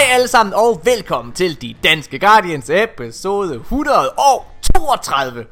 Hej 0.00 0.08
alle 0.14 0.28
sammen 0.28 0.54
og 0.54 0.80
velkommen 0.84 1.32
til 1.34 1.62
De 1.62 1.74
Danske 1.84 2.18
Guardians 2.18 2.70
episode 2.70 3.54
132 3.54 5.46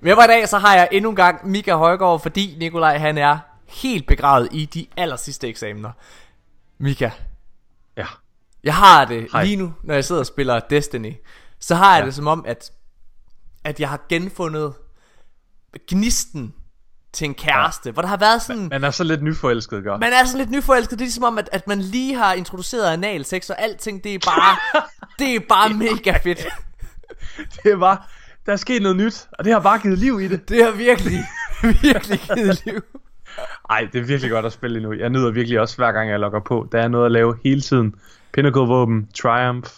Med 0.00 0.14
mig 0.14 0.24
i 0.24 0.26
dag 0.28 0.48
så 0.48 0.58
har 0.58 0.74
jeg 0.74 0.88
endnu 0.92 1.10
en 1.10 1.16
gang 1.16 1.48
Mika 1.48 1.74
Højgaard, 1.74 2.20
fordi 2.20 2.56
Nikolaj 2.58 2.98
han 2.98 3.18
er 3.18 3.38
helt 3.68 4.06
begravet 4.06 4.48
i 4.52 4.64
de 4.64 4.86
aller 4.96 5.16
sidste 5.16 5.48
eksamener 5.48 5.90
Mika, 6.78 7.10
Ja. 7.96 8.06
jeg 8.64 8.74
har 8.74 9.04
det 9.04 9.28
Hej. 9.32 9.44
lige 9.44 9.56
nu, 9.56 9.74
når 9.82 9.94
jeg 9.94 10.04
sidder 10.04 10.20
og 10.20 10.26
spiller 10.26 10.60
Destiny 10.60 11.12
Så 11.58 11.74
har 11.74 11.94
jeg 11.94 12.00
Ja. 12.02 12.06
det 12.06 12.14
som 12.14 12.26
om, 12.26 12.44
at, 12.48 12.70
at 13.64 13.80
jeg 13.80 13.88
har 13.88 14.00
genfundet 14.08 14.74
gnisten 15.88 16.54
til 17.16 17.24
en 17.24 17.34
kæreste 17.34 17.90
Hvor 17.90 18.02
der 18.02 18.08
har 18.08 18.16
været 18.16 18.42
sådan 18.42 18.68
Man 18.68 18.84
er 18.84 18.90
så 18.90 19.04
lidt 19.04 19.22
nyforelsket, 19.22 19.82
gør. 19.84 19.98
man 19.98 20.12
er 20.12 20.24
sådan 20.24 20.38
lidt 20.38 20.50
nyforelsket. 20.50 20.90
Det 20.98 21.04
er 21.04 21.06
ligesom 21.06 21.24
om, 21.24 21.38
at, 21.38 21.48
at 21.52 21.66
man 21.66 21.80
lige 21.80 22.14
har 22.14 22.32
introduceret 22.34 22.92
analsex, 22.92 23.50
og 23.50 23.62
alting, 23.62 24.04
det 24.04 24.14
er 24.14 24.18
bare, 24.18 24.56
det 25.18 25.34
er 25.36 25.40
bare 25.48 25.68
mega 25.74 26.18
fedt. 26.22 26.46
Det 27.62 27.72
er 27.72 27.76
bare, 27.76 27.98
der 28.46 28.52
er 28.52 28.56
sket 28.56 28.82
noget 28.82 28.96
nyt, 28.96 29.26
og 29.38 29.44
det 29.44 29.52
har 29.52 29.60
bare 29.60 29.78
givet 29.78 29.98
liv 29.98 30.20
i 30.20 30.28
det. 30.28 30.48
Det 30.48 30.64
har 30.64 30.70
virkelig, 30.70 31.18
virkelig 31.82 32.20
givet 32.34 32.62
liv. 32.66 32.82
Ej, 33.70 33.88
det 33.92 34.00
er 34.00 34.04
virkelig 34.04 34.30
godt 34.30 34.46
at 34.46 34.52
spille 34.52 34.76
endnu. 34.76 34.92
Jeg 34.92 35.10
nyder 35.10 35.30
virkelig 35.30 35.60
også, 35.60 35.76
hver 35.76 35.92
gang 35.92 36.10
jeg 36.10 36.20
logger 36.20 36.40
på. 36.40 36.68
Der 36.72 36.80
er 36.82 36.88
noget 36.88 37.06
at 37.06 37.12
lave 37.12 37.38
hele 37.44 37.60
tiden. 37.60 37.94
Pinnacle 38.32 38.60
Våben, 38.62 39.08
Triumph, 39.14 39.70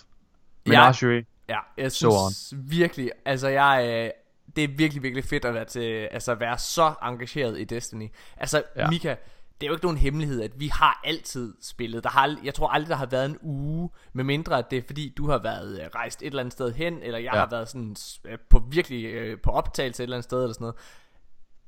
Menagerie. 0.67 1.25
Ja, 1.49 1.59
jeg 1.79 1.93
Så 1.93 1.99
synes 1.99 2.63
virkelig, 2.71 3.11
altså 3.25 3.49
jeg, 3.49 4.05
øh, 4.05 4.11
det 4.59 4.65
er 4.65 4.77
virkelig, 4.77 5.03
virkelig 5.03 5.25
fedt 5.25 5.45
at 5.45 5.55
være, 5.55 5.65
til, 5.65 6.09
altså 6.11 6.35
være 6.35 6.59
så 6.59 6.95
engageret 7.03 7.61
i 7.61 7.65
Destiny. 7.65 8.09
Altså, 8.37 8.63
ja. 8.77 8.91
Mika, 8.91 9.15
det 9.61 9.67
er 9.67 9.67
jo 9.67 9.75
ikke 9.75 9.85
nogen 9.85 9.99
hemmelighed, 9.99 10.43
at 10.43 10.61
vi 10.61 10.69
har 10.69 11.01
altid 11.05 11.55
spillet. 11.63 12.05
Der 12.05 12.11
har, 12.11 12.37
jeg 12.45 12.55
tror 12.55 12.69
aldrig, 12.69 12.89
der 12.89 12.97
har 12.97 13.07
været 13.07 13.27
en 13.27 13.39
uge, 13.43 13.91
med 14.13 14.25
mindre 14.25 14.59
at 14.59 14.71
det 14.71 14.79
er 14.79 14.83
fordi, 14.87 15.15
du 15.17 15.31
har 15.31 15.39
været 15.39 15.81
øh, 15.81 15.87
rejst 15.95 16.23
et 16.23 16.27
eller 16.27 16.41
andet 16.41 16.53
sted 16.53 16.73
hen, 16.73 17.03
eller 17.03 17.19
jeg 17.19 17.31
ja. 17.35 17.39
Har 17.39 17.49
været 17.51 17.69
sådan 17.69 17.97
øh, 18.25 18.39
på 18.51 18.63
virkelig 18.71 19.05
øh, 19.05 19.41
på 19.41 19.51
optagelse 19.51 20.03
et 20.03 20.05
eller 20.05 20.17
andet 20.17 20.25
sted, 20.25 20.43
eller 20.43 20.55
sådan 20.55 20.65
noget. 20.65 20.77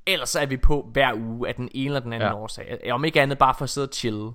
Ellers 0.06 0.28
så 0.28 0.40
er 0.40 0.46
vi 0.46 0.56
på 0.56 0.90
hver 0.92 1.14
uge 1.14 1.48
af 1.48 1.54
den 1.54 1.68
ene 1.74 1.86
eller 1.86 2.00
den 2.00 2.12
anden. 2.12 2.28
Ja. 2.28 2.34
årsag. 2.34 2.92
Om 2.92 3.04
ikke 3.04 3.20
andet 3.20 3.38
bare 3.38 3.54
for 3.58 3.62
at 3.62 3.70
sidde 3.70 3.88
og 3.88 3.94
chille. 3.94 4.32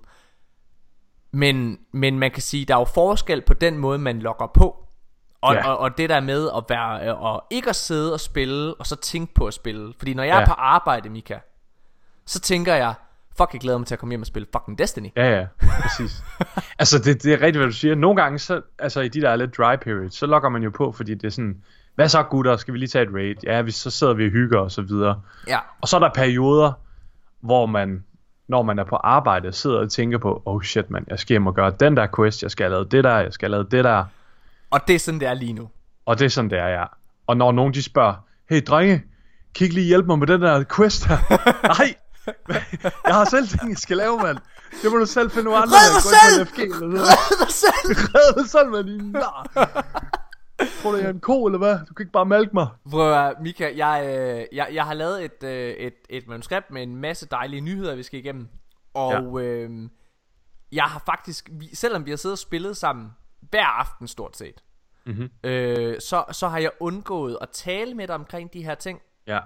Men, 1.31 1.79
men 1.91 2.19
man 2.19 2.31
kan 2.31 2.41
sige, 2.41 2.65
der 2.65 2.75
er 2.75 2.79
jo 2.79 2.85
forskel 2.85 3.41
på 3.41 3.53
den 3.53 3.77
måde, 3.77 3.99
man 3.99 4.19
logger 4.19 4.47
på. 4.47 4.84
Og, 5.41 5.53
ja. 5.53 5.67
Og, 5.67 5.77
og 5.77 5.97
det 5.97 6.09
der 6.09 6.19
med 6.19 6.49
at 6.57 6.63
være 6.69 7.07
øh, 7.07 7.21
og 7.21 7.43
ikke 7.49 7.69
at 7.69 7.75
sidde 7.75 8.13
og 8.13 8.19
spille 8.19 8.73
og 8.73 8.87
så 8.87 8.95
tænke 8.95 9.33
på 9.33 9.47
at 9.47 9.53
spille. 9.53 9.93
Fordi 9.97 10.13
når 10.13 10.23
jeg 10.23 10.35
ja. 10.35 10.41
er 10.41 10.45
på 10.45 10.53
arbejde, 10.53 11.09
Mika, 11.09 11.37
så 12.25 12.39
tænker 12.39 12.75
jeg, 12.75 12.93
fuck, 13.37 13.53
jeg 13.53 13.61
glæder 13.61 13.77
mig 13.77 13.87
til 13.87 13.95
at 13.95 13.99
komme 13.99 14.11
hjem 14.11 14.21
og 14.21 14.27
spille 14.27 14.47
fucking 14.53 14.77
Destiny. 14.77 15.09
Ja, 15.15 15.37
ja, 15.39 15.45
præcis. 15.81 16.23
altså, 16.79 16.99
det, 16.99 17.23
det 17.23 17.33
er 17.33 17.37
rigtigt, 17.37 17.57
hvad 17.57 17.67
du 17.67 17.73
siger. 17.73 17.95
Nogle 17.95 18.21
gange, 18.21 18.39
så, 18.39 18.61
altså 18.79 19.01
i 19.01 19.07
de 19.07 19.21
der 19.21 19.35
lidt 19.35 19.57
dry 19.57 19.75
periods, 19.75 20.15
så 20.15 20.25
logger 20.25 20.49
man 20.49 20.63
jo 20.63 20.69
på, 20.69 20.91
fordi 20.91 21.13
det 21.13 21.23
er 21.23 21.29
sådan, 21.29 21.61
hvad 21.95 22.09
så 22.09 22.23
gutter, 22.23 22.57
skal 22.57 22.73
vi 22.73 22.79
lige 22.79 22.89
tage 22.89 23.03
et 23.03 23.13
raid? 23.13 23.35
Ja, 23.43 23.61
vi, 23.61 23.71
så 23.71 23.89
sidder 23.89 24.13
vi 24.13 24.25
og 24.25 24.31
hygger 24.31 24.59
og 24.59 24.71
så 24.71 24.81
videre. 24.81 25.21
Ja, 25.47 25.59
Og 25.81 25.87
så 25.87 25.95
er 25.95 25.99
der 25.99 26.09
perioder, 26.15 26.71
hvor 27.41 27.65
man, 27.65 28.03
når 28.47 28.63
man 28.63 28.79
er 28.79 28.83
på 28.83 28.95
arbejde, 28.95 29.51
sidder 29.51 29.79
og 29.79 29.91
tænker 29.91 30.17
på, 30.17 30.41
oh 30.45 30.61
shit 30.61 30.89
man, 30.89 31.05
jeg 31.07 31.19
skal 31.19 31.33
hjem 31.33 31.47
og 31.47 31.55
gøre 31.55 31.71
den 31.79 31.97
der 31.97 32.07
quest, 32.15 32.43
jeg 32.43 32.51
skal 32.51 32.63
have 32.63 32.71
lavet 32.71 32.91
det 32.91 33.03
der, 33.03 33.19
jeg 33.19 33.33
skal 33.33 33.49
have 33.49 33.51
lavet 33.51 33.71
det 33.71 33.83
der. 33.83 34.05
Og 34.75 34.87
det 34.87 34.95
er 34.95 34.99
sådan, 34.99 35.19
det 35.19 35.27
er 35.27 35.33
lige 35.33 35.53
nu. 35.53 35.69
Og 36.05 36.19
det 36.19 36.25
er 36.25 36.29
sådan, 36.29 36.49
det 36.49 36.59
er, 36.59 36.67
ja. 36.67 36.85
Og 37.27 37.37
når 37.37 37.51
nogen 37.51 37.73
de 37.73 37.83
spørger, 37.83 38.15
hey 38.49 38.61
drenge, 38.67 38.97
kan 39.55 39.61
I 39.61 39.63
ikke 39.63 39.75
lige 39.75 39.87
hjælpe 39.87 40.07
mig 40.07 40.19
med 40.19 40.27
den 40.27 40.41
der 40.41 40.63
quest 40.75 41.05
her? 41.05 41.17
Nej, 41.77 41.95
jeg 43.05 43.15
har 43.15 43.25
selv 43.25 43.47
ting, 43.47 43.69
jeg 43.69 43.77
skal 43.77 43.97
lave, 43.97 44.17
mand. 44.17 44.37
Det 44.81 44.91
må 44.91 44.97
du 44.97 45.05
selv 45.05 45.31
finde 45.31 45.43
nogle 45.43 45.59
andre. 45.59 45.75
Red 45.75 45.93
dig 45.93 46.01
selv! 46.01 46.43
LFG 46.43 46.59
eller. 46.59 47.01
Red 47.01 47.45
dig 47.45 47.53
selv! 47.53 47.97
Red 48.15 48.41
dig 48.41 48.49
selv, 48.49 48.69
mand. 48.69 48.87
din 48.87 49.11
nar. 49.11 49.47
Tror 50.81 50.91
du, 50.91 50.97
jeg 50.97 51.05
er 51.05 51.09
en 51.09 51.19
ko, 51.19 51.45
eller 51.45 51.57
hvad? 51.57 51.79
Du 51.89 51.93
kan 51.93 52.03
ikke 52.03 52.11
bare 52.11 52.25
malke 52.25 52.51
mig. 52.53 52.67
Prøv 52.91 53.13
at, 53.13 53.33
Mika, 53.41 53.71
jeg, 53.75 54.05
øh, 54.05 54.45
jeg, 54.57 54.67
jeg 54.73 54.85
har 54.85 54.93
lavet 54.93 55.25
et, 55.25 55.43
øh, 55.43 55.69
et, 55.69 55.93
et 56.09 56.27
manuskript 56.27 56.71
med 56.71 56.83
en 56.83 56.95
masse 56.95 57.27
dejlige 57.31 57.61
nyheder, 57.61 57.95
vi 57.95 58.03
skal 58.03 58.19
igennem. 58.19 58.47
Og 58.93 59.41
ja. 59.41 59.45
øh, 59.45 59.89
jeg 60.71 60.83
har 60.83 61.03
faktisk, 61.05 61.49
selvom 61.73 62.05
vi 62.05 62.09
har 62.09 62.17
siddet 62.17 62.33
og 62.33 62.39
spillet 62.39 62.77
sammen 62.77 63.11
hver 63.49 63.65
aften 63.65 64.07
stort 64.07 64.37
set, 64.37 64.63
Mhm. 65.05 65.29
øh, 65.43 66.01
så, 66.01 66.23
så 66.31 66.47
har 66.47 66.57
jeg 66.57 66.71
undgået 66.79 67.37
at 67.41 67.49
tale 67.49 67.93
med 67.93 68.07
dig 68.07 68.15
omkring 68.15 68.53
de 68.53 68.63
her 68.63 68.75
ting. 68.75 69.01
Ja, 69.27 69.39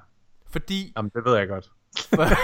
Fordi, 0.51 0.93
jamen 0.97 1.11
det 1.15 1.25
ved 1.25 1.37
jeg 1.37 1.47
godt. 1.47 1.69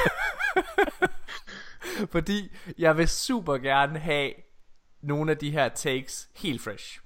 fordi 2.12 2.52
jeg 2.78 2.98
vil 2.98 3.08
super 3.10 3.58
gerne 3.58 4.00
have 4.00 4.32
nogle 5.02 5.32
af 5.32 5.38
de 5.38 5.52
her 5.52 5.70
takes 5.70 6.30
helt 6.36 6.62
fresh. 6.62 7.00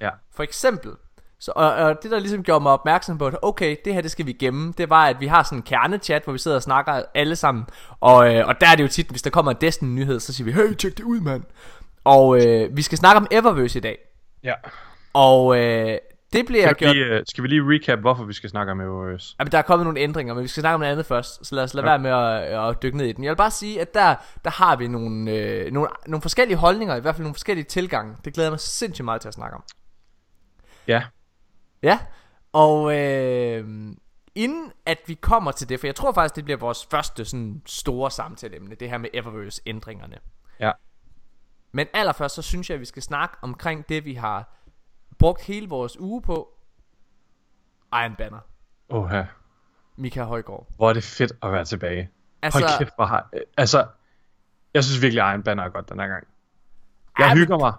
Ja, 0.00 0.10
For 0.34 0.42
eksempel, 0.42 0.92
så, 1.38 1.52
og, 1.56 1.72
og 1.72 2.02
det 2.02 2.10
der 2.10 2.18
ligesom 2.18 2.42
gjorde 2.42 2.62
mig 2.62 2.72
opmærksom 2.72 3.18
på, 3.18 3.26
at 3.26 3.36
okay, 3.42 3.76
det 3.84 3.94
her 3.94 4.00
det 4.00 4.10
skal 4.10 4.26
vi 4.26 4.32
gemme, 4.32 4.72
det 4.78 4.90
var, 4.90 5.06
at 5.06 5.20
vi 5.20 5.26
har 5.26 5.42
sådan 5.42 5.58
en 5.58 5.62
kernechat, 5.62 6.24
hvor 6.24 6.32
vi 6.32 6.38
sidder 6.38 6.56
og 6.56 6.62
snakker 6.62 7.02
alle 7.14 7.36
sammen. 7.36 7.64
Og, 8.00 8.34
øh, 8.34 8.48
og 8.48 8.60
der 8.60 8.66
er 8.68 8.74
det 8.74 8.82
jo 8.82 8.88
tit, 8.88 9.10
hvis 9.10 9.22
der 9.22 9.30
kommer 9.30 9.52
en 9.52 9.58
Destiny-nyhed, 9.60 10.20
så 10.20 10.32
siger 10.32 10.44
vi, 10.44 10.52
hey, 10.52 10.74
tjek 10.74 10.96
det 10.96 11.04
ud, 11.04 11.20
mand. 11.20 11.42
Og 12.04 12.46
øh, 12.46 12.76
vi 12.76 12.82
skal 12.82 12.98
snakke 12.98 13.16
om 13.16 13.26
Eververse 13.30 13.78
i 13.78 13.82
dag. 13.82 13.98
ja. 14.42 14.54
Og 15.14 15.56
øh, 15.58 15.98
det 16.32 16.46
bliver 16.46 16.62
Skal 16.62 16.74
vi, 16.74 16.78
gjort... 16.78 16.96
lige, 16.96 17.20
uh, 17.20 17.24
skal 17.26 17.42
vi 17.42 17.48
lige 17.48 17.62
recap, 17.62 17.98
hvorfor 17.98 18.24
vi 18.24 18.32
skal 18.32 18.50
snakke 18.50 18.72
om 18.72 18.80
Eververse? 18.80 19.36
Jamen, 19.38 19.52
der 19.52 19.58
er 19.58 19.62
kommet 19.62 19.86
nogle 19.86 20.00
ændringer, 20.00 20.34
men 20.34 20.42
vi 20.42 20.48
skal 20.48 20.60
snakke 20.60 20.74
om 20.74 20.80
noget 20.80 20.92
andet 20.92 21.06
først, 21.06 21.46
så 21.46 21.54
lad 21.54 21.64
os 21.64 21.74
lade 21.74 21.90
ja. 21.90 21.98
Være 21.98 21.98
med 21.98 22.10
at, 22.54 22.68
at 22.70 22.82
dykke 22.82 22.96
ned 22.96 23.06
i 23.06 23.12
den. 23.12 23.24
Jeg 23.24 23.30
vil 23.30 23.36
bare 23.36 23.50
sige, 23.50 23.80
at 23.80 23.94
der, 23.94 24.14
der 24.44 24.50
har 24.50 24.76
vi 24.76 24.88
nogle, 24.88 25.30
øh, 25.30 25.72
nogle, 25.72 25.88
nogle 26.06 26.22
forskellige 26.22 26.56
holdninger, 26.56 26.96
i 26.96 27.00
hvert 27.00 27.14
fald 27.14 27.22
nogle 27.22 27.34
forskellige 27.34 27.64
tilgange. 27.64 28.16
Det 28.24 28.34
glæder 28.34 28.46
jeg 28.46 28.52
mig 28.52 28.60
sindssygt 28.60 29.04
meget 29.04 29.20
til 29.20 29.28
at 29.28 29.34
snakke 29.34 29.56
om. 29.56 29.62
Ja, 30.88 31.02
Ja, 31.84 31.98
og 32.52 32.98
øh, 32.98 33.64
inden 34.34 34.72
at 34.86 34.98
vi 35.06 35.14
kommer 35.14 35.52
til 35.52 35.68
det, 35.68 35.80
for 35.80 35.86
jeg 35.86 35.94
tror 35.94 36.12
faktisk, 36.12 36.36
det 36.36 36.44
bliver 36.44 36.58
vores 36.58 36.86
første 36.90 37.24
sådan 37.24 37.62
store 37.66 38.10
samtaleemne, 38.10 38.74
det 38.74 38.90
her 38.90 38.98
med 38.98 39.08
Eververse 39.14 39.62
ændringerne. 39.66 40.16
ja. 40.60 40.72
Men 41.72 41.86
allerførst, 41.92 42.34
så 42.34 42.42
synes 42.42 42.70
jeg, 42.70 42.74
at 42.74 42.80
vi 42.80 42.84
skal 42.84 43.02
snakke 43.02 43.36
omkring 43.42 43.88
det, 43.88 44.04
vi 44.04 44.14
har 44.14 44.63
brugt 45.18 45.42
hele 45.46 45.68
vores 45.68 46.00
uge 46.00 46.22
på. 46.22 46.48
Iron 47.92 48.14
Banner. 48.18 48.38
Åh, 48.90 49.08
ja. 49.12 49.26
Mika 49.96 50.22
Højgaard. 50.24 50.66
Hvor 50.76 50.88
er 50.88 50.92
det 50.92 51.04
fedt 51.04 51.32
at 51.42 51.52
være 51.52 51.64
tilbage. 51.64 52.10
Altså, 52.42 52.60
Hold 52.60 52.78
kæft, 52.78 52.92
hvor 52.96 53.04
har... 53.04 53.30
Altså, 53.56 53.86
jeg 54.74 54.84
synes 54.84 55.02
virkelig, 55.02 55.20
Iron 55.20 55.42
Banner 55.42 55.62
er 55.64 55.68
godt 55.68 55.88
den 55.88 56.00
her 56.00 56.06
gang. 56.08 56.26
Jeg 57.18 57.24
Ja, 57.26 57.34
men- 57.34 57.38
hygger 57.38 57.58
mig. 57.58 57.72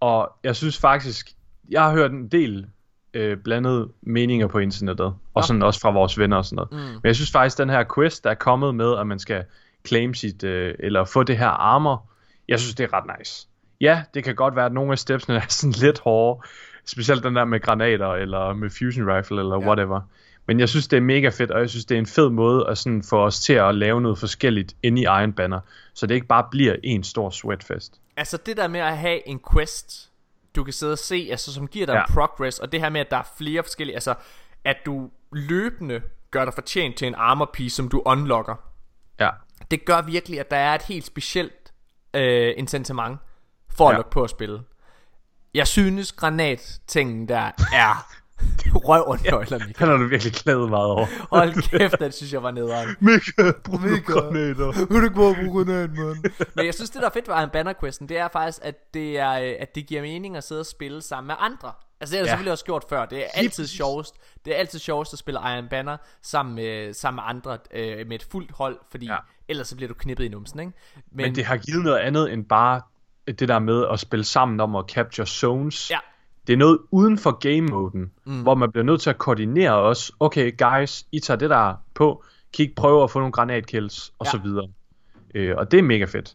Og 0.00 0.32
jeg 0.44 0.56
synes 0.56 0.78
faktisk, 0.78 1.32
jeg 1.70 1.82
har 1.82 1.92
hørt 1.92 2.10
en 2.10 2.28
del 2.28 2.70
øh, 3.14 3.38
blandede 3.38 3.92
meninger 4.02 4.46
på 4.46 4.58
internettet. 4.58 5.06
Og 5.06 5.16
Nå. 5.36 5.42
sådan 5.42 5.62
også 5.62 5.80
fra 5.80 5.90
vores 5.90 6.18
venner 6.18 6.36
og 6.36 6.44
sådan 6.44 6.56
noget. 6.56 6.70
Mm. 6.72 6.92
Men 6.94 7.00
jeg 7.04 7.14
synes 7.14 7.30
faktisk, 7.32 7.58
den 7.58 7.70
her 7.70 7.84
quest, 7.94 8.24
der 8.24 8.30
er 8.30 8.34
kommet 8.34 8.74
med, 8.74 8.96
at 8.98 9.06
man 9.06 9.18
skal 9.18 9.44
claim 9.86 10.14
sit, 10.14 10.44
øh, 10.44 10.74
eller 10.78 11.04
få 11.04 11.22
det 11.22 11.38
her 11.38 11.48
armor, 11.48 12.10
jeg 12.48 12.60
synes, 12.60 12.74
det 12.74 12.84
er 12.84 12.92
ret 12.92 13.18
nice. 13.18 13.48
Ja, 13.80 14.02
det 14.14 14.24
kan 14.24 14.34
godt 14.34 14.56
være, 14.56 14.66
at 14.66 14.72
nogle 14.72 14.92
af 14.92 14.98
stepsene 14.98 15.36
er 15.36 15.40
sådan 15.48 15.72
lidt 15.72 15.98
hårde. 15.98 16.46
Specielt 16.84 17.24
den 17.24 17.36
der 17.36 17.44
med 17.44 17.60
granater, 17.60 18.08
eller 18.14 18.52
med 18.54 18.70
fusion 18.70 19.10
rifle, 19.10 19.40
eller 19.40 19.60
Ja. 19.60 19.66
whatever. 19.66 20.00
Men 20.46 20.60
jeg 20.60 20.68
synes, 20.68 20.88
det 20.88 20.96
er 20.96 21.00
mega 21.00 21.28
fedt, 21.28 21.50
og 21.50 21.60
jeg 21.60 21.70
synes, 21.70 21.84
det 21.84 21.94
er 21.94 21.98
en 21.98 22.06
fed 22.06 22.30
måde 22.30 22.66
at 22.68 22.78
sådan 22.78 23.02
få 23.02 23.24
os 23.24 23.40
til 23.40 23.52
at 23.52 23.74
lave 23.74 24.00
noget 24.00 24.18
forskelligt 24.18 24.74
inde 24.82 25.00
i 25.02 25.04
Iron 25.04 25.32
Banner, 25.32 25.60
så 25.94 26.06
det 26.06 26.14
ikke 26.14 26.26
bare 26.26 26.44
bliver 26.50 26.76
en 26.84 27.04
stor 27.04 27.30
sweatfest. 27.30 28.00
altså 28.16 28.36
det 28.36 28.56
der 28.56 28.68
med 28.68 28.80
at 28.80 28.98
have 28.98 29.28
en 29.28 29.40
quest, 29.52 30.10
du 30.56 30.64
kan 30.64 30.72
sidde 30.72 30.92
og 30.92 30.98
se, 30.98 31.28
altså 31.30 31.52
som 31.54 31.68
giver 31.68 31.86
dig 31.86 31.94
Ja. 31.94 32.12
progress, 32.12 32.58
og 32.58 32.72
det 32.72 32.80
her 32.80 32.88
med, 32.90 33.00
at 33.00 33.10
der 33.10 33.16
er 33.16 33.32
flere 33.38 33.62
forskellige, 33.62 33.96
altså 33.96 34.14
at 34.64 34.76
du 34.86 35.10
løbende 35.32 36.00
gør 36.30 36.44
dig 36.44 36.54
fortjent 36.54 36.96
til 36.96 37.08
en 37.08 37.14
armor 37.14 37.50
piece, 37.52 37.76
som 37.76 37.88
du 37.88 38.02
unlocker. 38.06 38.54
Ja, 39.20 39.30
det 39.70 39.84
gør 39.84 40.02
virkelig, 40.02 40.40
at 40.40 40.50
der 40.50 40.56
er 40.56 40.74
et 40.74 40.82
helt 40.82 41.04
specielt 41.04 41.72
øh, 42.14 42.54
incitament 42.56 43.18
for 43.80 43.88
at 43.88 43.92
ja. 43.92 43.94
Ja. 43.94 43.98
lukke 43.98 44.10
på 44.10 44.24
at 44.24 44.30
spille. 44.30 44.60
Jeg 45.54 45.66
synes, 45.66 46.12
granattingen 46.12 47.28
der 47.28 47.50
er 47.72 48.06
røv 48.88 49.04
og 49.06 49.18
nøgler, 49.30 49.58
Mika. 49.66 49.84
har 49.86 49.96
du 49.96 50.06
virkelig 50.06 50.32
klædet 50.32 50.70
meget 50.70 50.86
over. 50.90 51.06
Hold 51.30 51.62
kæft, 51.78 51.98
den 52.00 52.12
synes 52.12 52.32
jeg 52.32 52.42
var 52.42 52.50
nederen. 52.50 52.96
Mika, 53.00 53.52
brug 53.64 53.80
Mika. 53.80 54.12
granater. 54.12 54.72
Vil 54.88 55.00
du 55.00 55.04
ikke 55.04 55.16
bare 55.16 55.34
bruge 55.34 55.64
granat, 55.64 55.90
mand? 55.90 56.46
Men 56.54 56.66
jeg 56.66 56.74
synes, 56.74 56.90
det 56.90 57.02
der 57.02 57.08
er 57.08 57.12
fedt 57.12 57.28
ved 57.28 57.34
Iron 57.34 57.50
Banner 57.50 57.72
Questen, 57.80 58.08
det 58.08 58.18
er 58.18 58.28
faktisk, 58.32 58.58
at 58.62 58.94
det, 58.94 59.18
er, 59.18 59.32
øh, 59.32 59.54
at 59.60 59.74
det 59.74 59.86
giver 59.86 60.02
mening 60.02 60.36
at 60.36 60.44
sidde 60.44 60.60
og 60.60 60.66
spille 60.66 61.02
sammen 61.02 61.26
med 61.26 61.34
andre. 61.38 61.72
Altså 62.00 62.12
det 62.12 62.18
har 62.18 62.24
jeg 62.24 62.26
ja. 62.26 62.30
Ja. 62.30 62.30
selvfølgelig 62.30 62.52
også 62.52 62.64
gjort 62.64 62.84
før. 62.88 63.06
Det 63.06 63.18
er 63.18 63.26
altid 63.34 63.66
sjovest. 63.66 64.14
Det 64.44 64.54
er 64.54 64.58
altid 64.58 64.78
sjovest 64.78 65.12
at 65.12 65.18
spille 65.18 65.40
Iron 65.40 65.68
Banner 65.68 65.96
sammen 66.22 66.54
med, 66.54 66.94
sammen 66.94 67.16
med 67.16 67.22
andre 67.26 67.58
øh, 67.74 68.06
med 68.06 68.16
et 68.16 68.26
fuldt 68.32 68.50
hold, 68.52 68.78
fordi 68.90 69.06
ja. 69.06 69.12
Ja. 69.12 69.18
ellers 69.48 69.68
så 69.68 69.76
bliver 69.76 69.88
du 69.88 69.94
knippet 69.94 70.24
i 70.24 70.28
numsen, 70.28 70.60
ikke? 70.60 70.72
Men, 71.12 71.24
Men 71.24 71.34
det 71.34 71.44
har 71.44 71.56
givet 71.56 71.84
noget 71.84 71.98
andet 71.98 72.32
end 72.32 72.44
bare 72.44 72.80
det 73.32 73.48
der 73.48 73.58
med 73.58 73.84
at 73.92 74.00
spille 74.00 74.24
sammen 74.24 74.60
om 74.60 74.76
at 74.76 74.84
capture 74.88 75.26
zones. 75.26 75.90
Ja. 75.90 75.98
Det 76.46 76.52
er 76.52 76.56
noget 76.56 76.78
uden 76.90 77.18
for 77.18 77.30
game-moden, 77.30 78.10
mm. 78.26 78.42
hvor 78.42 78.54
man 78.54 78.72
bliver 78.72 78.84
nødt 78.84 79.00
til 79.00 79.10
at 79.10 79.18
koordinere 79.18 79.72
os. 79.72 80.12
Okay, 80.20 80.52
guys, 80.58 81.04
I 81.12 81.20
tager 81.20 81.38
det 81.38 81.50
der 81.50 81.74
på. 81.94 82.24
Ikke 82.58 82.74
prøve 82.74 83.02
at 83.04 83.10
få 83.10 83.18
nogle 83.18 83.32
granatkills, 83.32 84.12
og 84.18 84.26
Ja. 84.26 84.30
så 84.30 84.38
videre. 84.38 84.68
Øh, 85.34 85.54
og 85.56 85.70
det 85.70 85.78
er 85.78 85.82
mega 85.82 86.04
fedt. 86.04 86.34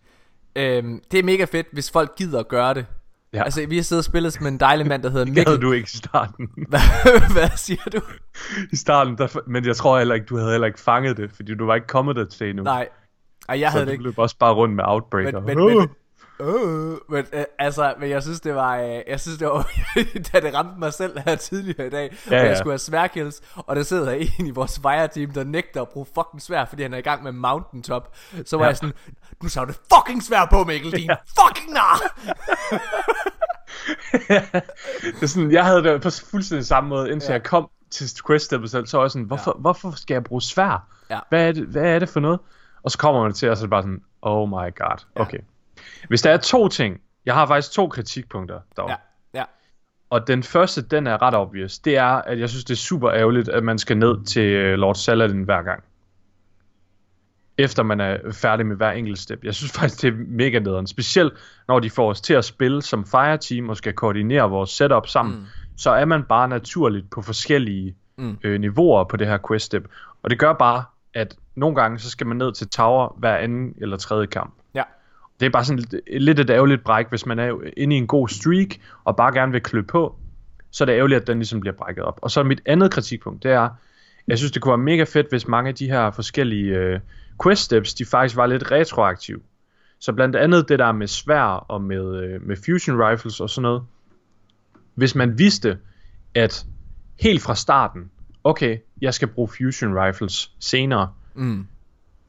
Øhm, 0.55 1.01
det 1.11 1.19
er 1.19 1.23
mega 1.23 1.45
fedt, 1.45 1.67
hvis 1.71 1.91
folk 1.91 2.15
gider 2.15 2.39
at 2.39 2.47
gøre 2.47 2.73
det. 2.73 2.85
Ja. 3.33 3.43
Altså, 3.43 3.65
vi 3.69 3.75
har 3.75 3.83
siddet 3.83 4.01
og 4.01 4.05
spillet 4.05 4.41
med 4.41 4.51
en 4.51 4.59
dejlig 4.59 4.87
mand, 4.87 5.03
der 5.03 5.09
hedder 5.09 5.25
Mikkel. 5.33 5.45
Det 5.53 5.61
du 5.61 5.71
ikke 5.71 5.89
i 5.93 5.97
starten. 5.97 6.49
Hvad 7.35 7.57
siger 7.57 7.89
du? 7.93 8.01
I 8.71 8.75
starten, 8.75 9.17
der, 9.17 9.39
men 9.47 9.65
jeg 9.65 9.75
tror 9.75 9.97
heller 9.97 10.15
ikke, 10.15 10.25
du 10.25 10.37
havde 10.37 10.51
heller 10.51 10.67
ikke 10.67 10.79
fanget 10.79 11.17
det, 11.17 11.31
fordi 11.31 11.55
du 11.55 11.65
var 11.65 11.75
ikke 11.75 11.87
kommet 11.87 12.15
der 12.15 12.25
til 12.25 12.49
endnu. 12.49 12.63
Nej, 12.63 12.87
Ej, 13.49 13.59
jeg 13.59 13.71
så 13.71 13.77
havde 13.77 13.85
det 13.85 13.91
ikke. 13.91 14.03
løb 14.03 14.17
også 14.19 14.37
bare 14.37 14.53
rundt 14.53 14.75
med 14.75 14.83
Outbreaker. 14.87 15.39
Men, 15.39 15.57
men, 15.57 15.67
men, 15.77 15.89
Uh, 16.39 16.97
men, 17.09 17.25
uh, 17.33 17.41
altså, 17.59 17.93
men 17.99 18.09
jeg 18.09 18.23
synes 18.23 18.41
det 18.41 18.55
var, 18.55 18.83
uh, 18.83 18.99
jeg 19.07 19.19
synes 19.19 19.37
det 19.37 19.47
var, 19.47 19.71
da 20.33 20.39
det 20.39 20.53
ramte 20.53 20.79
mig 20.79 20.93
selv 20.93 21.19
her 21.19 21.35
tidligere 21.35 21.87
i 21.87 21.89
dag, 21.89 22.17
ja, 22.31 22.39
og 22.39 22.47
jeg 22.47 22.57
skulle 22.57 22.71
have 22.71 22.79
sværkills, 22.79 23.41
og 23.55 23.75
der 23.75 23.83
sidder 23.83 24.11
en 24.39 24.47
i 24.47 24.51
vores 24.51 24.79
fire-team, 24.79 25.31
der 25.31 25.43
nægter 25.43 25.81
at 25.81 25.89
bruge 25.89 26.05
fucking 26.15 26.41
svær, 26.41 26.65
fordi 26.65 26.81
han 26.81 26.93
er 26.93 26.97
i 26.97 27.01
gang 27.01 27.23
med 27.23 27.31
mountaintop, 27.31 28.15
så 28.45 28.57
var 28.57 28.63
ja. 28.63 28.69
jeg 28.69 28.77
sådan, 28.77 28.93
nu 29.43 29.49
så 29.49 29.65
det 29.65 29.79
fucking 29.93 30.23
svær 30.23 30.45
på, 30.51 30.63
Mikkel, 30.63 30.91
din 30.91 31.09
ja. 31.09 31.15
fucking 31.39 31.73
nar! 31.73 31.97
det 35.01 35.23
er 35.23 35.27
sådan, 35.27 35.51
jeg 35.51 35.65
havde 35.65 35.83
det 35.83 36.01
på 36.01 36.09
fuldstændig 36.31 36.65
samme 36.65 36.89
måde, 36.89 37.11
indtil 37.11 37.27
ja. 37.27 37.33
jeg 37.33 37.43
kom 37.43 37.69
til 37.91 38.09
quest 38.27 38.49
selv, 38.49 38.87
så 38.87 38.97
var 38.97 39.03
jeg 39.03 39.11
sådan, 39.11 39.25
hvorfor, 39.25 39.53
ja. 39.57 39.61
hvorfor 39.61 39.91
skal 39.91 40.15
jeg 40.15 40.23
bruge 40.23 40.41
svær? 40.41 40.87
Ja. 41.09 41.19
Hvad, 41.29 41.47
er 41.47 41.51
det, 41.51 41.63
hvad 41.63 41.83
er 41.83 41.99
det 41.99 42.09
for 42.09 42.19
noget? 42.19 42.39
Og 42.83 42.91
så 42.91 42.97
kommer 42.97 43.23
man 43.23 43.33
til, 43.33 43.49
og 43.49 43.57
så 43.57 43.61
er 43.61 43.65
det 43.65 43.69
bare 43.69 43.81
sådan, 43.81 44.01
oh 44.21 44.49
my 44.49 44.75
god, 44.75 45.05
okay. 45.15 45.37
Ja. 45.37 45.43
Hvis 46.07 46.21
der 46.21 46.31
er 46.31 46.37
to 46.37 46.67
ting, 46.67 47.01
jeg 47.25 47.33
har 47.33 47.45
faktisk 47.45 47.71
to 47.71 47.87
kritikpunkter 47.87 48.59
dog. 48.77 48.89
Ja, 48.89 48.95
ja. 49.33 49.43
Og 50.09 50.27
den 50.27 50.43
første, 50.43 50.81
den 50.81 51.07
er 51.07 51.21
ret 51.21 51.35
obvious. 51.35 51.79
Det 51.79 51.97
er, 51.97 52.05
at 52.07 52.39
jeg 52.39 52.49
synes, 52.49 52.65
det 52.65 52.73
er 52.73 52.77
super 52.77 53.11
ærgerligt, 53.11 53.49
at 53.49 53.63
man 53.63 53.77
skal 53.77 53.97
ned 53.97 54.25
til 54.25 54.43
øh, 54.43 54.77
Lord 54.77 54.95
Saladin 54.95 55.43
hver 55.43 55.61
gang. 55.61 55.83
Efter 57.57 57.83
man 57.83 57.99
er 57.99 58.17
færdig 58.31 58.65
med 58.65 58.75
hver 58.75 58.91
enkelt 58.91 59.19
step. 59.19 59.43
Jeg 59.43 59.55
synes 59.55 59.71
faktisk, 59.71 60.01
det 60.01 60.07
er 60.07 60.17
mega 60.27 60.59
nederen. 60.59 60.87
Specielt 60.87 61.33
når 61.67 61.79
de 61.79 61.89
får 61.89 62.09
os 62.09 62.21
til 62.21 62.33
at 62.33 62.45
spille 62.45 62.81
som 62.81 63.05
fireteam 63.05 63.69
og 63.69 63.77
skal 63.77 63.93
koordinere 63.93 64.49
vores 64.49 64.69
setup 64.69 65.07
sammen. 65.07 65.35
Mm. 65.35 65.45
Så 65.77 65.91
er 65.91 66.05
man 66.05 66.23
bare 66.23 66.47
naturligt 66.47 67.09
på 67.09 67.21
forskellige 67.21 67.95
mm. 68.17 68.37
øh, 68.43 68.59
niveauer 68.59 69.03
på 69.03 69.17
det 69.17 69.27
her 69.27 69.37
quest 69.47 69.65
step. 69.65 69.87
Og 70.23 70.29
det 70.29 70.39
gør 70.39 70.53
bare, 70.53 70.83
at 71.13 71.35
nogle 71.55 71.75
gange, 71.75 71.99
så 71.99 72.09
skal 72.09 72.27
man 72.27 72.37
ned 72.37 72.53
til 72.53 72.69
tower 72.69 73.15
hver 73.17 73.37
anden 73.37 73.73
eller 73.77 73.97
tredje 73.97 74.25
kamp 74.25 74.53
det 75.39 75.45
er 75.45 75.49
bare 75.49 75.65
sådan 75.65 75.79
lidt, 75.79 76.21
lidt 76.21 76.39
et 76.39 76.49
ærgerligt 76.49 76.83
bræk, 76.83 77.09
hvis 77.09 77.25
man 77.25 77.39
er 77.39 77.57
inde 77.77 77.95
i 77.95 77.99
en 77.99 78.07
god 78.07 78.27
streak, 78.27 78.69
og 79.03 79.15
bare 79.15 79.33
gerne 79.33 79.51
vil 79.51 79.61
klø 79.61 79.81
på, 79.81 80.15
så 80.71 80.83
er 80.83 80.85
det 80.85 80.93
ærgerligt, 80.93 81.21
at 81.21 81.27
den 81.27 81.37
ligesom 81.37 81.59
bliver 81.59 81.73
brækket 81.73 82.03
op. 82.03 82.19
Og 82.21 82.31
så 82.31 82.43
mit 82.43 82.61
andet 82.65 82.91
kritikpunkt, 82.91 83.43
det 83.43 83.51
er, 83.51 83.69
jeg 84.27 84.37
synes, 84.37 84.51
det 84.51 84.61
kunne 84.61 84.71
være 84.71 84.77
mega 84.77 85.03
fedt, 85.03 85.29
hvis 85.29 85.47
mange 85.47 85.69
af 85.69 85.75
de 85.75 85.87
her 85.87 86.11
forskellige 86.11 86.75
øh, 86.75 86.99
quest 87.43 87.61
steps, 87.61 87.93
de 87.93 88.05
faktisk 88.05 88.35
var 88.35 88.45
lidt 88.45 88.71
retroaktive. 88.71 89.39
Så 89.99 90.13
blandt 90.13 90.35
andet 90.35 90.69
det 90.69 90.79
der 90.79 90.91
med 90.91 91.07
svær 91.07 91.43
og 91.43 91.81
med, 91.81 92.23
øh, 92.23 92.41
med 92.41 92.55
fusion 92.65 93.01
rifles 93.01 93.39
og 93.39 93.49
sådan 93.49 93.61
noget. 93.61 93.83
Hvis 94.95 95.15
man 95.15 95.37
vidste, 95.37 95.77
at 96.35 96.65
helt 97.19 97.41
fra 97.41 97.55
starten, 97.55 98.11
okay, 98.43 98.77
jeg 99.01 99.13
skal 99.13 99.27
bruge 99.27 99.47
fusion 99.47 99.97
rifles 99.97 100.51
senere, 100.59 101.13
mm. 101.33 101.67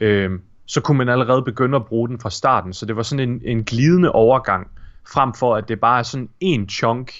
øh, 0.01 0.31
så 0.67 0.81
kunne 0.81 0.99
man 0.99 1.09
allerede 1.09 1.43
begynde 1.43 1.77
at 1.77 1.87
bruge 1.87 2.09
den 2.09 2.21
fra 2.21 2.31
starten. 2.31 2.73
Så 2.73 2.87
det 2.87 2.97
var 2.97 3.03
sådan 3.03 3.31
en, 3.31 3.43
en 3.45 3.65
glidende 3.65 4.13
overgang, 4.13 4.71
frem 5.13 5.35
for 5.35 5.57
at 5.57 5.69
det 5.69 5.81
bare 5.81 5.99
er 5.99 6.03
sådan 6.03 6.29
en 6.41 6.69
chunk 6.69 7.15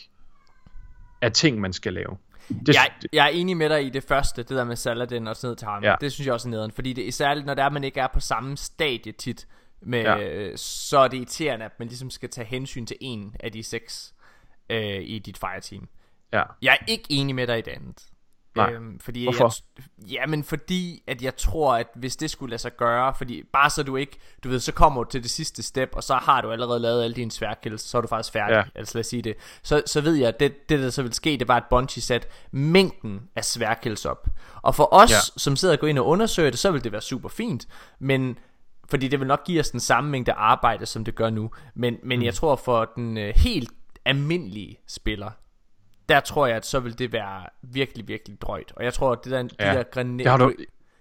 af 1.23 1.33
ting, 1.33 1.61
man 1.61 1.73
skal 1.73 1.93
lave. 1.93 2.17
Det, 2.49 2.75
jeg, 2.75 2.91
jeg 3.13 3.25
er 3.25 3.31
enig 3.31 3.57
med 3.57 3.69
dig 3.69 3.87
i 3.87 3.91
det 3.91 4.03
første, 4.03 4.43
det 4.43 4.51
der 4.51 4.65
med 4.65 4.77
Saladin 4.77 5.27
og 5.27 5.37
sådan 5.37 5.47
noget 5.47 5.59
til 5.59 5.69
ham. 5.69 5.85
Ja. 5.85 5.95
Det 6.01 6.13
synes 6.13 6.27
jeg 6.27 6.35
også 6.35 6.49
er 6.49 6.51
nederen, 6.51 6.71
fordi 6.71 6.93
det 6.93 7.15
særligt, 7.15 7.47
når 7.47 7.55
det 7.55 7.65
er, 7.65 7.71
man 7.71 7.85
ikke 7.85 8.01
er 8.01 8.09
på 8.15 8.21
samme 8.21 8.57
stadie 8.57 9.13
tit, 9.13 9.47
med, 9.81 10.03
ja. 10.03 10.57
så 10.57 10.99
er 10.99 11.09
det 11.09 11.17
irriterende, 11.17 11.65
at 11.65 11.73
man 11.79 11.89
ligesom 11.89 12.11
skal 12.11 12.29
tage 12.31 12.47
hensyn 12.47 12.87
til 12.87 12.97
en 13.01 13.35
af 13.41 13.53
de 13.53 13.63
seks 13.63 14.15
øh, 14.71 15.03
i 15.03 15.19
dit 15.19 15.39
fireteam. 15.39 15.89
Ja. 16.33 16.43
Jeg 16.63 16.79
er 16.81 16.85
ikke 16.87 17.05
enig 17.11 17.35
med 17.35 17.47
dig 17.47 17.59
i 17.59 17.63
det 17.63 17.71
andet. 17.71 18.03
Nej. 18.57 18.73
Øhm, 18.73 18.99
fordi 19.01 19.25
Hvorfor? 19.25 19.55
Jeg, 19.77 20.09
jamen 20.11 20.45
fordi 20.45 21.03
at 21.07 21.23
jeg 21.23 21.37
tror 21.37 21.75
at 21.75 21.87
hvis 21.95 22.17
det 22.17 22.31
skulle 22.31 22.51
lade 22.51 22.63
sig 22.63 22.77
gøre 22.77 23.15
Fordi 23.15 23.43
bare 23.53 23.71
så 23.71 23.83
du 23.83 23.97
ikke 23.97 24.19
Du 24.45 24.49
ved 24.49 24.61
så 24.61 24.73
kommer 24.73 25.05
du 25.05 25.11
til 25.11 25.23
det 25.23 25.31
sidste 25.31 25.63
step 25.63 25.91
Og 25.93 26.03
så 26.03 26.15
har 26.15 26.41
du 26.41 26.51
allerede 26.53 26.81
lavet 26.81 27.05
alle 27.05 27.17
dine 27.17 27.31
sværkills 27.31 27.83
Så 27.83 27.97
er 27.97 28.03
du 28.03 28.09
faktisk 28.09 28.33
færdig 28.33 28.55
ja. 28.55 28.63
Altså 28.75 28.99
lad 28.99 29.01
os 29.01 29.07
sige 29.07 29.23
det 29.23 29.37
så, 29.63 29.83
så 29.87 30.01
ved 30.01 30.15
jeg 30.15 30.29
at 30.29 30.41
det, 30.41 30.69
det 30.69 30.81
der 30.81 30.91
så 30.91 31.03
vil 31.03 31.13
ske 31.13 31.37
Det 31.39 31.49
var 31.49 31.57
at 31.57 31.65
Bungie 31.71 32.03
sat 32.03 32.29
mængden 32.51 33.29
af 33.37 33.45
sværkills 33.45 34.05
op 34.05 34.29
Og 34.63 34.75
for 34.75 34.95
os 34.95 35.11
ja. 35.11 35.17
som 35.37 35.57
sidder 35.57 35.75
og 35.75 35.81
går 35.81 35.87
ind 35.87 35.99
og 35.99 36.07
undersøger 36.07 36.51
det 36.51 36.59
Så 36.59 36.71
vil 36.71 36.85
det 36.85 36.93
være 36.93 37.03
super 37.03 37.29
fint 37.29 37.69
Men 37.99 38.39
fordi 38.89 39.09
det 39.09 39.21
vil 39.21 39.29
nok 39.29 39.45
give 39.45 39.61
os 39.61 39.71
den 39.71 39.81
samme 39.81 40.11
mængde 40.11 40.33
arbejde 40.33 40.87
Som 40.87 41.05
det 41.05 41.15
gør 41.15 41.31
nu 41.31 41.51
Men, 41.75 41.97
men 42.03 42.19
mm. 42.19 42.25
jeg 42.25 42.35
tror 42.35 42.57
for 42.57 42.85
den 42.97 43.17
uh, 43.17 43.23
helt 43.37 43.71
almindelige 44.05 44.79
spiller 44.87 45.31
der 46.09 46.21
tror 46.21 46.47
jeg, 46.47 46.57
at 46.57 46.67
så 46.67 46.81
vil 46.81 46.99
det 46.99 47.13
være 47.13 47.45
virkelig, 47.63 48.09
virkelig 48.09 48.41
drøjt. 48.41 48.73
Og 48.77 48.85
jeg 48.85 48.95
tror, 48.95 49.13
at 49.13 49.19
det 49.25 49.33
der, 49.33 49.39
ja, 49.39 49.71
de 49.71 49.77
der 49.77 49.83
grenade, 49.83 50.29
har 50.29 50.37
du, 50.37 50.53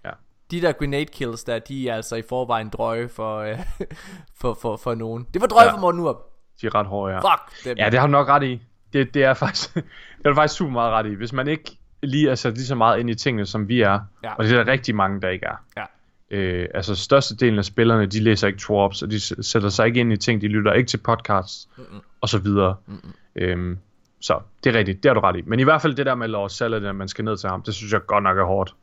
ja. 0.04 0.10
de 0.50 0.62
der 0.62 0.72
grenade 0.72 1.06
kills 1.06 1.44
der, 1.44 1.58
de 1.58 1.88
er 1.88 1.94
altså 1.94 2.16
i 2.16 2.22
forvejen 2.28 2.68
drøje 2.68 3.08
for, 3.08 3.38
øh, 3.38 3.58
for, 4.40 4.54
for, 4.62 4.76
for 4.76 4.94
nogen. 4.94 5.26
Det 5.34 5.40
var 5.40 5.46
drøje 5.46 5.66
ja. 5.66 5.72
for 5.72 5.78
Morten 5.78 6.00
Urup. 6.00 6.16
De 6.60 6.66
er 6.66 6.74
ret 6.74 6.86
hårde, 6.86 7.14
ja. 7.14 7.18
Fuck 7.20 7.64
dem. 7.64 7.78
Ja, 7.78 7.90
det 7.90 7.98
har 8.00 8.06
du 8.06 8.10
nok 8.10 8.28
ret 8.28 8.42
i. 8.42 8.62
Det, 8.92 9.14
det 9.14 9.24
er 9.24 9.34
faktisk, 9.34 9.74
det 10.18 10.26
er 10.26 10.34
faktisk 10.34 10.58
super 10.58 10.72
meget 10.72 10.92
ret 10.92 11.06
i. 11.06 11.14
Hvis 11.14 11.32
man 11.32 11.48
ikke 11.48 11.78
lige 12.02 12.30
er 12.30 12.34
sat 12.34 12.54
lige 12.54 12.66
så 12.66 12.74
meget 12.74 13.00
ind 13.00 13.10
i 13.10 13.14
tingene, 13.14 13.46
som 13.46 13.68
vi 13.68 13.80
er, 13.80 14.00
ja. 14.24 14.34
og 14.34 14.44
det 14.44 14.52
er 14.52 14.64
der 14.64 14.72
rigtig 14.72 14.94
mange, 14.94 15.20
der 15.20 15.28
ikke 15.28 15.46
er. 15.46 15.64
Ja. 15.76 15.84
Øh, 16.30 16.68
altså 16.74 16.94
størstedelen 16.94 17.58
af 17.58 17.64
spillerne, 17.64 18.06
de 18.06 18.20
læser 18.20 18.46
ikke 18.46 18.58
twarps, 18.58 19.02
og 19.02 19.10
de 19.10 19.44
sætter 19.44 19.68
sig 19.68 19.86
ikke 19.86 20.00
ind 20.00 20.12
i 20.12 20.16
ting, 20.16 20.40
de 20.40 20.48
lytter 20.48 20.72
ikke 20.72 20.88
til 20.88 20.98
podcasts, 20.98 21.68
Mm-mm. 21.76 22.00
og 22.20 22.28
så 22.28 22.38
videre. 22.38 22.76
Mm-mm. 22.86 23.12
Øhm, 23.36 23.78
så 24.26 24.40
det 24.64 24.74
er 24.74 24.78
rigtigt, 24.78 25.02
det 25.02 25.08
har 25.08 25.14
du 25.14 25.20
ret 25.20 25.36
i. 25.36 25.42
Men 25.42 25.60
i 25.60 25.62
hvert 25.62 25.82
fald 25.82 25.94
det 25.94 26.06
der 26.06 26.14
med 26.14 26.28
Lars 26.28 26.52
Saladin, 26.52 26.88
at 26.88 26.96
man 26.96 27.08
skal 27.08 27.24
ned 27.24 27.36
til 27.36 27.48
ham, 27.48 27.62
det 27.62 27.74
synes 27.74 27.92
jeg 27.92 28.06
godt 28.06 28.22
nok 28.22 28.38
er 28.38 28.44
hårdt. 28.44 28.74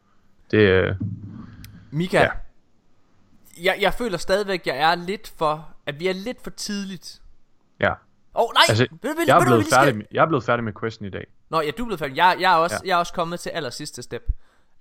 Det 0.52 0.58
øh, 0.58 0.96
Mika, 1.92 2.22
ja. 2.22 2.30
jeg, 3.64 3.78
jeg 3.82 3.94
føler 3.94 4.18
stadigvæk, 4.18 4.68
jeg 4.68 4.78
er 4.78 4.96
lidt 4.96 5.34
for, 5.38 5.70
at 5.86 6.00
vi 6.00 6.08
er 6.08 6.14
lidt 6.14 6.44
for 6.44 6.50
tidligt. 6.50 7.22
Ja. 7.80 7.90
Åh 7.90 7.96
oh, 8.34 8.48
nej, 8.54 8.64
altså, 8.70 8.88
vil, 9.02 9.12
vil, 9.18 9.24
jeg, 9.28 9.40
er 9.40 9.46
blevet 9.46 9.66
færdig, 9.74 9.96
med, 9.96 10.06
jeg 10.12 10.22
er 10.22 10.28
blevet 10.28 10.44
færdig 10.44 10.64
med 10.64 10.74
questen 10.82 11.06
i 11.06 11.10
dag. 11.10 11.26
Nå, 11.50 11.62
ja, 11.62 11.72
du 11.72 11.84
er 11.84 11.88
blevet 11.88 12.00
færdig. 12.00 12.18
Jeg, 12.18 12.38
jeg, 12.40 12.54
er, 12.54 12.58
også, 12.58 12.82
ja. 12.84 12.88
jeg 12.88 12.94
er 12.96 12.98
også 12.98 13.14
kommet 13.14 13.40
til 13.40 13.50
aller 13.50 13.70
sidste 13.70 14.04
step. 14.04 14.24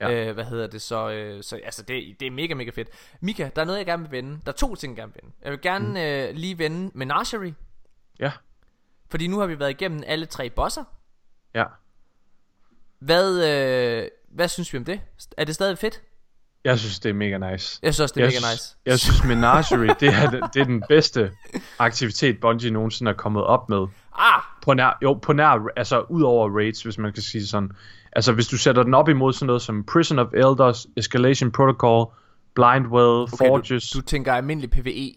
Ja. 0.01 0.29
Øh, 0.29 0.35
hvad 0.35 0.45
hedder 0.45 0.67
det 0.67 0.83
så? 0.83 1.11
Øh, 1.11 1.43
så 1.43 1.61
altså, 1.65 1.83
det, 1.83 2.21
det 2.21 2.27
er 2.27 2.31
mega, 2.31 2.55
mega 2.55 2.71
fedt. 2.71 2.89
Mika, 3.21 3.51
der 3.57 3.63
er 3.63 3.67
noget, 3.67 3.79
jeg 3.79 3.87
gerne 3.87 4.03
vil 4.03 4.13
vende. 4.13 4.41
Der 4.47 4.53
er 4.53 4.57
to 4.57 4.75
ting, 4.75 4.97
jeg 4.97 4.97
gerne 4.97 5.13
vil 5.13 5.21
vende. 5.23 5.37
Jeg 5.43 5.51
vil 5.51 5.61
gerne 5.61 5.89
mm. 5.89 5.97
øh, 5.97 6.35
lige 6.35 6.59
vende 6.59 6.91
Menagerie. 6.95 7.55
Ja. 8.21 8.33
Fordi 9.13 9.27
nu 9.27 9.39
har 9.39 9.47
vi 9.47 9.59
været 9.59 9.71
igennem 9.71 10.03
alle 10.07 10.27
tre 10.27 10.51
bosser. 10.51 10.85
Ja. 11.55 11.65
Hvad, 12.99 13.45
øh, 13.49 14.09
hvad 14.35 14.49
synes 14.49 14.73
vi 14.73 14.79
om 14.79 14.85
det? 14.85 15.01
Er 15.37 15.45
det 15.45 15.55
stadig 15.55 15.79
fedt? 15.79 16.03
Jeg 16.65 16.79
synes, 16.79 17.01
det 17.01 17.11
er 17.11 17.15
mega 17.15 17.39
nice. 17.39 17.79
Jeg 17.83 17.95
synes 17.95 18.01
også, 18.01 18.15
det 18.15 18.21
er 18.21 18.25
jeg 18.25 18.29
mega 18.29 18.39
synes, 18.39 18.53
nice. 18.53 18.77
Jeg 18.87 18.99
synes, 18.99 19.25
Menagerie, 19.25 19.95
det 20.01 20.09
er, 20.09 20.31
det 20.55 20.61
er 20.61 20.65
den 20.65 20.83
bedste 20.89 21.33
aktivitet, 21.79 22.41
Bungie 22.41 22.71
nogensinde 22.71 23.11
er 23.11 23.15
kommet 23.15 23.45
op 23.45 23.69
med. 23.69 23.87
Ah! 24.19 24.43
På 24.63 24.75
nær, 24.75 24.99
jo, 25.03 25.15
på 25.15 25.33
nær, 25.33 25.69
altså 25.77 26.01
ud 26.01 26.23
over 26.23 26.59
raids, 26.59 26.83
hvis 26.83 26.99
man 26.99 27.13
kan 27.13 27.23
sige 27.23 27.47
sådan. 27.47 27.71
Altså, 28.13 28.33
hvis 28.33 28.47
du 28.47 28.59
sætter 28.59 28.83
den 28.83 28.95
op 28.95 29.09
imod 29.09 29.33
sådan 29.33 29.47
noget 29.47 29.63
som 29.63 29.85
Prison 29.85 30.19
of 30.19 30.29
Elders, 30.35 30.87
Escalation 30.97 31.53
Protocol, 31.53 32.07
Blindwell, 32.55 33.23
okay, 33.23 33.37
Forges. 33.37 33.91
Du, 33.91 34.01
du 34.01 34.05
tænker 34.05 34.33
almindelig 34.33 34.71
PvE. 34.71 35.15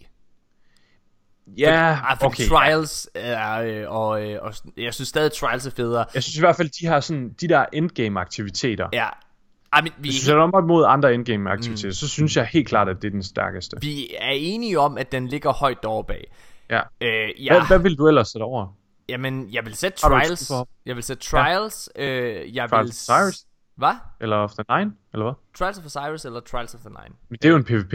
Ja, 1.57 1.97
for, 2.19 2.25
okay. 2.25 2.47
Trials 2.47 3.09
er, 3.15 3.61
øh, 3.61 3.91
og, 3.91 4.29
øh, 4.29 4.39
og 4.41 4.53
jeg 4.77 4.93
synes 4.93 5.07
stadig 5.07 5.31
Trials 5.31 5.65
er 5.65 5.71
federe. 5.71 6.05
Jeg 6.13 6.23
synes 6.23 6.37
i 6.37 6.39
hvert 6.39 6.55
fald, 6.55 6.69
de 6.81 6.85
har 6.85 6.99
sådan, 6.99 7.35
de 7.41 7.47
der 7.47 7.65
endgame 7.73 8.19
aktiviteter. 8.19 8.87
Ja. 8.93 9.07
I 9.07 9.81
mean, 9.81 9.93
vi 9.97 10.09
Hvis 10.09 10.15
sætter 10.15 10.43
om 10.43 10.67
mod 10.67 10.85
andre 10.87 11.13
endgame 11.13 11.49
aktiviteter, 11.49 11.89
mm. 11.89 11.93
så 11.93 12.07
synes 12.07 12.37
jeg 12.37 12.45
helt 12.45 12.67
klart, 12.67 12.89
at 12.89 13.01
det 13.01 13.07
er 13.07 13.11
den 13.11 13.23
stærkeste. 13.23 13.77
Vi 13.81 14.15
er 14.19 14.31
enige 14.31 14.79
om, 14.79 14.97
at 14.97 15.11
den 15.11 15.27
ligger 15.27 15.53
højt 15.53 15.77
derovre 15.83 16.03
bag. 16.03 16.31
Ja. 16.69 16.81
Øh, 17.01 17.45
ja. 17.45 17.53
Hvad, 17.53 17.67
hvad 17.67 17.79
vil 17.79 17.97
du 17.97 18.07
ellers 18.07 18.27
sætte 18.27 18.43
over? 18.43 18.67
Jamen, 19.09 19.49
jeg 19.51 19.65
vil 19.65 19.75
sætte 19.75 19.97
Trials. 19.97 20.51
Jeg 20.85 20.95
vil 20.95 21.03
sætte 21.03 21.23
Trials. 21.23 21.89
Ja. 21.95 22.03
Øh, 22.03 22.55
jeg 22.55 22.69
Trials 22.69 22.85
vil... 22.87 22.93
Cyrus? 22.93 23.45
Hvad? 23.75 23.93
Eller 24.21 24.37
of 24.37 24.51
the 24.53 24.77
Nine, 24.77 24.91
eller 25.13 25.25
hvad? 25.25 25.33
Trials 25.57 25.77
of 25.77 25.85
Osiris 25.85 26.25
eller 26.25 26.39
Trials 26.39 26.73
of 26.73 26.79
the 26.79 26.89
Nine. 26.89 27.15
Men 27.29 27.37
det 27.41 27.45
er 27.45 27.49
jo 27.49 27.55
en 27.55 27.63
PvP. 27.63 27.93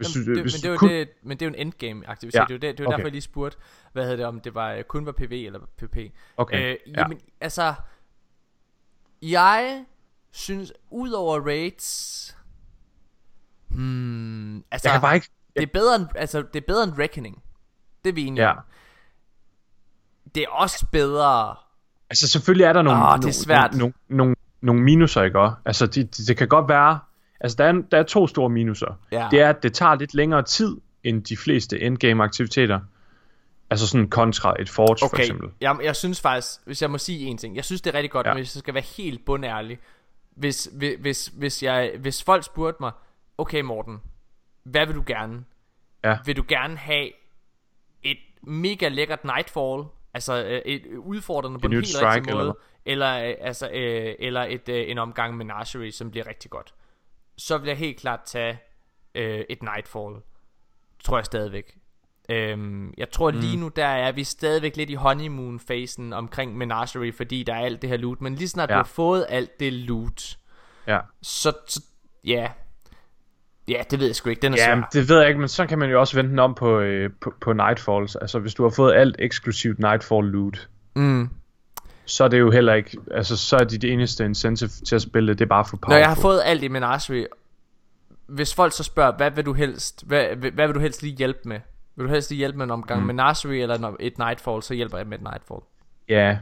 Hvis 0.00 0.16
Jamen, 0.16 0.34
det, 0.34 0.42
hvis 0.42 0.64
men, 0.64 0.70
det 0.70 0.78
kun... 0.78 0.88
det, 0.88 1.08
men 1.22 1.36
det 1.36 1.46
er 1.46 1.50
jo 1.50 1.54
en 1.54 1.66
endgame 1.66 2.08
aktivitet. 2.08 2.38
Ja. 2.38 2.44
Det 2.44 2.50
er 2.50 2.54
jo, 2.54 2.58
det, 2.58 2.78
det 2.78 2.84
er 2.84 2.86
okay. 2.86 2.96
derfor, 2.96 3.06
jeg 3.06 3.12
lige 3.12 3.22
spurgte, 3.22 3.58
hvad 3.92 4.02
hedder 4.02 4.16
det, 4.16 4.26
om 4.26 4.40
det 4.40 4.54
var, 4.54 4.82
kun 4.82 5.06
var 5.06 5.12
PV 5.12 5.32
eller 5.32 5.60
PvP. 5.78 5.96
Okay. 6.36 6.72
Øh, 6.72 6.76
jamen, 6.96 7.18
ja. 7.18 7.24
altså, 7.40 7.74
jeg 9.22 9.84
synes, 10.30 10.72
ud 10.90 11.10
over 11.10 11.40
raids, 11.40 12.36
hmm, 13.68 14.56
altså, 14.70 14.88
jeg 14.88 14.92
kan 14.92 15.00
bare 15.00 15.14
ikke... 15.14 15.30
det, 15.56 15.62
er 15.62 15.66
bedre 15.72 15.96
end, 15.96 16.06
altså, 16.14 16.42
det 16.42 16.62
er 16.62 16.66
bedre 16.66 16.84
end 16.84 16.92
Reckoning. 16.98 17.42
Det 18.04 18.10
er 18.10 18.14
vi 18.14 18.24
enige 18.24 18.46
ja. 18.46 18.54
Det 20.34 20.42
er 20.42 20.48
også 20.48 20.86
bedre... 20.92 21.56
Altså, 22.10 22.28
selvfølgelig 22.28 22.64
er 22.64 22.72
der 22.72 22.82
nogle, 22.82 23.08
oh, 23.12 23.18
det 23.18 23.28
er 23.28 23.32
svært. 23.32 23.72
nogle, 23.72 23.80
nogle, 24.08 24.16
nogle, 24.16 24.36
nogle 24.60 24.82
minuser, 24.82 25.22
ikke 25.22 25.38
også? 25.38 25.56
Altså, 25.64 25.86
det, 25.86 26.16
det, 26.16 26.28
det 26.28 26.36
kan 26.36 26.48
godt 26.48 26.68
være, 26.68 26.98
Altså, 27.40 27.56
der 27.56 27.64
er, 27.64 27.72
der 27.90 27.98
er 27.98 28.02
to 28.02 28.26
store 28.26 28.50
minuser. 28.50 28.98
Ja. 29.12 29.28
Det 29.30 29.40
er, 29.40 29.48
at 29.50 29.62
det 29.62 29.74
tager 29.74 29.94
lidt 29.94 30.14
længere 30.14 30.42
tid 30.42 30.76
end 31.04 31.24
de 31.24 31.36
fleste 31.36 31.80
endgame 31.80 32.24
aktiviteter. 32.24 32.80
Altså 33.70 33.86
sådan 33.86 34.08
kontra 34.08 34.54
et 34.60 34.68
Forge 34.68 34.96
for 35.00 35.06
Okay, 35.06 35.20
eksempel. 35.22 35.48
jeg, 35.60 35.78
jeg 35.82 35.96
synes 35.96 36.20
faktisk, 36.20 36.60
hvis 36.64 36.82
jeg 36.82 36.90
må 36.90 36.98
sige 36.98 37.26
en 37.26 37.38
ting, 37.38 37.56
jeg 37.56 37.64
synes 37.64 37.80
det 37.80 37.90
er 37.90 37.94
rigtig 37.94 38.10
godt, 38.10 38.26
Ja. 38.26 38.34
men 38.34 38.40
hvis 38.42 38.56
jeg 38.56 38.60
skal 38.60 38.74
være 38.74 38.84
helt 38.96 39.24
bundærlig, 39.24 39.78
hvis, 40.34 40.70
hvis, 40.72 40.96
hvis, 41.00 41.26
hvis, 41.26 41.62
jeg, 41.62 41.92
hvis 41.98 42.22
folk 42.24 42.44
spurgte 42.44 42.76
mig, 42.80 42.90
okay 43.38 43.60
Morten, 43.60 44.00
hvad 44.64 44.86
vil 44.86 44.94
du 44.94 45.02
gerne? 45.06 45.44
Ja. 46.04 46.18
Vil 46.24 46.36
du 46.36 46.44
gerne 46.48 46.76
have 46.76 47.10
et 48.02 48.16
mega 48.42 48.88
lækkert 48.88 49.24
Nightfall, 49.24 49.84
altså 50.14 50.44
øh, 50.44 50.62
et 50.64 50.82
udfordrende 50.98 51.58
på 51.58 51.66
en 51.66 51.72
helt 51.72 52.02
rigtig 52.02 52.34
måde, 52.34 52.42
eller 52.86 53.16
eller, 53.16 53.28
øh, 53.28 53.34
altså, 53.40 53.70
øh, 53.70 54.14
eller 54.18 54.40
et, 54.42 54.68
øh, 54.68 54.90
en 54.90 54.98
omgang 54.98 55.36
Menagerie, 55.36 55.92
som 55.92 56.10
bliver 56.10 56.26
rigtig 56.26 56.50
godt, 56.50 56.74
så 57.40 57.58
vil 57.58 57.68
jeg 57.68 57.76
helt 57.76 58.00
klart 58.00 58.20
tage 58.26 58.58
øh, 59.14 59.44
et 59.50 59.62
Nightfall, 59.62 60.14
tror 61.04 61.18
jeg 61.18 61.24
stadigvæk. 61.24 61.76
Øhm, 62.28 62.94
jeg 62.98 63.10
tror 63.10 63.30
lige 63.30 63.56
Mm. 63.56 63.62
nu, 63.62 63.68
der 63.68 63.86
er 63.86 64.12
vi 64.12 64.24
stadigvæk 64.24 64.76
lidt 64.76 64.90
i 64.90 64.94
honeymoon-fasen 64.94 66.12
omkring 66.12 66.56
Menagerie, 66.56 67.12
fordi 67.12 67.42
der 67.42 67.54
er 67.54 67.60
alt 67.64 67.82
det 67.82 67.90
her 67.90 67.96
loot. 67.96 68.20
Men 68.20 68.34
lige 68.34 68.48
snart 68.48 68.68
ja. 68.70 68.74
Du 68.74 68.78
har 68.78 68.84
fået 68.84 69.26
alt 69.28 69.60
det 69.60 69.72
loot, 69.72 70.36
Ja. 70.86 71.00
så, 71.22 71.52
så 71.68 71.82
ja, 72.24 72.50
ja, 73.68 73.82
det 73.90 73.98
ved 73.98 74.06
jeg 74.06 74.16
sgu 74.16 74.30
ikke. 74.30 74.42
Den 74.42 74.52
er 74.54 74.56
Ja, 74.70 74.82
det 74.92 75.08
ved 75.08 75.18
jeg 75.18 75.28
ikke, 75.28 75.40
men 75.40 75.48
så 75.48 75.66
kan 75.66 75.78
man 75.78 75.90
jo 75.90 76.00
også 76.00 76.16
vente 76.16 76.30
den 76.30 76.38
om 76.38 76.54
på, 76.54 76.78
øh, 76.80 77.10
på, 77.20 77.34
på 77.40 77.52
Nightfalls. 77.52 78.16
Altså, 78.16 78.38
hvis 78.38 78.54
du 78.54 78.62
har 78.62 78.70
fået 78.70 78.94
alt 78.94 79.16
eksklusivt 79.18 79.78
Nightfall 79.78 80.26
loot, 80.26 80.68
Mm. 80.94 81.28
Så 82.10 82.24
er 82.24 82.28
det 82.28 82.38
jo 82.40 82.50
heller 82.50 82.74
ikke, 82.74 82.98
altså, 83.10 83.36
så 83.36 83.56
er 83.56 83.64
dit 83.64 83.84
eneste 83.84 84.24
incentive 84.24 84.68
til 84.68 84.94
at 84.94 85.02
spille 85.02 85.28
det, 85.28 85.38
det 85.38 85.44
er 85.44 85.48
bare 85.48 85.64
for 85.64 85.76
powerful. 85.76 85.90
Når 85.92 85.98
jeg 85.98 86.08
har 86.08 86.14
fået 86.14 86.40
alt 86.44 86.62
i 86.62 86.68
Menagerie, 86.68 87.26
hvis 88.26 88.54
folk 88.54 88.72
så 88.72 88.82
spørger, 88.82 89.12
hvad 89.16 89.30
vil 89.30 89.44
du 89.46 89.52
helst, 89.52 90.04
hvad, 90.06 90.24
hvad 90.52 90.66
vil 90.66 90.74
du 90.74 90.80
helst 90.80 91.02
lige 91.02 91.16
hjælpe 91.16 91.38
med? 91.44 91.60
Vil 91.96 92.06
du 92.06 92.10
helst 92.12 92.30
lige 92.30 92.38
hjælpe 92.38 92.58
med 92.58 92.64
en 92.64 92.70
omgang 92.70 93.00
mm. 93.00 93.06
Menagerie 93.06 93.62
eller 93.62 93.88
en- 93.88 93.96
et 94.00 94.18
Nightfall, 94.18 94.62
så 94.62 94.74
hjælper 94.74 94.98
jeg 94.98 95.06
med 95.06 95.18
et 95.18 95.22
Nightfall. 95.24 95.60
Ja, 96.08 96.38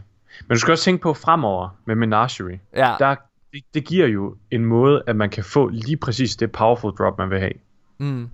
men 0.48 0.54
du 0.54 0.58
skal 0.60 0.72
også 0.72 0.84
tænke 0.84 1.02
på 1.02 1.14
fremover 1.14 1.68
med 1.84 1.94
Menagerie. 1.94 2.60
Ja, 2.76 2.94
Der, 2.98 3.14
det, 3.52 3.62
det 3.74 3.84
giver 3.84 4.06
jo 4.06 4.36
en 4.50 4.64
måde, 4.64 5.02
at 5.06 5.16
man 5.16 5.30
kan 5.30 5.44
få 5.44 5.68
lige 5.68 5.96
præcis 5.96 6.36
det 6.36 6.52
powerful 6.52 6.92
drop, 6.92 7.18
man 7.18 7.30
vil 7.30 7.38
have. 7.40 7.52
mm. 7.98 8.28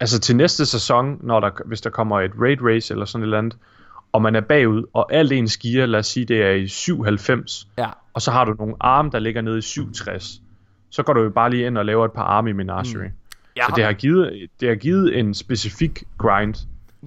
Altså 0.00 0.20
til 0.20 0.36
næste 0.36 0.66
sæson, 0.66 1.18
når 1.22 1.40
der, 1.40 1.50
hvis 1.64 1.80
der 1.80 1.90
kommer 1.90 2.20
et 2.20 2.30
raid 2.40 2.58
race 2.62 2.94
eller 2.94 3.04
sådan 3.04 3.22
et 3.22 3.26
eller 3.26 3.38
andet, 3.38 3.56
og 4.12 4.22
man 4.22 4.36
er 4.36 4.40
bagud, 4.40 4.84
og 4.92 5.12
alt 5.14 5.32
ens 5.32 5.56
gear, 5.56 5.86
lad 5.86 5.98
os 6.00 6.06
sige, 6.06 6.26
det 6.26 6.42
er 6.42 6.50
i 6.50 6.68
97, 6.68 7.68
ja, 7.78 7.88
og 8.14 8.22
så 8.22 8.30
har 8.30 8.44
du 8.44 8.54
nogle 8.58 8.74
arme, 8.80 9.10
der 9.10 9.18
ligger 9.18 9.40
nede 9.42 9.58
i 9.58 9.62
67, 9.62 10.40
så 10.90 11.02
går 11.02 11.12
du 11.12 11.22
jo 11.22 11.30
bare 11.30 11.50
lige 11.50 11.66
ind 11.66 11.78
og 11.78 11.84
laver 11.86 12.04
et 12.04 12.12
par 12.12 12.22
arme 12.22 12.50
i 12.50 12.52
Menagerie. 12.52 13.08
Mm. 13.08 13.14
jeg, 13.56 13.64
Så 13.68 13.72
det 13.76 13.84
har, 13.84 13.92
givet, 13.92 14.48
det 14.60 14.68
har 14.68 14.76
givet 14.76 15.18
en 15.18 15.34
specifik 15.34 16.02
grind. 16.18 16.54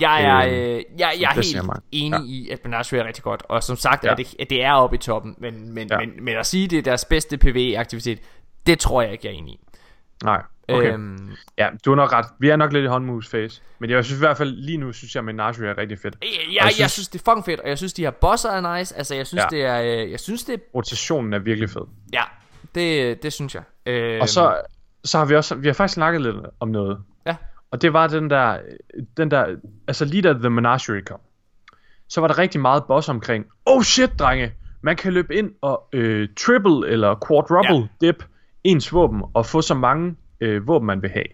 Jeg 0.01 0.23
er, 0.23 0.37
Øh, 0.37 0.75
øh, 0.75 0.81
jeg, 0.99 1.11
jeg 1.19 1.29
er 1.29 1.33
helt 1.35 1.83
enig 1.91 2.19
Ja. 2.19 2.25
i, 2.25 2.49
at 2.51 2.59
Menagerie 2.65 3.03
er 3.03 3.07
rigtig 3.07 3.23
godt. 3.23 3.43
Og 3.49 3.63
som 3.63 3.75
sagt, 3.75 4.03
Ja. 4.03 4.09
er 4.09 4.15
det, 4.15 4.35
at 4.39 4.49
det 4.49 4.63
er 4.63 4.73
oppe 4.73 4.95
i 4.95 4.99
toppen. 4.99 5.35
Men, 5.37 5.73
men, 5.73 5.87
Ja. 5.91 5.97
men, 5.99 6.09
men 6.21 6.35
at 6.37 6.45
sige, 6.45 6.67
det 6.67 6.77
er 6.77 6.81
deres 6.81 7.05
bedste 7.05 7.37
PvE-aktivitet, 7.37 8.19
det 8.67 8.79
tror 8.79 9.01
jeg 9.01 9.11
ikke, 9.11 9.27
jeg 9.27 9.33
er 9.33 9.37
enig 9.37 9.53
i. 9.53 9.59
Nej, 10.23 10.41
okay. 10.69 10.93
Øhm, 10.93 11.29
Ja, 11.57 11.69
du 11.85 11.91
har 11.91 11.95
nok 11.95 12.11
ret. 12.13 12.25
Vi 12.39 12.49
er 12.49 12.55
nok 12.55 12.73
lidt 12.73 12.83
i 12.83 12.87
håndmoves 12.87 13.29
phase. 13.29 13.61
Men 13.79 13.89
jeg 13.89 14.05
synes 14.05 14.17
i 14.19 14.21
hvert 14.21 14.37
fald, 14.37 14.49
lige 14.55 14.77
nu 14.77 14.91
synes 14.93 15.15
jeg, 15.15 15.21
at 15.21 15.25
Menagerie 15.25 15.69
er 15.69 15.77
rigtig 15.77 15.99
fedt. 15.99 16.17
jeg, 16.21 16.27
Og 16.29 16.35
jeg, 16.47 16.55
jeg 16.55 16.63
jeg, 16.65 16.71
synes- 16.73 16.91
synes, 16.91 17.07
det 17.07 17.19
er 17.21 17.31
fucking 17.31 17.45
fedt, 17.45 17.59
og 17.59 17.69
jeg 17.69 17.77
synes, 17.77 17.93
de 17.93 18.01
her 18.03 18.11
bosser 18.11 18.49
er 18.49 18.77
nice. 18.77 18.97
Altså, 18.97 19.15
jeg 19.15 19.27
synes, 19.27 19.43
Ja. 19.51 19.57
det 19.57 19.65
er, 19.65 20.03
øh, 20.03 20.11
jeg 20.11 20.19
synes, 20.19 20.43
det 20.43 20.53
er, 20.53 20.57
Rotationen 20.75 21.33
er 21.33 21.39
virkelig 21.39 21.69
fed. 21.69 21.81
ja, 22.13 22.23
det, 22.75 23.23
det 23.23 23.33
synes 23.33 23.55
jeg. 23.55 23.63
Øhm, 23.85 24.21
Og 24.21 24.29
så, 24.29 24.61
så 25.03 25.17
har 25.17 25.25
vi 25.25 25.35
også, 25.35 25.55
vi 25.55 25.67
har 25.67 25.73
faktisk 25.73 25.93
snakket 25.93 26.21
lidt 26.21 26.35
om 26.59 26.67
noget. 26.67 26.97
Ja. 27.25 27.35
Og 27.71 27.81
det 27.81 27.93
var 27.93 28.07
den 28.07 28.29
der, 28.29 28.57
den 29.17 29.31
der, 29.31 29.55
altså 29.87 30.05
lige 30.05 30.21
da 30.21 30.33
The 30.33 30.49
Menagerie 30.49 31.01
kom, 31.01 31.19
så 32.09 32.21
var 32.21 32.27
der 32.27 32.37
rigtig 32.37 32.61
meget 32.61 32.83
boss 32.87 33.09
omkring, 33.09 33.45
oh 33.65 33.81
shit 33.83 34.19
drenge, 34.19 34.53
man 34.81 34.95
kan 34.95 35.13
løbe 35.13 35.35
ind 35.35 35.51
og 35.61 35.87
øh, 35.93 36.29
triple 36.39 36.87
eller 36.89 37.15
quadruple 37.27 37.89
ja. 38.01 38.07
dip 38.07 38.23
ens 38.63 38.93
våben 38.93 39.23
og 39.33 39.45
få 39.45 39.61
så 39.61 39.73
mange 39.73 40.15
øh, 40.39 40.67
våben 40.67 40.85
man 40.85 41.01
vil 41.01 41.09
have. 41.09 41.25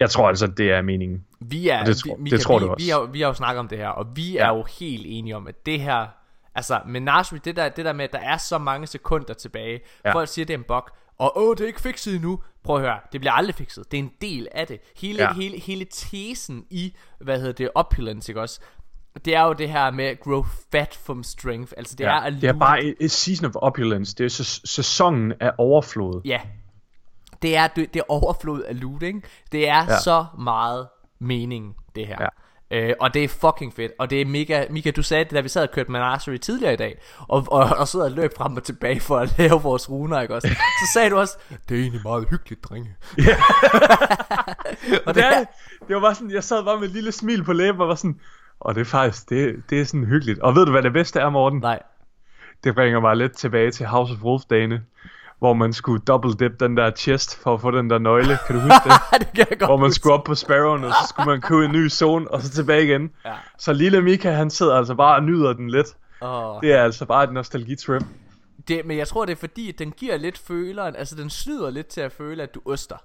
Jeg 0.00 0.10
tror 0.10 0.28
altså, 0.28 0.46
det 0.46 0.70
er 0.70 0.82
meningen. 0.82 1.24
Vi 1.40 1.68
er, 1.68 1.80
Og 1.80 1.86
det 1.86 1.96
vi, 2.04 2.10
det 2.10 2.18
Mika, 2.18 2.36
tror 2.36 2.58
vi, 2.58 2.64
du 2.64 2.70
også. 2.70 2.84
Vi 2.84 2.90
har, 2.90 3.00
vi 3.12 3.20
har 3.20 3.28
jo 3.28 3.34
snakket 3.34 3.60
om 3.60 3.68
det 3.68 3.78
her, 3.78 3.88
og 3.88 4.06
vi 4.16 4.32
Ja. 4.32 4.44
er 4.44 4.56
jo 4.56 4.64
helt 4.80 5.02
enige 5.06 5.36
om, 5.36 5.46
at 5.46 5.66
det 5.66 5.80
her... 5.80 6.06
Altså, 6.54 6.80
Menagerie, 6.86 7.40
det 7.44 7.56
der, 7.56 7.68
det 7.68 7.84
der 7.84 7.92
med, 7.92 8.04
at 8.04 8.12
der 8.12 8.18
er 8.18 8.36
så 8.36 8.58
mange 8.58 8.86
sekunder 8.86 9.34
tilbage. 9.34 9.80
Ja. 10.04 10.12
Folk 10.14 10.28
siger, 10.28 10.46
det 10.46 10.54
er 10.54 10.58
en 10.58 10.64
bug. 10.68 10.82
Og 11.18 11.38
åh, 11.38 11.56
det 11.56 11.60
er 11.62 11.66
ikke 11.66 11.80
fikset 11.80 12.14
endnu. 12.14 12.42
Prøv 12.64 12.76
at 12.76 12.82
høre, 12.82 12.98
det 13.12 13.20
bliver 13.20 13.32
aldrig 13.32 13.54
fikset. 13.54 13.90
Det 13.92 13.98
er 13.98 14.02
en 14.02 14.10
del 14.20 14.48
af 14.52 14.66
det. 14.66 14.80
Hele, 14.96 15.22
ja. 15.22 15.32
hele, 15.32 15.58
hele 15.60 15.84
tesen 15.84 16.64
i, 16.70 16.96
hvad 17.20 17.38
hedder 17.38 17.52
det, 17.52 17.70
opulence, 17.74 18.32
ikke 18.32 18.40
også? 18.40 18.60
Det 19.24 19.34
er 19.36 19.42
jo 19.42 19.52
det 19.52 19.68
her 19.70 19.90
med 19.90 20.20
grow 20.20 20.44
fat 20.72 20.98
from 21.06 21.22
strength. 21.22 21.72
Altså, 21.76 21.94
det 21.98 22.04
Ja, 22.04 22.10
er 22.16 22.20
at 22.20 22.32
det 22.32 22.44
er 22.44 22.52
bare 22.52 22.84
et, 22.84 22.94
et 23.00 23.10
season 23.10 23.46
of 23.46 23.52
opulence. 23.54 24.14
Det 24.14 24.24
er 24.26 24.30
sæs- 24.30 24.60
sæsonen 24.64 25.32
af 25.40 25.52
overflod. 25.58 26.20
Ja. 26.24 26.40
Det 27.42 27.56
er, 27.56 27.66
det, 27.66 27.94
det 27.94 28.00
er 28.00 28.04
overflod 28.08 28.62
af 28.62 28.80
loot, 28.80 29.02
ikke? 29.02 29.22
Det 29.52 29.68
er 29.68 29.84
Ja. 29.84 29.92
ja. 29.92 29.98
så 29.98 30.24
meget 30.38 30.88
mening, 31.20 31.74
det 31.94 32.06
her. 32.06 32.16
Ja. 32.20 32.26
Øh, 32.72 32.94
og 33.00 33.14
det 33.14 33.24
er 33.24 33.28
fucking 33.28 33.74
fedt. 33.74 33.92
Og 33.98 34.10
det 34.10 34.20
er 34.20 34.24
mega... 34.26 34.64
Mika, 34.70 34.90
du 34.90 35.02
sagde 35.02 35.24
det, 35.24 35.30
da 35.32 35.40
vi 35.40 35.48
sad 35.48 35.62
og 35.62 35.70
kørte 35.70 35.90
Menagerie 35.92 36.38
tidligere 36.38 36.72
i 36.72 36.76
dag, 36.76 37.00
og, 37.28 37.46
og, 37.50 37.64
og 37.78 37.88
sidder 37.88 38.04
og 38.04 38.10
løb 38.12 38.30
frem 38.36 38.56
og 38.56 38.62
tilbage 38.62 39.00
for 39.00 39.16
at 39.18 39.34
lave 39.38 39.62
vores 39.62 39.90
runer, 39.90 40.20
ikke 40.20 40.34
også? 40.34 40.48
Så 40.48 40.92
sagde 40.94 41.10
du 41.10 41.18
også, 41.18 41.38
det 41.68 41.76
er 41.76 41.80
egentlig 41.80 42.00
meget 42.04 42.28
hyggeligt, 42.30 42.64
drenge. 42.64 42.96
og 45.06 45.14
det, 45.14 45.24
er, 45.24 45.44
det 45.88 45.94
var 45.96 46.00
bare 46.00 46.14
sådan, 46.14 46.30
jeg 46.30 46.44
sad 46.44 46.64
bare 46.64 46.78
med 46.80 46.88
et 46.88 46.94
lille 46.94 47.12
smil 47.12 47.44
på 47.44 47.52
læben 47.52 47.80
og 47.80 47.88
var 47.88 47.94
sådan, 47.94 48.20
og 48.60 48.74
det 48.74 48.80
er 48.80 48.84
faktisk, 48.84 49.28
det, 49.30 49.62
det 49.70 49.80
er 49.80 49.84
sådan 49.84 50.04
hyggeligt. 50.04 50.38
Og 50.38 50.54
ved 50.54 50.66
du 50.66 50.70
hvad 50.70 50.82
det 50.82 50.92
bedste 50.92 51.20
er, 51.20 51.30
Morten? 51.30 51.58
Nej. 51.58 51.82
Det 52.64 52.74
bringer 52.74 53.00
mig 53.00 53.16
lidt 53.16 53.36
tilbage 53.36 53.70
til 53.70 53.86
House 53.86 54.12
of 54.12 54.22
Wolf 54.22 54.42
dagene, 54.50 54.82
hvor 55.38 55.52
man 55.54 55.72
skulle 55.72 56.02
double 56.06 56.32
dip 56.32 56.60
den 56.60 56.76
der 56.76 56.90
chest 56.90 57.42
for 57.42 57.54
at 57.54 57.60
få 57.60 57.70
den 57.70 57.90
der 57.90 57.98
nøgle. 57.98 58.38
Kan 58.46 58.56
du 58.56 58.60
huske 58.60 58.88
det? 58.88 58.92
det 59.20 59.32
kan 59.34 59.46
jeg 59.50 59.58
godt 59.58 59.70
hvor 59.70 59.76
man 59.76 59.92
skulle 59.92 60.14
op 60.14 60.24
på 60.24 60.34
Sparrowen, 60.34 60.84
og 60.84 60.92
så 60.92 61.08
skulle 61.08 61.26
man 61.26 61.40
købe 61.40 61.64
en 61.64 61.72
ny 61.72 61.90
zone, 61.90 62.30
og 62.30 62.42
så 62.42 62.50
tilbage 62.50 62.84
igen. 62.84 63.10
Ja. 63.24 63.34
Så 63.58 63.72
lille 63.72 64.02
Mika, 64.02 64.30
han 64.30 64.50
sidder 64.50 64.76
altså 64.76 64.94
bare 64.94 65.16
og 65.16 65.22
nyder 65.22 65.52
den 65.52 65.70
lidt. 65.70 65.96
Åh. 66.22 66.60
Det 66.62 66.72
er 66.72 66.82
altså 66.82 67.04
bare 67.04 67.24
et 67.24 67.32
nostalgitrip. 67.32 68.02
Det, 68.68 68.86
men 68.86 68.98
jeg 68.98 69.08
tror, 69.08 69.24
det 69.24 69.32
er 69.32 69.36
fordi, 69.36 69.68
at 69.68 69.78
den 69.78 69.92
giver 69.92 70.16
lidt 70.16 70.38
føleren, 70.38 70.96
altså 70.96 71.14
den 71.14 71.30
snyder 71.30 71.70
lidt 71.70 71.86
til 71.86 72.00
at 72.00 72.12
føle, 72.12 72.42
at 72.42 72.54
du 72.54 72.60
oster. 72.64 72.96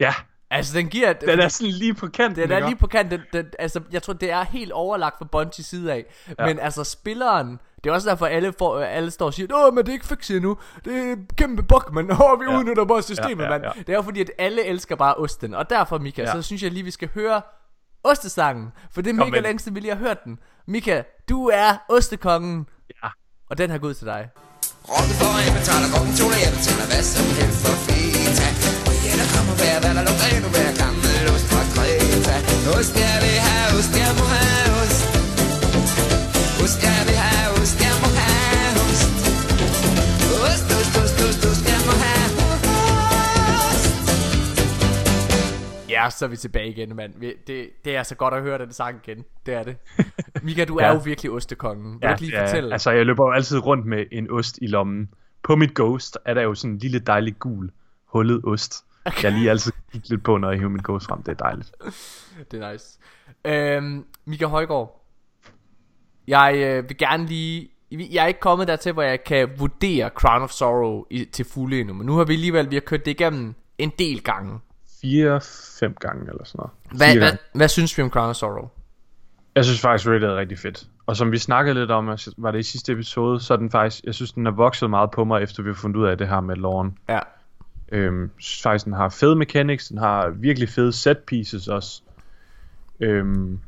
Ja, 0.00 0.14
Altså 0.52 0.76
den 0.78 0.88
giver... 0.88 1.12
den 1.12 1.40
er 1.40 1.48
sådan 1.48 1.70
lige 1.72 1.94
på 1.94 2.06
kanten. 2.06 2.42
Den 2.42 2.52
er 2.52 2.66
lige 2.66 2.76
på 2.76 2.86
kanten. 2.86 3.18
Den, 3.18 3.26
den, 3.44 3.52
altså, 3.58 3.80
jeg 3.92 4.02
tror, 4.02 4.12
det 4.12 4.30
er 4.30 4.42
helt 4.44 4.72
overlagt 4.72 5.18
fra 5.18 5.24
Bungie 5.24 5.64
side 5.64 5.92
af. 5.92 6.04
Ja. 6.38 6.46
Men 6.46 6.58
altså, 6.58 6.84
spilleren... 6.84 7.60
Det 7.84 7.90
er 7.90 7.94
også 7.94 8.08
derfor, 8.10 8.26
alle, 8.26 8.52
får, 8.58 8.80
alle 8.80 9.10
står 9.10 9.26
og 9.26 9.34
siger, 9.34 9.54
Åh, 9.54 9.74
men 9.74 9.84
det 9.84 9.88
er 9.88 9.92
ikke 9.92 10.06
fikset 10.06 10.36
endnu. 10.36 10.56
Det 10.84 11.10
er 11.10 11.16
kæmpe 11.36 11.62
bug, 11.62 11.82
man. 11.92 12.10
Åh, 12.10 12.40
vi 12.40 12.44
Ja. 12.50 12.58
udnytter 12.58 12.84
bare 12.84 13.02
systemet, 13.02 13.44
Ja, 13.44 13.48
ja, 13.48 13.52
ja, 13.54 13.58
mand. 13.58 13.84
Det 13.86 13.88
er 13.88 13.96
jo 13.96 14.02
fordi, 14.02 14.20
at 14.20 14.30
alle 14.38 14.64
elsker 14.64 14.96
bare 14.96 15.14
osten. 15.14 15.54
Og 15.54 15.70
derfor, 15.70 15.98
Mika, 15.98 16.22
Ja. 16.22 16.32
så 16.32 16.42
synes 16.42 16.62
jeg 16.62 16.70
lige, 16.70 16.84
vi 16.84 16.90
skal 16.90 17.08
høre 17.14 17.42
ostesangen. 18.04 18.68
For 18.94 19.02
det 19.02 19.12
er 19.14 19.18
Kom 19.18 19.30
mega 19.30 19.40
længe 19.40 19.58
siden, 19.58 19.74
vi 19.74 19.80
lige 19.80 19.90
har 19.94 19.98
hørt 19.98 20.24
den. 20.24 20.38
Mika, 20.66 21.02
du 21.28 21.46
er 21.48 21.76
ostekongen. 21.88 22.66
Ja. 23.02 23.08
Og 23.50 23.58
den 23.58 23.70
her 23.70 23.78
går 23.78 23.88
ud 23.88 23.94
til 23.94 24.06
dig. 24.06 24.28
Rocken 24.88 25.14
for 25.20 25.30
en 25.48 25.52
betaler 25.58 25.88
rocken 25.98 26.14
to 26.20 26.26
jeg 26.44 26.52
betaler 26.56 26.86
hvad 26.90 27.02
som 27.02 27.26
helst 27.38 27.66
for 27.66 27.74
feta 27.86 28.01
Der 29.22 29.28
kommer 29.36 29.54
hver, 29.60 29.76
hvad 29.82 29.92
der 29.98 30.02
lugter 30.08 30.28
endnu 30.36 30.48
mere 30.58 30.72
gammel 30.82 31.14
ost 31.34 31.46
fra 31.52 31.62
Kreta 31.74 32.36
Ost, 32.76 32.92
jeg 33.04 33.16
vil 33.24 33.38
have 33.48 33.68
ost, 33.78 33.92
jeg 34.02 34.12
må 34.18 34.24
have 34.36 34.68
ost 34.82 35.00
Ost, 36.62 36.78
jeg 36.88 37.00
vil 37.08 37.18
have 37.26 37.48
ost, 37.60 37.76
jeg 37.86 37.94
må 38.02 38.08
have 38.20 38.72
ost 38.86 39.10
Ost, 40.46 40.66
ost, 40.78 40.94
ost, 41.02 41.16
ost, 41.26 41.42
ost, 41.50 41.62
jeg 41.72 41.80
må 41.88 41.92
have 42.04 42.28
ost 42.52 43.86
Ja, 45.94 46.02
så 46.10 46.24
er 46.24 46.28
vi 46.28 46.36
tilbage 46.36 46.68
igen, 46.70 46.96
mand. 46.96 47.12
Det, 47.46 47.66
det 47.84 47.96
er 47.96 48.02
så 48.02 48.14
godt 48.14 48.34
at 48.34 48.42
høre 48.42 48.58
den 48.58 48.72
sang 48.72 49.00
igen. 49.06 49.24
Det 49.46 49.54
er 49.54 49.62
det. 49.62 49.76
Mika, 50.46 50.64
du 50.64 50.80
Ja. 50.80 50.86
er 50.86 50.92
jo 50.92 51.00
virkelig 51.04 51.30
ostekongen. 51.32 51.92
Vil 51.92 51.98
ja, 52.02 52.08
du 52.08 52.12
ikke 52.12 52.22
lige 52.22 52.36
ja, 52.38 52.46
fortælle? 52.46 52.72
Altså, 52.72 52.90
jeg 52.90 53.06
løber 53.06 53.26
jo 53.26 53.32
altid 53.32 53.58
rundt 53.58 53.86
med 53.86 54.04
en 54.12 54.30
ost 54.30 54.58
i 54.62 54.66
lommen. 54.66 55.08
På 55.42 55.56
mit 55.56 55.74
Ghost 55.74 56.18
er 56.24 56.34
der 56.34 56.42
jo 56.42 56.54
sådan 56.54 56.70
en 56.70 56.78
lille 56.78 56.98
dejlig 56.98 57.38
gul, 57.38 57.70
hullet 58.06 58.40
ost. 58.44 58.84
Okay. 59.04 59.24
Jeg 59.24 59.32
lige 59.32 59.50
altid 59.50 59.72
kigge 59.92 60.08
lidt 60.08 60.24
på, 60.24 60.36
når 60.36 60.50
jeg 60.50 60.58
hiver 60.58 60.70
mit 60.70 60.84
Ghost 60.84 61.06
frem. 61.06 61.22
Det 61.22 61.32
er 61.32 61.44
dejligt. 61.44 61.72
Det 62.50 62.62
er 62.62 62.72
nice. 62.72 62.98
Øhm, 63.44 64.04
Mika 64.24 64.46
Højgaard. 64.46 65.06
Jeg 66.26 66.54
øh, 66.56 66.88
vil 66.88 66.96
gerne 66.96 67.26
lige... 67.26 67.68
Jeg 67.90 68.22
er 68.22 68.26
ikke 68.26 68.40
kommet 68.40 68.68
dertil, 68.68 68.92
hvor 68.92 69.02
jeg 69.02 69.24
kan 69.24 69.50
vurdere 69.58 70.10
Crown 70.14 70.42
of 70.42 70.50
Sorrow 70.50 71.04
i, 71.10 71.24
til 71.24 71.44
fulde 71.44 71.80
endnu. 71.80 71.94
Men 71.94 72.06
nu 72.06 72.16
har 72.16 72.24
vi 72.24 72.32
alligevel 72.32 72.70
vi 72.70 72.76
har 72.76 72.80
kørt 72.80 73.04
det 73.04 73.10
igennem 73.10 73.54
en 73.78 73.92
del 73.98 74.22
gange. 74.22 74.58
Fire, 75.00 75.40
fem 75.80 75.94
gange 76.00 76.30
eller 76.30 76.44
sådan 76.44 76.58
noget. 76.58 76.70
Hvad, 76.98 77.08
Fire 77.08 77.18
hvad, 77.18 77.28
gange. 77.28 77.42
hvad 77.54 77.68
synes 77.68 77.98
vi 77.98 78.02
om 78.02 78.10
Crown 78.10 78.30
of 78.30 78.36
Sorrow? 78.36 78.68
Jeg 79.54 79.64
synes 79.64 79.80
faktisk, 79.80 80.08
Raid 80.08 80.22
er 80.22 80.36
rigtig 80.36 80.58
fedt. 80.58 80.86
Og 81.06 81.16
som 81.16 81.32
vi 81.32 81.38
snakkede 81.38 81.74
lidt 81.74 81.90
om, 81.90 82.08
altså, 82.08 82.34
var 82.38 82.50
det 82.50 82.58
i 82.58 82.62
sidste 82.62 82.92
episode, 82.92 83.40
så 83.40 83.52
er 83.52 83.56
den 83.56 83.70
faktisk, 83.70 84.04
jeg 84.04 84.14
synes, 84.14 84.32
den 84.32 84.46
er 84.46 84.50
vokset 84.50 84.90
meget 84.90 85.10
på 85.10 85.24
mig, 85.24 85.42
efter 85.42 85.62
vi 85.62 85.68
har 85.68 85.74
fundet 85.74 85.96
ud 86.00 86.06
af 86.06 86.18
det 86.18 86.28
her 86.28 86.40
med 86.40 86.56
loven. 86.56 86.98
Ja. 87.08 87.18
Øhm, 87.92 88.30
faktisk, 88.62 88.84
den 88.84 88.92
har 88.92 89.08
fede 89.08 89.36
mechanics, 89.36 89.88
den 89.88 89.98
har 89.98 90.30
virkelig 90.30 90.68
fede 90.68 90.92
set 90.92 91.18
pieces 91.18 91.68
også. 91.68 92.02
Øhm, 93.00 93.58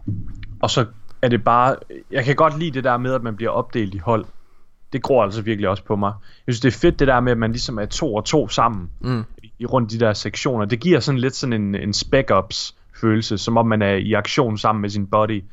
og 0.62 0.70
så 0.70 0.86
er 1.22 1.28
det 1.28 1.44
bare... 1.44 1.76
Jeg 2.10 2.24
kan 2.24 2.36
godt 2.36 2.58
lide 2.58 2.70
det 2.70 2.84
der 2.84 2.96
med, 2.96 3.14
at 3.14 3.22
man 3.22 3.36
bliver 3.36 3.50
opdelt 3.50 3.94
i 3.94 3.98
hold. 3.98 4.24
Det 4.92 5.02
gror 5.02 5.24
altså 5.24 5.42
virkelig 5.42 5.68
også 5.68 5.84
på 5.84 5.96
mig. 5.96 6.12
Jeg 6.46 6.54
synes, 6.54 6.60
det 6.60 6.74
er 6.74 6.78
fedt 6.78 6.98
det 6.98 7.08
der 7.08 7.20
med, 7.20 7.32
at 7.32 7.38
man 7.38 7.50
ligesom 7.50 7.78
er 7.78 7.86
to 7.86 8.14
og 8.14 8.24
to 8.24 8.48
sammen 8.48 8.90
Mm. 9.00 9.24
i 9.58 9.66
rundt 9.66 9.90
de 9.90 10.00
der 10.00 10.12
sektioner. 10.12 10.64
Det 10.64 10.80
giver 10.80 11.00
sådan 11.00 11.20
lidt 11.20 11.34
sådan 11.34 11.52
en, 11.52 11.74
en 11.74 11.92
spec-ups 11.92 12.74
følelse, 13.00 13.38
som 13.38 13.56
om 13.56 13.66
man 13.66 13.82
er 13.82 13.94
i 13.94 14.12
aktion 14.12 14.58
sammen 14.58 14.80
med 14.80 14.90
sin 14.90 15.06
body. 15.06 15.44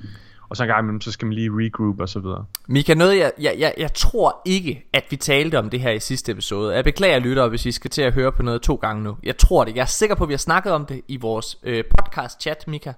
Og 0.52 0.58
så 0.58 0.64
en 0.64 0.68
gang 0.68 0.80
imellem, 0.80 1.02
så 1.02 1.12
skal 1.12 1.26
man 1.26 1.34
lige 1.34 1.50
regroup 1.54 2.00
og 2.02 2.10
så 2.10 2.20
videre. 2.20 2.46
Mika, 2.68 2.94
noget 2.94 3.18
jeg, 3.18 3.32
jeg, 3.40 3.56
jeg, 3.58 3.74
jeg 3.78 3.94
tror 3.94 4.42
ikke, 4.46 4.90
at 4.94 5.04
vi 5.10 5.16
talte 5.16 5.60
om 5.60 5.70
det 5.70 5.80
her 5.82 5.92
i 5.92 6.00
sidste 6.00 6.32
episode. 6.32 6.76
Jeg 6.76 6.84
beklager 6.84 7.20
lyttere, 7.20 7.50
hvis 7.50 7.66
I 7.66 7.72
skal 7.72 7.92
til 7.92 8.02
at 8.02 8.14
høre 8.14 8.32
på 8.32 8.44
noget 8.44 8.62
to 8.62 8.76
gange 8.76 9.04
nu. 9.04 9.18
Jeg 9.24 9.38
tror 9.38 9.64
det. 9.66 9.76
Jeg 9.76 9.82
er 9.82 9.86
sikker 9.86 10.16
på, 10.16 10.24
at 10.24 10.28
vi 10.28 10.34
har 10.34 10.38
snakket 10.38 10.74
om 10.74 10.86
det 10.86 11.02
i 11.08 11.18
vores 11.18 11.58
øh, 11.64 11.84
podcast-chat, 11.98 12.64
Mika. 12.68 12.94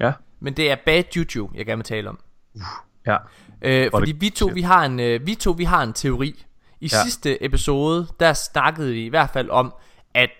Ja, 0.00 0.12
Men 0.40 0.54
det 0.54 0.70
er 0.70 0.76
bad 0.86 1.02
juju, 1.16 1.50
jeg 1.54 1.66
gerne 1.66 1.78
vil 1.78 1.84
tale 1.84 2.08
om. 2.08 2.18
ja, 3.06 3.16
Øh, 3.62 3.90
fordi 3.90 4.12
det- 4.12 4.20
vi 4.20 4.30
to, 4.30 4.50
vi 4.54 4.62
har 4.62 4.84
en, 4.84 5.00
øh, 5.00 5.26
vi 5.26 5.34
to, 5.34 5.50
vi 5.50 5.64
har 5.64 5.82
en 5.82 5.92
teori. 5.92 6.44
I 6.80 6.86
ja. 6.92 6.96
Ja. 6.96 7.02
sidste 7.02 7.44
episode, 7.44 8.06
der 8.20 8.32
snakkede 8.32 8.92
vi 8.92 9.04
i 9.04 9.08
hvert 9.08 9.30
fald 9.30 9.50
om, 9.50 9.74
at 10.14 10.30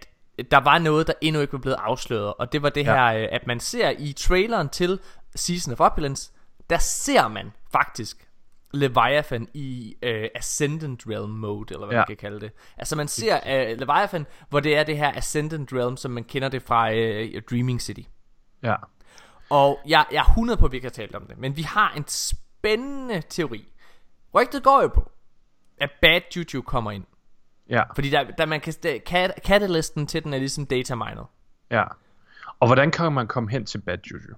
der 0.50 0.60
var 0.60 0.78
noget, 0.78 1.06
der 1.06 1.12
endnu 1.20 1.40
ikke 1.40 1.52
var 1.52 1.58
blevet 1.58 1.76
afsløret. 1.80 2.34
Og 2.38 2.52
det 2.52 2.62
var 2.62 2.68
det 2.68 2.84
Ja. 2.86 2.94
her, 3.10 3.22
øh, 3.22 3.28
at 3.32 3.46
man 3.46 3.60
ser 3.60 3.90
i 3.98 4.12
traileren 4.12 4.68
til 4.68 4.98
Season 5.34 5.72
of 5.72 5.80
Opulence, 5.80 6.32
der 6.70 6.78
ser 6.78 7.28
man 7.28 7.52
faktisk 7.72 8.28
Leviathan 8.74 9.48
i 9.54 9.96
øh, 10.02 10.28
Ascendant 10.34 11.02
Realm 11.08 11.30
mode, 11.30 11.74
eller 11.74 11.86
hvad 11.86 11.94
ja. 11.96 12.00
man 12.00 12.06
kan 12.06 12.16
kalde 12.16 12.40
det. 12.40 12.52
Altså 12.78 12.96
man 12.96 13.08
ser 13.08 13.40
øh, 13.46 13.78
Leviathan, 13.78 14.26
hvor 14.48 14.60
det 14.60 14.76
er 14.76 14.84
det 14.84 14.96
her 14.98 15.16
Ascendant 15.16 15.72
Realm, 15.72 15.96
som 15.96 16.10
man 16.10 16.24
kender 16.24 16.48
det 16.48 16.62
fra 16.62 16.94
øh, 16.94 17.42
Dreaming 17.50 17.82
City. 17.82 18.02
ja. 18.62 18.74
Og 19.50 19.80
jeg, 19.86 20.04
jeg 20.12 20.18
er 20.18 20.24
100 20.24 20.58
på, 20.58 20.66
at 20.66 20.72
vi 20.72 20.76
ikke 20.76 20.84
har 20.84 20.90
talt 20.90 21.14
om 21.14 21.26
det. 21.26 21.38
Men 21.38 21.56
vi 21.56 21.62
har 21.62 21.92
en 21.96 22.04
spændende 22.08 23.22
teori. 23.28 23.72
Rygtet 24.34 24.62
går 24.62 24.82
jo 24.82 24.88
på, 24.88 25.10
at 25.80 25.90
Bad 26.02 26.20
Juju 26.36 26.62
kommer 26.62 26.90
ind. 26.90 27.04
Ja, 27.68 27.82
Fordi 27.94 28.10
der, 28.10 28.24
der 28.24 28.46
man 28.46 28.60
kan, 28.60 28.74
der, 28.82 28.98
cat, 29.06 29.32
catalysten 29.46 30.06
til 30.06 30.24
den 30.24 30.34
er 30.34 30.38
ligesom 30.38 30.66
data 30.66 30.94
mined. 30.94 31.24
ja. 31.70 31.84
Og 32.60 32.68
hvordan 32.68 32.90
kan 32.90 33.12
man 33.12 33.26
komme 33.26 33.50
hen 33.50 33.66
til 33.66 33.78
Bad 33.78 33.98
Juju? 34.10 34.34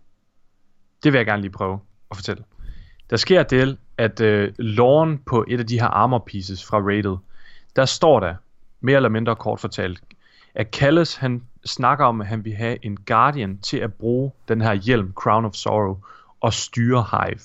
Det 1.04 1.12
vil 1.12 1.18
jeg 1.18 1.26
gerne 1.26 1.42
lige 1.42 1.52
prøve 1.52 1.80
at 2.11 2.16
fortælle. 2.16 2.44
Der 3.11 3.16
sker 3.16 3.42
det, 3.42 3.78
at 3.99 4.20
øh, 4.20 4.52
loven 4.58 5.18
på 5.18 5.44
et 5.49 5.61
af 5.61 5.66
de 5.66 5.80
her 5.80 5.87
armor 5.87 6.25
pieces 6.26 6.64
fra 6.64 6.78
rated, 6.78 7.16
der 7.76 7.84
står 7.84 8.20
der, 8.20 8.34
mere 8.80 8.96
eller 8.96 9.08
mindre 9.08 9.37
kort 9.37 9.61
fortalt, 9.61 10.02
at 10.54 10.70
Kallus 10.70 11.14
han 11.14 11.42
snakker 11.64 12.04
om, 12.04 12.20
at 12.20 12.26
han 12.26 12.44
vil 12.44 12.54
have 12.54 12.84
en 12.84 12.96
Guardian 12.96 13.58
til 13.58 13.76
at 13.76 13.94
bruge 13.94 14.32
den 14.49 14.61
her 14.61 14.75
hjelm, 14.75 15.12
Crown 15.12 15.44
of 15.44 15.54
Sorrow, 15.54 15.99
og 16.40 16.52
styre 16.52 17.04
Hive. 17.11 17.40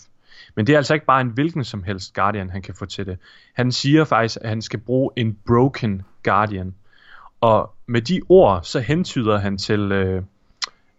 Men 0.56 0.68
det 0.68 0.74
er 0.74 0.78
altså 0.78 0.94
ikke 0.94 1.06
bare 1.06 1.22
en 1.22 1.30
hvilken 1.30 1.63
som 1.63 1.84
helst 1.84 2.13
Guardian, 2.13 2.50
han 2.50 2.62
kan 2.62 2.76
få 2.76 2.86
til 2.86 3.06
det. 3.06 3.17
Han 3.54 3.72
siger 3.72 4.06
faktisk, 4.06 4.38
at 4.41 4.50
han 4.50 4.62
skal 4.62 4.80
bruge 4.80 5.12
en 5.15 5.38
Broken 5.48 6.02
Guardian. 6.24 6.76
Og 7.41 7.74
med 7.86 8.02
de 8.02 8.22
ord, 8.30 8.63
så 8.63 8.80
hentyder 8.80 9.38
han 9.38 9.58
til 9.58 9.91
øh, 9.91 10.24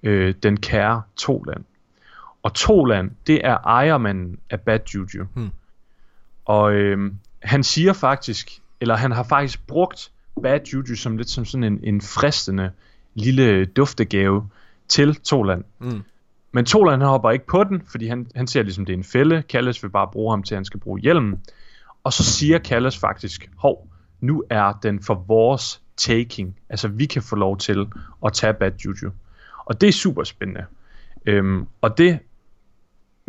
øh, 0.02 0.34
den 0.42 0.56
kære 0.56 1.02
Toland. 1.16 1.64
Og 2.42 2.54
Toland, 2.54 3.10
det 3.26 3.46
er 3.46 3.56
ejermanden 3.56 4.38
af 4.50 4.60
Bad 4.60 4.80
Juju. 4.94 5.26
Hmm. 5.34 5.50
Og 6.44 6.72
øh, 6.72 7.12
han 7.42 7.64
siger 7.64 7.92
faktisk, 7.92 8.50
eller 8.80 8.96
han 8.96 9.12
har 9.12 9.22
faktisk 9.22 9.66
brugt 9.66 10.10
Bad 10.42 10.60
Juju 10.72 10.94
som 10.96 11.16
lidt 11.16 11.30
som 11.30 11.44
sådan 11.44 11.64
en, 11.64 11.80
en 11.82 12.00
fristende 12.00 12.70
lille 13.14 13.64
duftegave 13.64 14.48
til 14.88 15.14
Toland. 15.14 15.64
Mm. 15.78 16.02
Men 16.52 16.64
Toland 16.64 17.02
han 17.02 17.08
hopper 17.08 17.30
ikke 17.30 17.46
på 17.46 17.64
den, 17.64 17.82
fordi 17.86 18.06
han, 18.06 18.26
han 18.34 18.46
ser 18.46 18.62
ligesom 18.62 18.86
det 18.86 18.92
er 18.92 18.96
en 18.96 19.04
fælde. 19.04 19.42
Kalles 19.42 19.82
vil 19.82 19.88
bare 19.88 20.08
bruge 20.12 20.32
ham 20.32 20.42
til, 20.42 20.54
at 20.54 20.56
han 20.56 20.64
skal 20.64 20.80
bruge 20.80 21.00
hjelmen. 21.00 21.40
Og 22.04 22.12
så 22.12 22.24
siger 22.24 22.58
Kalles 22.58 22.98
faktisk, 22.98 23.50
hov, 23.56 23.88
nu 24.20 24.44
er 24.50 24.72
den 24.82 25.02
for 25.02 25.24
vores 25.28 25.82
taking. 25.96 26.56
Altså 26.68 26.88
vi 26.88 27.06
kan 27.06 27.22
få 27.22 27.36
lov 27.36 27.58
til 27.58 27.86
at 28.26 28.32
tage 28.32 28.54
Bad 28.54 28.72
Juju. 28.84 29.10
Og 29.64 29.80
det 29.80 29.88
er 29.88 29.92
super 29.92 30.24
spændende. 30.24 30.64
Øhm, 31.26 31.66
og 31.80 31.98
det 31.98 32.18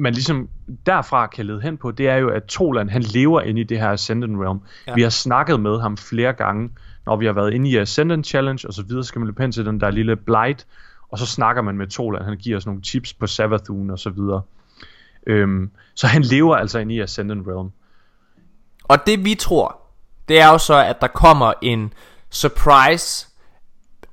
man 0.02 0.14
ligesom 0.14 0.50
derfra 0.86 1.28
kan 1.28 1.46
lede 1.46 1.62
hen 1.62 1.78
på, 1.78 1.92
det 1.92 2.08
er 2.08 2.16
jo, 2.16 2.30
at 2.30 2.44
Toland 2.44 2.90
han 2.90 3.02
lever 3.02 3.42
inde 3.42 3.62
i 3.62 3.64
det 3.64 3.80
her 3.80 3.90
Ascendant 3.90 4.40
Realm. 4.40 4.60
Ja. 4.88 4.94
Vi 4.94 5.02
har 5.02 5.10
snakket 5.10 5.60
med 5.60 5.80
ham 5.80 5.98
flere 5.98 6.34
gange, 6.34 6.70
når 7.06 7.16
vi 7.16 7.26
har 7.26 7.34
været 7.34 7.54
inde 7.54 7.70
i 7.70 7.78
Ascendant 7.78 8.28
Challenge 8.28 8.68
og 8.68 8.74
så 8.74 8.84
videre, 8.84 9.04
så 9.04 9.08
skal 9.08 9.20
man 9.20 9.28
løbe 9.28 9.42
hen 9.42 9.52
til 9.52 9.66
den 9.66 9.80
der 9.80 9.92
lille 9.92 10.16
Blight, 10.16 10.68
og 11.10 11.20
så 11.20 11.26
snakker 11.26 11.62
man 11.62 11.78
med 11.78 11.88
Toland, 11.88 12.24
han 12.24 12.38
giver 12.38 12.58
os 12.58 12.66
nogle 12.66 12.82
tips 12.82 13.14
på 13.14 13.28
Savathun 13.28 13.90
og 13.90 14.00
så 14.00 14.10
videre. 14.10 14.42
Øhm, 15.28 15.72
så 15.96 16.08
han 16.08 16.22
lever 16.22 16.56
altså 16.56 16.80
inde 16.80 16.96
i 16.96 17.00
Ascendant 17.00 17.48
Realm. 17.48 17.72
Og 18.84 18.98
det 19.06 19.26
vi 19.26 19.36
tror, 19.36 19.78
det 20.28 20.42
er 20.42 20.48
jo 20.48 20.58
så, 20.58 20.84
at 20.84 21.02
der 21.02 21.08
kommer 21.08 21.54
en 21.62 21.94
surprise. 22.30 23.28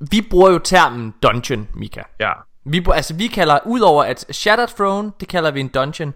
Vi 0.00 0.26
bruger 0.30 0.50
jo 0.50 0.58
termen 0.58 1.14
dungeon, 1.22 1.68
Mika. 1.74 2.02
Ja, 2.20 2.32
Vi, 2.68 2.84
altså 2.94 3.14
vi 3.14 3.26
kalder, 3.26 3.58
udover 3.66 4.04
at 4.04 4.26
Shattered 4.30 4.68
Throne, 4.76 5.12
det 5.20 5.28
kalder 5.28 5.50
vi 5.50 5.60
en 5.60 5.68
dungeon. 5.68 6.08
Øh, 6.08 6.14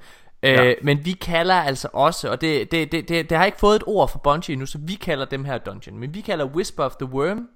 Ja. 0.52 0.74
Men 0.82 1.04
vi 1.04 1.12
kalder 1.12 1.54
altså 1.54 1.88
også, 1.92 2.30
og 2.30 2.40
det, 2.40 2.70
det, 2.70 2.92
det, 2.92 3.08
det, 3.08 3.30
det 3.30 3.38
har 3.38 3.44
ikke 3.44 3.58
fået 3.58 3.76
et 3.76 3.82
ord 3.86 4.08
fra 4.10 4.18
Bungie 4.18 4.52
endnu, 4.52 4.66
så 4.66 4.78
vi 4.78 4.94
kalder 4.94 5.24
dem 5.24 5.44
her 5.44 5.58
dungeon. 5.58 5.98
Men 5.98 6.14
vi 6.14 6.20
kalder 6.20 6.44
Whisper 6.44 6.84
of 6.84 6.96
the 6.96 7.06
Worm, 7.06 7.48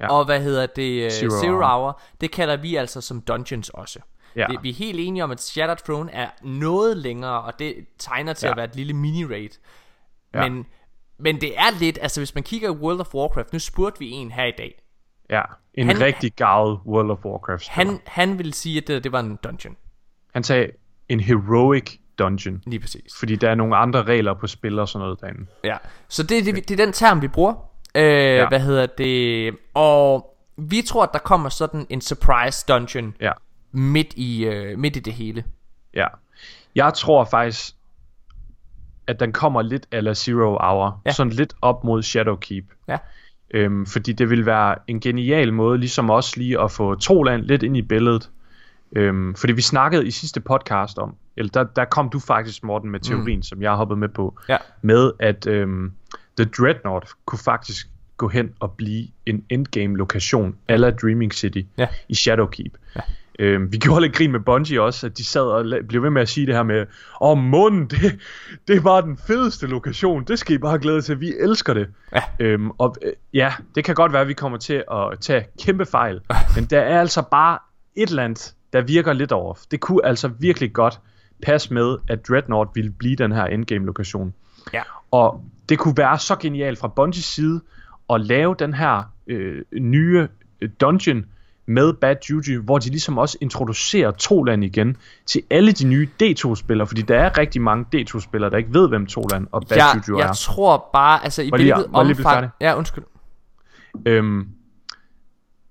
Ja. 0.00 0.10
og 0.12 0.24
hvad 0.24 0.40
hedder 0.40 0.66
det, 0.66 1.04
uh, 1.06 1.10
Zero, 1.12 1.30
Zero 1.30 1.40
Zero 1.40 1.60
Hour. 1.62 2.00
Det 2.20 2.30
kalder 2.30 2.56
vi 2.56 2.76
altså 2.76 3.00
som 3.00 3.20
dungeons 3.20 3.68
også. 3.68 3.98
Ja. 4.36 4.46
Det, 4.50 4.58
vi 4.62 4.70
er 4.70 4.74
helt 4.74 5.00
enige 5.00 5.24
om, 5.24 5.30
at 5.30 5.40
Shattered 5.42 5.78
Throne 5.84 6.12
er 6.12 6.28
noget 6.42 6.96
længere, 6.96 7.42
og 7.42 7.58
det 7.58 7.74
tegner 7.98 8.32
til. 8.32 8.46
Ja. 8.46 8.50
at 8.50 8.56
være 8.56 8.64
et 8.66 8.76
lille 8.76 8.92
mini-raid. 8.92 9.58
Ja. 10.34 10.48
Men, 10.48 10.66
men 11.18 11.40
det 11.40 11.58
er 11.58 11.78
lidt, 11.80 11.98
altså 12.02 12.20
hvis 12.20 12.34
man 12.34 12.44
kigger 12.44 12.68
i 12.68 12.72
World 12.72 13.00
of 13.00 13.14
Warcraft, 13.14 13.52
nu 13.52 13.58
spurgte 13.58 13.98
vi 13.98 14.10
en 14.10 14.30
her 14.30 14.44
i 14.44 14.52
dag. 14.58 14.82
Ja. 15.30 15.42
En 15.74 15.86
Han- 15.86 16.00
rigtig 16.00 16.32
gavet 16.32 16.80
World 16.86 17.10
of 17.10 17.24
Warcraft 17.24 17.64
spiller. 17.64 17.90
Han, 17.92 18.00
han 18.06 18.38
ville 18.38 18.54
sige, 18.54 18.78
at 18.80 18.88
det, 18.88 19.04
det 19.04 19.12
var 19.12 19.20
en 19.20 19.36
dungeon. 19.44 19.76
han 20.34 20.42
sagde 20.44 20.70
en 21.08 21.20
heroic 21.20 21.96
dungeon, 22.18 22.62
Lige 22.66 22.80
præcis. 22.80 23.12
fordi 23.18 23.36
der 23.36 23.50
er 23.50 23.54
nogle 23.54 23.76
andre 23.76 24.02
regler 24.02 24.34
på 24.34 24.46
spil 24.46 24.78
og 24.78 24.88
sådan 24.88 25.04
noget 25.04 25.20
derinde. 25.20 25.46
Ja, 25.64 25.76
så 26.08 26.22
det, 26.22 26.44
det, 26.46 26.68
det 26.68 26.80
er 26.80 26.84
den 26.84 26.92
term, 26.92 27.22
vi 27.22 27.28
bruger. 27.28 27.54
Øh, 27.94 28.02
ja. 28.04 28.48
Hvad 28.48 28.60
hedder 28.60 28.86
det? 28.86 29.54
Og 29.74 30.36
vi 30.56 30.82
tror, 30.82 31.02
at 31.02 31.10
der 31.12 31.18
kommer 31.18 31.48
sådan 31.48 31.86
en 31.90 32.00
surprise 32.00 32.64
dungeon 32.68 33.14
Ja. 33.20 33.32
midt 33.72 34.14
i, 34.16 34.44
øh, 34.44 34.78
midt 34.78 34.96
i 34.96 35.00
det 35.00 35.12
hele. 35.12 35.44
Ja. 35.94 36.06
Jeg 36.74 36.94
tror 36.94 37.24
faktisk, 37.24 37.74
at 39.06 39.20
den 39.20 39.32
kommer 39.32 39.62
lidt 39.62 39.86
ala 39.92 40.14
Zero 40.14 40.56
Hour. 40.60 41.02
Ja. 41.06 41.10
Sådan 41.12 41.32
lidt 41.32 41.54
op 41.62 41.84
mod 41.84 42.02
Shadowkeep. 42.02 42.64
Ja. 42.88 42.96
Øhm, 43.50 43.86
fordi 43.86 44.12
det 44.12 44.30
vil 44.30 44.46
være 44.46 44.74
en 44.86 45.00
genial 45.00 45.52
måde, 45.52 45.78
ligesom 45.78 46.10
også 46.10 46.34
lige 46.36 46.60
at 46.60 46.70
få 46.70 46.94
Troland 46.94 47.42
lidt 47.42 47.62
ind 47.62 47.76
i 47.76 47.82
billedet. 47.82 48.30
Øhm, 48.96 49.34
fordi 49.34 49.52
vi 49.52 49.62
snakkede 49.62 50.06
i 50.06 50.10
sidste 50.10 50.40
podcast 50.40 50.98
om, 50.98 51.14
eller 51.36 51.50
der, 51.50 51.64
der 51.64 51.84
kom 51.84 52.10
du 52.10 52.18
faktisk, 52.18 52.64
Morten, 52.64 52.90
med 52.90 53.00
teorien, 53.00 53.38
mm. 53.38 53.42
som 53.42 53.62
jeg 53.62 53.70
har 53.70 53.76
hoppet 53.76 53.98
med 53.98 54.08
på, 54.08 54.38
Ja. 54.48 54.56
med 54.82 55.12
at 55.18 55.46
øhm, 55.46 55.92
The 56.38 56.44
Dreadnought 56.58 57.08
kunne 57.26 57.38
faktisk 57.38 57.86
gå 58.16 58.28
hen 58.28 58.50
og 58.60 58.72
blive 58.72 59.08
en 59.26 59.44
endgame 59.48 59.96
lokation 59.96 60.56
ala 60.68 60.90
Dreaming 60.90 61.34
City 61.34 61.60
Ja. 61.78 61.88
i 62.08 62.14
Shadowkeep. 62.14 62.72
Ja. 62.96 63.00
Øhm, 63.38 63.72
vi 63.72 63.78
gjorde 63.84 64.00
lidt 64.00 64.12
grin 64.12 64.32
med 64.32 64.40
Bungie 64.40 64.82
også, 64.82 65.06
at 65.06 65.18
de 65.18 65.24
sad 65.24 65.42
og 65.42 65.86
blev 65.88 66.02
ved 66.02 66.10
med 66.10 66.22
at 66.22 66.28
sige 66.28 66.46
det 66.46 66.54
her 66.54 66.62
med, 66.62 66.80
åh 66.80 66.86
oh, 67.30 67.38
munden, 67.38 67.86
det, 67.86 68.20
det 68.68 68.82
bare 68.82 69.02
den 69.02 69.18
fedeste 69.26 69.66
lokation, 69.66 70.24
det 70.24 70.38
skal 70.38 70.54
I 70.54 70.58
bare 70.58 70.78
glæde 70.78 71.02
til, 71.02 71.20
vi 71.20 71.32
elsker 71.40 71.74
det. 71.74 71.88
Ja. 72.12 72.22
Øhm, 72.40 72.70
og 72.70 72.96
øh, 73.02 73.12
ja, 73.34 73.52
det 73.74 73.84
kan 73.84 73.94
godt 73.94 74.12
være, 74.12 74.22
at 74.22 74.28
vi 74.28 74.34
kommer 74.34 74.58
til 74.58 74.84
at 74.92 75.20
tage 75.20 75.46
kæmpe 75.62 75.86
fejl, 75.86 76.20
men 76.56 76.64
der 76.64 76.80
er 76.80 77.00
altså 77.00 77.22
bare 77.30 77.58
et 77.96 78.08
eller 78.08 78.22
andet, 78.22 78.54
der 78.72 78.82
virker 78.82 79.12
lidt 79.12 79.32
over. 79.32 79.54
Det 79.70 79.80
kunne 79.80 80.06
altså 80.06 80.28
virkelig 80.28 80.72
godt 80.72 81.00
passe 81.42 81.74
med, 81.74 81.96
at 82.08 82.28
Dreadnought 82.28 82.70
ville 82.74 82.90
blive 82.90 83.16
den 83.16 83.32
her 83.32 83.44
endgame 83.44 83.86
lokation. 83.86 84.34
Ja. 84.72 84.82
Og 85.10 85.44
det 85.68 85.78
kunne 85.78 85.96
være 85.96 86.18
så 86.18 86.36
genialt 86.36 86.78
fra 86.78 86.88
Bungies 86.88 87.24
side 87.24 87.60
at 88.10 88.20
lave 88.20 88.54
den 88.58 88.74
her 88.74 89.12
øh, 89.26 89.62
nye 89.72 90.28
øh, 90.60 90.70
dungeon 90.80 91.24
med 91.68 91.92
Bad 91.92 92.16
Juju, 92.30 92.62
hvor 92.62 92.78
de 92.78 92.88
ligesom 92.90 93.18
også 93.18 93.38
introducerer 93.40 94.10
Toland 94.10 94.64
igen 94.64 94.96
til 95.26 95.42
alle 95.50 95.72
de 95.72 95.86
nye 95.86 96.08
D2-spillere, 96.22 96.86
fordi 96.86 97.02
der 97.02 97.18
er 97.18 97.38
rigtig 97.38 97.62
mange 97.62 97.84
D2-spillere, 97.96 98.50
der 98.50 98.56
ikke 98.56 98.72
ved, 98.74 98.88
hvem 98.88 99.06
Toland 99.06 99.46
og 99.52 99.62
Bad 99.68 99.76
Jeg, 99.76 100.02
Juju 100.08 100.18
jeg 100.18 100.28
er. 100.28 100.32
tror 100.32 100.88
bare, 100.92 101.24
altså 101.24 101.42
i 101.42 101.44
jeg 101.44 101.50
hvilket 101.50 101.66
jeg 101.68 101.84
omfang... 101.92 102.50
Ja, 102.60 102.74
undskyld. 102.78 103.04
Øhm, 104.06 104.48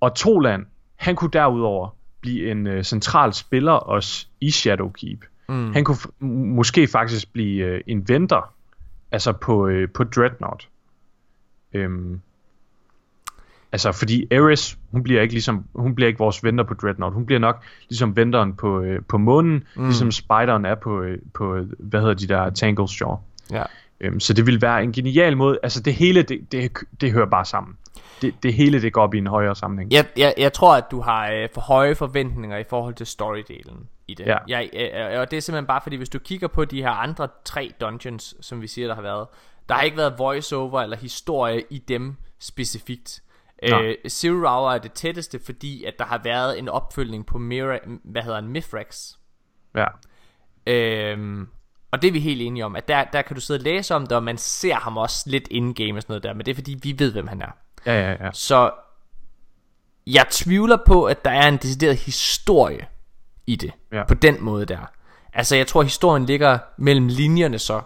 og 0.00 0.14
Toland, 0.14 0.66
han 0.96 1.16
kunne 1.16 1.30
derudover 1.32 1.88
blive 2.20 2.50
en 2.50 2.66
øh, 2.66 2.84
central 2.84 3.32
spiller 3.32 3.72
også 3.72 4.26
i 4.40 4.50
Shadowkeep. 4.50 5.24
Mm. 5.48 5.72
Han 5.72 5.84
kunne 5.84 5.96
f- 5.96 6.24
måske 6.54 6.86
faktisk 6.86 7.32
blive 7.32 7.64
øh, 7.64 7.80
en 7.86 8.08
venter, 8.08 8.52
altså 9.12 9.32
på, 9.32 9.66
øh, 9.68 9.88
på 9.90 10.04
Dreadnought. 10.04 10.68
Øhm, 11.72 12.20
Altså, 13.72 13.92
fordi 13.92 14.26
Ares, 14.32 14.78
hun 14.90 15.02
bliver 15.02 15.22
ikke 15.22 15.34
ligesom, 15.34 15.64
hun 15.74 15.94
bliver 15.94 16.08
ikke 16.08 16.18
vores 16.18 16.44
venter 16.44 16.64
på 16.64 16.74
Dreadnought. 16.74 17.14
Hun 17.14 17.26
bliver 17.26 17.38
nok 17.38 17.62
ligesom 17.88 18.16
venteren 18.16 18.54
på, 18.54 18.80
øh, 18.80 19.02
på 19.08 19.18
månen, 19.18 19.64
mm. 19.76 19.84
ligesom 19.84 20.10
Spideren 20.10 20.64
er 20.64 20.74
på, 20.74 21.02
øh, 21.02 21.18
på, 21.34 21.54
øh, 21.54 21.66
hvad 21.78 22.00
hedder 22.00 22.14
de 22.14 22.26
der, 22.26 22.50
Tangles 22.50 22.90
Shore. 22.90 23.18
Ja. 23.50 23.62
Øhm, 24.00 24.20
så 24.20 24.32
det 24.32 24.46
vil 24.46 24.62
være 24.62 24.82
en 24.82 24.92
genial 24.92 25.36
måde, 25.36 25.58
altså 25.62 25.82
det 25.82 25.94
hele, 25.94 26.22
det, 26.22 26.52
det, 26.52 26.72
det 27.00 27.12
hører 27.12 27.26
bare 27.26 27.44
sammen. 27.44 27.76
Det, 28.22 28.34
det 28.42 28.54
hele, 28.54 28.82
det 28.82 28.92
går 28.92 29.02
op 29.02 29.14
i 29.14 29.18
en 29.18 29.26
højere 29.26 29.56
sammenhæng. 29.56 29.92
Jeg, 29.92 30.06
jeg, 30.16 30.34
jeg 30.38 30.52
tror, 30.52 30.76
at 30.76 30.84
du 30.90 31.00
har 31.00 31.30
øh, 31.30 31.48
for 31.54 31.60
høje 31.60 31.94
forventninger 31.94 32.58
i 32.58 32.64
forhold 32.70 32.94
til 32.94 33.06
storydelen 33.06 33.88
i 34.08 34.14
det. 34.14 34.26
Ja. 34.26 34.36
Jeg, 34.48 34.70
øh, 34.74 35.20
og 35.20 35.30
det 35.30 35.36
er 35.36 35.40
simpelthen 35.40 35.66
bare 35.66 35.80
fordi, 35.82 35.96
hvis 35.96 36.08
du 36.08 36.18
kigger 36.18 36.48
på 36.48 36.64
de 36.64 36.82
her 36.82 36.90
andre 36.90 37.28
tre 37.44 37.72
dungeons, 37.80 38.34
som 38.40 38.62
vi 38.62 38.66
siger, 38.66 38.88
der 38.88 38.94
har 38.94 39.02
været, 39.02 39.26
der 39.68 39.74
har 39.74 39.82
ikke 39.82 39.96
været 39.96 40.14
voiceover 40.18 40.80
eller 40.80 40.96
historie 40.96 41.62
i 41.70 41.78
dem 41.78 42.16
specifikt. 42.38 43.22
Nej. 43.62 43.96
Øh, 44.04 44.10
Zero 44.10 44.34
Hour 44.34 44.72
er 44.72 44.78
det 44.78 44.92
tætteste, 44.92 45.40
fordi 45.44 45.84
at 45.84 45.94
der 45.98 46.04
har 46.04 46.20
været 46.24 46.58
en 46.58 46.68
opfølgning 46.68 47.26
på 47.26 47.38
Mira, 47.38 47.78
hvad 48.04 48.22
hedder 48.22 48.40
han, 48.40 48.48
Mithrax. 48.48 49.12
Ja. 49.76 49.86
Øhm, 50.66 51.48
og 51.90 52.02
det 52.02 52.08
er 52.08 52.12
vi 52.12 52.20
helt 52.20 52.42
enige 52.42 52.64
om, 52.64 52.76
at 52.76 52.88
der, 52.88 53.04
der 53.04 53.22
kan 53.22 53.34
du 53.34 53.40
sidde 53.40 53.58
og 53.58 53.62
læse 53.62 53.94
om 53.94 54.06
det, 54.06 54.12
og 54.12 54.22
man 54.22 54.38
ser 54.38 54.74
ham 54.74 54.96
også 54.96 55.30
lidt 55.30 55.48
in-game 55.50 55.98
og 55.98 56.02
sådan 56.02 56.12
noget 56.12 56.22
der, 56.22 56.32
men 56.34 56.46
det 56.46 56.50
er 56.50 56.54
fordi, 56.54 56.78
vi 56.82 56.94
ved, 56.98 57.12
hvem 57.12 57.26
han 57.26 57.42
er. 57.42 57.50
Ja, 57.86 58.00
ja, 58.00 58.24
ja. 58.24 58.30
Så 58.32 58.70
jeg 60.06 60.26
tvivler 60.30 60.78
på, 60.86 61.04
at 61.04 61.24
der 61.24 61.30
er 61.30 61.48
en 61.48 61.56
decideret 61.56 61.96
historie 61.96 62.86
i 63.46 63.56
det. 63.56 63.72
Ja. 63.92 64.04
På 64.04 64.14
den 64.14 64.44
måde 64.44 64.66
der. 64.66 64.90
Altså 65.32 65.56
jeg 65.56 65.66
tror, 65.66 65.82
historien 65.82 66.26
ligger 66.26 66.58
mellem 66.78 67.06
linjerne 67.06 67.58
så. 67.58 67.80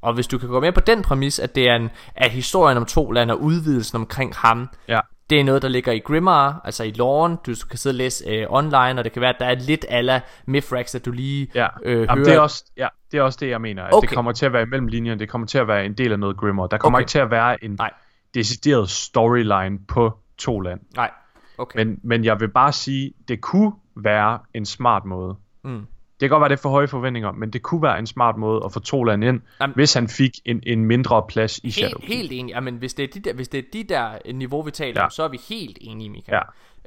Og 0.00 0.14
hvis 0.14 0.26
du 0.26 0.38
kan 0.38 0.48
gå 0.48 0.60
med 0.60 0.72
på 0.72 0.80
den 0.80 1.02
præmis, 1.02 1.38
at 1.38 1.54
det 1.54 1.68
er 1.68 1.76
en, 1.76 1.90
at 2.14 2.30
historien 2.30 2.76
om 2.76 2.86
to 2.86 3.10
lande 3.10 3.34
og 3.34 3.40
udvidelsen 3.40 3.96
omkring 3.96 4.34
ham, 4.34 4.68
Ja. 4.88 5.00
Det 5.34 5.40
er 5.40 5.44
noget, 5.44 5.62
der 5.62 5.68
ligger 5.68 5.92
i 5.92 5.98
Grimmar, 5.98 6.60
altså 6.64 6.84
i 6.84 6.90
loven. 6.90 7.36
Du 7.46 7.54
kan 7.70 7.78
sidde 7.78 7.92
og 7.94 7.96
læse 7.96 8.24
øh, 8.28 8.46
online, 8.50 8.78
og 9.00 9.04
det 9.04 9.12
kan 9.12 9.20
være, 9.22 9.30
at 9.34 9.36
der 9.38 9.46
er 9.46 9.54
lidt 9.54 9.86
ala 9.88 10.20
Mithrax, 10.46 10.94
at 10.94 11.04
du 11.04 11.10
lige 11.10 11.48
Ja, 11.54 11.66
øh, 11.84 11.92
Jamen, 11.92 12.08
hører. 12.08 12.24
det, 12.24 12.34
er 12.34 12.40
også, 12.40 12.64
ja 12.76 12.88
det 13.12 13.18
er 13.18 13.22
også 13.22 13.38
det, 13.40 13.48
jeg 13.50 13.60
mener. 13.60 13.82
At 13.84 13.92
Okay. 13.94 14.08
Det 14.08 14.14
kommer 14.14 14.32
til 14.32 14.46
at 14.46 14.52
være 14.52 14.66
mellem 14.66 14.86
linjerne, 14.88 15.18
det 15.20 15.28
kommer 15.28 15.46
til 15.46 15.58
at 15.58 15.68
være 15.68 15.84
en 15.86 15.94
del 15.94 16.12
af 16.12 16.18
noget 16.18 16.36
Grimmer. 16.36 16.66
Der 16.66 16.76
kommer 16.78 16.98
Okay. 16.98 17.02
ikke 17.02 17.10
til 17.10 17.18
at 17.18 17.30
være 17.30 17.64
en 17.64 17.70
Nej. 17.78 17.90
decideret 18.34 18.90
storyline 18.90 19.78
på 19.88 20.18
to 20.38 20.60
land. 20.60 20.80
Nej, 20.96 21.10
okay. 21.58 21.84
Men, 21.84 22.00
men 22.02 22.24
jeg 22.24 22.40
vil 22.40 22.48
bare 22.48 22.72
sige, 22.72 23.12
det 23.28 23.40
kunne 23.40 23.72
være 23.96 24.38
en 24.54 24.64
smart 24.66 25.04
måde. 25.04 25.36
Mm. 25.64 25.86
Det 26.20 26.20
kan 26.20 26.28
godt 26.28 26.40
være, 26.40 26.48
det 26.48 26.56
er 26.56 26.62
for 26.62 26.68
høje 26.70 26.88
forventninger, 26.88 27.32
men 27.32 27.50
det 27.50 27.62
kunne 27.62 27.82
være 27.82 27.98
en 27.98 28.06
smart 28.06 28.36
måde 28.36 28.62
at 28.64 28.72
få 28.72 28.80
to 28.80 29.04
land 29.04 29.24
ind, 29.24 29.40
Jamen- 29.60 29.74
hvis 29.74 29.94
han 29.94 30.08
fik 30.08 30.32
en, 30.44 30.62
en 30.66 30.84
mindre 30.84 31.22
plads 31.28 31.58
i 31.58 31.70
Shadow. 31.70 32.00
Helt, 32.00 32.14
helt 32.14 32.32
enig. 32.32 32.52
Jamen, 32.52 32.76
hvis 32.76 32.94
det, 32.94 33.02
er 33.02 33.08
de 33.08 33.20
der, 33.20 33.32
hvis 33.32 33.48
det 33.48 33.58
er 33.58 33.62
de 33.72 33.84
der 33.84 34.18
øh, 34.24 34.34
niveau, 34.34 34.62
vi 34.62 34.70
taler 34.70 35.00
Ja. 35.00 35.04
om, 35.04 35.10
så 35.10 35.22
er 35.22 35.28
vi 35.28 35.40
helt 35.48 35.78
enige, 35.80 36.10
Michael. 36.10 36.38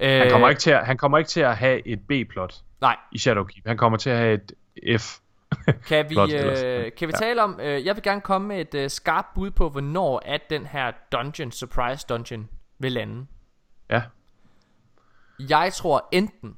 Ja. 0.02 0.16
Øh, 0.16 0.22
Han 0.22 0.32
kommer, 0.32 0.50
ikke 0.50 0.60
til 0.60 0.72
at, 0.72 0.86
han 0.86 0.98
kommer 0.98 1.18
ikke 1.18 1.28
til 1.28 1.42
at 1.42 1.58
have 1.58 1.88
et 1.88 2.00
B-plot 2.08 2.56
Nej, 2.82 2.96
i 3.12 3.18
Shadowkeep. 3.18 3.68
Han 3.68 3.78
kommer 3.78 3.98
til 3.98 4.10
at 4.10 4.18
have 4.18 4.40
et 4.84 5.02
F. 5.02 5.18
kan 5.88 6.06
vi, 6.10 6.16
Plot 6.16 6.30
øh, 6.34 6.92
kan 6.98 7.08
vi 7.08 7.14
Ja. 7.22 7.26
tale 7.26 7.44
om, 7.44 7.60
øh, 7.64 7.86
jeg 7.86 7.96
vil 7.96 8.04
gerne 8.04 8.22
komme 8.22 8.48
med 8.48 8.62
et 8.62 8.74
øh, 8.84 8.90
skarpt 8.90 9.28
bud 9.36 9.52
på, 9.52 9.70
hvornår 9.70 10.22
at 10.26 10.42
den 10.50 10.66
her 10.66 10.92
dungeon, 11.12 11.52
surprise 11.52 12.06
dungeon, 12.10 12.50
vil 12.80 12.92
lande. 12.92 13.26
Ja. 13.90 14.02
Jeg 15.50 15.74
tror 15.74 16.08
enten, 16.12 16.56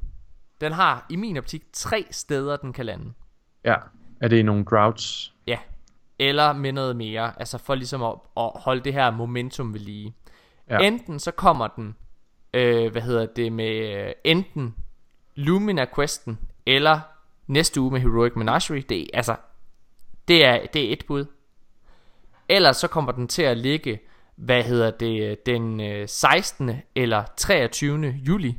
den 0.62 0.72
har 0.72 1.06
i 1.10 1.16
min 1.16 1.38
optik 1.38 1.64
tre 1.74 2.06
steder, 2.12 2.56
den 2.56 2.74
kan 2.74 2.86
lande. 2.86 3.14
Ja. 3.66 3.76
Er 4.22 4.28
det 4.28 4.46
nogle 4.46 4.66
droughts? 4.66 5.34
Ja. 5.48 5.58
Eller 6.20 6.54
med 6.54 6.72
noget 6.72 6.96
mere, 6.96 7.40
altså 7.40 7.58
for 7.58 7.76
ligesom 7.76 8.04
at, 8.04 8.16
at 8.38 8.52
holde 8.56 8.82
det 8.82 8.94
her 8.94 9.12
momentum 9.12 9.74
ved 9.74 9.80
lige. 9.80 10.16
Ja. 10.70 10.78
Enten 10.78 11.20
så 11.20 11.32
kommer 11.32 11.68
den, 11.68 11.96
øh, 12.54 12.92
hvad 12.92 13.02
hedder 13.02 13.26
det, 13.26 13.54
med 13.54 14.06
øh, 14.06 14.12
enten 14.24 14.76
Lumina 15.36 15.86
Questen, 15.96 16.40
eller 16.66 17.00
næste 17.48 17.82
uge 17.82 17.92
med 17.92 18.00
Heroic 18.00 18.34
Menagerie. 18.36 18.82
Det 18.82 19.10
altså, 19.14 19.36
det 20.28 20.46
er, 20.46 20.66
det 20.74 20.90
er 20.90 20.94
et 20.94 21.04
bud. 21.08 21.26
Ellers 22.50 22.78
så 22.78 22.88
kommer 22.88 23.12
den 23.12 23.28
til 23.28 23.42
at 23.42 23.58
ligge, 23.58 24.00
hvad 24.36 24.64
hedder 24.64 24.92
det, 24.92 25.46
den 25.46 25.82
øh, 25.82 26.08
16. 26.08 26.72
eller 26.96 27.24
23. 27.38 28.06
juli. 28.08 28.58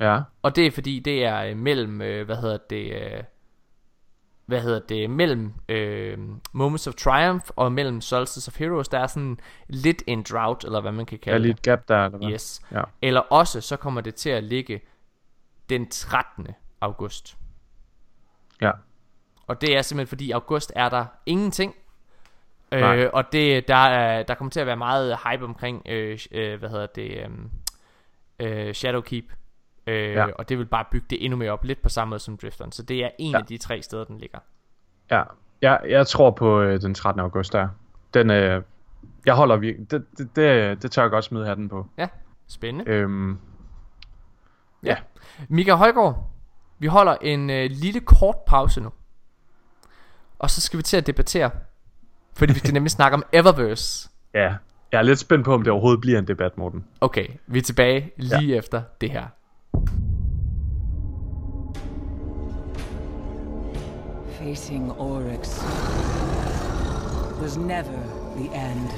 Ja. 0.00 0.20
Og 0.42 0.56
det 0.56 0.66
er 0.66 0.70
fordi, 0.70 1.00
det 1.00 1.24
er 1.24 1.44
øh, 1.44 1.56
mellem, 1.56 2.02
øh, 2.02 2.26
hvad 2.26 2.36
hedder 2.36 2.58
det, 2.70 2.92
øh, 2.92 3.22
hvad 4.46 4.60
hedder 4.60 4.80
det, 4.88 5.10
mellem 5.10 5.52
øh, 5.68 6.18
Moments 6.52 6.86
of 6.86 6.94
Triumph 6.94 7.50
og 7.56 7.72
mellem 7.72 8.00
Solstice 8.00 8.48
of 8.48 8.58
Heroes, 8.58 8.88
der 8.88 8.98
er 8.98 9.06
sådan 9.06 9.38
lidt 9.68 10.02
en 10.06 10.22
drought, 10.22 10.64
eller 10.64 10.80
hvad 10.80 10.92
man 10.92 11.06
kan 11.06 11.18
kalde 11.18 11.38
lige 11.38 11.50
et 11.50 11.62
gap 11.62 11.88
der, 11.88 12.04
eller 12.04 12.18
hvad? 12.18 12.28
det. 12.28 12.34
Yes. 12.34 12.60
Ja. 12.72 12.82
Eller 13.02 13.20
også, 13.20 13.60
så 13.60 13.76
kommer 13.76 14.00
det 14.00 14.14
til 14.14 14.30
at 14.30 14.44
ligge 14.44 14.80
den 15.68 15.88
13. 15.88 16.46
august. 16.80 17.36
Ja. 18.60 18.70
Og 19.46 19.60
det 19.60 19.76
er 19.76 19.82
simpelthen 19.82 20.08
fordi, 20.08 20.26
i 20.26 20.30
august 20.30 20.72
er 20.76 20.88
der 20.88 21.06
ingenting. 21.26 21.74
Nej. 22.70 22.96
Øh, 22.96 23.10
og 23.12 23.32
det, 23.32 23.68
der, 23.68 23.74
er, 23.76 24.22
der 24.22 24.34
kommer 24.34 24.50
til 24.50 24.60
at 24.60 24.66
være 24.66 24.76
meget 24.76 25.18
hype 25.24 25.44
omkring, 25.44 25.82
øh, 25.86 26.18
øh, 26.32 26.58
hvad 26.58 26.68
hedder 26.68 26.86
det, 26.86 27.28
øh, 28.40 28.66
øh, 28.66 28.74
Shadowkeep. 28.74 29.24
Øh, 29.86 30.12
Ja. 30.12 30.26
Og 30.38 30.48
det 30.48 30.58
vil 30.58 30.66
bare 30.66 30.84
bygge 30.90 31.06
det 31.10 31.24
endnu 31.24 31.36
mere 31.36 31.50
op, 31.50 31.64
lidt 31.64 31.82
på 31.82 31.88
samme 31.88 32.10
måde 32.10 32.20
som 32.20 32.36
Drifteren. 32.36 32.72
Så 32.72 32.82
det 32.82 33.04
er 33.04 33.10
en 33.18 33.32
Ja. 33.32 33.38
af 33.38 33.44
de 33.46 33.58
tre 33.58 33.82
steder, 33.82 34.04
den 34.04 34.18
ligger. 34.18 34.38
Ja, 35.10 35.22
jeg, 35.62 35.80
jeg 35.88 36.06
tror 36.06 36.30
på 36.30 36.60
øh, 36.60 36.80
den 36.80 36.94
13. 36.94 37.20
august 37.20 37.52
der. 37.52 37.68
Den, 38.14 38.30
øh, 38.30 38.62
jeg 39.26 39.34
holder 39.34 39.56
virkelig, 39.56 39.90
det, 39.90 40.04
det, 40.18 40.36
det, 40.36 40.82
det 40.82 40.90
tør 40.90 41.02
jeg 41.02 41.10
godt 41.10 41.24
smide 41.24 41.46
hatten 41.46 41.68
på. 41.68 41.86
Ja, 41.98 42.08
spændende. 42.48 42.90
Øhm, 42.90 43.38
ja. 44.82 44.96
Mika 45.48 45.74
Højgaard, 45.74 46.30
vi 46.78 46.86
holder 46.86 47.16
en 47.20 47.50
øh, 47.50 47.70
lille 47.70 48.00
kort 48.00 48.36
pause 48.46 48.80
nu. 48.80 48.90
Og 50.38 50.50
så 50.50 50.60
skal 50.60 50.76
vi 50.76 50.82
til 50.82 50.96
at 50.96 51.06
debattere. 51.06 51.50
Fordi 52.36 52.52
vi 52.52 52.58
skal 52.58 52.72
nemlig 52.72 52.90
snakke 52.90 53.14
om 53.14 53.22
Eververse. 53.32 54.08
ja, 54.34 54.54
jeg 54.92 54.98
er 54.98 55.02
lidt 55.02 55.18
spændt 55.18 55.44
på, 55.44 55.54
om 55.54 55.62
det 55.62 55.72
overhovedet 55.72 56.00
bliver 56.00 56.18
en 56.18 56.28
debat, 56.28 56.58
Morten. 56.58 56.84
Okay, 57.00 57.26
vi 57.46 57.58
er 57.58 57.62
tilbage 57.62 58.10
lige 58.16 58.40
ja. 58.52 58.58
efter 58.58 58.82
det 59.00 59.10
her. 59.10 59.26
Facing 64.46 64.92
Oryx 64.92 65.60
was 67.40 67.56
never 67.56 67.90
the 68.36 68.48
end. 68.52 68.90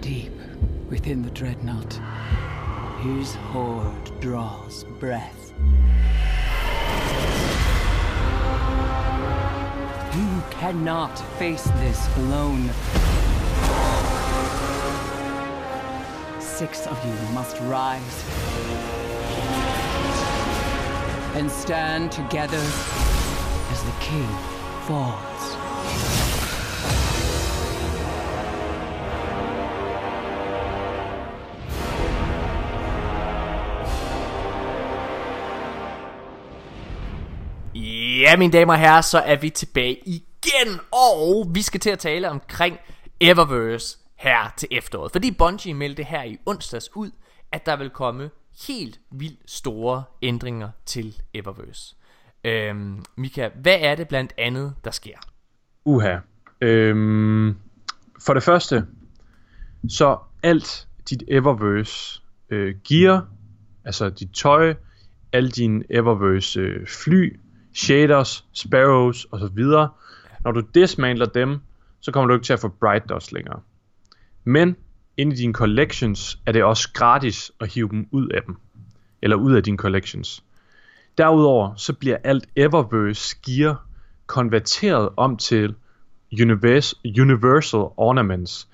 Deep 0.00 0.32
within 0.88 1.20
the 1.20 1.28
dreadnought, 1.32 2.00
his 3.02 3.34
horde 3.34 4.20
draws 4.22 4.84
breath. 4.98 5.52
You 10.16 10.42
cannot 10.50 11.18
face 11.38 11.64
this 11.64 12.16
alone. 12.16 12.70
Six 16.62 16.86
of 16.86 17.04
you 17.04 17.34
must 17.34 17.56
rise 17.62 18.24
and 21.34 21.50
stand 21.50 22.12
together 22.12 22.62
as 23.72 23.82
the 23.82 23.92
king 24.00 24.28
falls. 24.86 25.56
Ja, 37.74 38.36
mine 38.36 38.52
damer 38.52 38.72
og 38.72 38.78
herrer, 38.78 39.00
så 39.00 39.18
er 39.18 39.36
vi 39.36 39.50
tilbage 39.50 39.96
igen, 40.06 40.80
og 40.92 41.46
vi 41.50 41.62
skal 41.62 41.80
til 41.80 41.90
at 41.90 41.98
tale 41.98 42.30
omkring 42.30 42.78
Eververse 43.20 44.01
her 44.22 44.54
til 44.56 44.68
efteråret. 44.70 45.12
Fordi 45.12 45.30
Bungie 45.30 45.74
meldte 45.74 46.02
her 46.02 46.22
i 46.22 46.38
onsdags 46.46 46.96
ud, 46.96 47.10
at 47.52 47.66
der 47.66 47.76
vil 47.76 47.90
komme 47.90 48.30
helt 48.68 49.00
vildt 49.10 49.50
store 49.50 50.04
ændringer 50.22 50.70
til 50.86 51.14
Eververse. 51.34 51.96
Øhm, 52.44 53.04
Mika, 53.16 53.48
hvad 53.62 53.76
er 53.80 53.94
det 53.94 54.08
blandt 54.08 54.32
andet, 54.38 54.74
der 54.84 54.90
sker? 54.90 55.16
Uha. 55.84 56.16
Øhm, 56.60 57.56
for 58.26 58.34
det 58.34 58.42
første, 58.42 58.86
så 59.88 60.18
alt 60.42 60.88
dit 61.10 61.22
Eververse 61.28 62.22
øh, 62.50 62.74
gear, 62.88 63.28
altså 63.84 64.10
dit 64.10 64.30
tøj, 64.34 64.74
alle 65.32 65.50
dine 65.50 65.84
Eververse 65.90 66.60
øh, 66.60 66.86
fly, 66.86 67.40
shaders, 67.74 68.44
sparrows 68.52 69.26
osv., 69.32 69.64
når 70.44 70.52
du 70.52 70.62
dismantler 70.74 71.26
dem, 71.26 71.60
så 72.00 72.12
kommer 72.12 72.28
du 72.28 72.34
ikke 72.34 72.44
til 72.44 72.52
at 72.52 72.60
få 72.60 72.68
Bright 72.68 73.08
Dust 73.08 73.32
længere. 73.32 73.60
Men 74.44 74.76
inde 75.16 75.32
i 75.32 75.36
dine 75.36 75.52
collections 75.52 76.38
er 76.46 76.52
det 76.52 76.64
også 76.64 76.92
gratis 76.92 77.52
at 77.60 77.72
hive 77.74 77.88
dem 77.88 78.08
ud 78.10 78.28
af 78.28 78.42
dem. 78.46 78.56
Eller 79.22 79.36
ud 79.36 79.52
af 79.54 79.62
dine 79.62 79.76
collections. 79.76 80.44
Derudover 81.18 81.74
så 81.76 81.92
bliver 81.92 82.16
alt 82.24 82.48
Eververse 82.56 83.36
gear 83.46 83.86
konverteret 84.26 85.08
om 85.16 85.36
til 85.36 85.74
univers, 86.40 86.94
Universal 87.04 87.80
Ornaments. 87.96 88.68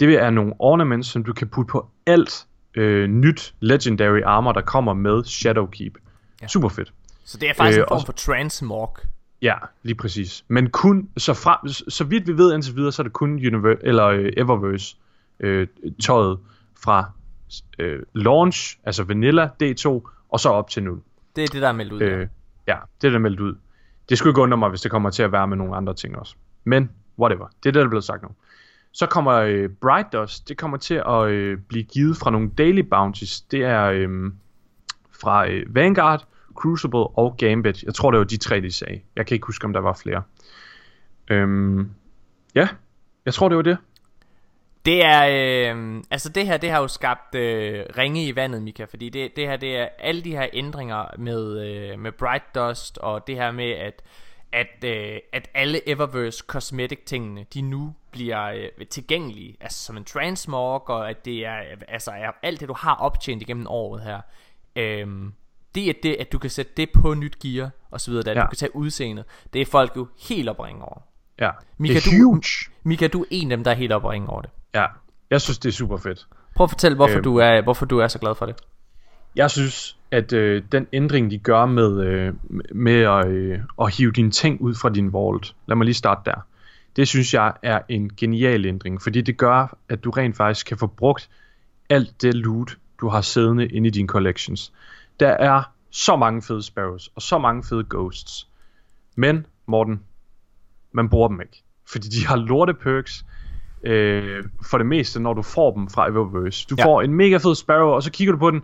Det 0.00 0.14
er 0.14 0.30
nogle 0.30 0.52
ornaments, 0.58 1.08
som 1.08 1.24
du 1.24 1.32
kan 1.32 1.48
putte 1.48 1.70
på 1.70 1.88
alt 2.06 2.46
øh, 2.74 3.08
nyt 3.08 3.54
Legendary 3.60 4.20
Armor, 4.24 4.52
der 4.52 4.60
kommer 4.60 4.94
med 4.94 5.24
Shadowkeep. 5.24 5.98
Ja. 6.42 6.46
Super 6.46 6.68
fedt. 6.68 6.92
Så 7.24 7.38
det 7.38 7.48
er 7.48 7.54
faktisk 7.54 7.78
Øh, 7.78 7.82
en 7.82 7.88
form 7.88 8.06
for 8.06 8.12
transmog. 8.12 8.98
Ja, 9.42 9.54
lige 9.82 9.94
præcis. 9.94 10.44
Men 10.48 10.70
kun, 10.70 11.08
så, 11.16 11.34
frem, 11.34 11.68
så 11.88 12.04
vidt 12.04 12.26
vi 12.26 12.32
ved 12.38 12.54
indtil 12.54 12.76
videre, 12.76 12.92
så 12.92 13.02
er 13.02 13.04
det 13.04 13.12
kun 13.12 13.38
Univer- 13.38 13.80
eller 13.80 14.06
øh, 14.06 14.32
Eververse 14.36 14.96
øh, 15.40 15.66
tøjet 16.02 16.38
fra 16.82 17.10
øh, 17.78 18.02
launch, 18.12 18.78
altså 18.84 19.04
Vanilla 19.04 19.50
D2, 19.62 19.88
og 20.28 20.40
så 20.40 20.48
op 20.48 20.70
til 20.70 20.82
nu. 20.82 21.00
Det 21.36 21.44
er 21.44 21.48
det, 21.48 21.62
der 21.62 21.68
er 21.68 21.72
meldt 21.72 21.92
ud. 21.92 22.00
Øh, 22.00 22.26
ja, 22.66 22.76
det 23.00 23.08
er 23.08 23.12
der 23.12 23.18
meldt 23.18 23.40
ud. 23.40 23.54
Det 24.08 24.18
skulle 24.18 24.30
ikke 24.30 24.40
undre 24.40 24.56
mig, 24.56 24.68
hvis 24.68 24.80
det 24.80 24.90
kommer 24.90 25.10
til 25.10 25.22
at 25.22 25.32
være 25.32 25.48
med 25.48 25.56
nogle 25.56 25.76
andre 25.76 25.94
ting 25.94 26.18
også. 26.18 26.34
Men 26.64 26.90
whatever, 27.18 27.46
det 27.46 27.68
er 27.68 27.72
det, 27.72 27.74
der 27.74 27.84
er 27.84 27.88
blevet 27.88 28.04
sagt 28.04 28.22
nu. 28.22 28.28
Så 28.92 29.06
kommer 29.06 29.32
øh, 29.32 29.68
Bright 29.68 30.12
Dust, 30.12 30.48
det 30.48 30.56
kommer 30.56 30.76
til 30.76 31.02
at 31.08 31.28
øh, 31.28 31.58
blive 31.58 31.84
givet 31.84 32.16
fra 32.16 32.30
nogle 32.30 32.50
daily 32.58 32.80
bounties. 32.80 33.40
Det 33.40 33.64
er 33.64 33.84
øh, 33.84 34.32
fra 35.20 35.48
øh, 35.50 35.74
Vanguard, 35.74 36.26
Crucible 36.58 37.06
og 37.18 37.36
Gambit. 37.38 37.82
Jeg 37.82 37.94
tror, 37.94 38.10
det 38.10 38.18
var 38.18 38.24
de 38.24 38.36
tre, 38.36 38.60
de 38.60 38.72
sagde. 38.72 39.00
Jeg 39.16 39.26
kan 39.26 39.34
ikke 39.34 39.46
huske, 39.46 39.64
om 39.64 39.72
der 39.72 39.80
var 39.80 39.98
flere. 40.02 40.22
Øhm, 41.30 41.90
ja, 42.54 42.68
jeg 43.24 43.34
tror, 43.34 43.48
det 43.48 43.56
var 43.56 43.62
det. 43.62 43.78
Det 44.84 45.04
er, 45.04 45.22
øh, 45.74 46.02
altså 46.10 46.28
det 46.28 46.46
her, 46.46 46.56
det 46.56 46.70
har 46.70 46.80
jo 46.80 46.88
skabt 46.88 47.34
øh, 47.34 47.84
ringe 47.98 48.26
i 48.26 48.36
vandet, 48.36 48.62
Mika, 48.62 48.84
fordi 48.84 49.08
det, 49.08 49.36
det 49.36 49.46
her, 49.48 49.56
det 49.56 49.76
er 49.76 49.88
alle 49.98 50.22
de 50.22 50.36
her 50.36 50.46
ændringer 50.52 51.04
med, 51.18 51.66
øh, 51.66 51.98
med 51.98 52.12
Bright 52.12 52.54
Dust, 52.54 52.98
og 52.98 53.26
det 53.26 53.36
her 53.36 53.52
med, 53.52 53.70
at, 53.70 54.02
at, 54.52 54.84
øh, 54.84 55.18
at 55.32 55.50
alle 55.54 55.88
Eververse 55.88 56.44
cosmetic 56.46 56.98
tingene, 57.06 57.46
de 57.54 57.62
nu 57.62 57.94
bliver 58.10 58.44
øh, 58.44 58.86
tilgængelige, 58.86 59.56
altså 59.60 59.84
som 59.84 59.96
en 59.96 60.04
transmog, 60.04 60.90
og 60.90 61.10
at 61.10 61.24
det 61.24 61.46
er, 61.46 61.62
altså 61.88 62.10
er 62.10 62.30
alt 62.42 62.60
det, 62.60 62.68
du 62.68 62.74
har 62.74 62.94
optjent 62.94 63.42
igennem 63.42 63.66
året 63.66 64.02
her, 64.02 64.20
øh, 64.76 65.06
det 65.78 65.88
er 65.88 65.92
det, 66.02 66.16
at 66.20 66.32
du 66.32 66.38
kan 66.38 66.50
sætte 66.50 66.72
det 66.76 66.90
på 66.90 67.14
nyt 67.14 67.38
gear, 67.38 67.70
og 67.90 68.00
så 68.00 68.10
videre, 68.10 68.30
at 68.30 68.36
Ja. 68.36 68.42
du 68.42 68.46
kan 68.46 68.56
tage 68.56 68.76
udseendet, 68.76 69.24
det 69.52 69.60
er 69.62 69.66
folk 69.66 69.92
jo 69.96 70.06
helt 70.28 70.48
opringe 70.48 70.82
over. 70.82 71.02
Ja, 71.40 71.50
Mika, 71.78 71.94
det 71.94 72.06
er 72.06 72.10
du- 72.10 72.24
huge. 72.24 72.42
Mika, 72.82 73.06
du 73.06 73.20
er 73.22 73.26
en 73.30 73.50
af 73.52 73.56
dem, 73.56 73.64
der 73.64 73.70
er 73.70 73.74
helt 73.74 73.92
opringe 73.92 74.28
over 74.28 74.40
det. 74.40 74.50
Ja, 74.74 74.86
jeg 75.30 75.40
synes, 75.40 75.58
det 75.58 75.68
er 75.68 75.72
super 75.72 75.96
fedt. 75.96 76.26
Prøv 76.56 76.64
at 76.64 76.70
fortælle, 76.70 76.96
hvorfor, 76.96 77.14
Øhm. 77.14 77.22
du 77.24 77.36
er, 77.36 77.60
hvorfor 77.62 77.86
du 77.86 77.98
er 77.98 78.08
så 78.08 78.18
glad 78.18 78.34
for 78.34 78.46
det. 78.46 78.54
Jeg 79.36 79.50
synes, 79.50 79.96
at 80.10 80.32
øh, 80.32 80.62
den 80.72 80.86
ændring, 80.92 81.30
de 81.30 81.38
gør 81.38 81.66
med, 81.66 82.00
øh, 82.06 82.34
med 82.74 83.00
at, 83.02 83.26
øh, 83.26 83.58
at 83.82 83.94
hive 83.96 84.10
dine 84.12 84.30
ting 84.30 84.60
ud 84.60 84.74
fra 84.74 84.88
din 84.88 85.12
vault, 85.12 85.54
lad 85.66 85.76
mig 85.76 85.84
lige 85.84 85.94
starte 85.94 86.20
der, 86.24 86.46
det 86.96 87.08
synes 87.08 87.34
jeg 87.34 87.52
er 87.62 87.80
en 87.88 88.10
genial 88.16 88.66
ændring, 88.66 89.02
fordi 89.02 89.20
det 89.20 89.36
gør, 89.36 89.76
at 89.88 90.04
du 90.04 90.10
rent 90.10 90.36
faktisk 90.36 90.66
kan 90.66 90.78
få 90.78 90.86
brugt 90.86 91.28
alt 91.90 92.22
det 92.22 92.34
loot, 92.34 92.78
du 93.00 93.08
har 93.08 93.20
siddende 93.20 93.66
inde 93.68 93.86
i 93.86 93.90
dine 93.90 94.08
collections. 94.08 94.72
Der 95.20 95.28
er 95.30 95.62
så 95.90 96.16
mange 96.16 96.42
fede 96.42 96.62
sparrows, 96.62 97.10
og 97.14 97.22
så 97.22 97.38
mange 97.38 97.64
fede 97.64 97.84
ghosts. 97.90 98.48
Men, 99.16 99.46
Morten, 99.66 100.02
man 100.92 101.08
bruger 101.08 101.28
dem 101.28 101.40
ikke. 101.40 101.62
Fordi 101.92 102.08
de 102.08 102.26
har 102.26 102.36
lorte 102.36 102.74
perks, 102.74 103.24
øh, 103.82 104.44
for 104.70 104.78
det 104.78 104.86
meste, 104.86 105.20
når 105.20 105.34
du 105.34 105.42
får 105.42 105.72
dem 105.74 105.88
fra 105.90 106.08
Eververse. 106.08 106.66
Du 106.70 106.74
Ja. 106.78 106.84
får 106.84 107.02
en 107.02 107.14
mega 107.14 107.36
fed 107.36 107.54
Sparrow, 107.54 107.88
og 107.88 108.02
så 108.02 108.10
kigger 108.10 108.32
du 108.32 108.38
på 108.38 108.50
den. 108.50 108.62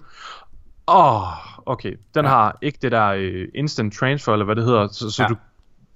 Åh, 0.88 1.22
oh, 1.22 1.28
okay. 1.66 1.96
Den 2.14 2.24
Ja. 2.24 2.30
har 2.30 2.58
ikke 2.62 2.78
det 2.82 2.92
der 2.92 3.06
øh, 3.06 3.48
instant 3.54 3.94
transfer, 3.94 4.32
eller 4.32 4.44
hvad 4.44 4.56
det 4.56 4.64
hedder. 4.64 4.88
Så, 4.88 5.10
så 5.10 5.22
ja. 5.22 5.28
du, 5.28 5.36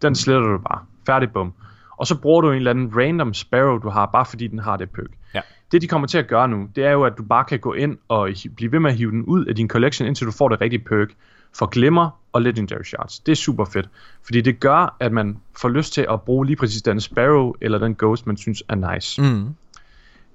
den 0.03 0.15
sletter 0.15 0.49
du 0.49 0.59
bare. 0.59 0.85
Færdig, 1.07 1.33
bum. 1.33 1.53
Og 1.97 2.07
så 2.07 2.19
bruger 2.21 2.41
du 2.41 2.51
en 2.51 2.57
eller 2.57 2.71
anden 2.71 2.93
random 2.97 3.35
Sparrow, 3.35 3.79
du 3.79 3.89
har, 3.89 4.07
bare 4.07 4.27
fordi 4.27 4.47
den 4.47 4.59
har 4.59 4.77
det 4.77 4.91
perk. 4.91 5.11
Ja. 5.35 5.41
Det, 5.73 5.83
de 5.83 5.89
kommer 5.89 6.09
til 6.09 6.19
at 6.19 6.27
gøre 6.27 6.49
nu, 6.49 6.69
det 6.77 6.85
er 6.85 6.91
jo, 6.91 7.05
at 7.05 7.19
du 7.19 7.23
bare 7.23 7.45
kan 7.45 7.59
gå 7.61 7.73
ind 7.73 7.99
og 8.09 8.31
blive 8.57 8.73
ved 8.73 8.81
med 8.81 8.91
at 8.91 8.97
hive 8.97 9.11
den 9.11 9.23
ud 9.23 9.45
af 9.45 9.57
din 9.57 9.69
collection, 9.69 10.09
indtil 10.09 10.27
du 10.27 10.33
får 10.33 10.49
det 10.49 10.61
rigtige 10.61 10.85
perk 10.85 11.09
for 11.53 11.67
Glimmer 11.67 12.11
og 12.33 12.43
Legendary 12.43 12.83
Shards. 12.83 13.19
Det 13.19 13.33
er 13.33 13.37
super 13.37 13.65
fedt, 13.65 13.89
fordi 14.23 14.41
det 14.41 14.61
gør, 14.61 14.97
at 15.01 15.13
man 15.13 15.39
får 15.57 15.69
lyst 15.69 15.93
til 15.93 16.07
at 16.11 16.23
bruge 16.23 16.47
lige 16.47 16.57
præcis 16.57 16.83
den 16.83 17.01
Sparrow 17.01 17.53
eller 17.61 17.79
den 17.79 17.95
Ghost, 17.95 18.27
man 18.27 18.37
synes 18.37 18.63
er 18.69 18.95
nice. 18.95 19.23
Mm. 19.23 19.55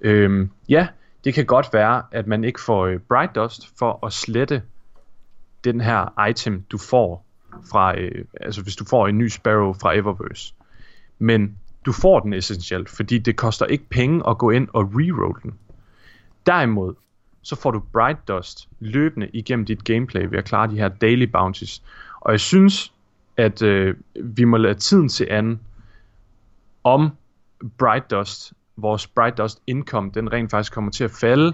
Øhm, 0.00 0.50
ja, 0.68 0.88
det 1.24 1.34
kan 1.34 1.46
godt 1.46 1.66
være, 1.72 2.02
at 2.10 2.26
man 2.26 2.44
ikke 2.44 2.60
får 2.60 2.86
øh, 2.86 2.98
Bright 2.98 3.34
Dust 3.34 3.78
for 3.78 4.06
at 4.06 4.12
slette 4.12 4.62
den 5.64 5.80
her 5.80 6.26
item, 6.28 6.62
du 6.70 6.78
får 6.78 7.26
fra, 7.70 8.00
øh, 8.00 8.24
altså 8.40 8.62
hvis 8.62 8.76
du 8.76 8.84
får 8.84 9.08
en 9.08 9.18
ny 9.18 9.28
Sparrow 9.28 9.72
fra 9.72 9.96
Eververse. 9.96 10.54
Men 11.18 11.58
du 11.86 11.92
får 11.92 12.20
den 12.20 12.32
essentielt, 12.32 12.88
fordi 12.88 13.18
det 13.18 13.36
koster 13.36 13.66
ikke 13.66 13.88
penge 13.88 14.28
at 14.28 14.38
gå 14.38 14.50
ind 14.50 14.68
og 14.72 14.90
reroll 14.94 15.42
den. 15.42 15.54
Derimod, 16.46 16.94
så 17.42 17.56
får 17.56 17.70
du 17.70 17.82
Bright 17.92 18.28
Dust 18.28 18.68
løbende 18.80 19.28
igennem 19.32 19.66
dit 19.66 19.84
gameplay 19.84 20.26
ved 20.26 20.38
at 20.38 20.44
klare 20.44 20.70
de 20.70 20.78
her 20.78 20.88
daily 20.88 21.24
bounties. 21.24 21.82
Og 22.20 22.32
jeg 22.32 22.40
synes, 22.40 22.92
at 23.36 23.62
øh, 23.62 23.96
vi 24.22 24.44
må 24.44 24.56
lade 24.56 24.74
tiden 24.74 25.08
til 25.08 25.26
anden, 25.30 25.60
om 26.84 27.10
Bright 27.78 28.10
Dust, 28.10 28.52
vores 28.76 29.06
Bright 29.06 29.38
Dust 29.38 29.62
income, 29.66 30.10
den 30.14 30.32
rent 30.32 30.50
faktisk 30.50 30.72
kommer 30.72 30.90
til 30.90 31.04
at 31.04 31.10
falde. 31.10 31.52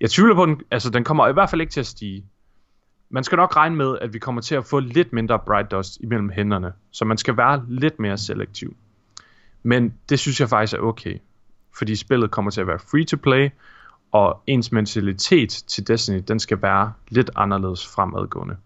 Jeg 0.00 0.10
tvivler 0.10 0.34
på, 0.34 0.46
den, 0.46 0.60
altså 0.70 0.90
den 0.90 1.04
kommer 1.04 1.28
i 1.28 1.32
hvert 1.32 1.50
fald 1.50 1.60
ikke 1.60 1.70
til 1.70 1.80
at 1.80 1.86
stige. 1.86 2.24
Man 3.10 3.24
skal 3.24 3.36
nok 3.36 3.56
regne 3.56 3.76
med, 3.76 3.98
at 4.00 4.12
vi 4.12 4.18
kommer 4.18 4.40
til 4.40 4.54
at 4.54 4.64
få 4.64 4.80
lidt 4.80 5.12
mindre 5.12 5.38
Bright 5.38 5.70
Dust 5.70 5.98
imellem 6.00 6.30
hænderne, 6.30 6.72
så 6.90 7.04
man 7.04 7.18
skal 7.18 7.36
være 7.36 7.64
lidt 7.68 7.98
mere 7.98 8.18
selektiv. 8.18 8.76
Men 9.62 9.94
det 10.08 10.18
synes 10.18 10.40
jeg 10.40 10.48
faktisk 10.48 10.78
er 10.78 10.82
okay, 10.82 11.16
fordi 11.78 11.96
spillet 11.96 12.30
kommer 12.30 12.50
til 12.50 12.60
at 12.60 12.66
være 12.66 12.78
free 12.78 13.04
to 13.04 13.16
play, 13.16 13.50
og 14.12 14.42
ens 14.46 14.72
mentalitet 14.72 15.50
til 15.50 15.88
Destiny, 15.88 16.22
den 16.28 16.40
skal 16.40 16.62
være 16.62 16.92
lidt 17.08 17.30
anderledes 17.36 17.86
fremadgående. 17.86 18.56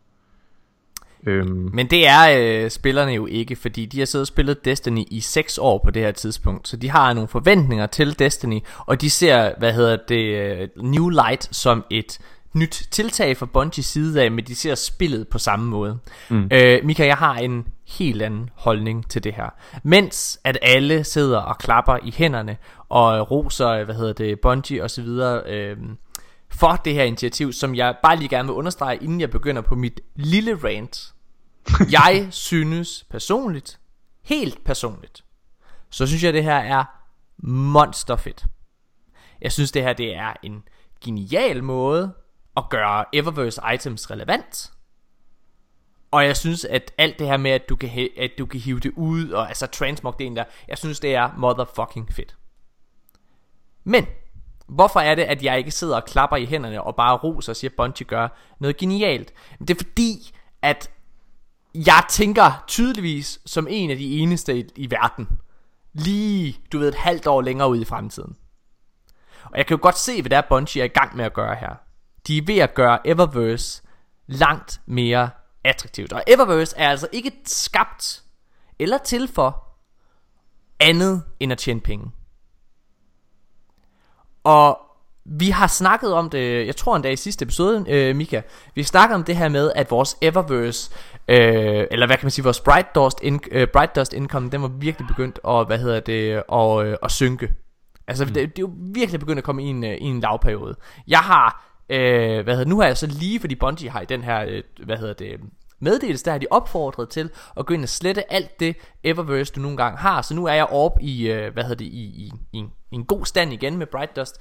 Øhm, 1.26 1.70
Men 1.72 1.86
det 1.90 2.06
er 2.08 2.38
øh, 2.38 2.70
spillerne 2.70 3.12
jo 3.12 3.26
ikke, 3.26 3.56
fordi 3.56 3.86
de 3.86 3.98
har 3.98 4.06
siddet 4.06 4.22
og 4.22 4.26
spillet 4.26 4.64
Destiny 4.64 5.04
i 5.10 5.20
6 5.20 5.58
år 5.58 5.80
på 5.84 5.90
det 5.90 6.02
her 6.02 6.12
tidspunkt. 6.12 6.68
Så 6.68 6.76
de 6.76 6.90
har 6.90 7.12
nogle 7.12 7.28
forventninger 7.28 7.86
til 7.86 8.18
Destiny, 8.18 8.60
og 8.78 9.00
de 9.00 9.10
ser, 9.10 9.52
hvad 9.58 9.72
hedder 9.72 9.96
det, 10.08 10.24
øh, 10.24 10.68
New 10.76 11.08
Light 11.08 11.56
som 11.56 11.84
et 11.90 12.18
nyt 12.56 12.88
tiltag 12.90 13.36
fra 13.36 13.46
Bungie's 13.56 13.82
side 13.82 14.22
af, 14.22 14.30
men 14.30 14.44
de 14.44 14.54
ser 14.54 14.74
spillet 14.74 15.28
på 15.28 15.38
samme 15.38 15.66
måde. 15.66 15.98
Mm. 16.28 16.48
Øh, 16.52 16.84
Mika, 16.84 17.06
jeg 17.06 17.16
har 17.16 17.34
en 17.34 17.66
helt 17.86 18.22
anden 18.22 18.50
holdning 18.54 19.10
til 19.10 19.24
det 19.24 19.34
her. 19.34 19.48
Mens 19.82 20.40
at 20.44 20.58
alle 20.62 21.04
sidder 21.04 21.38
og 21.38 21.58
klapper 21.58 21.98
i 22.02 22.14
hænderne 22.16 22.56
og 22.88 23.30
roser, 23.30 23.84
hvad 23.84 23.94
hedder 23.94 24.12
det, 24.12 24.40
Bungie 24.40 24.82
og 24.82 24.90
så 24.90 25.02
videre, 25.02 25.42
øh, 25.46 25.76
for 26.48 26.72
det 26.84 26.94
her 26.94 27.04
initiativ, 27.04 27.52
som 27.52 27.74
jeg 27.74 27.94
bare 28.02 28.16
lige 28.16 28.28
gerne 28.28 28.48
vil 28.48 28.54
understrege, 28.54 29.02
inden 29.02 29.20
jeg 29.20 29.30
begynder 29.30 29.62
på 29.62 29.74
mit 29.74 30.00
lille 30.14 30.58
rant. 30.64 31.12
jeg 32.00 32.28
synes 32.30 33.06
personligt, 33.10 33.78
helt 34.22 34.64
personligt, 34.64 35.24
så 35.90 36.06
synes 36.06 36.24
jeg, 36.24 36.32
det 36.32 36.44
her 36.44 36.56
er 36.56 36.84
monsterfedt. 37.38 38.44
Jeg 39.42 39.52
synes, 39.52 39.72
det 39.72 39.82
her 39.82 39.92
det 39.92 40.16
er 40.16 40.32
en 40.42 40.62
genial 41.04 41.64
måde 41.64 42.12
at 42.56 42.68
gøre 42.70 43.04
Eververse 43.12 43.60
items 43.74 44.10
relevant. 44.10 44.72
Og 46.10 46.24
jeg 46.24 46.36
synes, 46.36 46.64
at 46.64 46.92
alt 46.98 47.18
det 47.18 47.26
her 47.26 47.36
med, 47.36 47.50
at 47.50 47.68
du 47.68 47.76
kan, 47.76 48.08
at 48.16 48.30
du 48.38 48.46
kan 48.46 48.60
hive 48.60 48.80
det 48.80 48.92
ud, 48.96 49.30
og 49.30 49.48
altså 49.48 49.66
transmog 49.66 50.18
det 50.18 50.36
der, 50.36 50.44
jeg 50.68 50.78
synes, 50.78 51.00
det 51.00 51.14
er 51.14 51.30
motherfucking 51.36 52.12
fedt. 52.12 52.36
Men, 53.84 54.06
hvorfor 54.66 55.00
er 55.00 55.14
det, 55.14 55.22
at 55.22 55.42
jeg 55.42 55.58
ikke 55.58 55.70
sidder 55.70 55.96
og 55.96 56.04
klapper 56.04 56.36
i 56.36 56.46
hænderne 56.46 56.82
og 56.82 56.96
bare 56.96 57.16
roser 57.16 57.52
og 57.52 57.56
siger, 57.56 57.70
at 57.70 57.76
Bungie 57.76 58.06
gør 58.06 58.28
noget 58.58 58.76
genialt? 58.76 59.32
Det 59.58 59.70
er 59.70 59.84
fordi, 59.84 60.34
at 60.62 60.90
jeg 61.74 62.04
tænker 62.10 62.64
tydeligvis 62.66 63.40
som 63.46 63.66
en 63.70 63.90
af 63.90 63.96
de 63.96 64.18
eneste 64.18 64.58
i, 64.58 64.64
i 64.76 64.90
verden. 64.90 65.40
Lige, 65.92 66.60
du 66.72 66.78
ved, 66.78 66.88
et 66.88 66.94
halvt 66.94 67.26
år 67.26 67.42
længere 67.42 67.68
ud 67.68 67.80
i 67.80 67.84
fremtiden. 67.84 68.36
Og 69.44 69.58
jeg 69.58 69.66
kan 69.66 69.76
jo 69.76 69.82
godt 69.82 69.98
se, 69.98 70.22
hvad 70.22 70.30
der 70.30 70.36
er, 70.36 70.42
Bungie 70.48 70.82
er 70.82 70.84
i 70.84 70.88
gang 70.88 71.16
med 71.16 71.24
at 71.24 71.34
gøre 71.34 71.54
her. 71.54 71.85
De 72.26 72.38
er 72.38 72.42
ved 72.46 72.58
at 72.58 72.74
gøre 72.74 73.06
Eververse 73.06 73.82
langt 74.26 74.80
mere 74.86 75.30
attraktivt. 75.64 76.12
Og 76.12 76.22
Eververse 76.26 76.76
er 76.76 76.88
altså 76.88 77.08
ikke 77.12 77.32
skabt 77.44 78.22
eller 78.78 78.98
til 78.98 79.28
for 79.28 79.62
andet 80.80 81.22
end 81.40 81.52
at 81.52 81.58
tjene 81.58 81.80
penge. 81.80 82.10
Og 84.44 84.78
vi 85.24 85.50
har 85.50 85.66
snakket 85.66 86.12
om 86.12 86.30
det, 86.30 86.66
jeg 86.66 86.76
tror 86.76 86.96
endda 86.96 87.10
i 87.10 87.16
sidste 87.16 87.42
episode, 87.42 87.84
øh, 87.88 88.16
Mika. 88.16 88.40
Vi 88.74 88.82
snakkede 88.82 89.14
om 89.14 89.24
det 89.24 89.36
her 89.36 89.48
med, 89.48 89.72
at 89.74 89.90
vores 89.90 90.16
Eververse, 90.20 90.90
øh, 91.28 91.86
eller 91.90 92.06
hvad 92.06 92.16
kan 92.16 92.24
man 92.26 92.30
sige, 92.30 92.42
vores 92.42 92.60
Bright 92.60 92.94
Dust, 92.94 93.20
in, 93.22 93.40
øh, 93.50 93.68
Bright 93.72 93.96
Dust 93.96 94.12
income, 94.12 94.50
den 94.50 94.62
var 94.62 94.68
virkelig 94.68 95.08
begyndt 95.08 95.40
at, 95.48 95.66
hvad 95.66 95.78
hedder 95.78 96.00
det, 96.00 96.42
at, 96.52 96.86
øh, 96.86 96.96
at 97.02 97.10
synke. 97.10 97.54
Altså, 98.06 98.24
mm. 98.24 98.32
det, 98.32 98.56
det 98.56 98.58
er 98.58 98.62
jo 98.62 98.70
virkelig 98.78 99.20
begyndt 99.20 99.38
at 99.38 99.44
komme 99.44 99.64
i 99.64 99.66
en, 99.66 99.84
øh, 99.84 99.94
i 99.94 100.04
en 100.04 100.20
lavperiode. 100.20 100.76
Jeg 101.08 101.18
har, 101.18 101.65
øh, 101.88 102.44
hvad 102.44 102.56
hedder 102.56 102.68
nu 102.68 102.80
har 102.80 102.86
jeg 102.86 102.96
så 102.96 103.06
lige, 103.06 103.40
fordi 103.40 103.54
Bungie 103.54 103.90
har 103.90 104.00
i 104.00 104.04
den 104.04 104.22
her, 104.22 104.44
øh, 104.48 104.62
hvad 104.84 104.96
hedder 104.96 105.14
det, 105.14 105.40
meddelelse, 105.78 106.24
der 106.24 106.30
har 106.30 106.38
de 106.38 106.46
opfordret 106.50 107.08
til 107.08 107.30
at 107.56 107.66
gå 107.66 107.74
ind 107.74 107.82
og 107.82 107.88
slette 107.88 108.32
alt 108.32 108.60
det 108.60 108.76
Eververse, 109.04 109.52
du 109.52 109.60
nogle 109.60 109.76
gange 109.76 109.98
har. 109.98 110.22
Så 110.22 110.34
nu 110.34 110.46
er 110.46 110.52
jeg 110.52 110.66
oppe 110.66 111.02
i, 111.02 111.30
øh, 111.30 111.52
hvad 111.52 111.62
hedder 111.62 111.76
det, 111.76 111.84
i, 111.84 112.04
i, 112.04 112.32
i, 112.52 112.58
en, 112.58 112.72
i 112.92 112.94
en 112.94 113.04
god 113.04 113.26
stand 113.26 113.52
igen 113.52 113.76
med 113.76 113.86
Bright 113.86 114.16
Dust. 114.16 114.40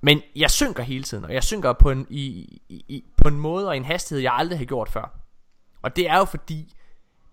Men 0.00 0.22
jeg 0.36 0.50
synker 0.50 0.82
hele 0.82 1.04
tiden, 1.04 1.24
og 1.24 1.34
jeg 1.34 1.44
synker 1.44 1.72
på 1.72 1.90
en, 1.90 2.06
i, 2.10 2.20
i, 2.68 2.84
i, 2.88 3.04
på 3.16 3.28
en 3.28 3.40
måde 3.40 3.68
og 3.68 3.76
en 3.76 3.84
hastighed, 3.84 4.22
jeg 4.22 4.32
aldrig 4.32 4.58
har 4.58 4.64
gjort 4.64 4.88
før. 4.88 5.20
Og 5.82 5.96
det 5.96 6.10
er 6.10 6.18
jo 6.18 6.24
fordi, 6.24 6.74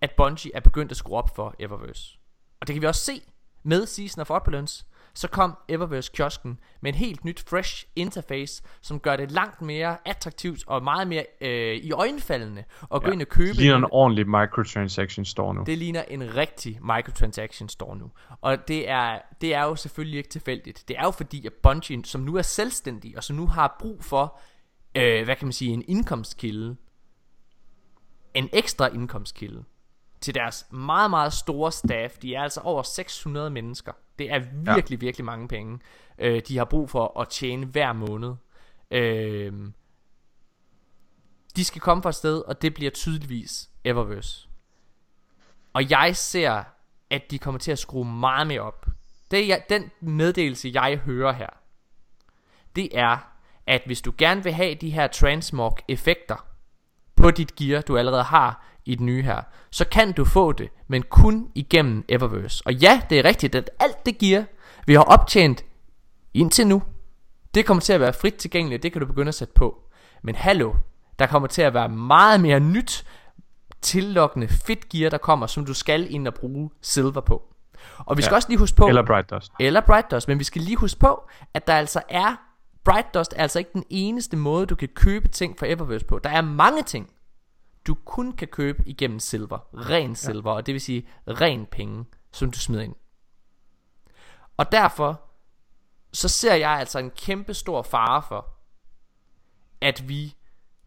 at 0.00 0.10
Bungie 0.16 0.50
er 0.54 0.60
begyndt 0.60 0.90
at 0.90 0.96
skrue 0.96 1.18
op 1.18 1.36
for 1.36 1.54
Eververse. 1.58 2.18
Og 2.60 2.66
det 2.66 2.74
kan 2.74 2.82
vi 2.82 2.86
også 2.86 3.00
se 3.00 3.22
med 3.62 3.86
Season 3.86 4.20
of 4.20 4.30
Opulence. 4.30 4.84
Så 5.16 5.28
kom 5.28 5.56
Eververse 5.68 6.12
kiosken 6.14 6.58
med 6.80 6.92
en 6.92 6.98
helt 6.98 7.24
nyt 7.24 7.44
fresh 7.48 7.86
interface, 7.96 8.62
som 8.82 9.00
gør 9.00 9.16
det 9.16 9.30
langt 9.30 9.62
mere 9.62 9.96
attraktivt 10.04 10.64
og 10.66 10.84
meget 10.84 11.08
mere 11.08 11.26
øh, 11.40 11.76
i 11.76 11.92
øjenfaldende 11.92 12.64
at 12.94 13.02
gå 13.02 13.10
ind 13.10 13.22
og 13.22 13.28
købe. 13.28 13.48
Det 13.48 13.56
ligner 13.56 13.76
en 13.76 13.86
ordentlig 13.90 14.28
microtransaction 14.28 15.24
store 15.24 15.54
nu. 15.54 15.64
Det 15.66 15.78
ligner 15.78 16.02
en 16.02 16.36
rigtig 16.36 16.78
microtransaction 16.82 17.68
store 17.68 17.96
nu. 17.96 18.10
Og 18.40 18.68
det 18.68 18.90
er, 18.90 19.18
det 19.40 19.54
er 19.54 19.62
jo 19.62 19.76
selvfølgelig 19.76 20.18
ikke 20.18 20.30
tilfældigt. 20.30 20.84
Det 20.88 20.98
er 20.98 21.04
jo 21.04 21.10
fordi, 21.10 21.46
at 21.46 21.52
Bungie, 21.62 22.04
som 22.04 22.20
nu 22.20 22.36
er 22.36 22.42
selvstændig, 22.42 23.16
og 23.16 23.24
som 23.24 23.36
nu 23.36 23.46
har 23.46 23.76
brug 23.80 24.04
for, 24.04 24.38
øh, 24.94 25.24
hvad 25.24 25.36
kan 25.36 25.46
man 25.46 25.52
sige, 25.52 25.72
en 25.72 25.84
indkomstkilde, 25.88 26.76
en 28.34 28.48
ekstra 28.52 28.86
indkomstkilde, 28.86 29.64
til 30.20 30.34
deres 30.34 30.66
meget, 30.70 31.10
meget 31.10 31.32
store 31.32 31.72
staff. 31.72 32.18
De 32.18 32.34
er 32.34 32.42
altså 32.42 32.60
over 32.60 32.82
600 32.82 33.50
mennesker. 33.50 33.92
Det 34.18 34.32
er 34.32 34.38
virkelig, 34.74 34.98
ja. 34.98 35.06
virkelig 35.06 35.24
mange 35.24 35.48
penge, 35.48 35.78
øh, 36.18 36.42
de 36.48 36.58
har 36.58 36.64
brug 36.64 36.90
for 36.90 37.20
at 37.20 37.28
tjene 37.28 37.66
hver 37.66 37.92
måned. 37.92 38.34
Øh, 38.90 39.52
de 41.56 41.64
skal 41.64 41.80
komme 41.80 42.02
fra 42.02 42.08
et 42.08 42.14
sted, 42.14 42.38
og 42.38 42.62
det 42.62 42.74
bliver 42.74 42.90
tydeligvis 42.90 43.70
Eververse. 43.84 44.48
Og 45.72 45.90
jeg 45.90 46.16
ser, 46.16 46.64
at 47.10 47.30
de 47.30 47.38
kommer 47.38 47.58
til 47.58 47.72
at 47.72 47.78
skrue 47.78 48.04
meget 48.04 48.46
mere 48.46 48.60
op. 48.60 48.86
Det 49.30 49.48
jeg, 49.48 49.64
den 49.68 49.90
meddelelse, 50.00 50.70
jeg 50.74 50.96
hører 50.96 51.32
her, 51.32 51.50
det 52.76 52.98
er, 52.98 53.18
at 53.66 53.82
hvis 53.86 54.00
du 54.00 54.12
gerne 54.18 54.42
vil 54.42 54.52
have 54.52 54.74
de 54.74 54.90
her 54.90 55.06
transmog 55.06 55.78
effekter 55.88 56.46
på 57.16 57.30
dit 57.30 57.56
gear, 57.56 57.80
du 57.80 57.98
allerede 57.98 58.22
har 58.22 58.75
i 58.86 58.94
den 58.94 59.06
nye 59.06 59.22
her, 59.22 59.40
så 59.70 59.84
kan 59.84 60.12
du 60.12 60.24
få 60.24 60.52
det, 60.52 60.68
men 60.88 61.02
kun 61.02 61.48
igennem 61.54 62.04
Eververse. 62.08 62.62
Og 62.66 62.74
ja, 62.74 63.00
det 63.10 63.18
er 63.18 63.24
rigtigt, 63.24 63.54
at 63.54 63.70
alt 63.80 64.06
det 64.06 64.18
gear, 64.18 64.44
vi 64.86 64.94
har 64.94 65.02
optjent 65.02 65.64
indtil 66.34 66.66
nu, 66.66 66.82
det 67.54 67.66
kommer 67.66 67.80
til 67.80 67.92
at 67.92 68.00
være 68.00 68.12
frit 68.12 68.34
tilgængeligt, 68.34 68.82
det 68.82 68.92
kan 68.92 69.00
du 69.00 69.06
begynde 69.06 69.28
at 69.28 69.34
sætte 69.34 69.54
på. 69.54 69.82
Men 70.22 70.34
hallo, 70.34 70.74
der 71.18 71.26
kommer 71.26 71.48
til 71.48 71.62
at 71.62 71.74
være 71.74 71.88
meget 71.88 72.40
mere 72.40 72.60
nyt, 72.60 73.06
tillokkende 73.82 74.48
fedt 74.48 74.88
gear, 74.88 75.10
der 75.10 75.18
kommer, 75.18 75.46
som 75.46 75.66
du 75.66 75.74
skal 75.74 76.14
ind 76.14 76.28
og 76.28 76.34
bruge 76.34 76.70
silver 76.82 77.20
på. 77.20 77.42
Og 77.96 78.16
vi 78.16 78.22
skal 78.22 78.32
ja. 78.32 78.36
også 78.36 78.48
lige 78.48 78.58
huske 78.58 78.76
på... 78.76 78.86
Eller 78.88 79.02
Bright 79.06 79.30
Dust. 79.30 79.52
Eller 79.60 79.80
Bright 79.80 80.10
Dust, 80.10 80.28
men 80.28 80.38
vi 80.38 80.44
skal 80.44 80.62
lige 80.62 80.76
huske 80.76 81.00
på, 81.00 81.28
at 81.54 81.66
der 81.66 81.74
altså 81.74 82.02
er... 82.08 82.36
Bright 82.84 83.14
Dust 83.14 83.32
er 83.36 83.42
altså 83.42 83.58
ikke 83.58 83.70
den 83.72 83.84
eneste 83.90 84.36
måde, 84.36 84.66
du 84.66 84.74
kan 84.74 84.88
købe 84.88 85.28
ting 85.28 85.58
for 85.58 85.66
Eververse 85.66 86.06
på. 86.06 86.18
Der 86.18 86.30
er 86.30 86.40
mange 86.40 86.82
ting, 86.82 87.10
du 87.86 87.94
kun 87.94 88.32
kan 88.32 88.48
købe 88.48 88.82
igennem 88.86 89.18
silver. 89.18 89.58
Ren 89.90 90.14
silver, 90.14 90.50
ja. 90.50 90.56
og 90.56 90.66
det 90.66 90.72
vil 90.72 90.80
sige 90.80 91.08
ren 91.28 91.66
penge, 91.66 92.04
som 92.32 92.50
du 92.50 92.58
smider 92.58 92.82
ind. 92.82 92.94
Og 94.56 94.72
derfor, 94.72 95.20
så 96.12 96.28
ser 96.28 96.54
jeg 96.54 96.70
altså 96.70 96.98
en 96.98 97.10
kæmpe 97.10 97.54
stor 97.54 97.82
fare 97.82 98.22
for, 98.22 98.48
at 99.80 100.08
vi 100.08 100.34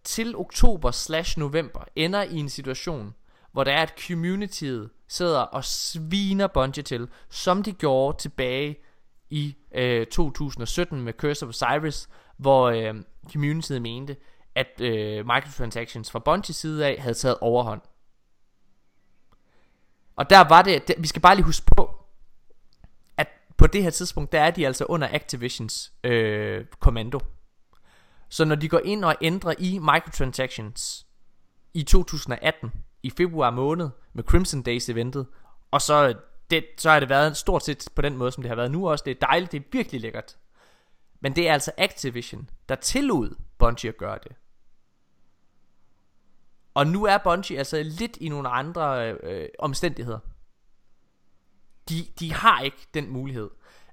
til 0.04 0.36
oktober 0.36 0.92
slash 0.92 1.40
november 1.40 1.84
ender 1.96 2.24
i 2.24 2.36
en 2.36 2.50
situation, 2.50 3.16
hvor 3.52 3.64
der 3.64 3.72
er 3.72 3.84
et 3.84 3.94
communityet 4.08 4.90
sidder 5.10 5.40
og 5.40 5.66
sviner 5.66 6.48
Bungie 6.48 6.84
til, 6.84 7.08
som 7.30 7.64
de 7.64 7.74
gjorde 7.74 8.18
tilbage 8.18 8.78
i 9.30 9.56
øh, 9.72 10.08
2017 10.08 11.02
med 11.02 11.14
Curse 11.14 11.46
of 11.46 11.50
Osiris, 11.50 12.10
hvor 12.38 12.70
øh, 12.70 12.96
communityet 13.32 13.82
mente, 13.82 14.16
at 14.60 14.82
øh, 14.82 15.26
microtransactions 15.26 16.12
fra 16.12 16.20
Bungies 16.20 16.56
side 16.56 16.86
af 16.86 17.02
havde 17.02 17.14
taget 17.14 17.38
overhånd. 17.42 17.82
Og 20.16 20.30
der 20.30 20.48
var 20.48 20.62
det, 20.62 20.88
det, 20.88 20.96
vi 21.00 21.08
skal 21.08 21.22
bare 21.22 21.36
lige 21.36 21.46
huske 21.46 21.66
på, 21.78 21.96
at 23.18 23.28
på 23.58 23.68
det 23.68 23.84
her 23.84 23.90
tidspunkt, 23.90 24.32
der 24.32 24.42
er 24.42 24.52
de 24.52 24.68
altså 24.68 24.86
under 24.86 25.08
Activisions 25.12 25.94
øh, 26.04 26.66
kommando. 26.80 27.20
Så 28.30 28.46
når 28.46 28.56
de 28.56 28.70
går 28.70 28.82
ind 28.86 29.06
og 29.06 29.16
ændrer 29.22 29.54
i 29.60 29.78
microtransactions 29.78 31.06
i 31.74 31.84
2018, 31.84 32.72
i 33.04 33.10
februar 33.10 33.52
måned, 33.52 33.90
med 34.14 34.24
Crimson 34.24 34.62
Days 34.62 34.90
eventet, 34.90 35.28
og 35.72 35.82
så, 35.82 36.14
det, 36.50 36.66
så 36.78 36.90
har 36.90 37.00
det 37.00 37.10
været 37.10 37.38
stort 37.38 37.66
set 37.66 37.88
på 37.96 38.02
den 38.02 38.18
måde, 38.18 38.32
som 38.32 38.44
det 38.44 38.50
har 38.50 38.56
været 38.56 38.72
nu 38.72 38.90
også. 38.90 39.04
Det 39.04 39.12
er 39.12 39.28
dejligt, 39.28 39.52
det 39.52 39.60
er 39.60 39.64
virkelig 39.72 40.02
lækkert. 40.02 40.38
Men 41.20 41.36
det 41.36 41.50
er 41.50 41.54
altså 41.54 41.72
Activision, 41.78 42.50
der 42.70 42.76
tillod 42.76 43.36
Bungie 43.58 43.90
at 43.90 43.98
gøre 43.98 44.20
det. 44.24 44.32
Og 46.80 46.88
nu 46.88 47.06
er 47.06 47.18
Bungie 47.18 47.58
altså 47.58 47.84
lidt 47.84 48.18
i 48.18 48.30
nogle 48.30 48.50
andre 48.50 49.14
øh, 49.14 49.50
omstændigheder. 49.60 50.20
De, 51.90 52.06
de 52.20 52.34
har 52.34 52.62
ikke 52.62 52.88
den 52.94 53.10
mulighed. 53.10 53.50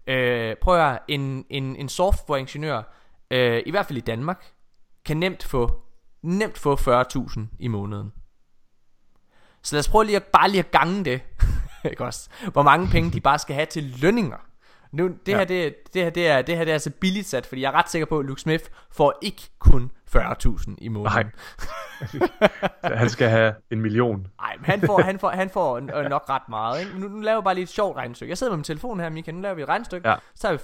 Øh, 0.07 0.57
prøv 0.57 0.75
at 0.75 0.81
høre, 0.81 0.99
en, 1.09 1.47
en, 1.51 1.77
en 1.77 1.89
softwareingeniør, 1.89 2.83
øh, 3.31 3.63
i 3.67 3.71
hvert 3.71 3.87
fald 3.87 3.97
i 3.97 4.01
Danmark, 4.01 4.53
kan 5.05 5.17
nemt 5.17 5.45
få, 5.45 5.83
nemt 6.23 6.59
få 6.59 6.77
40.000 6.77 7.41
i 7.59 7.69
måneden. 7.69 8.13
Så 9.63 9.77
lad 9.77 9.81
os 9.81 9.89
prøve 9.89 10.05
lige 10.05 10.17
at, 10.17 10.25
bare 10.25 10.51
lige 10.51 10.61
at 10.61 10.71
gange 10.71 11.05
det. 11.05 11.21
ikke 11.91 12.05
også? 12.05 12.31
Hvor 12.53 12.63
mange 12.63 12.89
penge 12.89 13.11
de 13.11 13.21
bare 13.21 13.39
skal 13.39 13.55
have 13.55 13.67
til 13.67 13.85
lønninger. 13.85 14.39
Nu, 14.97 15.09
det, 15.09 15.33
ja. 15.33 15.39
her, 15.39 15.45
det, 15.45 15.95
det, 15.95 16.03
her, 16.03 16.11
det, 16.11 16.29
er, 16.29 16.43
det 16.43 16.57
her 16.57 16.65
det 16.65 16.71
er 16.71 16.75
altså 16.75 16.91
billigt 16.91 17.27
sat, 17.27 17.47
fordi 17.47 17.61
jeg 17.61 17.69
er 17.69 17.73
ret 17.73 17.91
sikker 17.91 18.07
på, 18.07 18.19
at 18.19 18.27
Luke 18.27 18.41
Smith 18.41 18.65
får 18.91 19.19
ikke 19.23 19.43
kun 19.59 19.91
40.000 20.17 20.75
i 20.79 20.89
måneden. 20.89 21.27
Nej, 22.83 22.83
han 22.99 23.11
skal 23.11 23.29
have 23.29 23.55
en 23.71 23.81
million. 23.81 24.27
Nej, 24.41 24.57
men 24.57 24.65
han 24.65 24.81
får, 24.81 25.01
han 25.01 25.19
får, 25.19 25.31
han 25.31 25.51
får 25.51 25.81
nok 26.09 26.25
ret 26.29 26.49
meget. 26.49 26.81
Ikke? 26.81 26.99
Nu, 26.99 27.09
nu 27.09 27.21
laver 27.21 27.41
vi 27.41 27.45
bare 27.45 27.55
lige 27.55 27.63
et 27.63 27.69
sjovt 27.69 27.97
regnestykke. 27.97 28.31
Jeg 28.31 28.39
sidder 28.39 28.53
med 28.53 28.57
min 28.57 28.65
telefon 28.65 29.01
her, 29.01 29.09
Mika. 29.09 29.31
Nu 29.31 29.41
laver 29.41 29.55
vi 29.55 29.63
et 29.63 29.69
regnestykke. 29.69 30.09
Ja. 30.09 30.17
Så 30.35 30.49
har 30.49 30.55
vi 30.55 30.61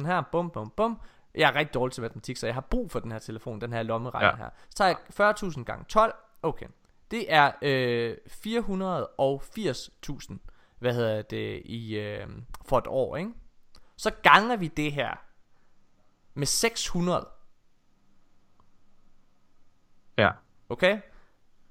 40.000 0.00 0.06
her. 0.06 0.22
Bum, 0.32 0.50
bum, 0.50 0.72
bum. 0.76 1.00
Jeg 1.34 1.50
er 1.50 1.54
rigtig 1.54 1.74
dårlig 1.74 1.92
til 1.92 2.02
matematik, 2.02 2.36
så 2.36 2.46
jeg 2.46 2.54
har 2.54 2.60
brug 2.60 2.90
for 2.90 3.00
den 3.00 3.12
her 3.12 3.18
telefon, 3.18 3.60
den 3.60 3.72
her 3.72 3.82
lommeregner 3.82 4.28
ja. 4.28 4.36
her. 4.36 4.48
Så 4.70 4.76
tager 4.76 4.94
jeg 5.18 5.34
40.000 5.56 5.64
gange 5.64 5.84
12. 5.88 6.14
Okay. 6.42 6.66
Det 7.10 7.26
er 7.28 7.50
øh, 7.62 8.16
480.000, 8.26 10.36
hvad 10.78 10.94
hedder 10.94 11.22
det, 11.22 11.62
i, 11.64 11.98
øh, 11.98 12.26
for 12.64 12.78
et 12.78 12.86
år, 12.86 13.16
ikke? 13.16 13.30
Så 14.00 14.10
ganger 14.22 14.56
vi 14.56 14.68
det 14.68 14.92
her 14.92 15.10
med 16.34 16.46
600. 16.46 17.28
Ja. 20.18 20.30
Okay? 20.68 20.94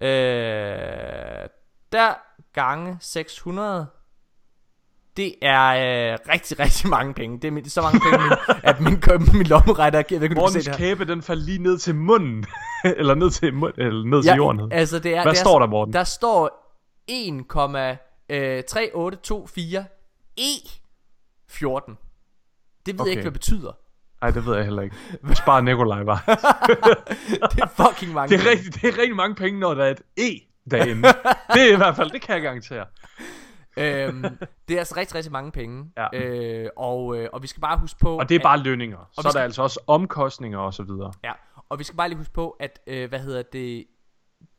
Øh, 0.01 1.49
der 1.91 2.13
gange 2.53 2.97
600 3.01 3.87
det 5.17 5.35
er 5.41 5.65
øh, 5.65 6.17
rigtig, 6.29 6.59
rigtig 6.59 6.89
mange 6.89 7.13
penge. 7.13 7.39
Det 7.39 7.47
er, 7.47 7.51
min, 7.51 7.63
det 7.63 7.69
er 7.69 7.71
så 7.71 7.81
mange 7.81 7.99
penge, 7.99 8.17
min, 8.17 8.31
at 8.69 8.79
min, 8.79 9.01
min 9.37 9.47
lommeretter 9.47 10.01
giver. 10.01 10.21
Jeg 10.21 10.31
Morgens 10.31 10.69
kæbe, 10.77 11.05
den 11.05 11.21
falder 11.21 11.43
lige 11.43 11.63
ned 11.63 11.77
til 11.77 11.95
munden. 11.95 12.45
eller 12.99 13.15
ned 13.15 13.31
til, 13.31 13.53
mund, 13.53 13.73
eller 13.77 14.05
ned 14.05 14.23
ja, 14.23 14.31
til 14.31 14.37
jorden. 14.37 14.71
Altså, 14.71 14.99
det 14.99 15.15
er, 15.15 15.21
Hvad 15.21 15.31
det 15.31 15.39
er, 15.39 15.43
står 15.43 15.59
der, 15.59 15.67
Morten? 15.67 15.93
Der 15.93 16.03
står 16.03 16.75
1,3824 17.11 17.15
E14. 20.39 22.08
Det 22.91 22.99
ved 22.99 23.01
okay. 23.01 23.09
jeg 23.09 23.11
ikke, 23.11 23.21
hvad 23.21 23.31
det 23.31 23.39
betyder. 23.39 23.71
Nej, 24.21 24.31
det 24.31 24.45
ved 24.45 24.55
jeg 24.55 24.63
heller 24.63 24.81
ikke. 24.81 24.95
Spar 25.33 25.61
Nikolaj 25.61 26.03
bare. 26.03 26.19
det 27.51 27.59
er 27.59 27.87
fucking 27.87 28.13
mange 28.13 28.37
det 28.37 28.45
er, 28.45 28.49
rigtig, 28.49 28.73
det 28.73 28.83
er 28.83 28.97
rigtig 28.97 29.15
mange 29.15 29.35
penge, 29.35 29.59
når 29.59 29.73
der 29.73 29.85
er 29.85 29.91
et 29.91 30.01
E 30.17 30.49
derinde. 30.71 31.07
det 31.53 31.61
er 31.69 31.73
i 31.73 31.75
hvert 31.75 31.95
fald, 31.95 32.09
det 32.09 32.21
kan 32.21 32.35
jeg 32.35 32.41
garantere. 32.43 32.85
øhm, 33.77 34.23
det 34.67 34.75
er 34.75 34.79
altså 34.79 34.95
rigtig, 34.97 35.15
rigtig 35.15 35.31
mange 35.31 35.51
penge. 35.51 35.91
Ja. 35.97 36.17
Øh, 36.19 36.69
og, 36.77 37.17
øh, 37.17 37.29
og 37.33 37.41
vi 37.41 37.47
skal 37.47 37.61
bare 37.61 37.77
huske 37.77 37.99
på... 37.99 38.19
Og 38.19 38.29
det 38.29 38.35
er 38.35 38.43
bare 38.43 38.59
at, 38.59 38.65
lønninger. 38.65 39.09
Så 39.11 39.21
skal, 39.21 39.29
er 39.29 39.31
der 39.31 39.41
altså 39.41 39.61
også 39.61 39.79
omkostninger 39.87 40.59
og 40.59 40.73
så 40.73 40.83
videre. 40.83 41.13
Ja, 41.23 41.31
og 41.69 41.79
vi 41.79 41.83
skal 41.83 41.97
bare 41.97 42.09
lige 42.09 42.17
huske 42.17 42.33
på, 42.33 42.49
at, 42.49 42.79
øh, 42.87 43.09
hvad 43.09 43.19
hedder 43.19 43.41
det, 43.41 43.85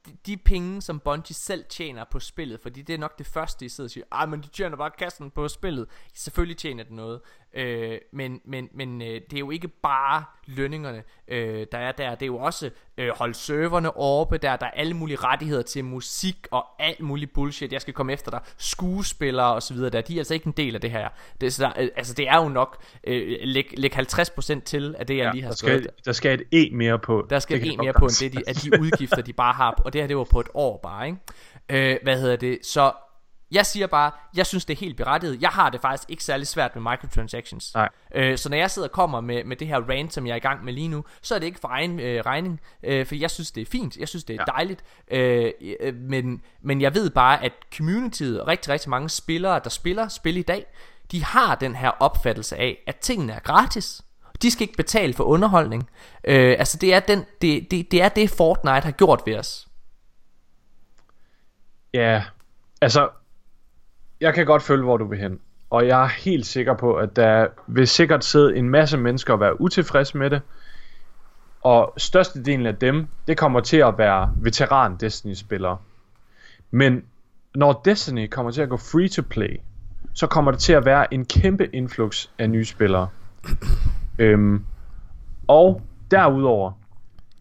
de, 0.06 0.16
de 0.26 0.36
penge, 0.36 0.82
som 0.82 1.00
Bungie 1.00 1.34
selv 1.34 1.64
tjener 1.68 2.04
på 2.10 2.20
spillet, 2.20 2.60
fordi 2.60 2.82
det 2.82 2.94
er 2.94 2.98
nok 2.98 3.18
det 3.18 3.26
første, 3.26 3.64
de 3.64 3.70
sidder 3.70 3.86
og 3.86 3.90
siger, 3.90 4.04
ej, 4.12 4.26
men 4.26 4.40
de 4.40 4.48
tjener 4.48 4.76
bare 4.76 4.90
kassen 4.90 5.30
på 5.30 5.48
spillet. 5.48 5.86
Selvfølgelig 6.14 6.56
tjener 6.56 6.84
det 6.84 6.92
noget. 6.92 7.20
Øh, 7.54 7.98
men 8.12 8.40
men, 8.44 8.68
men 8.74 9.02
øh, 9.02 9.08
det 9.08 9.32
er 9.34 9.38
jo 9.38 9.50
ikke 9.50 9.68
bare 9.68 10.24
lønningerne, 10.46 11.02
øh, 11.28 11.66
der 11.72 11.78
er 11.78 11.92
der. 11.92 12.14
Det 12.14 12.22
er 12.22 12.26
jo 12.26 12.38
også 12.38 12.70
øh, 12.98 13.08
holde 13.16 13.34
serverne 13.34 13.96
oppe 13.96 14.38
der. 14.38 14.56
Der 14.56 14.66
er 14.66 14.70
alle 14.70 14.94
mulige 14.94 15.16
rettigheder 15.16 15.62
til 15.62 15.84
musik 15.84 16.46
og 16.50 16.66
alt 16.78 17.00
muligt 17.00 17.32
bullshit. 17.32 17.72
Jeg 17.72 17.80
skal 17.80 17.94
komme 17.94 18.12
efter 18.12 18.30
dig. 18.30 18.40
Skuespillere 18.56 19.54
og 19.54 19.62
så 19.62 19.74
videre 19.74 19.90
der. 19.90 20.00
De 20.00 20.14
er 20.14 20.18
altså 20.20 20.34
ikke 20.34 20.46
en 20.46 20.52
del 20.56 20.74
af 20.74 20.80
det 20.80 20.90
her. 20.90 21.08
Det, 21.40 21.54
så 21.54 21.62
der, 21.62 21.72
øh, 21.78 21.88
altså 21.96 22.14
det 22.14 22.28
er 22.28 22.42
jo 22.42 22.48
nok 22.48 22.82
øh, 23.04 23.38
læg, 23.42 23.74
læg 23.76 23.96
50% 23.98 24.60
til 24.64 24.94
af 24.98 25.06
det, 25.06 25.16
jeg 25.16 25.24
Ja, 25.24 25.32
lige 25.32 25.42
har 25.42 25.50
der, 25.50 25.56
skrevet. 25.56 25.82
skal, 25.82 25.92
der 26.04 26.12
skal 26.12 26.40
et 26.40 26.70
E 26.70 26.76
mere 26.76 26.98
på. 26.98 27.26
Der 27.30 27.38
skal 27.38 27.60
en 27.60 27.66
jeg 27.66 27.76
mere 27.78 27.92
på 27.98 28.04
end 28.04 28.20
det, 28.20 28.32
de, 28.32 28.42
af 28.48 28.54
de 28.54 28.80
udgifter, 28.80 29.22
de 29.22 29.32
bare 29.32 29.52
har. 29.52 29.70
Og 29.84 29.92
det 29.92 30.00
her, 30.00 30.06
det 30.06 30.16
var 30.16 30.24
på 30.24 30.40
et 30.40 30.48
år 30.54 30.80
bare, 30.82 31.06
ikke? 31.06 31.18
Øh, 31.92 31.98
hvad 32.02 32.20
hedder 32.20 32.36
det? 32.36 32.58
Så 32.62 32.92
jeg 33.52 33.66
siger 33.66 33.86
bare, 33.86 34.10
jeg 34.34 34.46
synes, 34.46 34.64
det 34.64 34.74
er 34.74 34.78
helt 34.78 34.96
berettiget. 34.96 35.42
Jeg 35.42 35.50
har 35.50 35.70
det 35.70 35.80
faktisk 35.80 36.10
ikke 36.10 36.24
særlig 36.24 36.46
svært 36.46 36.76
med 36.76 36.92
microtransactions. 36.92 37.74
Nej. 37.74 37.88
Øh, 38.14 38.38
så 38.38 38.48
når 38.48 38.56
jeg 38.56 38.70
sidder 38.70 38.88
og 38.88 38.92
kommer 38.92 39.20
med, 39.20 39.44
med 39.44 39.56
det 39.56 39.68
her 39.68 39.80
rant, 39.88 40.14
som 40.14 40.26
jeg 40.26 40.32
er 40.32 40.36
i 40.36 40.40
gang 40.40 40.64
med 40.64 40.72
lige 40.72 40.88
nu, 40.88 41.04
så 41.22 41.34
er 41.34 41.38
det 41.38 41.46
ikke 41.46 41.60
for 41.60 41.68
egen 41.68 42.00
øh, 42.00 42.22
regning. 42.26 42.60
Øh, 42.82 43.06
for 43.06 43.14
jeg 43.14 43.30
synes, 43.30 43.50
det 43.50 43.60
er 43.60 43.66
fint. 43.66 43.96
Jeg 43.96 44.08
synes, 44.08 44.24
det 44.24 44.36
er 44.36 44.44
ja. 44.48 44.52
Dejligt. 44.52 44.84
Øh, 45.10 45.52
øh, 45.80 45.94
men, 45.94 46.42
men 46.60 46.80
jeg 46.80 46.94
ved 46.94 47.10
bare, 47.10 47.44
at 47.44 47.52
communityet 47.76 48.40
og 48.40 48.48
rigtig, 48.48 48.72
rigtig 48.72 48.90
mange 48.90 49.08
spillere, 49.08 49.60
der 49.64 49.70
spiller 49.70 50.08
spil 50.08 50.36
i 50.36 50.42
dag, 50.42 50.66
de 51.12 51.24
har 51.24 51.54
den 51.54 51.76
her 51.76 51.88
opfattelse 51.88 52.56
af, 52.56 52.78
at 52.86 52.96
tingene 52.96 53.32
er 53.32 53.40
gratis. 53.40 54.02
De 54.42 54.50
skal 54.50 54.62
ikke 54.62 54.76
betale 54.76 55.14
for 55.14 55.24
underholdning. 55.24 55.90
Øh, 56.24 56.56
altså 56.58 56.78
det 56.78 56.94
er, 56.94 57.00
den, 57.00 57.24
det, 57.42 57.70
det, 57.70 57.90
det 57.90 58.02
er 58.02 58.08
det, 58.08 58.30
Fortnite 58.30 58.80
har 58.80 58.90
gjort 58.90 59.22
ved 59.26 59.38
os. 59.38 59.68
Ja, 61.94 62.24
altså, 62.80 63.08
jeg 64.20 64.34
kan 64.34 64.46
godt 64.46 64.62
følge, 64.62 64.84
hvor 64.84 64.96
du 64.96 65.04
vil 65.04 65.18
hen. 65.18 65.40
Og 65.70 65.86
jeg 65.86 66.02
er 66.04 66.08
helt 66.08 66.46
sikker 66.46 66.74
på, 66.74 66.94
at 66.94 67.16
der 67.16 67.46
vil 67.66 67.88
sikkert 67.88 68.24
sidde 68.24 68.56
en 68.56 68.70
masse 68.70 68.98
mennesker 68.98 69.32
og 69.32 69.40
være 69.40 69.60
utilfredse 69.60 70.18
med 70.18 70.30
det. 70.30 70.42
Og 71.62 71.94
størstedelen 71.96 72.66
af 72.66 72.76
dem, 72.76 73.06
det 73.26 73.36
kommer 73.36 73.60
til 73.60 73.76
at 73.76 73.98
være 73.98 74.32
veteran 74.36 74.96
Destiny-spillere. 74.96 75.78
Men 76.70 77.04
når 77.54 77.82
Destiny 77.84 78.28
kommer 78.28 78.52
til 78.52 78.62
at 78.62 78.68
gå 78.68 78.76
free 78.76 79.08
to 79.08 79.22
play, 79.30 79.60
så 80.14 80.26
kommer 80.26 80.50
det 80.50 80.60
til 80.60 80.72
at 80.72 80.84
være 80.84 81.14
en 81.14 81.24
kæmpe 81.24 81.66
influx 81.66 82.28
af 82.38 82.50
nye 82.50 82.64
spillere. 82.64 83.08
øhm, 84.18 84.64
og 85.48 85.82
derudover, 86.10 86.72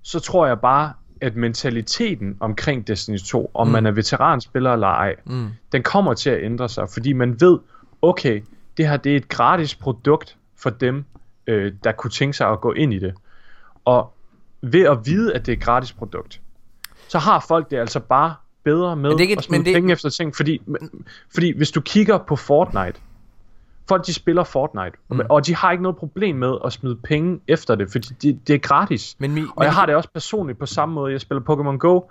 så 0.02 0.20
tror 0.20 0.48
jeg 0.48 0.60
bare, 0.60 0.94
at 1.22 1.36
mentaliteten 1.36 2.38
omkring 2.40 2.88
Destiny 2.88 3.18
2, 3.20 3.52
om 3.54 3.68
mm. 3.68 3.74
man 3.74 3.86
er 3.86 3.92
veteranspiller 3.92 4.74
eller 4.74 4.88
ej, 4.88 5.16
Mm. 5.26 5.48
den 5.72 5.84
kommer 5.84 6.14
til 6.14 6.30
at 6.30 6.44
ændre 6.44 6.70
sig, 6.70 6.90
fordi 6.90 7.14
man 7.14 7.42
ved, 7.42 7.60
okay, 8.02 8.42
det 8.78 8.88
her 8.88 8.98
det 8.98 9.12
er 9.12 9.18
et 9.18 9.28
gratis 9.30 9.76
produkt 9.76 10.38
for 10.58 10.70
dem, 10.70 11.06
øh, 11.48 11.74
der 11.84 11.92
kunne 11.92 12.12
tænke 12.12 12.38
sig 12.38 12.48
at 12.50 12.62
gå 12.62 12.72
ind 12.74 12.94
i 12.94 13.00
det. 13.00 13.14
Og 13.86 14.14
ved 14.62 14.84
at 14.86 14.98
vide, 15.06 15.34
at 15.36 15.46
det 15.46 15.52
er 15.52 15.58
et 15.58 15.64
gratis 15.64 15.94
produkt, 15.94 16.42
så 17.08 17.20
har 17.20 17.46
folk 17.48 17.72
det 17.72 17.78
altså 17.78 18.00
bare 18.00 18.34
bedre 18.64 18.96
med 18.96 19.10
Men 19.10 19.18
det 19.18 19.24
er 19.24 19.30
ikke- 19.30 19.38
at 19.38 19.44
smide 19.44 19.60
men 19.60 19.66
det- 19.66 19.74
penge 19.76 19.94
efter 19.94 20.10
ting, 20.10 20.36
fordi, 20.36 20.62
fordi 21.34 21.58
hvis 21.58 21.72
du 21.72 21.82
kigger 21.82 22.18
på 22.18 22.36
Fortnite, 22.36 23.00
folk 23.90 24.06
de 24.06 24.14
spiller 24.14 24.44
Fortnite, 24.44 24.98
mm. 25.10 25.20
og 25.30 25.46
de 25.46 25.56
har 25.56 25.72
ikke 25.72 25.84
noget 25.84 25.98
problem 25.98 26.36
med 26.36 26.58
at 26.66 26.74
smide 26.74 26.96
penge 26.96 27.40
efter 27.48 27.76
det, 27.76 27.92
fordi 27.92 28.08
det, 28.22 28.48
det 28.48 28.54
er 28.56 28.60
gratis. 28.60 29.16
Men 29.20 29.34
mi, 29.34 29.42
Og 29.56 29.64
jeg 29.64 29.74
har 29.74 29.86
det 29.86 29.96
også 29.96 30.10
personligt 30.14 30.60
på 30.60 30.66
samme 30.66 30.96
måde. 30.96 31.12
Jeg 31.12 31.22
spiller 31.22 31.42
Pokémon 31.50 31.78
Go. 31.78 32.02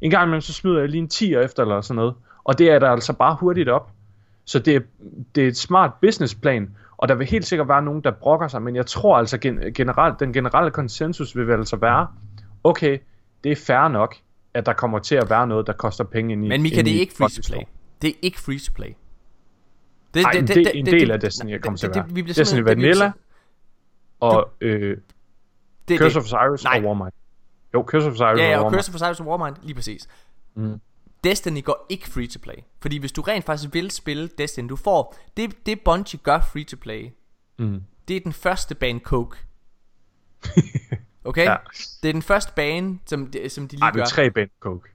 En 0.00 0.10
gang 0.10 0.24
imellem, 0.24 0.40
så 0.40 0.52
smider 0.52 0.80
jeg 0.80 0.88
lige 0.88 1.00
en 1.00 1.10
10'er 1.14 1.44
efter 1.44 1.62
eller 1.62 1.80
sådan 1.80 1.96
noget. 1.96 2.14
Og 2.44 2.58
det 2.58 2.70
er 2.70 2.78
der 2.78 2.90
altså 2.90 3.12
bare 3.12 3.36
hurtigt 3.40 3.68
op. 3.68 3.90
Så 4.44 4.58
det 4.58 4.76
er, 4.76 4.80
det 5.34 5.44
er 5.44 5.48
et 5.48 5.56
smart 5.56 5.90
businessplan. 6.00 6.70
Og 6.96 7.08
der 7.08 7.14
vil 7.14 7.26
helt 7.26 7.46
sikkert 7.46 7.68
være 7.68 7.82
nogen, 7.82 8.00
der 8.00 8.10
brokker 8.10 8.48
sig. 8.48 8.62
Men 8.62 8.76
jeg 8.76 8.86
tror 8.86 9.16
altså 9.16 9.38
gen- 9.38 9.74
generelt, 9.74 10.20
den 10.20 10.32
generelle 10.32 10.70
konsensus 10.70 11.36
vil 11.36 11.50
altså 11.50 11.76
være, 11.76 12.06
okay, 12.64 12.98
det 13.44 13.52
er 13.52 13.56
fair 13.56 13.88
nok, 13.88 14.16
at 14.54 14.66
der 14.66 14.72
kommer 14.72 14.98
til 14.98 15.14
at 15.14 15.30
være 15.30 15.46
noget, 15.46 15.66
der 15.66 15.72
koster 15.72 16.04
penge 16.04 16.32
ind 16.32 16.44
i 16.44 16.48
Men 16.48 16.62
Mika, 16.62 16.82
det 16.82 16.96
er 16.96 17.00
ikke 17.00 17.14
free 17.14 17.28
to 17.28 17.42
play. 17.46 17.60
Det 18.02 18.10
er 18.10 18.14
ikke 18.22 18.40
free 18.40 18.58
to 18.58 18.72
play. 18.74 18.88
Det, 20.14 20.24
Ej, 20.24 20.30
en 20.30 20.46
del- 20.48 20.70
en 20.74 20.86
del 20.86 21.10
af 21.10 21.20
Destiny 21.20 21.48
er 21.48 21.50
nej, 21.54 21.58
kommet 21.60 21.80
til 21.80 21.86
at 21.86 21.94
det- 21.94 22.00
være. 22.00 22.08
det- 22.08 22.16
vi 22.16 22.22
bliver 22.22 22.34
Destiny 22.34 22.56
simpelthen- 22.58 22.78
det 22.84 22.88
Vanilla 22.88 23.12
og 24.20 24.50
øh, 24.60 24.96
det, 25.88 25.98
Curse 25.98 26.08
det. 26.08 26.16
of 26.16 26.24
Osiris 26.24 26.64
Nej. 26.64 26.78
og 26.78 26.84
Warmind. 26.84 27.12
Jo, 27.74 27.84
Curse 27.88 28.06
of 28.06 28.12
Osiris 28.12 28.38
Ja, 28.40 28.50
ja, 28.50 28.58
og 28.58 28.64
og. 28.64 28.72
Curse 28.72 28.90
of 28.90 28.94
Osiris 28.94 29.20
og 29.20 29.26
Warmind, 29.26 29.56
lige 29.62 29.74
præcis. 29.74 30.08
Mm. 30.54 30.80
Destiny 31.24 31.64
går 31.64 31.86
ikke 31.88 32.08
free 32.10 32.26
to 32.26 32.38
play. 32.42 32.54
Fordi 32.80 32.98
hvis 32.98 33.12
du 33.12 33.22
rent 33.22 33.44
faktisk 33.44 33.74
vil 33.74 33.90
spille 33.90 34.28
Destiny, 34.38 34.68
du 34.68 34.76
får... 34.76 35.16
Det, 35.36 35.66
det 35.66 35.80
Bungie 35.80 36.20
gør 36.22 36.40
free 36.40 36.64
to 36.64 36.76
play, 36.80 37.10
Mm. 37.58 37.82
det 38.08 38.16
er 38.16 38.20
den 38.20 38.32
første 38.32 38.74
bane 38.74 39.00
Coke. 39.00 39.36
Okay? 41.24 41.44
Ja. 41.44 41.56
Det 42.02 42.08
er 42.08 42.12
den 42.12 42.22
første 42.22 42.52
bane, 42.56 42.98
som, 43.06 43.26
de- 43.26 43.48
som 43.48 43.68
de 43.68 43.76
lige 43.76 43.82
Ej, 43.84 43.90
det 43.90 43.94
gør. 43.96 44.02
er 44.02 44.06
tre 44.06 44.30
band 44.30 44.50
coke. 44.60 44.89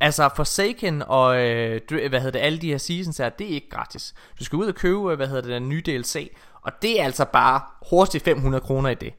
Altså 0.00 0.30
Forsaken 0.36 1.02
og 1.06 1.46
øh, 1.46 1.80
hvad 1.90 2.20
hedder 2.20 2.30
det, 2.30 2.38
alle 2.38 2.58
de 2.58 2.70
her 2.70 2.78
seasons 2.78 3.18
her, 3.18 3.28
det 3.28 3.50
er 3.50 3.54
ikke 3.54 3.68
gratis. 3.70 4.14
Du 4.38 4.44
skal 4.44 4.56
ud 4.56 4.66
og 4.66 4.74
købe, 4.74 5.10
øh, 5.10 5.16
hvad 5.16 5.26
hedder 5.26 5.42
det, 5.42 5.50
den 5.50 5.68
nye 5.68 5.82
DLC, 5.86 6.32
og 6.62 6.72
det 6.82 7.00
er 7.00 7.04
altså 7.04 7.24
bare 7.24 7.60
hurtigt 7.90 8.24
500 8.24 8.60
kroner 8.60 8.90
i 8.90 8.94
det. 8.94 9.12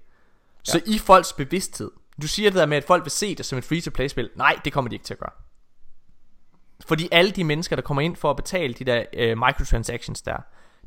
Så 0.63 0.81
i 0.85 0.97
folks 0.97 1.33
bevidsthed, 1.33 1.91
du 2.21 2.27
siger 2.27 2.49
det 2.49 2.59
der 2.59 2.65
med, 2.65 2.77
at 2.77 2.83
folk 2.83 3.03
vil 3.03 3.11
se 3.11 3.35
det 3.35 3.45
som 3.45 3.57
et 3.57 3.63
free-to-play-spil. 3.63 4.29
Nej, 4.35 4.59
det 4.65 4.73
kommer 4.73 4.89
de 4.89 4.95
ikke 4.95 5.05
til 5.05 5.13
at 5.13 5.19
gøre. 5.19 5.31
Fordi 6.85 7.09
alle 7.11 7.31
de 7.31 7.43
mennesker, 7.43 7.75
der 7.75 7.83
kommer 7.83 8.01
ind 8.01 8.15
for 8.15 8.29
at 8.29 8.35
betale 8.35 8.73
de 8.73 8.83
der 8.83 9.03
øh, 9.13 9.37
microtransactions 9.37 10.21
der, 10.21 10.37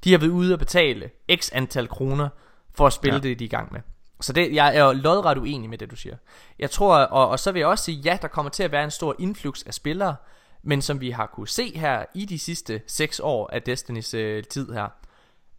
de 0.05 0.11
har 0.11 0.19
været 0.19 0.31
ude 0.31 0.53
og 0.53 0.59
betale 0.59 1.11
x 1.37 1.51
antal 1.53 1.89
kroner 1.89 2.29
for 2.75 2.87
at 2.87 2.93
spille 2.93 3.15
ja. 3.15 3.21
Ja. 3.23 3.29
det, 3.29 3.39
de 3.39 3.45
er 3.45 3.47
i 3.47 3.49
gang 3.49 3.73
med. 3.73 3.81
Så 4.23 4.33
det, 4.33 4.55
jeg 4.55 4.77
er 4.77 4.85
jo 4.85 4.93
lodret 4.93 5.39
uenig 5.39 5.71
med 5.71 5.79
det, 5.79 5.91
du 5.91 5.97
siger. 5.97 6.17
Jeg 6.59 6.71
tror, 6.71 6.97
og, 6.97 7.29
og 7.29 7.39
så 7.39 7.53
vil 7.53 7.61
jeg 7.61 7.69
også 7.69 7.85
sige, 7.85 7.97
ja, 7.97 8.19
der 8.23 8.29
kommer 8.29 8.51
til 8.51 8.63
at 8.63 8.73
være 8.73 8.85
en 8.85 8.91
stor 8.91 9.17
influx 9.19 9.63
af 9.67 9.75
spillere, 9.75 10.17
men 10.63 10.83
som 10.83 11.01
vi 11.01 11.11
har 11.11 11.27
kunne 11.27 11.49
se 11.49 11.79
her 11.79 12.05
i 12.15 12.25
de 12.25 12.39
sidste 12.39 12.83
6 12.87 13.21
år 13.21 13.51
af 13.53 13.63
Destinys 13.63 14.15
øh, 14.15 14.45
tid 14.45 14.73
her, 14.73 14.89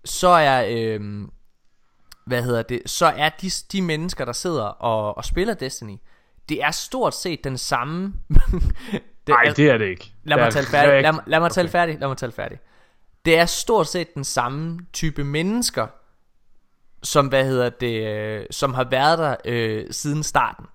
så 0.05 0.27
er, 0.27 0.65
øh, 0.69 1.01
hvad 2.25 2.43
hedder 2.43 2.61
det, 2.61 2.81
så 2.85 3.05
er 3.05 3.29
de, 3.29 3.49
de 3.71 3.81
mennesker, 3.81 4.25
der 4.25 4.33
sidder 4.33 4.63
og, 4.63 5.17
og 5.17 5.25
spiller 5.25 5.53
Destiny, 5.53 5.97
det 6.49 6.63
er 6.63 6.71
stort 6.71 7.15
set 7.15 7.43
den 7.43 7.57
samme... 7.57 8.13
det, 9.27 9.29
Nej, 9.29 9.53
det 9.55 9.69
er 9.69 9.77
det 9.77 9.85
ikke. 9.85 10.13
Lad 10.23 10.37
mig 10.37 10.53
tale 10.53 10.67
færdig. 10.67 11.01
Lad, 11.01 11.11
mig- 11.11 11.23
lad 11.27 11.39
mig 11.39 11.51
tale 11.51 11.65
okay. 11.65 11.71
færdig. 11.71 11.99
Lad 11.99 12.07
mig 12.07 12.17
tale 12.17 12.31
færdig. 12.31 12.59
Det 13.25 13.39
er 13.39 13.45
stort 13.45 13.87
set 13.87 14.15
den 14.15 14.23
samme 14.23 14.79
type 14.93 15.23
mennesker, 15.23 15.87
som 17.03 17.27
hvad 17.27 17.45
hedder 17.45 17.69
det, 17.69 18.07
øh, 18.07 18.45
som 18.51 18.73
har 18.73 18.83
været 18.83 19.19
der 19.19 19.35
øh, 19.45 19.85
siden 19.91 20.23
starten. 20.23 20.65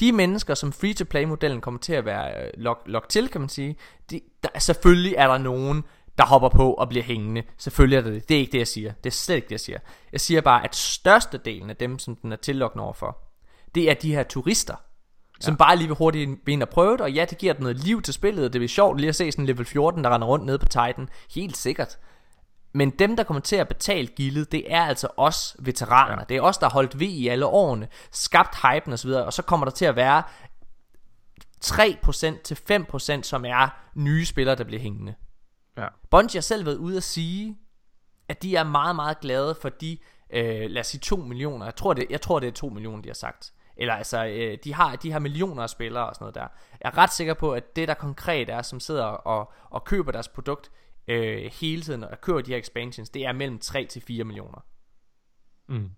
De 0.00 0.12
mennesker, 0.12 0.54
som 0.54 0.72
free-to-play-modellen 0.72 1.60
kommer 1.60 1.80
til 1.80 1.92
at 1.92 2.04
være 2.04 2.44
øh, 2.44 2.74
lok 2.86 3.08
til, 3.08 3.28
kan 3.28 3.40
man 3.40 3.48
sige, 3.48 3.76
de, 4.10 4.20
der, 4.42 4.58
selvfølgelig 4.58 5.14
er 5.18 5.26
der 5.26 5.38
nogen, 5.38 5.84
der 6.18 6.26
hopper 6.26 6.48
på 6.48 6.72
og 6.74 6.88
bliver 6.88 7.04
hængende. 7.04 7.42
Selvfølgelig 7.58 7.96
er 7.96 8.00
der 8.00 8.10
det. 8.10 8.28
Det 8.28 8.34
er 8.34 8.38
ikke 8.38 8.52
det, 8.52 8.58
jeg 8.58 8.68
siger. 8.68 8.92
Det 8.92 9.10
er 9.10 9.14
slet 9.14 9.36
ikke 9.36 9.46
det, 9.46 9.52
jeg 9.52 9.60
siger. 9.60 9.78
Jeg 10.12 10.20
siger 10.20 10.40
bare, 10.40 10.64
at 10.64 10.76
størstedelen 10.76 11.70
af 11.70 11.76
dem, 11.76 11.98
som 11.98 12.16
den 12.16 12.32
er 12.32 12.36
tillokkende 12.36 12.84
overfor, 12.84 13.18
det 13.74 13.90
er 13.90 13.94
de 13.94 14.14
her 14.14 14.22
turister, 14.22 14.74
som 15.40 15.56
bare 15.56 15.76
lige 15.76 15.88
vil 15.88 15.96
hurtigt 15.96 16.48
ind 16.48 16.62
og 16.62 16.68
prøve 16.68 16.92
det, 16.92 17.00
og 17.00 17.12
ja, 17.12 17.24
det 17.30 17.38
giver 17.38 17.52
den 17.52 17.62
noget 17.62 17.84
liv 17.84 18.02
til 18.02 18.14
spillet, 18.14 18.44
og 18.44 18.52
det 18.52 18.58
bliver 18.58 18.68
sjovt 18.68 19.00
lige 19.00 19.08
at 19.08 19.16
se 19.16 19.32
sådan 19.32 19.42
en 19.42 19.46
level 19.46 19.66
14, 19.66 20.04
der 20.04 20.10
render 20.14 20.28
rundt 20.28 20.46
nede 20.46 20.58
på 20.58 20.66
Titan, 20.66 21.08
helt 21.34 21.56
sikkert. 21.56 21.98
Men 22.72 22.90
dem, 22.90 23.16
der 23.16 23.24
kommer 23.24 23.40
til 23.40 23.56
at 23.56 23.68
betale 23.68 24.06
gildet, 24.06 24.52
det 24.52 24.72
er 24.72 24.84
altså 24.84 25.08
os 25.16 25.56
veteraner. 25.58 26.18
Ja. 26.18 26.24
Det 26.28 26.36
er 26.36 26.42
os, 26.42 26.58
der 26.58 26.66
har 26.66 26.72
holdt 26.72 27.00
ved 27.00 27.06
i 27.06 27.28
alle 27.28 27.46
årene, 27.46 27.88
skabt 28.10 28.56
hypen 28.56 28.92
osv., 28.92 29.10
og 29.10 29.32
så 29.32 29.42
kommer 29.42 29.66
der 29.66 29.70
til 29.70 29.84
at 29.84 29.96
være 29.96 30.22
3% 31.64 32.42
til 32.42 32.58
5%, 32.70 33.22
som 33.22 33.44
er 33.44 33.90
nye 33.94 34.26
spillere, 34.26 34.54
der 34.54 34.64
bliver 34.64 34.80
hængende. 34.80 35.14
Ja. 35.76 35.86
Bungie 36.10 36.38
har 36.38 36.42
selv 36.42 36.66
været 36.66 36.76
ude 36.76 36.96
at 36.96 37.02
sige, 37.02 37.58
at 38.28 38.42
de 38.42 38.56
er 38.56 38.64
meget, 38.64 38.96
meget 38.96 39.20
glade 39.20 39.54
for 39.62 39.68
de, 39.68 39.98
øh, 40.32 40.70
lad 40.70 40.80
os 40.80 40.86
sige 40.86 41.00
2 41.00 41.16
millioner. 41.16 41.66
Jeg 41.66 41.76
tror, 41.76 41.92
det, 41.92 42.06
jeg 42.10 42.20
tror, 42.20 42.40
det 42.40 42.46
er 42.46 42.52
2 42.52 42.68
millioner, 42.68 43.02
de 43.02 43.08
har 43.08 43.14
sagt. 43.14 43.52
Eller 43.76 43.94
altså, 43.94 44.26
øh, 44.26 44.58
de, 44.64 44.74
har, 44.74 44.96
de 44.96 45.12
har 45.12 45.18
millioner 45.18 45.62
af 45.62 45.70
spillere 45.70 46.08
og 46.08 46.14
sådan 46.14 46.24
noget 46.24 46.34
der. 46.34 46.46
Jeg 46.80 46.88
er 46.92 46.98
ret 46.98 47.12
sikker 47.12 47.34
på, 47.34 47.52
at 47.52 47.76
det 47.76 47.88
der 47.88 47.94
konkret 47.94 48.50
er, 48.50 48.62
som 48.62 48.80
sidder 48.80 49.04
og, 49.04 49.52
og 49.70 49.84
køber 49.84 50.12
deres 50.12 50.28
produkt 50.28 50.70
øh, 51.08 51.50
hele 51.60 51.82
tiden, 51.82 52.04
og 52.04 52.20
køber 52.20 52.40
de 52.40 52.50
her 52.50 52.58
expansions, 52.58 53.10
det 53.10 53.26
er 53.26 53.32
mellem 53.32 53.58
3 53.58 53.86
til 53.86 54.02
4 54.02 54.24
millioner. 54.24 54.64
Mm. 55.68 55.90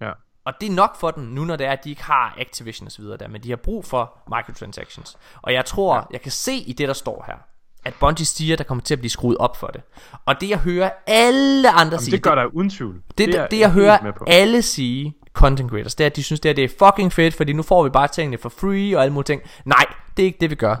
Ja. 0.00 0.12
Og 0.44 0.52
det 0.60 0.68
er 0.68 0.72
nok 0.72 0.96
for 0.96 1.10
den, 1.10 1.24
nu 1.24 1.44
når 1.44 1.56
det 1.56 1.66
er, 1.66 1.72
at 1.72 1.84
de 1.84 1.90
ikke 1.90 2.02
har 2.02 2.34
Activision 2.38 2.88
videre 2.98 3.16
der, 3.16 3.28
men 3.28 3.42
de 3.42 3.48
har 3.48 3.56
brug 3.56 3.84
for 3.84 4.18
microtransactions. 4.36 5.18
Og 5.42 5.52
jeg 5.52 5.64
tror, 5.64 5.96
ja. 5.96 6.02
jeg 6.10 6.20
kan 6.20 6.32
se 6.32 6.52
i 6.52 6.72
det, 6.72 6.88
der 6.88 6.94
står 6.94 7.24
her, 7.26 7.36
at 7.84 7.94
Bungie 8.00 8.26
siger, 8.26 8.56
der 8.56 8.64
kommer 8.64 8.82
til 8.82 8.94
at 8.94 8.98
blive 8.98 9.10
skruet 9.10 9.36
op 9.36 9.56
for 9.56 9.66
det. 9.66 9.82
Og 10.26 10.40
det 10.40 10.48
jeg 10.48 10.58
hører 10.58 10.90
alle 11.06 11.70
andre 11.70 11.94
Jamen, 11.94 11.98
sige, 12.04 12.12
det 12.12 12.22
gør 12.22 12.34
der 12.34 12.44
uden 12.44 12.70
tvivl. 12.70 13.02
det, 13.18 13.28
det, 13.28 13.46
det, 13.50 13.58
jeg 13.58 13.72
hører 13.72 14.12
alle 14.26 14.62
sige, 14.62 15.14
content 15.32 15.70
creators, 15.70 15.94
det 15.94 16.04
er, 16.04 16.06
at 16.06 16.16
de 16.16 16.22
synes, 16.22 16.40
det, 16.40 16.48
er, 16.48 16.54
det 16.54 16.64
er 16.64 16.86
fucking 16.86 17.12
fedt, 17.12 17.34
fordi 17.34 17.52
nu 17.52 17.62
får 17.62 17.84
vi 17.84 17.90
bare 17.90 18.08
tingene 18.08 18.38
for 18.38 18.48
free 18.48 18.96
og 18.96 19.02
alle 19.02 19.12
mulige 19.12 19.26
ting. 19.26 19.42
Nej, 19.64 19.84
det 20.16 20.22
er 20.22 20.26
ikke 20.26 20.38
det, 20.40 20.50
vi 20.50 20.54
gør. 20.54 20.76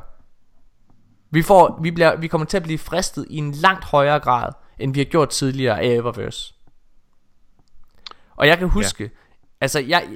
Vi, 1.30 1.42
får, 1.42 1.78
vi, 1.82 1.90
bliver, 1.90 2.16
vi 2.16 2.28
kommer 2.28 2.44
til 2.44 2.56
at 2.56 2.62
blive 2.62 2.78
fristet 2.78 3.26
i 3.30 3.36
en 3.36 3.52
langt 3.52 3.84
højere 3.84 4.20
grad, 4.20 4.52
end 4.78 4.94
vi 4.94 5.00
har 5.00 5.04
gjort 5.04 5.28
tidligere 5.28 5.80
af 5.80 5.86
Eververse. 5.86 6.54
Og 8.36 8.46
jeg 8.46 8.58
kan 8.58 8.68
huske, 8.68 9.04
ja. 9.04 9.10
altså 9.60 9.78
jeg, 9.78 10.08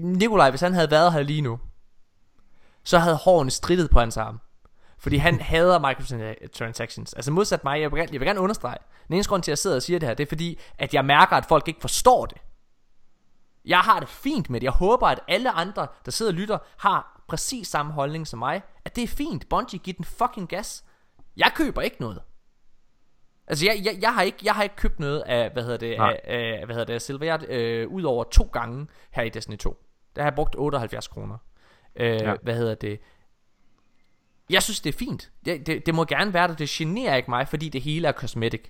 Nikolaj, 0.00 0.50
hvis 0.50 0.60
han 0.60 0.74
havde 0.74 0.90
været 0.90 1.12
her 1.12 1.22
lige 1.22 1.40
nu, 1.40 1.58
så 2.84 2.98
havde 2.98 3.16
hårene 3.16 3.50
strittet 3.50 3.90
på 3.90 4.00
hans 4.00 4.16
arm. 4.16 4.40
Fordi 4.98 5.16
han 5.16 5.40
hader 5.50 5.78
microtransactions. 5.78 7.14
Altså 7.14 7.30
modsat 7.30 7.64
mig, 7.64 7.80
jeg 7.80 7.92
vil, 7.92 7.98
gerne, 7.98 8.12
jeg 8.12 8.20
vil 8.20 8.26
gerne 8.26 8.40
understrege. 8.40 8.78
Den 9.06 9.14
eneste 9.14 9.28
grund 9.28 9.42
til, 9.42 9.50
at 9.50 9.52
jeg 9.52 9.58
sidder 9.58 9.76
og 9.76 9.82
siger 9.82 9.98
det 9.98 10.08
her, 10.08 10.14
det 10.14 10.24
er 10.24 10.28
fordi, 10.28 10.58
at 10.78 10.94
jeg 10.94 11.04
mærker, 11.04 11.36
at 11.36 11.46
folk 11.46 11.68
ikke 11.68 11.80
forstår 11.80 12.26
det. 12.26 12.38
Jeg 13.64 13.78
har 13.78 14.00
det 14.00 14.08
fint 14.08 14.50
med 14.50 14.60
det. 14.60 14.64
Jeg 14.64 14.72
håber, 14.72 15.06
at 15.06 15.20
alle 15.28 15.50
andre, 15.50 15.86
der 16.04 16.10
sidder 16.10 16.32
og 16.32 16.36
lytter, 16.36 16.58
har 16.76 17.19
præcis 17.30 17.68
samme 17.68 17.92
holdning 17.92 18.26
som 18.26 18.38
mig. 18.38 18.62
At 18.84 18.96
det 18.96 19.04
er 19.04 19.08
fint. 19.08 19.48
Bungie, 19.48 19.78
giv 19.78 19.94
den 19.94 20.04
fucking 20.04 20.48
gas. 20.48 20.84
Jeg 21.36 21.52
køber 21.54 21.80
ikke 21.80 21.96
noget. 22.00 22.22
Altså, 23.46 23.66
jeg, 23.66 23.80
jeg, 23.84 24.02
jeg, 24.02 24.14
har 24.14 24.22
ikke, 24.22 24.38
jeg 24.44 24.54
har 24.54 24.62
ikke 24.62 24.76
købt 24.76 25.00
noget 25.00 25.20
af, 25.20 25.50
hvad 25.50 25.62
hedder 25.62 25.76
det, 25.76 25.94
af, 25.94 26.20
af, 26.24 26.66
hvad 26.66 26.74
hedder 26.74 26.86
det, 26.86 26.94
af 26.94 27.02
Silver. 27.02 27.26
Jeg, 27.26 27.44
øh, 27.48 27.88
ud 27.88 28.02
over 28.02 28.24
to 28.24 28.44
gange 28.52 28.86
her 29.10 29.22
i 29.22 29.28
Destiny 29.28 29.56
2. 29.56 29.82
Der 30.16 30.22
har 30.22 30.26
jeg 30.30 30.34
brugt 30.34 30.54
78 30.58 31.08
kroner. 31.08 31.36
Øh, 31.96 32.06
ja. 32.06 32.34
Hvad 32.42 32.56
hedder 32.56 32.74
det? 32.74 33.00
Jeg 34.50 34.62
synes, 34.62 34.80
det 34.80 34.94
er 34.94 34.98
fint. 34.98 35.30
Det, 35.44 35.66
det, 35.66 35.86
det 35.86 35.94
må 35.94 36.04
gerne 36.04 36.34
være 36.34 36.48
der. 36.48 36.54
Det 36.54 36.68
generer 36.68 37.16
ikke 37.16 37.30
mig, 37.30 37.48
fordi 37.48 37.68
det 37.68 37.80
hele 37.80 38.08
er 38.08 38.12
cosmetic. 38.12 38.62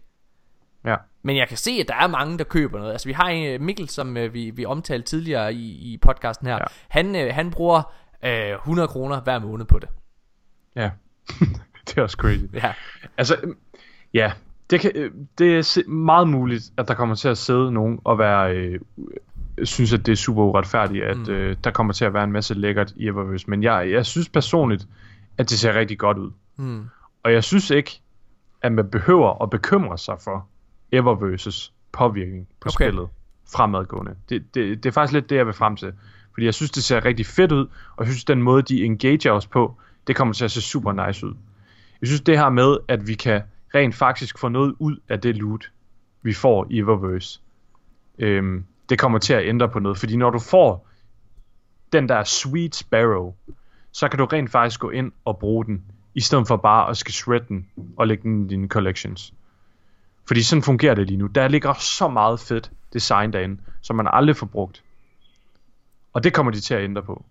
Ja. 0.84 0.96
Men 1.22 1.36
jeg 1.36 1.48
kan 1.48 1.56
se, 1.56 1.70
at 1.70 1.88
der 1.88 1.94
er 1.94 2.06
mange, 2.06 2.38
der 2.38 2.44
køber 2.44 2.78
noget. 2.78 2.92
Altså, 2.92 3.08
vi 3.08 3.12
har 3.12 3.28
en 3.28 3.64
Mikkel, 3.64 3.88
som 3.88 4.16
uh, 4.16 4.34
vi, 4.34 4.50
vi 4.50 4.64
omtalte 4.64 5.06
tidligere 5.06 5.54
i, 5.54 5.92
i 5.92 5.96
podcasten 5.96 6.46
her. 6.46 6.54
Ja. 6.54 6.64
Han, 6.88 7.14
uh, 7.14 7.34
han 7.34 7.50
bruger 7.50 7.92
uh, 8.26 8.54
100 8.54 8.88
kroner 8.88 9.20
hver 9.20 9.38
måned 9.38 9.64
på 9.64 9.78
det. 9.78 9.88
Ja, 10.76 10.90
det 11.86 11.98
er 11.98 12.02
også 12.02 12.16
crazy. 12.16 12.44
Ja. 12.54 12.72
Altså, 13.18 13.36
øhm, 13.42 13.56
ja, 14.14 14.32
det, 14.70 14.80
kan, 14.80 14.92
øh, 14.94 15.10
det 15.38 15.58
er 15.58 15.88
meget 15.88 16.28
muligt, 16.28 16.72
at 16.76 16.88
der 16.88 16.94
kommer 16.94 17.14
til 17.14 17.28
at 17.28 17.38
sidde 17.38 17.72
nogen 17.72 18.00
og 18.04 18.18
være, 18.18 18.56
øh, 18.56 18.80
synes, 19.62 19.92
at 19.92 20.06
det 20.06 20.12
er 20.12 20.16
super 20.16 20.42
uretfærdigt, 20.42 21.04
at 21.04 21.16
mm. 21.16 21.30
øh, 21.32 21.56
der 21.64 21.70
kommer 21.70 21.92
til 21.92 22.04
at 22.04 22.14
være 22.14 22.24
en 22.24 22.32
masse 22.32 22.54
lækkert 22.54 22.92
i 22.96 23.06
Eververse. 23.06 23.50
Men 23.50 23.62
jeg, 23.62 23.90
jeg 23.90 24.06
synes 24.06 24.28
personligt, 24.28 24.88
at 25.38 25.50
det 25.50 25.58
ser 25.58 25.74
rigtig 25.74 25.98
godt 25.98 26.18
ud. 26.18 26.30
Mm. 26.56 26.84
Og 27.22 27.32
jeg 27.32 27.44
synes 27.44 27.70
ikke, 27.70 28.00
at 28.62 28.72
man 28.72 28.90
behøver 28.90 29.42
at 29.42 29.50
bekymre 29.50 29.98
sig 29.98 30.16
for 30.24 30.46
Eververses 30.92 31.72
påvirkning 31.92 32.48
på 32.60 32.68
okay. 32.68 32.84
spillet 32.84 33.08
fremadgående. 33.52 34.14
Det, 34.28 34.54
det, 34.54 34.82
det 34.82 34.88
er 34.88 34.92
faktisk 34.92 35.12
lidt 35.12 35.30
det, 35.30 35.36
jeg 35.36 35.46
vil 35.46 35.54
frem 35.54 35.76
til. 35.76 35.92
Fordi 36.32 36.46
jeg 36.46 36.54
synes, 36.54 36.70
det 36.70 36.84
ser 36.84 37.04
rigtig 37.04 37.26
fedt 37.26 37.52
ud, 37.52 37.66
og 37.96 38.04
jeg 38.04 38.12
synes, 38.12 38.24
den 38.24 38.42
måde, 38.42 38.62
de 38.62 38.84
engager 38.84 39.32
os 39.32 39.46
på, 39.46 39.76
det 40.06 40.16
kommer 40.16 40.34
til 40.34 40.44
at 40.44 40.50
se 40.50 40.60
super 40.62 41.06
nice 41.06 41.26
ud. 41.26 41.34
Jeg 42.00 42.06
synes, 42.06 42.20
det 42.20 42.38
her 42.38 42.48
med, 42.48 42.76
at 42.88 43.08
vi 43.08 43.14
kan 43.14 43.42
rent 43.74 43.94
faktisk 43.94 44.38
få 44.38 44.48
noget 44.48 44.74
ud 44.78 44.96
af 45.08 45.20
det 45.20 45.36
loot, 45.36 45.70
vi 46.22 46.32
får 46.32 46.66
i 46.70 46.78
Eververse, 46.78 47.40
øhm, 48.18 48.64
det 48.88 48.98
kommer 48.98 49.18
til 49.18 49.32
at 49.32 49.48
ændre 49.48 49.68
på 49.68 49.78
noget. 49.78 49.98
Fordi 49.98 50.16
når 50.16 50.30
du 50.30 50.38
får 50.38 50.88
den 51.92 52.08
der 52.08 52.24
Sweet 52.24 52.74
Sparrow, 52.74 53.34
så 53.92 54.08
kan 54.08 54.18
du 54.18 54.24
rent 54.24 54.50
faktisk 54.50 54.80
gå 54.80 54.90
ind 54.90 55.12
og 55.24 55.38
bruge 55.38 55.64
den, 55.64 55.84
i 56.14 56.20
stedet 56.20 56.48
for 56.48 56.56
bare 56.56 56.90
at 56.90 56.96
skal 56.96 57.12
shred 57.12 57.40
den 57.40 57.66
og 57.96 58.06
lægge 58.06 58.22
den 58.22 58.44
i 58.44 58.48
dine 58.48 58.68
collections. 58.68 59.34
Fordi 60.26 60.42
sådan 60.42 60.62
fungerer 60.62 60.94
det 60.94 61.06
lige 61.06 61.16
nu. 61.16 61.26
Der 61.26 61.48
ligger 61.48 61.72
så 61.72 62.08
meget 62.08 62.40
fedt 62.40 62.70
design 62.92 63.32
derinde, 63.32 63.60
som 63.80 63.96
man 63.96 64.08
aldrig 64.12 64.36
får 64.36 64.46
brugt. 64.46 64.84
Og 66.12 66.24
det 66.24 66.32
kommer 66.32 66.52
de 66.52 66.61
til 66.61 66.74
at 66.74 66.84
ændre 66.84 67.02
på. 67.02 67.24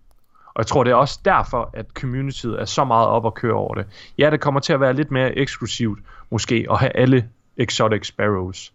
Og 0.54 0.58
jeg 0.58 0.66
tror, 0.66 0.84
det 0.84 0.90
er 0.90 0.94
også 0.94 1.20
derfor, 1.24 1.70
at 1.72 1.86
communityet 1.94 2.60
er 2.60 2.64
så 2.64 2.84
meget 2.84 3.08
op 3.08 3.26
at 3.26 3.34
køre 3.34 3.54
over 3.54 3.74
det. 3.74 3.86
Ja, 4.18 4.30
det 4.30 4.40
kommer 4.40 4.60
til 4.60 4.72
at 4.72 4.80
være 4.80 4.92
lidt 4.92 5.10
mere 5.10 5.38
eksklusivt, 5.38 5.98
måske, 6.30 6.66
at 6.70 6.78
have 6.78 6.96
alle 6.96 7.28
exotic 7.56 8.06
sparrows. 8.06 8.72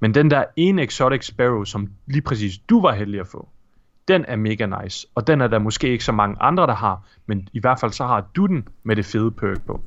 Men 0.00 0.14
den 0.14 0.30
der 0.30 0.44
ene 0.56 0.82
exotic 0.82 1.26
sparrow, 1.26 1.64
som 1.64 1.90
lige 2.06 2.22
præcis 2.22 2.58
du 2.58 2.80
var 2.80 2.94
heldig 2.94 3.20
at 3.20 3.26
få, 3.26 3.48
den 4.08 4.24
er 4.28 4.36
mega 4.36 4.66
nice. 4.82 5.06
Og 5.14 5.26
den 5.26 5.40
er 5.40 5.46
der 5.48 5.58
måske 5.58 5.88
ikke 5.88 6.04
så 6.04 6.12
mange 6.12 6.36
andre, 6.40 6.66
der 6.66 6.74
har, 6.74 7.02
men 7.26 7.48
i 7.52 7.60
hvert 7.60 7.80
fald 7.80 7.92
så 7.92 8.06
har 8.06 8.26
du 8.36 8.46
den 8.46 8.68
med 8.82 8.96
det 8.96 9.06
fede 9.06 9.30
perk 9.30 9.66
på. 9.66 9.80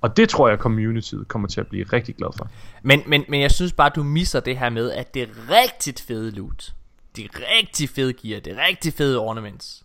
Og 0.00 0.16
det 0.16 0.28
tror 0.28 0.48
jeg, 0.48 0.58
communityet 0.58 1.28
kommer 1.28 1.48
til 1.48 1.60
at 1.60 1.66
blive 1.66 1.84
rigtig 1.84 2.16
glad 2.16 2.28
for. 2.36 2.48
Men, 2.82 3.02
men, 3.06 3.24
men 3.28 3.40
jeg 3.40 3.50
synes 3.50 3.72
bare, 3.72 3.90
du 3.94 4.02
misser 4.02 4.40
det 4.40 4.58
her 4.58 4.70
med, 4.70 4.90
at 4.90 5.14
det 5.14 5.22
er 5.22 5.26
rigtig 5.50 5.94
fede 6.06 6.30
loot. 6.30 6.72
Er 7.18 7.56
rigtig 7.58 7.88
fede 7.88 8.12
gear. 8.12 8.40
Det 8.40 8.52
er 8.58 8.66
rigtig 8.66 8.92
fede 8.92 9.18
ornaments. 9.18 9.84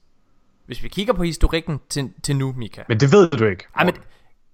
Hvis 0.65 0.83
vi 0.83 0.87
kigger 0.87 1.13
på 1.13 1.23
historikken 1.23 1.81
til, 1.89 2.13
til 2.23 2.35
nu, 2.35 2.53
Mika. 2.57 2.83
Men 2.87 2.99
det 2.99 3.11
ved 3.11 3.29
du 3.29 3.45
ikke. 3.45 3.63
Ej, 3.75 3.85
men, 3.85 3.95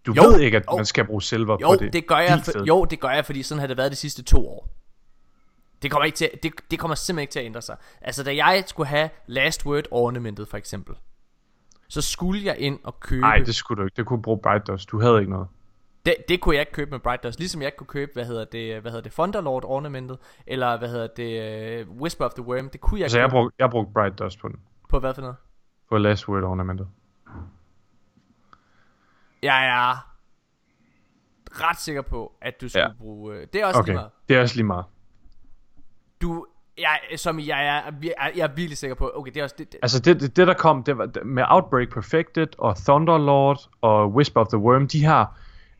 du 0.05 0.13
jo, 0.13 0.23
ved 0.23 0.39
ikke, 0.39 0.57
at 0.57 0.63
jo, 0.71 0.75
man 0.75 0.85
skal 0.85 1.05
bruge 1.05 1.21
silver 1.21 1.57
jo, 1.61 1.67
på 1.67 1.75
det. 1.75 1.93
det 1.93 2.07
gør 2.07 2.17
jeg, 2.17 2.41
for, 2.45 2.65
jo, 2.65 2.85
det 2.85 2.99
gør 2.99 3.09
jeg, 3.09 3.25
fordi 3.25 3.43
sådan 3.43 3.59
har 3.59 3.67
det 3.67 3.77
været 3.77 3.91
de 3.91 3.95
sidste 3.95 4.23
to 4.23 4.47
år. 4.47 4.69
Det 5.81 5.91
kommer, 5.91 6.05
ikke 6.05 6.15
til, 6.15 6.29
det, 6.43 6.53
det 6.71 6.79
kommer 6.79 6.95
simpelthen 6.95 7.21
ikke 7.23 7.31
til 7.31 7.39
at 7.39 7.45
ændre 7.45 7.61
sig. 7.61 7.77
Altså, 8.01 8.23
da 8.23 8.35
jeg 8.35 8.63
skulle 8.67 8.87
have 8.87 9.09
Last 9.27 9.65
Word 9.65 9.83
ornamentet, 9.91 10.47
for 10.47 10.57
eksempel, 10.57 10.95
så 11.87 12.01
skulle 12.01 12.45
jeg 12.45 12.55
ind 12.59 12.79
og 12.83 12.99
købe... 12.99 13.21
Nej, 13.21 13.37
det 13.37 13.55
skulle 13.55 13.81
du 13.81 13.85
ikke. 13.85 13.95
Det 13.95 14.05
kunne 14.05 14.21
bruge 14.21 14.39
Bright 14.43 14.67
Dust. 14.67 14.91
Du 14.91 15.01
havde 15.01 15.19
ikke 15.19 15.31
noget. 15.31 15.47
Det, 16.05 16.15
det 16.29 16.41
kunne 16.41 16.55
jeg 16.55 16.61
ikke 16.61 16.71
købe 16.71 16.91
med 16.91 16.99
Bright 16.99 17.23
Dust, 17.23 17.39
ligesom 17.39 17.61
jeg 17.61 17.67
ikke 17.67 17.77
kunne 17.77 17.87
købe, 17.87 18.11
hvad 18.13 18.25
hedder 18.25 18.45
det, 18.45 18.81
hvad 18.81 18.91
hedder 18.91 19.03
det, 19.03 19.11
Thunderlord 19.11 19.63
ornamentet, 19.65 20.17
eller 20.47 20.77
hvad 20.77 20.89
hedder 20.89 21.07
det, 21.07 21.87
uh, 21.89 22.01
Whisper 22.01 22.25
of 22.25 22.31
the 22.33 22.43
Worm, 22.43 22.69
det 22.69 22.81
kunne 22.81 22.99
jeg 22.99 23.05
altså, 23.05 23.17
ikke 23.17 23.23
jeg 23.23 23.29
brugte, 23.31 23.55
jeg 23.59 23.69
brugte 23.69 23.93
Bright 23.93 24.19
Dust 24.19 24.39
på 24.39 24.47
den. 24.47 24.59
På 24.89 24.99
hvad 24.99 25.13
for 25.13 25.21
noget? 25.21 25.35
På 25.89 25.97
Last 25.97 26.27
Word 26.29 26.43
ornamentet. 26.43 26.87
Jeg 29.43 29.65
er 29.67 30.09
ret 31.51 31.79
sikker 31.79 32.01
på, 32.01 32.31
at 32.41 32.61
du 32.61 32.69
skulle 32.69 32.83
Ja. 32.85 32.91
bruge, 32.99 33.35
øh, 33.35 33.47
det 33.53 33.61
er 33.61 33.65
også 33.65 33.79
Okay, 33.79 33.87
lige 33.87 33.95
meget. 33.97 34.11
det 34.29 34.37
er 34.37 34.41
også 34.41 34.55
lige 34.55 34.65
meget. 34.65 34.85
Du, 36.21 36.45
jeg, 36.77 36.99
som 37.15 37.39
jeg 37.39 37.67
er, 37.67 37.81
jeg, 38.03 38.31
jeg 38.35 38.43
er 38.43 38.47
virkelig 38.55 38.77
sikker 38.77 38.95
på, 38.95 39.11
okay, 39.15 39.31
det 39.33 39.39
er 39.39 39.43
også, 39.43 39.55
det, 39.59 39.71
det, 39.71 39.79
Altså 39.81 39.99
det, 39.99 40.21
det, 40.21 40.35
det 40.35 40.47
der 40.47 40.53
kom, 40.53 40.83
det 40.83 40.97
var 40.97 41.23
med 41.25 41.43
Outbreak 41.49 41.89
Perfected 41.89 42.47
og 42.57 42.77
Thunderlord 42.77 43.69
og 43.81 44.11
Whisper 44.13 44.41
of 44.41 44.47
the 44.47 44.57
Worm, 44.57 44.87
de 44.87 45.05
her 45.05 45.25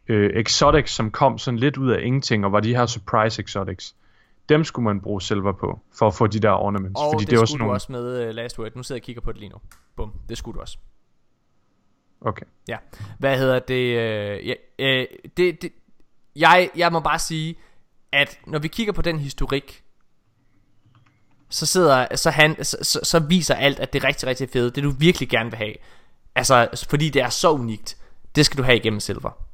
øh, 0.10 0.30
exotics, 0.36 0.92
som 0.92 1.12
kom 1.12 1.38
sådan 1.38 1.60
lidt 1.60 1.78
ud 1.78 1.92
af 1.92 2.00
ingenting, 2.04 2.46
og 2.46 2.52
var 2.52 2.60
de 2.60 2.76
her 2.76 2.86
surprise 2.86 3.42
exotics. 3.42 3.96
Dem 4.50 4.64
skulle 4.64 4.84
man 4.84 5.02
bruge 5.02 5.22
silver 5.22 5.52
på, 5.52 5.80
for 5.94 6.08
at 6.08 6.14
få 6.14 6.28
de 6.28 6.40
der 6.40 6.52
ornaments. 6.52 7.00
og 7.02 7.14
fordi 7.14 7.26
det, 7.26 7.32
det 7.32 7.40
var 7.40 7.46
skulle 7.46 7.50
sådan 7.50 7.60
du 7.60 7.64
nogle... 7.64 7.76
også 7.76 7.92
med 7.92 8.30
uh, 8.30 8.36
Last 8.36 8.60
Word, 8.60 8.72
nu 8.76 8.84
sidder 8.84 8.98
jeg 8.98 9.02
og 9.02 9.06
kigger 9.06 9.22
på 9.22 9.32
det 9.32 9.40
lige 9.40 9.50
nu. 9.50 9.58
Bum, 9.96 10.14
det 10.30 10.38
skulle 10.38 10.56
du 10.56 10.62
også. 10.62 10.78
Okay. 12.22 12.46
Ja. 12.68 12.78
Hvad 13.20 13.38
hedder 13.38 13.60
det? 13.60 13.98
Øh, 13.98 14.48
ja, 14.48 14.54
øh, 14.80 15.08
det, 15.38 15.62
det 15.62 15.72
jeg, 16.36 16.70
jeg 16.76 16.92
må 16.92 17.00
bare 17.00 17.20
sige, 17.20 17.56
at 18.12 18.40
når 18.48 18.60
vi 18.60 18.68
kigger 18.68 18.94
på 18.94 19.02
den 19.02 19.20
historik, 19.20 19.84
så 21.50 21.66
sidder, 21.66 22.16
så, 22.16 22.30
han, 22.30 22.64
så, 22.64 22.78
så, 22.82 23.00
så 23.04 23.20
viser 23.20 23.56
alt, 23.56 23.80
at 23.80 23.94
det 23.94 24.04
er 24.04 24.08
rigtig, 24.08 24.28
rigtig 24.28 24.50
fedt. 24.50 24.76
Det 24.76 24.84
du 24.84 24.90
virkelig 24.90 25.30
gerne 25.30 25.50
vil 25.50 25.58
have. 25.58 25.74
Altså, 26.36 26.86
fordi 26.90 27.10
det 27.10 27.22
er 27.22 27.30
så 27.30 27.52
unikt. 27.52 27.98
Det 28.36 28.46
skal 28.46 28.58
du 28.58 28.64
have 28.64 28.78
igennem 28.78 29.00
Silver. 29.00 29.49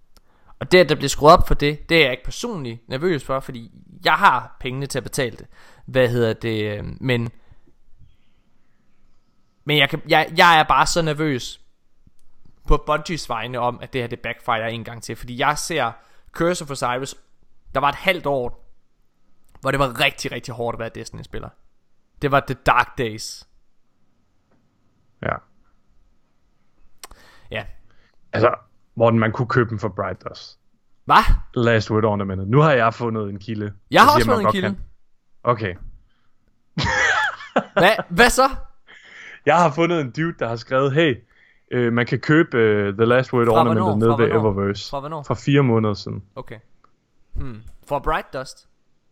Og 0.59 0.71
det, 0.71 0.77
at 0.79 0.89
der 0.89 0.95
bliver 0.95 1.09
skruet 1.09 1.33
op 1.33 1.47
for 1.47 1.53
det, 1.53 1.89
det 1.89 1.97
er 1.97 2.01
jeg 2.01 2.11
ikke 2.11 2.23
personligt 2.23 2.89
nervøs 2.89 3.23
for, 3.23 3.39
fordi 3.39 3.71
jeg 4.05 4.13
har 4.13 4.57
pengene 4.59 4.85
til 4.85 4.99
at 4.99 5.03
betale 5.03 5.37
det. 5.37 5.47
Hvad 5.85 6.09
hedder 6.09 6.33
det? 6.33 6.77
øh, 6.77 6.83
Men, 7.01 7.31
men 9.63 9.77
jeg, 9.77 9.89
kan, 9.89 10.01
jeg, 10.07 10.33
jeg 10.37 10.59
er 10.59 10.63
bare 10.63 10.85
så 10.85 11.01
nervøs 11.01 11.61
på 12.67 12.83
Bungies 12.85 13.29
vegne 13.29 13.59
om, 13.59 13.79
at 13.81 13.93
det 13.93 14.01
her 14.01 14.07
det 14.07 14.19
backfire 14.19 14.71
en 14.71 14.83
gang 14.83 15.03
til. 15.03 15.15
Fordi 15.15 15.37
jeg 15.39 15.57
ser 15.57 15.91
Curse 16.31 16.63
of 16.63 16.71
Osiris, 16.71 17.15
der 17.73 17.79
var 17.79 17.89
et 17.89 17.95
halvt 17.95 18.25
år, 18.25 18.71
hvor 19.61 19.71
det 19.71 19.79
var 19.79 19.99
rigtig, 19.99 20.31
rigtig 20.31 20.53
hårdt 20.53 20.75
at 20.75 20.79
være 20.79 20.89
Destiny-spiller. 20.95 21.49
Det 22.21 22.31
var 22.31 22.39
The 22.39 22.53
Dark 22.65 22.97
Days. 22.97 23.47
Ja. 25.21 25.35
Ja. 27.51 27.65
Altså, 28.33 28.55
Morten, 28.95 29.19
man 29.19 29.31
kunne 29.31 29.47
købe 29.47 29.69
dem 29.69 29.79
for 29.79 29.87
Bright 29.89 30.23
Dust. 30.29 30.59
Hvad? 31.05 31.23
Last 31.53 31.91
Word 31.91 32.03
Ornamentet. 32.03 32.47
Nu 32.47 32.59
har 32.61 32.71
jeg 32.71 32.93
fundet 32.93 33.29
en 33.29 33.39
kilde. 33.39 33.73
Jeg 33.91 34.01
har 34.01 34.15
også 34.15 34.25
fået 34.25 34.41
en 34.41 34.51
kilde. 34.51 34.67
kan. 34.67 34.77
Okay. 35.43 35.75
Hvad, 37.73 37.91
hvad 38.09 38.29
så? 38.29 38.49
Jeg 39.45 39.57
har 39.57 39.71
fundet 39.71 40.01
en 40.01 40.11
dude, 40.11 40.33
der 40.39 40.47
har 40.47 40.55
skrevet, 40.55 40.93
hey, 40.93 41.15
øh, 41.71 41.93
man 41.93 42.05
kan 42.05 42.19
købe 42.19 42.57
øh, 42.57 42.93
The 42.93 43.05
Last 43.05 43.33
Word 43.33 43.45
Fra 43.47 43.51
Ornamentet 43.59 43.83
hvornår? 43.83 43.95
nede 43.99 44.09
Fra 44.11 44.23
ved 44.23 44.31
hvornår? 44.31 44.51
Eververse. 44.61 44.89
Fra 44.89 44.99
hvornår? 44.99 45.23
For 45.23 45.33
fire 45.33 45.63
måneder 45.63 45.93
siden. 45.93 46.23
Okay. 46.35 46.59
Hmm. 47.33 47.61
For 47.87 47.99
Bright 47.99 48.33
Dust. 48.33 48.67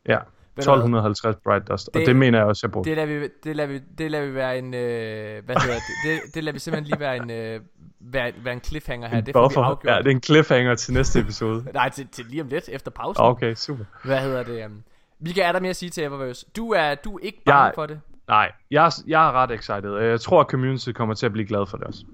Ja. 0.07 0.13
du 0.13 0.19
hvad? 0.55 0.63
1250 0.63 1.35
Bright 1.43 1.67
Dust. 1.67 1.87
Og 1.87 1.93
Det- 1.93 2.07
det 2.07 2.15
mener 2.15 2.37
jeg 2.37 2.47
også, 2.47 2.67
jeg 2.67 2.71
brugte. 2.71 2.89
Det 2.89 2.97
lader 2.97 3.19
vi, 3.19 3.27
det 3.43 3.55
lader 3.55 3.67
vi, 3.69 3.79
det 3.97 4.11
lader 4.11 4.25
vi 4.25 4.33
være 4.33 4.57
en, 4.57 4.73
øh, 4.73 5.45
hvad 5.45 5.55
hedder 5.61 5.73
det? 5.75 5.83
det? 6.23 6.35
Det 6.35 6.43
lader 6.43 6.53
vi 6.53 6.59
simpelthen 6.59 6.83
lige 6.89 6.99
være 6.99 7.15
en, 7.17 7.29
øh, 7.31 7.59
være, 8.05 8.31
være 8.43 8.53
en 8.53 8.61
cliffhanger 8.63 9.07
her. 9.07 9.17
En 9.17 9.25
det 9.25 9.33
får 9.33 9.41
vi 9.41 9.45
buffer. 9.45 9.61
afgjort. 9.63 9.93
Ja, 9.93 9.97
det 9.97 10.07
er 10.07 10.11
en 10.11 10.23
cliffhanger 10.23 10.75
til 10.75 10.93
næste 10.93 11.19
episode. 11.19 11.65
Nej, 11.73 11.89
til, 11.89 12.07
til 12.07 12.25
lige 12.25 12.41
om 12.41 12.47
lidt, 12.47 12.69
efter 12.69 12.91
pausen. 12.91 13.23
okay, 13.23 13.53
super. 13.55 13.83
Hvad 14.03 14.19
hedder 14.21 14.43
det? 14.43 14.65
Um, 14.65 14.83
Mika, 15.19 15.41
er 15.41 15.51
der 15.51 15.59
mere 15.59 15.69
at 15.69 15.75
sige 15.75 15.89
til 15.89 16.03
Eververse? 16.03 16.45
Du 16.55 16.71
er, 16.71 16.95
du 16.95 17.15
er 17.15 17.19
ikke 17.19 17.41
bange 17.45 17.63
Jeg- 17.63 17.71
for 17.75 17.85
det? 17.85 18.01
Nej, 18.27 18.51
jeg, 18.71 18.85
er- 18.85 19.03
jeg 19.07 19.27
er 19.27 19.31
ret 19.31 19.51
excited, 19.51 19.89
og 19.91 20.05
jeg 20.05 20.21
tror, 20.21 20.41
at 20.41 20.47
community 20.47 20.89
kommer 20.91 21.15
til 21.15 21.25
at 21.25 21.31
blive 21.31 21.47
glad 21.47 21.65
for 21.67 21.77
det 21.77 21.87
også. 21.87 22.05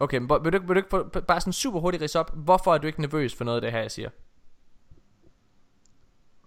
Okay, 0.00 0.18
men 0.18 0.30
vil 0.42 0.52
du, 0.52 0.56
ikke- 0.56 0.66
vil 0.66 0.76
du 0.76 0.98
ikke 1.00 1.26
bare 1.26 1.40
sådan 1.40 1.52
super 1.52 1.80
hurtigt 1.80 2.02
ridse 2.02 2.20
op, 2.20 2.30
hvorfor 2.34 2.74
er 2.74 2.78
du 2.78 2.86
ikke 2.86 3.00
nervøs 3.00 3.34
for 3.34 3.44
noget 3.44 3.56
af 3.56 3.62
det 3.62 3.72
her, 3.72 3.80
jeg 3.80 3.90
siger? 3.90 4.08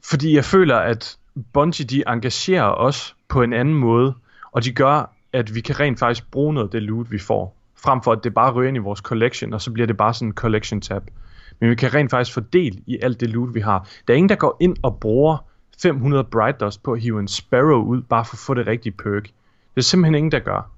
Fordi 0.04 0.36
jeg 0.36 0.46
føler, 0.46 0.78
at 0.78 1.18
Bungie 1.54 1.86
de 1.86 2.04
engagerer 2.08 2.64
os 2.70 3.16
på 3.28 3.42
en 3.42 3.54
anden 3.54 3.76
måde, 3.76 4.14
og 4.52 4.64
de 4.64 4.74
gør, 4.74 5.14
at 5.34 5.56
vi 5.56 5.62
kan 5.62 5.80
rent 5.80 6.00
faktisk 6.00 6.32
bruge 6.32 6.54
noget 6.54 6.68
af 6.68 6.72
det 6.72 6.84
loot, 6.84 7.12
vi 7.12 7.20
får. 7.20 7.56
Frem 7.84 8.02
for 8.02 8.12
at 8.12 8.24
det 8.24 8.34
bare 8.34 8.52
ryger 8.52 8.68
ind 8.68 8.78
i 8.78 8.80
vores 8.80 9.00
collection, 9.00 9.54
og 9.54 9.62
så 9.62 9.72
bliver 9.72 9.88
det 9.88 9.98
bare 9.98 10.14
sådan 10.14 10.28
en 10.28 10.34
collection 10.34 10.82
tab. 10.82 11.04
Men 11.60 11.70
vi 11.70 11.76
kan 11.76 11.94
rent 11.94 12.12
faktisk 12.12 12.34
fordele 12.34 12.80
i 12.88 12.98
alt 13.02 13.20
det 13.20 13.30
loot, 13.30 13.54
vi 13.54 13.60
har. 13.60 13.88
Der 14.08 14.14
er 14.14 14.18
ingen, 14.18 14.30
der 14.30 14.36
går 14.36 14.58
ind 14.60 14.76
og 14.82 15.00
bruger 15.00 15.38
500 15.82 16.24
Bright 16.24 16.60
Dust 16.60 16.84
på 16.84 16.94
at 16.94 17.02
hive 17.02 17.20
en 17.20 17.28
Sparrow 17.28 17.84
ud, 17.84 18.02
bare 18.02 18.26
for 18.26 18.36
at 18.36 18.40
få 18.40 18.54
det 18.54 18.68
rigtige 18.68 18.94
perk. 18.94 19.24
Det 19.24 19.32
er 19.78 19.82
simpelthen 19.82 20.16
ingen, 20.16 20.32
der 20.32 20.40
gør. 20.40 20.72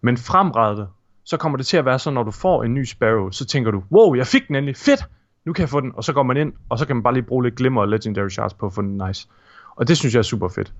Men 0.00 0.16
fremrettet, 0.16 0.88
så 1.24 1.36
kommer 1.36 1.56
det 1.56 1.66
til 1.66 1.76
at 1.76 1.84
være 1.84 1.98
så, 1.98 2.10
når 2.10 2.22
du 2.22 2.30
får 2.30 2.64
en 2.64 2.74
ny 2.74 2.84
Sparrow, 2.84 3.30
så 3.30 3.44
tænker 3.44 3.70
du, 3.70 3.82
wow, 3.92 4.14
jeg 4.14 4.26
fik 4.26 4.48
den 4.48 4.56
endelig, 4.56 4.76
fedt, 4.76 5.04
nu 5.44 5.52
kan 5.52 5.60
jeg 5.60 5.68
få 5.68 5.80
den, 5.80 5.92
og 5.94 6.04
så 6.04 6.12
går 6.12 6.22
man 6.22 6.36
ind, 6.36 6.52
og 6.68 6.78
så 6.78 6.86
kan 6.86 6.96
man 6.96 7.02
bare 7.02 7.14
lige 7.14 7.22
bruge 7.22 7.44
lidt 7.44 7.54
glimmer 7.54 7.80
og 7.80 7.88
Legendary 7.88 8.28
Shards 8.28 8.54
på 8.54 8.66
at 8.66 8.72
få 8.72 8.82
den 8.82 9.02
nice. 9.06 9.28
Og 9.76 9.88
det 9.88 9.96
synes 9.96 10.14
jeg 10.14 10.18
er 10.18 10.22
super 10.22 10.48
fedt. 10.48 10.72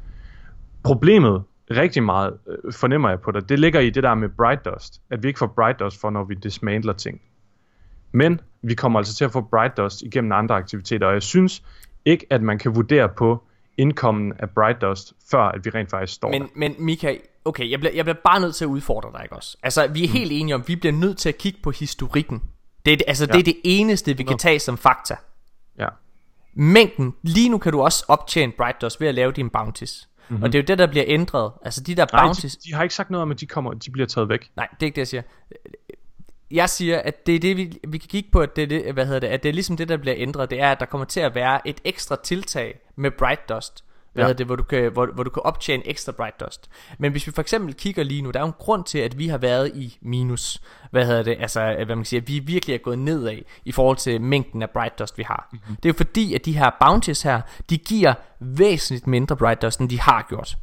Problemet, 0.82 1.42
rigtig 1.70 2.02
meget, 2.02 2.38
øh, 2.48 2.72
fornemmer 2.72 3.08
jeg 3.08 3.20
på 3.20 3.30
dig, 3.30 3.48
det 3.48 3.58
ligger 3.58 3.80
i 3.80 3.90
det 3.90 4.02
der 4.02 4.14
med 4.14 4.28
Bright 4.28 4.64
Dust, 4.64 5.00
at 5.10 5.22
vi 5.22 5.28
ikke 5.28 5.38
får 5.38 5.46
Bright 5.46 5.78
Dust 5.78 6.00
for, 6.00 6.10
når 6.10 6.24
vi 6.24 6.34
dismantler 6.34 6.92
ting. 6.92 7.20
Men 8.12 8.40
vi 8.62 8.74
kommer 8.74 8.98
altså 8.98 9.14
til 9.14 9.24
at 9.24 9.32
få 9.32 9.40
Bright 9.40 9.76
Dust 9.76 10.02
igennem 10.02 10.32
andre 10.32 10.54
aktiviteter, 10.54 11.06
og 11.06 11.12
jeg 11.12 11.22
synes 11.22 11.62
ikke, 12.04 12.26
at 12.30 12.42
man 12.42 12.58
kan 12.58 12.74
vurdere 12.74 13.08
på 13.08 13.44
indkommen 13.78 14.32
af 14.38 14.50
Bright 14.50 14.80
Dust, 14.80 15.12
før 15.30 15.42
at 15.42 15.64
vi 15.64 15.70
rent 15.70 15.90
faktisk 15.90 16.14
står 16.14 16.30
Men, 16.30 16.42
der. 16.42 16.48
men 16.54 16.74
Mika, 16.78 17.16
okay, 17.44 17.70
jeg 17.70 17.80
bliver, 17.80 17.92
jeg 17.94 18.04
bliver 18.04 18.16
bare 18.24 18.40
nødt 18.40 18.54
til 18.54 18.64
at 18.64 18.68
udfordre 18.68 19.12
dig, 19.12 19.20
ikke 19.22 19.36
også? 19.36 19.56
Altså, 19.62 19.86
vi 19.86 20.04
er 20.04 20.08
helt 20.08 20.32
enige 20.32 20.54
om, 20.54 20.64
vi 20.66 20.76
bliver 20.76 20.92
nødt 20.92 21.18
til 21.18 21.28
at 21.28 21.38
kigge 21.38 21.58
på 21.62 21.70
historikken. 21.70 22.42
Det 22.86 22.92
er, 22.92 22.96
altså, 23.06 23.26
ja. 23.28 23.32
det 23.32 23.38
er 23.38 23.44
det 23.44 23.56
eneste, 23.64 24.16
vi 24.16 24.22
kan 24.22 24.38
tage 24.38 24.58
som 24.58 24.78
fakta. 24.78 25.16
Ja. 25.78 25.88
Mængden, 26.54 27.14
lige 27.22 27.48
nu 27.48 27.58
kan 27.58 27.72
du 27.72 27.80
også 27.80 28.04
optjene 28.08 28.52
Bright 28.52 28.80
Dust 28.80 29.00
ved 29.00 29.08
at 29.08 29.14
lave 29.14 29.32
dine 29.32 29.50
bounties. 29.50 30.08
Mm-hmm. 30.28 30.42
Og 30.42 30.52
det 30.52 30.58
er 30.58 30.62
jo 30.62 30.66
det, 30.66 30.78
der 30.78 30.86
bliver 30.86 31.04
ændret. 31.08 31.52
Altså, 31.64 31.80
de 31.80 31.94
der 31.94 32.04
Mhm. 32.04 32.10
Nej, 32.12 32.26
bounties... 32.26 32.56
de, 32.56 32.68
de 32.70 32.74
har 32.74 32.82
ikke 32.82 32.94
sagt 32.94 33.10
noget 33.10 33.22
om, 33.22 33.30
at 33.30 33.40
de, 33.40 33.46
kommer, 33.46 33.74
de 33.74 33.90
bliver 33.90 34.06
taget 34.06 34.28
væk. 34.28 34.50
Nej, 34.56 34.68
det 34.70 34.82
er 34.82 34.86
ikke 34.86 34.94
det, 34.94 35.00
jeg 35.00 35.08
siger. 35.08 35.22
Jeg 36.50 36.70
siger, 36.70 36.98
at 36.98 37.26
det 37.26 37.34
er 37.34 37.38
det, 37.40 37.56
vi, 37.56 37.78
vi 37.88 37.98
kan 37.98 38.08
kigge 38.08 38.30
på, 38.32 38.40
at 38.40 38.56
det, 38.56 38.62
er 38.62 38.66
det, 38.66 38.92
hvad 38.94 39.06
hedder 39.06 39.20
det, 39.20 39.26
at 39.26 39.42
det 39.42 39.48
er 39.48 39.52
ligesom 39.52 39.76
det, 39.76 39.88
der 39.88 39.96
bliver 39.96 40.14
ændret. 40.18 40.50
Det 40.50 40.60
er, 40.60 40.72
at 40.72 40.80
der 40.80 40.86
kommer 40.86 41.04
til 41.04 41.20
at 41.20 41.34
være 41.34 41.68
et 41.68 41.80
ekstra 41.84 42.16
tiltag 42.24 42.78
med 42.96 43.10
Bright 43.10 43.48
Dust. 43.48 43.84
Hvad 44.16 44.26
Ja. 44.26 44.32
det, 44.32 44.46
hvor, 44.46 44.56
du 44.56 44.62
kan, 44.62 44.92
hvor, 44.92 45.06
hvor 45.14 45.24
du 45.24 45.30
kan 45.30 45.42
optjene 45.42 45.86
ekstra 45.86 46.12
Bright 46.12 46.40
Dust. 46.40 46.70
Men 46.98 47.12
hvis 47.12 47.26
vi 47.26 47.32
for 47.32 47.40
eksempel 47.40 47.74
kigger 47.74 48.02
lige 48.02 48.22
nu, 48.22 48.30
der 48.30 48.38
er 48.38 48.42
jo 48.42 48.46
en 48.46 48.54
grund 48.58 48.84
til, 48.84 48.98
at 48.98 49.18
vi 49.18 49.28
har 49.28 49.38
været 49.38 49.72
i 49.74 49.98
minus. 50.02 50.62
Hvad 50.90 51.06
hedder 51.06 51.22
det? 51.22 51.36
Altså, 51.40 51.60
hvad 51.60 51.86
man 51.86 51.98
kan 51.98 52.04
sige, 52.04 52.20
at 52.20 52.28
vi 52.28 52.38
virkelig 52.38 52.74
er 52.74 52.78
gået 52.78 52.98
nedad 52.98 53.38
i 53.64 53.72
forhold 53.72 53.96
til 53.96 54.20
mængden 54.20 54.62
af 54.62 54.70
Bright 54.70 54.98
Dust, 54.98 55.18
vi 55.18 55.22
har. 55.22 55.48
Mm-hmm. 55.52 55.76
Det 55.76 55.84
er 55.84 55.88
jo 55.88 55.96
fordi, 55.96 56.34
at 56.34 56.44
de 56.44 56.52
her 56.52 56.70
bounties 56.80 57.22
her, 57.22 57.40
de 57.70 57.78
giver 57.78 58.14
væsentligt 58.40 59.06
mindre 59.06 59.36
Bright 59.36 59.62
Dust, 59.62 59.80
end 59.80 59.88
de 59.88 60.00
har 60.00 60.26
gjort. 60.28 60.56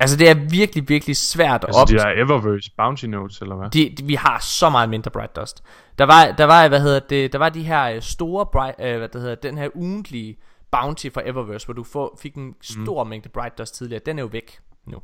Altså, 0.00 0.16
det 0.16 0.28
er 0.30 0.34
virkelig, 0.34 0.88
virkelig 0.88 1.16
svært 1.16 1.64
at 1.64 1.68
Altså 1.68 1.80
op... 1.80 1.88
de 1.88 1.94
der 1.94 2.08
Eververse 2.24 2.70
Bounty 2.76 3.04
Notes, 3.04 3.40
eller 3.40 3.56
hvad? 3.56 3.70
De, 3.70 3.94
de, 3.98 4.04
vi 4.04 4.14
har 4.14 4.38
så 4.38 4.70
meget 4.70 4.88
mindre 4.88 5.10
Bright 5.10 5.36
Dust. 5.36 5.62
Der 5.98 6.04
var, 6.04 6.32
der 6.38 6.44
var, 6.44 6.68
hvad 6.68 6.80
hedder 6.80 7.00
det, 7.00 7.32
der 7.32 7.38
var 7.38 7.48
de 7.48 7.62
her 7.62 7.84
øh, 7.84 8.02
store, 8.02 8.46
bright, 8.46 8.76
øh, 8.80 8.98
hvad 8.98 9.08
det 9.08 9.20
hedder, 9.20 9.34
den 9.34 9.58
her 9.58 9.68
ugentlige 9.74 10.36
bounty 10.70 11.08
fra 11.14 11.22
Eververse, 11.24 11.66
hvor 11.66 11.74
du 11.74 11.84
får, 11.84 12.18
fik 12.22 12.34
en 12.34 12.56
stor 12.60 13.04
mm. 13.04 13.10
mængde 13.10 13.28
Bright 13.28 13.58
Dust 13.58 13.74
tidligere. 13.74 14.02
Den 14.06 14.18
er 14.18 14.22
jo 14.22 14.28
væk 14.28 14.60
nu. 14.84 15.02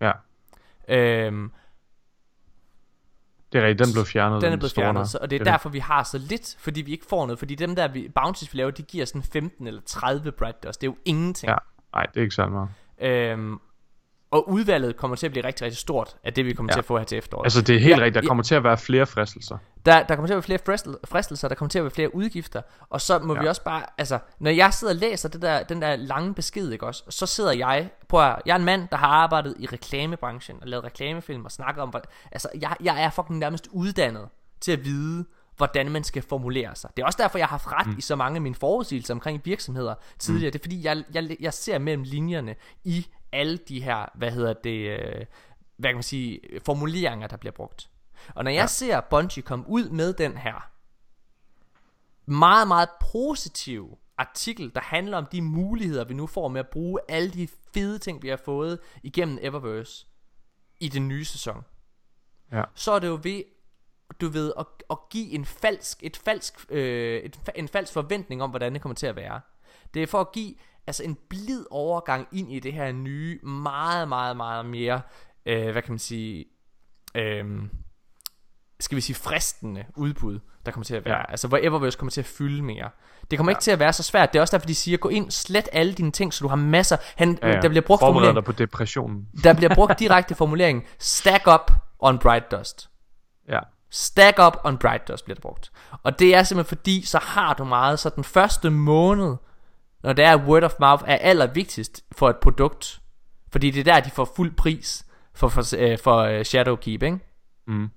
Ja, 0.00 0.12
Øhm, 0.88 1.52
det 3.52 3.62
er 3.62 3.66
rigtigt. 3.66 3.86
Den 3.86 3.92
blev 3.94 4.04
fjernet. 4.04 4.42
den 4.42 4.52
er 4.52 4.56
blevet 4.56 4.72
fjernet, 4.72 5.08
så, 5.08 5.18
og 5.20 5.30
det 5.30 5.40
er 5.40 5.44
derfor, 5.44 5.68
vi 5.68 5.78
har 5.78 6.02
så 6.02 6.18
lidt, 6.18 6.56
fordi 6.58 6.80
vi 6.82 6.92
ikke 6.92 7.06
får 7.08 7.26
noget. 7.26 7.38
Fordi 7.38 7.54
dem 7.54 7.76
der 7.76 7.88
vi, 7.88 8.08
bounties, 8.14 8.52
vi 8.52 8.58
laver, 8.58 8.70
de 8.70 8.82
giver 8.82 9.04
sådan 9.04 9.22
15 9.22 9.66
eller 9.66 9.80
30 9.86 10.32
Bright 10.32 10.62
Dust. 10.62 10.80
Det 10.80 10.86
er 10.86 10.90
jo 10.90 10.96
ingenting. 11.04 11.50
Ja, 11.50 11.56
nej, 11.94 12.06
det 12.06 12.16
er 12.16 12.22
ikke 12.22 12.34
særlig 12.34 12.52
meget. 12.52 12.68
Øhm, 12.98 13.60
og 14.32 14.48
udvalget 14.50 14.96
kommer 14.96 15.16
til 15.16 15.26
at 15.26 15.32
blive 15.32 15.44
rigtig, 15.46 15.64
rigtig 15.64 15.78
stort 15.78 16.16
af 16.24 16.32
det, 16.32 16.44
vi 16.46 16.52
kommer 16.52 16.72
Ja. 16.72 16.74
til 16.74 16.78
at 16.80 16.84
få 16.84 16.98
her 16.98 17.04
til 17.04 17.18
efteråret. 17.18 17.46
Altså 17.46 17.62
det 17.62 17.76
er 17.76 17.80
helt 17.80 17.90
Ja, 17.90 17.96
rigtigt. 17.96 18.14
Der 18.14 18.20
ja. 18.22 18.28
kommer 18.28 18.42
til 18.44 18.54
at 18.54 18.64
være 18.64 18.78
flere 18.78 19.06
fristelser. 19.06 19.58
Der, 19.86 20.02
der 20.02 20.14
kommer 20.14 20.26
til 20.26 20.32
at 20.34 20.36
være 20.36 20.42
flere 20.42 20.58
fristel, 20.66 20.96
fristelser, 21.04 21.48
der 21.48 21.54
kommer 21.54 21.68
til 21.70 21.78
at 21.78 21.84
være 21.84 21.90
flere 21.90 22.14
udgifter, 22.14 22.62
og 22.90 23.00
så 23.00 23.18
må 23.18 23.34
ja. 23.34 23.40
vi 23.40 23.44
Ja. 23.44 23.48
også 23.50 23.62
bare, 23.64 23.82
altså, 23.98 24.18
når 24.38 24.50
jeg 24.50 24.74
sidder 24.74 24.92
og 24.94 24.98
læser 25.00 25.28
det 25.28 25.42
der, 25.42 25.62
den 25.62 25.82
der 25.82 25.96
lange 25.96 26.34
besked, 26.34 26.70
ikke 26.70 26.86
også, 26.86 27.02
så 27.08 27.26
sidder 27.26 27.52
jeg 27.52 27.90
på, 28.08 28.20
at- 28.20 28.36
jeg 28.46 28.52
er 28.52 28.58
en 28.58 28.64
mand, 28.64 28.88
der 28.90 28.96
har 28.96 29.06
arbejdet 29.06 29.54
i 29.58 29.66
reklamebranchen, 29.66 30.56
og 30.62 30.68
lavet 30.68 30.84
reklamefilm, 30.84 31.44
og 31.44 31.52
snakket 31.52 31.82
om, 31.82 31.88
hvor, 31.88 32.02
altså, 32.32 32.48
jeg, 32.60 32.76
jeg 32.82 33.02
er 33.04 33.10
fucking 33.10 33.38
nærmest 33.38 33.68
uddannet 33.72 34.28
til 34.60 34.72
at 34.72 34.84
vide, 34.84 35.24
hvordan 35.56 35.90
man 35.90 36.04
skal 36.04 36.22
formulere 36.22 36.74
sig. 36.74 36.90
Det 36.96 37.02
er 37.02 37.06
også 37.06 37.18
derfor, 37.22 37.38
jeg 37.38 37.46
har 37.46 37.50
haft 37.58 37.72
ret 37.72 37.86
mm. 37.86 37.98
i 37.98 38.00
så 38.00 38.16
mange 38.16 38.36
af 38.36 38.40
mine 38.42 38.54
forudsigelser 38.54 39.14
omkring 39.14 39.40
virksomheder 39.44 39.94
tidligere. 40.18 40.48
Mm. 40.48 40.52
Det 40.52 40.58
er 40.58 40.62
fordi, 40.64 40.84
jeg, 40.84 41.04
jeg, 41.14 41.36
jeg 41.40 41.52
ser 41.54 41.78
mellem 41.78 42.02
linjerne 42.02 42.54
i 42.84 43.06
alle 43.32 43.56
de 43.56 43.82
her, 43.82 44.06
hvad 44.14 44.30
hedder 44.30 44.52
det, 44.52 44.98
øh, 44.98 45.26
hvad 45.76 45.90
kan 45.90 45.96
man 45.96 46.02
sige, 46.02 46.40
formuleringer, 46.66 47.26
der 47.26 47.36
bliver 47.36 47.52
brugt. 47.52 47.90
Og 48.34 48.44
når 48.44 48.50
jeg 48.50 48.60
ja. 48.60 48.66
ser 48.66 49.00
Bungie 49.00 49.42
komme 49.42 49.64
ud 49.68 49.88
med 49.88 50.12
den 50.12 50.36
her 50.36 50.70
meget, 52.26 52.68
meget 52.68 52.88
positiv 53.12 53.98
artikel, 54.18 54.74
der 54.74 54.80
handler 54.80 55.18
om 55.18 55.26
de 55.32 55.42
muligheder, 55.42 56.04
vi 56.04 56.14
nu 56.14 56.26
får 56.26 56.48
med 56.48 56.60
at 56.60 56.68
bruge 56.68 57.00
alle 57.08 57.30
de 57.30 57.48
fede 57.74 57.98
ting, 57.98 58.22
vi 58.22 58.28
har 58.28 58.40
fået 58.44 58.78
igennem 59.02 59.38
Eververse 59.42 60.06
i 60.80 60.88
den 60.88 61.08
nye 61.08 61.24
sæson, 61.24 61.64
Ja. 62.52 62.64
så 62.74 62.92
er 62.92 62.98
det 62.98 63.08
jo 63.08 63.20
ved, 63.22 63.42
du 64.20 64.28
ved, 64.28 64.52
at, 64.58 64.66
at 64.90 64.98
give 65.10 65.30
en 65.30 65.44
falsk, 65.44 65.98
et 66.02 66.16
falsk, 66.16 66.66
øh, 66.68 67.22
et, 67.22 67.50
en 67.54 67.68
falsk 67.68 67.92
forventning 67.92 68.42
om, 68.42 68.50
hvordan 68.50 68.72
det 68.72 68.82
kommer 68.82 68.94
til 68.94 69.06
at 69.06 69.16
være. 69.16 69.40
Det 69.94 70.02
er 70.02 70.06
for 70.06 70.20
at 70.20 70.32
give 70.32 70.54
altså 70.86 71.02
en 71.02 71.18
blid 71.30 71.64
overgang 71.70 72.28
ind 72.32 72.52
i 72.52 72.60
det 72.60 72.72
her 72.72 72.92
nye, 72.92 73.38
meget, 73.42 74.08
meget, 74.08 74.36
meget 74.36 74.66
mere, 74.66 75.00
øh, 75.46 75.70
hvad 75.72 75.82
kan 75.82 75.92
man 75.92 75.98
sige, 75.98 76.44
øh, 77.14 77.44
skal 78.80 78.96
vi 78.96 79.00
sige 79.00 79.16
fristende 79.16 79.84
udbud, 79.96 80.38
der 80.66 80.72
kommer 80.72 80.84
til 80.84 80.94
at 80.94 81.04
være. 81.04 81.16
Ja. 81.16 81.30
Altså 81.30 81.48
hvor 81.48 81.58
Eververse 81.62 81.98
kommer 81.98 82.10
til 82.10 82.20
at 82.20 82.26
fylde 82.26 82.62
mere. 82.62 82.90
Det 83.30 83.38
kommer 83.38 83.50
ja. 83.50 83.56
ikke 83.56 83.62
til 83.62 83.70
at 83.70 83.78
være 83.78 83.92
så 83.92 84.02
svært. 84.02 84.32
Det 84.32 84.38
er 84.38 84.40
også 84.40 84.56
derfor, 84.56 84.66
de 84.66 84.74
siger, 84.74 84.98
gå 84.98 85.08
ind, 85.08 85.30
slet 85.30 85.68
alle 85.72 85.92
dine 85.92 86.10
ting, 86.10 86.34
så 86.34 86.44
du 86.44 86.48
har 86.48 86.56
masser. 86.56 86.96
Han, 87.16 87.38
ja, 87.42 87.48
ja. 87.48 87.60
Der 87.60 87.68
bliver 87.68 87.82
brugt 87.82 88.00
Forbereder 88.00 88.12
formulering, 88.12 88.36
dig 88.36 88.44
på 88.44 88.52
depressionen. 88.52 89.28
der 89.44 89.54
bliver 89.54 89.74
brugt 89.74 89.98
direkte 89.98 90.34
formulering, 90.34 90.86
stack 90.98 91.46
up 91.46 91.72
on 91.98 92.18
bright 92.18 92.50
dust. 92.50 92.90
Ja. 93.48 93.58
Stack 93.90 94.38
up 94.38 94.56
on 94.64 94.78
bright 94.78 95.08
dust 95.08 95.24
bliver 95.24 95.34
det 95.34 95.42
brugt. 95.42 95.72
Og 96.02 96.18
det 96.18 96.34
er 96.34 96.42
simpelthen 96.42 96.76
fordi, 96.78 97.06
så 97.06 97.18
har 97.18 97.54
du 97.54 97.64
meget, 97.64 97.98
så 97.98 98.08
den 98.08 98.24
første 98.24 98.70
måned, 98.70 99.36
når 100.02 100.12
det 100.12 100.24
er 100.24 100.36
word 100.36 100.64
of 100.64 100.72
mouth, 100.80 101.04
er 101.06 101.16
allervigtigst 101.16 102.04
for 102.12 102.30
et 102.30 102.36
produkt. 102.36 103.00
Fordi 103.52 103.70
det 103.70 103.80
er 103.88 103.94
der, 103.94 104.00
de 104.00 104.10
får 104.10 104.32
fuld 104.36 104.56
pris 104.56 105.06
for, 105.34 105.48
for, 105.48 105.76
øh, 105.78 105.98
for 105.98 106.16
øh, 106.16 106.44
Shadowkeep, 106.44 107.02
ikke? 107.02 107.18
Mm. 107.66 107.90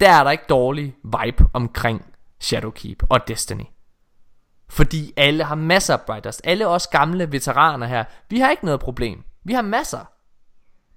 Der 0.00 0.10
er 0.10 0.24
der 0.24 0.30
ikke 0.30 0.44
dårlig 0.48 0.96
vibe 1.04 1.46
omkring 1.52 2.04
Shadowkeep 2.40 3.02
og 3.08 3.28
Destiny. 3.28 3.64
Fordi 4.68 5.12
alle 5.16 5.44
har 5.44 5.54
masser 5.54 5.96
af 6.08 6.22
Dust. 6.22 6.40
Alle 6.44 6.68
os 6.68 6.86
gamle 6.86 7.32
veteraner 7.32 7.86
her, 7.86 8.04
vi 8.30 8.40
har 8.40 8.50
ikke 8.50 8.64
noget 8.64 8.80
problem. 8.80 9.24
Vi 9.44 9.52
har 9.52 9.62
masser. 9.62 10.04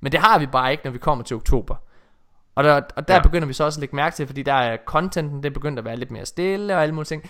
Men 0.02 0.12
det 0.12 0.20
har 0.20 0.40
vi 0.40 0.46
bare 0.46 0.72
ikke, 0.72 0.84
når 0.84 0.92
vi 0.92 0.98
kommer 0.98 1.24
til 1.24 1.36
oktober. 1.36 1.76
Og 2.56 2.64
der, 2.64 2.82
og 2.96 3.08
der 3.08 3.14
ja. 3.14 3.22
Begynder 3.22 3.48
vi 3.48 3.54
så 3.54 3.64
også 3.64 3.78
at 3.78 3.80
lægge 3.80 3.96
mærke 3.96 4.16
til, 4.16 4.28
fordi 4.28 4.44
der 4.44 4.54
er 4.54 4.78
contenten, 4.86 5.44
det 5.44 5.50
er 5.50 5.54
begyndt 5.54 5.80
at 5.80 5.86
være 5.86 5.96
lidt 5.96 6.12
mere 6.12 6.26
stille 6.26 6.76
og 6.76 6.82
alle 6.82 6.96
mulige 6.96 7.08
ting. 7.08 7.30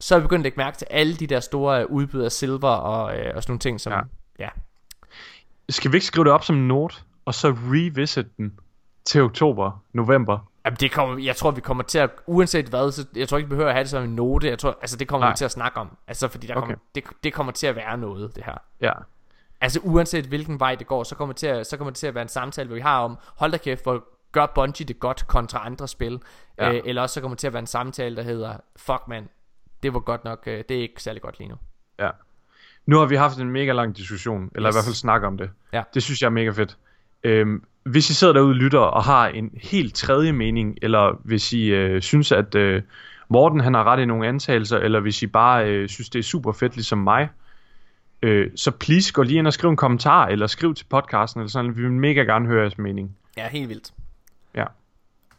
Så 0.00 0.14
er 0.14 0.18
vi 0.18 0.22
begyndt 0.22 0.40
at 0.40 0.44
lægge 0.44 0.56
mærke 0.56 0.76
til 0.76 0.86
alle 0.90 1.16
de 1.16 1.26
der 1.26 1.40
store 1.40 1.90
udbud 1.90 2.20
af 2.20 2.32
silver 2.32 2.68
og, 2.68 3.18
øh, 3.18 3.32
og 3.34 3.42
sådan 3.42 3.50
nogle 3.52 3.58
ting, 3.58 3.80
som... 3.80 3.92
Ja. 3.92 4.00
Ja. 4.38 4.48
Skal 5.68 5.92
vi 5.92 5.96
ikke 5.96 6.06
skrive 6.06 6.24
det 6.24 6.32
op 6.32 6.44
som 6.44 6.56
en 6.56 6.68
note, 6.68 6.96
og 7.24 7.34
så 7.34 7.48
revisit 7.48 8.36
den 8.36 8.58
til 9.04 9.22
oktober, 9.22 9.82
november? 9.92 10.38
Jamen 10.64 10.76
det 10.76 10.92
kommer, 10.92 11.18
jeg 11.18 11.36
tror 11.36 11.50
vi 11.50 11.60
kommer 11.60 11.84
til 11.84 11.98
at, 11.98 12.10
uanset 12.26 12.66
hvad, 12.66 12.92
så 12.92 13.06
jeg 13.16 13.28
tror 13.28 13.38
ikke 13.38 13.48
vi 13.48 13.50
behøver 13.50 13.68
at 13.68 13.74
have 13.74 13.82
det 13.82 13.90
som 13.90 14.04
en 14.04 14.14
note, 14.16 14.48
jeg 14.48 14.58
tror, 14.58 14.78
altså 14.80 14.96
det 14.96 15.08
kommer 15.08 15.26
Nej. 15.26 15.32
vi 15.32 15.36
til 15.36 15.44
at 15.44 15.50
snakke 15.50 15.80
om, 15.80 15.96
altså 16.08 16.28
fordi 16.28 16.46
der 16.46 16.54
Okay. 16.54 16.60
kommer, 16.60 16.76
det, 16.94 17.04
det 17.24 17.32
kommer 17.32 17.52
til 17.52 17.66
at 17.66 17.76
være 17.76 17.98
noget, 17.98 18.36
det 18.36 18.44
her. 18.44 18.54
Ja. 18.80 18.92
Altså 19.60 19.80
uanset 19.82 20.24
hvilken 20.24 20.60
vej 20.60 20.74
det 20.74 20.86
går, 20.86 21.04
så 21.04 21.14
kommer 21.14 21.32
det 21.32 21.38
til 21.40 21.46
at, 21.46 21.66
så 21.66 21.76
kommer 21.76 21.90
det 21.90 21.98
til 21.98 22.06
at 22.06 22.14
være 22.14 22.22
en 22.22 22.28
samtale, 22.28 22.66
hvor 22.66 22.74
vi 22.74 22.80
har 22.80 23.00
om, 23.00 23.18
hold 23.36 23.52
da 23.52 23.58
kæft, 23.58 23.82
hvor 23.82 24.04
gør 24.32 24.46
Bungie 24.46 24.86
det 24.86 25.00
godt 25.00 25.26
kontra 25.26 25.66
andre 25.66 25.88
spil. 25.88 26.20
Ja. 26.58 26.72
øh, 26.72 26.82
eller 26.84 27.02
også 27.02 27.14
så 27.14 27.20
kommer 27.20 27.34
det 27.34 27.40
til 27.40 27.46
at 27.46 27.52
være 27.52 27.60
en 27.60 27.66
samtale, 27.66 28.16
der 28.16 28.22
hedder, 28.22 28.56
fuck 28.76 29.02
man, 29.08 29.28
det 29.82 29.94
var 29.94 30.00
godt 30.00 30.24
nok, 30.24 30.42
øh, 30.46 30.64
det 30.68 30.76
er 30.76 30.80
ikke 30.82 31.02
særlig 31.02 31.22
godt 31.22 31.38
lige 31.38 31.48
nu. 31.48 31.54
Ja. 31.98 32.10
Nu 32.86 32.98
har 32.98 33.06
vi 33.06 33.16
haft 33.16 33.38
en 33.38 33.50
mega 33.50 33.72
lang 33.72 33.96
diskussion, 33.96 34.50
eller 34.54 34.68
Yes. 34.68 34.74
i 34.74 34.76
hvert 34.76 34.84
fald 34.84 34.94
snak 34.94 35.22
om 35.22 35.38
det. 35.38 35.50
Ja. 35.72 35.82
Det 35.94 36.02
synes 36.02 36.20
jeg 36.20 36.26
er 36.26 36.30
mega 36.30 36.50
fedt. 36.50 36.76
Øhm, 37.24 37.64
hvis 37.82 38.10
I 38.10 38.14
sidder 38.14 38.32
derude 38.32 38.50
og 38.50 38.54
lytter 38.54 38.78
og 38.78 39.04
har 39.04 39.28
en 39.28 39.50
helt 39.62 39.94
tredje 39.94 40.32
mening, 40.32 40.78
eller 40.82 41.20
hvis 41.24 41.52
I 41.52 41.66
øh, 41.66 42.02
synes, 42.02 42.32
at 42.32 42.54
øh, 42.54 42.82
Morten 43.28 43.60
han 43.60 43.74
har 43.74 43.84
ret 43.84 44.00
i 44.02 44.04
nogle 44.04 44.26
antagelser, 44.28 44.78
eller 44.78 45.00
hvis 45.00 45.22
I 45.22 45.26
bare 45.26 45.68
øh, 45.70 45.88
synes, 45.88 46.10
det 46.10 46.18
er 46.18 46.22
super 46.22 46.52
fedt 46.52 46.76
ligesom 46.76 46.98
mig, 46.98 47.28
øh, 48.22 48.50
så 48.56 48.70
please 48.70 49.12
gå 49.12 49.22
lige 49.22 49.38
ind 49.38 49.46
og 49.46 49.52
skriv 49.52 49.70
en 49.70 49.76
kommentar, 49.76 50.26
eller 50.26 50.46
skriv 50.46 50.74
til 50.74 50.84
podcasten, 50.84 51.40
eller 51.40 51.50
sådan, 51.50 51.76
vi 51.76 51.82
vil 51.82 51.92
mega 51.92 52.20
gerne 52.22 52.46
høre 52.46 52.60
jeres 52.60 52.78
mening. 52.78 53.16
Ja, 53.36 53.48
helt 53.48 53.68
vildt. 53.68 53.92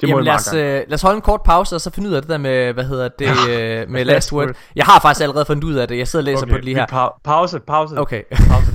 Det 0.02 0.10
må 0.10 0.16
Jamen 0.16 0.26
lad 0.26 0.34
os, 0.34 0.54
øh, 0.54 0.62
lad 0.88 0.94
os 0.94 1.02
holde 1.02 1.16
en 1.16 1.22
kort 1.22 1.42
pause, 1.42 1.76
og 1.76 1.82
så 1.82 1.90
finde 1.92 2.10
ud 2.10 2.14
af 2.14 2.22
det 2.22 2.30
der 2.30 2.38
med, 2.38 2.74
hvad 2.74 2.84
hedder 2.84 3.08
det, 3.20 3.28
øh, 3.50 3.90
med 3.90 4.06
last 4.12 4.34
word. 4.34 4.50
Jeg 4.76 4.86
har 4.86 5.00
faktisk 5.00 5.24
allerede 5.24 5.46
fundet 5.46 5.64
ud 5.64 5.74
af 5.74 5.88
det. 5.88 5.98
Jeg 5.98 6.08
sidder 6.08 6.24
og 6.24 6.26
læser 6.26 6.46
på 6.46 6.56
det 6.56 6.66
lige 6.66 6.76
her. 6.76 6.86
Pa- 6.86 7.22
pause, 7.24 7.60
pause. 7.60 7.98
Okay. 8.00 8.22
Pause. 8.48 8.72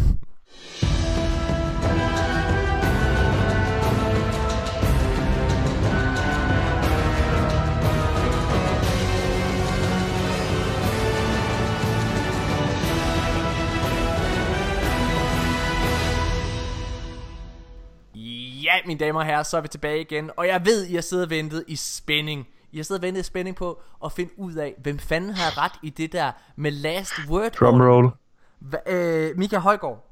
Ja, 18.77 18.81
mine 18.87 19.01
damer 19.01 19.21
og 19.21 19.27
herrer, 19.27 19.43
så 19.43 19.57
er 19.57 19.61
vi 19.61 19.69
tilbage 19.69 20.01
igen. 20.01 20.31
Og 20.37 20.47
jeg 20.47 20.61
ved, 20.65 20.87
I 20.87 20.95
har 20.95 21.01
siddet 21.01 21.25
og 21.25 21.31
ventet 21.31 21.65
i 21.69 21.77
spænding. 21.77 22.49
I 22.73 22.77
har 22.77 22.85
siddet 22.85 23.03
og 23.03 23.07
ventet 23.07 23.21
i 23.21 23.25
spænding 23.25 23.57
på 23.57 23.83
at 24.05 24.13
finde 24.13 24.33
ud 24.37 24.55
af, 24.55 24.75
hvem 24.83 24.99
fanden 24.99 25.31
har 25.31 25.65
ret 25.65 25.73
i 25.83 25.91
det 25.91 26.13
der 26.13 26.33
med 26.57 26.71
last 26.71 27.13
word. 27.29 27.51
Drumroll. 27.51 28.11
Hva, 28.59 28.79
øh, 28.87 29.39
Mika 29.39 29.59
Højgaard, 29.59 30.11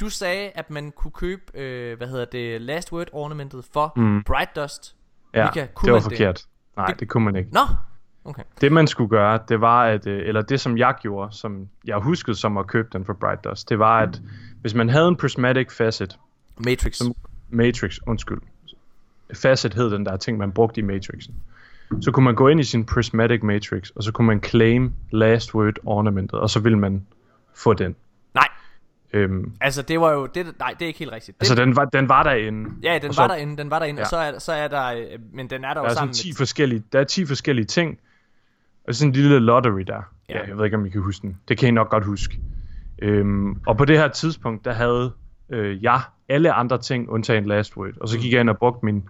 du 0.00 0.08
sagde, 0.08 0.50
at 0.54 0.70
man 0.70 0.92
kunne 0.92 1.10
købe, 1.10 1.42
øh, 1.54 1.96
hvad 1.96 2.08
hedder 2.08 2.24
det, 2.24 2.60
last 2.60 2.92
word 2.92 3.06
ornamentet 3.12 3.64
for 3.72 3.92
mm. 3.96 4.22
Bright 4.22 4.56
Dust. 4.56 4.96
Ja, 5.34 5.44
Mika, 5.44 5.66
kunne 5.74 5.86
det 5.86 5.92
var 5.92 6.00
man 6.00 6.10
det? 6.10 6.18
forkert. 6.18 6.42
Nej, 6.76 6.86
det 6.86 7.08
kunne 7.08 7.24
man 7.24 7.36
ikke. 7.36 7.50
Nå, 7.52 7.60
okay. 8.24 8.42
Det 8.60 8.72
man 8.72 8.86
skulle 8.86 9.10
gøre, 9.10 9.40
det 9.48 9.60
var 9.60 9.84
at, 9.84 10.06
øh, 10.06 10.28
eller 10.28 10.42
det 10.42 10.60
som 10.60 10.78
jeg 10.78 10.94
gjorde, 11.00 11.36
som 11.36 11.68
jeg 11.84 11.98
huskede 11.98 12.36
som 12.36 12.58
at 12.58 12.66
købe 12.66 12.88
den 12.92 13.04
for 13.04 13.12
Bright 13.12 13.44
Dust, 13.44 13.68
det 13.68 13.78
var 13.78 14.00
at, 14.00 14.20
hvis 14.60 14.74
man 14.74 14.88
havde 14.88 15.08
en 15.08 15.16
prismatic 15.16 15.72
facet, 15.72 16.18
Matrix. 16.58 16.96
som 16.96 17.14
Matrix, 17.50 17.98
undskyld, 18.06 18.38
facet 19.34 19.74
hed 19.74 19.90
den 19.90 20.06
der 20.06 20.16
ting, 20.16 20.38
man 20.38 20.52
brugte 20.52 20.80
i 20.80 20.84
Matrixen, 20.84 21.34
så 22.00 22.10
kunne 22.10 22.24
man 22.24 22.34
gå 22.34 22.48
ind 22.48 22.60
i 22.60 22.64
sin 22.64 22.84
prismatic 22.84 23.42
matrix, 23.42 23.90
og 23.90 24.02
så 24.02 24.12
kunne 24.12 24.26
man 24.26 24.40
claim 24.44 24.92
last 25.10 25.54
word 25.54 25.74
ornamentet, 25.84 26.40
og 26.40 26.50
så 26.50 26.60
ville 26.60 26.78
man 26.78 27.06
få 27.54 27.74
den. 27.74 27.96
Nej, 28.34 28.48
Øhm, 29.12 29.52
altså 29.60 29.82
det 29.82 30.00
var 30.00 30.12
jo, 30.12 30.26
det, 30.26 30.46
nej, 30.58 30.70
det 30.78 30.82
er 30.82 30.86
ikke 30.86 30.98
helt 30.98 31.12
rigtigt. 31.12 31.36
altså 31.40 31.54
det, 31.54 31.66
den 31.66 31.76
var, 31.76 31.84
den 31.84 32.08
var 32.08 32.22
derinde. 32.22 32.70
ja, 32.82 32.94
den 33.02 33.08
var 33.08 33.12
så- 33.12 33.26
derinde, 33.28 33.56
den 33.56 33.70
var 33.70 33.78
derinde, 33.78 33.98
ja. 34.00 34.04
og 34.04 34.10
så 34.10 34.16
er, 34.16 34.38
så 34.38 34.52
er 34.52 34.68
der, 34.68 34.86
øh, 34.92 35.02
men 35.32 35.50
den 35.50 35.64
er 35.64 35.74
der 35.74 35.80
jo 35.80 35.84
Der 35.84 35.90
er 35.90 35.94
sådan 35.94 35.96
sammen 35.96 36.14
10 36.14 36.28
med, 36.30 36.36
forskellige, 36.36 36.82
der 36.92 37.00
er 37.00 37.04
10 37.04 37.26
forskellige 37.26 37.66
ting. 37.66 37.98
Og 38.88 38.94
sådan 38.94 39.08
en 39.10 39.12
lille 39.14 39.38
lottery 39.38 39.80
der. 39.80 40.02
Ja. 40.28 40.38
Ja. 40.38 40.46
Jeg 40.48 40.56
ved 40.58 40.64
ikke, 40.64 40.76
om 40.76 40.86
I 40.86 40.88
kan 40.88 41.00
huske 41.00 41.22
den. 41.22 41.38
Det 41.48 41.58
kan 41.58 41.68
I 41.68 41.70
nok 41.70 41.90
godt 41.90 42.04
huske. 42.04 42.40
Øhm, 42.98 43.60
og 43.66 43.76
på 43.76 43.84
det 43.84 43.98
her 43.98 44.08
tidspunkt, 44.08 44.64
der 44.64 44.72
havde 44.72 45.12
øh, 45.50 45.82
jeg 45.82 46.00
alle 46.28 46.52
andre 46.52 46.78
ting, 46.78 47.10
undtagen 47.10 47.46
Last 47.46 47.76
Word. 47.76 47.90
Og 48.00 48.08
så 48.08 48.18
gik 48.18 48.32
jeg 48.32 48.40
ind 48.40 48.50
og 48.50 48.58
brugte 48.58 48.84
min 48.84 49.04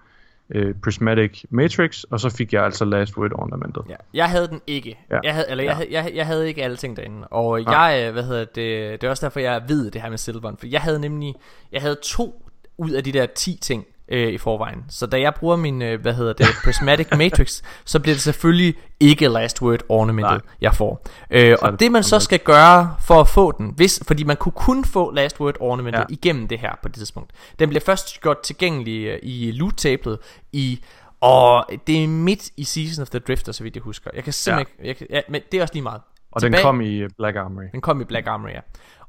øh, 0.51 0.75
Prismatic 0.85 1.45
Matrix, 1.51 2.03
og 2.03 2.21
så 2.21 2.31
fik 2.31 2.53
jeg 2.53 2.65
altså 2.65 2.85
Last 2.85 3.17
Word 3.19 3.33
ornamentet. 3.35 3.83
Ja, 3.89 3.95
jeg 4.15 4.31
havde 4.31 4.49
den 4.49 4.61
ikke. 4.67 4.99
Ja. 5.11 5.15
Ja. 5.15 5.21
Jeg 5.25 5.35
havde, 5.35 5.47
eller 5.51 5.65
jeg, 5.65 5.71
Ja. 5.71 5.75
havde, 5.75 5.89
jeg, 5.91 6.13
jeg 6.15 6.27
havde 6.27 6.49
ikke 6.49 6.65
alle 6.65 6.77
ting 6.77 6.97
derinde. 6.97 7.27
Og 7.29 7.61
Nej. 7.61 7.75
jeg, 7.75 8.07
øh, 8.07 8.13
hvad 8.13 8.23
hedder 8.23 8.45
det, 8.45 9.01
det 9.01 9.05
er 9.05 9.11
også 9.11 9.27
derfor, 9.27 9.41
jeg 9.41 9.63
ved 9.69 9.91
det 9.91 10.03
her 10.03 10.11
med 10.11 10.19
Silveren. 10.19 10.57
For 10.57 10.67
jeg 10.67 10.81
havde 10.81 11.01
nemlig, 11.01 11.35
jeg 11.73 11.81
havde 11.81 11.97
to 12.03 12.43
ud 12.79 12.91
af 12.91 13.05
de 13.05 13.13
der 13.13 13.27
10 13.27 13.59
ting 13.63 13.85
øh, 14.09 14.29
i 14.29 14.39
forvejen. 14.39 14.85
Så 14.89 15.07
da 15.07 15.21
jeg 15.21 15.35
bruger 15.35 15.57
min, 15.57 15.83
øh, 15.83 16.01
hvad 16.01 16.15
hedder 16.15 16.33
det, 16.33 16.47
Prismatic 16.65 17.07
Matrix, 17.19 17.63
så 17.85 18.01
bliver 18.01 18.15
det 18.15 18.23
selvfølgelig 18.23 18.75
ikke 19.01 19.29
Last 19.29 19.63
Word 19.63 19.81
ornamentet, 19.89 20.33
Nej. 20.33 20.55
jeg 20.61 20.75
får. 20.75 21.07
Øh, 21.31 21.57
og 21.63 21.81
det 21.81 21.93
man 21.93 22.03
så 22.03 22.21
skal 22.21 22.39
gøre 22.39 22.95
for 23.01 23.21
at 23.21 23.29
få 23.29 23.53
den, 23.53 23.73
hvis, 23.77 24.03
fordi 24.07 24.25
man 24.25 24.37
kunne 24.37 24.53
kun 24.53 24.85
få 24.85 25.11
Last 25.11 25.41
Word 25.41 25.57
ornamentet 25.61 25.99
ja. 25.99 26.05
Ja. 26.09 26.15
igennem 26.15 26.49
det 26.49 26.59
her 26.59 26.73
på 26.83 26.89
det 26.89 26.97
tidspunkt. 26.97 27.33
Den 27.59 27.69
bliver 27.69 27.83
først 27.87 28.21
gjort 28.21 28.41
tilgængelig 28.41 29.07
øh, 29.07 29.19
i 29.23 29.51
loot-tablet 29.51 30.19
i 30.53 30.85
og 31.21 31.67
det 31.87 32.05
er 32.05 32.09
midt 32.09 32.51
i 32.57 32.65
Season 32.65 33.03
of 33.03 33.09
the 33.09 33.19
Drifter, 33.19 33.53
så 33.53 33.63
vidt 33.63 33.75
jeg 33.75 33.83
husker. 33.83 34.11
Jeg 34.15 34.25
kan 34.25 34.33
simpelthen 34.33 34.77
ikke... 34.79 34.89
Jeg 34.89 34.97
kan, 34.97 35.07
ja, 35.11 35.21
men 35.29 35.43
det 35.53 35.59
er 35.59 35.63
også 35.63 35.75
lige 35.75 35.83
meget. 35.83 36.01
Og 36.33 36.43
den 36.43 36.55
kom 36.63 36.81
i 36.81 36.97
øh, 36.97 37.11
Black 37.19 37.37
Armory. 37.37 37.65
Den 37.73 37.81
kom 37.81 38.01
i 38.01 38.05
Black 38.05 38.27
Armory, 38.27 38.51
ja. 38.51 38.61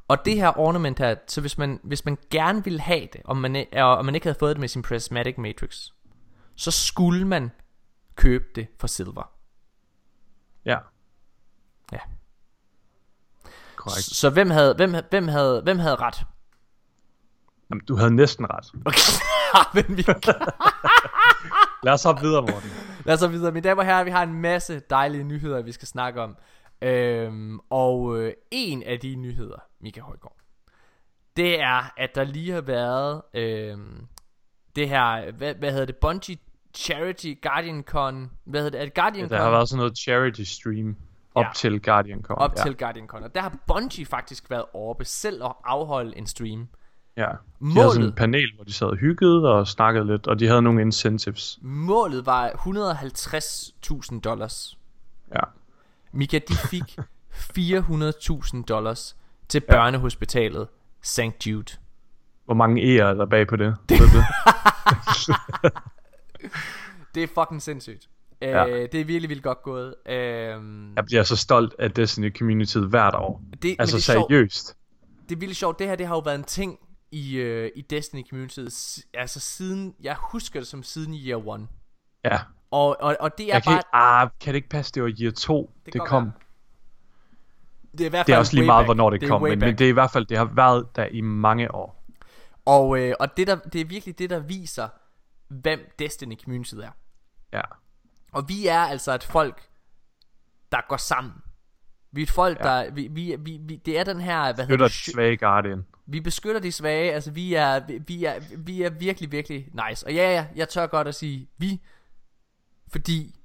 Og 0.07 0.25
det 0.25 0.35
her 0.35 0.59
ornament 0.59 0.99
her, 0.99 1.15
så 1.27 1.41
hvis 1.41 1.57
man, 1.57 1.79
hvis 1.83 2.05
man 2.05 2.17
gerne 2.31 2.63
ville 2.63 2.79
have 2.79 3.07
det, 3.13 3.21
og 3.25 3.37
man, 3.37 3.65
og 3.73 4.05
man 4.05 4.15
ikke 4.15 4.25
havde 4.27 4.39
fået 4.39 4.55
det 4.55 4.59
med 4.59 4.67
sin 4.67 4.81
Prismatic 4.81 5.37
Matrix, 5.37 5.87
så 6.55 6.71
skulle 6.71 7.27
man 7.27 7.51
købe 8.15 8.45
det 8.55 8.67
for 8.79 8.87
silver. 8.87 9.31
Ja, 10.65 10.77
Ja. 11.91 11.97
korrekt. 13.75 14.03
Så, 14.03 14.15
så 14.15 14.29
hvem 14.29 14.49
havde, 14.49 14.73
hvem, 14.73 14.95
hvem 15.09 15.27
havde, 15.27 15.61
hvem 15.61 15.79
havde 15.79 15.95
ret? 15.95 16.25
Jamen, 17.69 17.85
du 17.85 17.95
havde 17.95 18.15
næsten 18.15 18.45
ret. 18.49 18.71
Okay, 18.85 19.11
men 19.87 19.97
vi, 19.97 20.05
Lad 21.83 21.93
os 21.93 22.03
hoppe 22.03 22.21
videre, 22.21 22.41
Morten. 22.41 22.69
lad 23.05 23.13
os 23.13 23.19
så 23.19 23.27
videre. 23.27 23.51
Mine 23.51 23.63
damer 23.69 23.81
og 23.81 23.85
herrer, 23.85 24.03
vi 24.03 24.09
har 24.09 24.23
en 24.23 24.33
masse 24.41 24.79
dejlige 24.89 25.23
nyheder, 25.23 25.61
vi 25.61 25.71
skal 25.71 25.87
snakke 25.87 26.21
om. 26.21 26.37
Øhm, 26.81 27.59
og 27.69 28.17
øh, 28.19 28.33
en 28.51 28.83
af 28.83 28.99
de 28.99 29.15
nyheder, 29.15 29.59
Mika 29.82 30.01
Højgaard, 30.01 30.36
det 31.38 31.61
er, 31.61 31.93
at 31.97 32.15
der 32.15 32.23
lige 32.23 32.51
har 32.51 32.61
været 32.61 33.21
øhm, 33.34 34.07
det 34.75 34.89
her, 34.89 35.32
hvad, 35.32 35.55
hvad 35.55 35.71
hedder 35.71 35.86
det, 35.86 35.95
Bungie 35.95 36.38
Charity 36.75 37.34
Guardian 37.41 37.84
Con, 37.84 38.32
hvad 38.43 38.61
hedder 38.61 38.71
det, 38.78 38.82
er 38.82 38.86
det 38.86 38.93
Guardian 38.93 39.30
Der 39.30 39.38
Con? 39.38 39.43
har 39.43 39.51
været 39.51 39.69
sådan 39.69 39.78
noget 39.78 39.97
charity 39.97 40.41
stream 40.41 40.95
op 41.36 41.43
Ja. 41.45 41.49
til 41.55 41.82
Guardian 41.82 42.21
kom. 42.21 42.38
op 42.38 42.53
ja. 42.57 42.63
til 42.63 42.78
Guardian 42.78 43.07
Con, 43.07 43.23
og 43.23 43.36
der 43.36 43.41
har 43.41 43.57
Bungie 43.67 44.05
faktisk 44.05 44.49
været 44.49 44.65
oppe 44.73 45.05
selv 45.05 45.43
at 45.43 45.53
afholde 45.63 46.17
en 46.17 46.28
stream. 46.28 46.67
Ja. 47.17 47.21
De 47.25 47.38
Målet- 47.59 47.75
havde 47.82 47.91
sådan 47.93 48.07
et 48.07 48.15
panel, 48.15 48.55
hvor 48.55 48.63
de 48.63 48.73
sad 48.73 48.88
og 48.88 48.95
hyggede 48.97 49.53
og 49.53 49.67
snakkede 49.67 50.05
lidt, 50.07 50.28
og 50.28 50.39
de 50.39 50.47
havde 50.47 50.61
nogle 50.61 50.82
incentives. 50.82 51.59
Målet 51.61 52.25
var 52.25 52.49
150.000 52.49 54.19
dollars. 54.19 54.78
Ja. 55.36 55.39
Mika, 56.11 56.39
de 56.49 56.53
fik 56.55 56.97
400.000 57.57 58.63
dollars 58.63 59.17
til 59.49 59.59
børnehospitalet 59.59 60.67
St. 61.01 61.47
Jude. 61.47 61.73
Hvor 62.45 62.53
mange 62.53 62.81
E'er 62.81 63.03
er 63.03 63.13
der 63.13 63.25
bag 63.25 63.47
på 63.47 63.55
det? 63.55 63.75
Det? 63.89 63.99
Det 67.15 67.23
er 67.23 67.27
fucking 67.27 67.61
sindssygt. 67.61 68.09
Ja. 68.41 68.47
Ja. 68.63 68.67
Øh, 68.67 68.89
det 68.91 69.01
er 69.01 69.05
virkelig 69.05 69.29
vildt 69.29 69.43
godt 69.43 69.61
gået. 69.63 69.95
Øhm, 70.09 70.95
Jeg 70.95 71.05
bliver 71.05 71.23
så 71.23 71.35
stolt 71.35 71.75
af 71.79 71.91
Destiny 71.91 72.37
Community 72.37 72.77
hvert 72.77 73.15
år. 73.15 73.41
det, 73.61 73.75
Altså 73.79 73.97
det 73.97 74.09
er 74.09 74.13
sjovt. 74.13 74.29
seriøst. 74.31 74.77
Det 75.29 75.35
er 75.35 75.39
vildt 75.39 75.55
sjovt. 75.55 75.79
Det 75.79 75.87
her 75.87 75.95
det 75.95 76.07
har 76.07 76.15
jo 76.15 76.19
været 76.19 76.35
en 76.35 76.43
ting 76.43 76.79
i, 77.11 77.35
øh, 77.37 77.71
i 77.75 77.81
Destiny 77.81 78.23
Community. 78.29 78.59
Altså 79.13 79.39
siden, 79.39 79.95
jeg 80.03 80.15
husker 80.31 80.59
det 80.59 80.67
som 80.67 80.83
siden 80.83 81.13
year 81.13 81.47
one. 81.47 81.67
Ja. 82.25 82.39
Og, 82.71 82.97
og, 82.99 83.17
og 83.19 83.37
det 83.37 83.43
er 83.49 83.53
Jeg 83.53 83.63
kan 83.63 83.69
bare, 83.71 83.77
ikke, 83.79 83.89
ah, 83.93 84.29
kan 84.41 84.53
det 84.53 84.55
ikke 84.55 84.69
passe, 84.69 84.91
det 84.93 85.03
var 85.03 85.13
year 85.21 85.31
2, 85.31 85.71
Det 85.85 85.85
det, 85.85 85.93
kan 85.93 86.07
kom. 86.07 86.23
godt 86.23 86.35
det 87.97 88.01
er 88.01 88.05
i 88.05 88.09
hvert 88.09 88.19
fald 88.19 88.25
Det 88.25 88.33
er 88.33 88.37
også 88.37 88.55
lige 88.55 88.65
meget, 88.65 88.79
back. 88.79 88.87
hvornår 88.87 89.09
det, 89.09 89.23
er 89.23 89.27
kom, 89.27 89.41
men, 89.41 89.59
men 89.59 89.77
det 89.77 89.85
er 89.85 89.89
i 89.89 89.93
hvert 89.93 90.11
fald, 90.11 90.25
det 90.25 90.37
har 90.37 90.45
været 90.45 90.95
der 90.95 91.05
i 91.05 91.21
mange 91.21 91.75
år. 91.75 92.03
Og, 92.65 92.99
øh, 92.99 93.15
og 93.19 93.37
det, 93.37 93.47
der, 93.47 93.55
det 93.55 93.81
er 93.81 93.85
virkelig 93.85 94.19
det, 94.19 94.29
der 94.29 94.39
viser, 94.39 94.87
hvem 95.47 95.79
Destiny 95.99 96.35
Community 96.43 96.73
er. 96.73 96.91
Ja. 97.53 97.61
Og 98.31 98.49
vi 98.49 98.67
er 98.67 98.79
altså 98.79 99.13
et 99.13 99.23
folk, 99.23 99.61
der 100.71 100.81
går 100.89 100.97
sammen. 100.97 101.33
Vi 102.11 102.21
er 102.21 102.25
et 102.25 102.31
folk, 102.31 102.59
ja. 102.59 102.63
Der... 102.63 102.91
Vi, 102.91 103.07
vi, 103.11 103.35
vi, 103.39 103.59
vi, 103.61 103.75
det 103.75 103.99
er 103.99 104.03
den 104.03 104.19
her... 104.21 104.53
Hvad 104.53 104.65
hedder 104.65 104.87
det? 104.87 105.05
de 105.05 105.11
svage 105.11 105.37
Guardian. 105.37 105.85
Vi 106.05 106.21
beskytter 106.21 106.61
de 106.61 106.71
svage. 106.71 107.13
Altså, 107.13 107.31
vi 107.31 107.53
er, 107.53 107.81
vi 108.07 108.25
er, 108.25 108.33
vi 108.57 108.81
er 108.81 108.89
virkelig, 108.89 109.31
virkelig 109.31 109.69
nice. 109.89 110.05
Og 110.07 110.13
ja, 110.13 110.31
ja, 110.31 110.45
jeg 110.55 110.69
tør 110.69 110.87
godt 110.87 111.07
at 111.07 111.15
sige 111.15 111.49
vi. 111.57 111.81
Fordi 112.91 113.35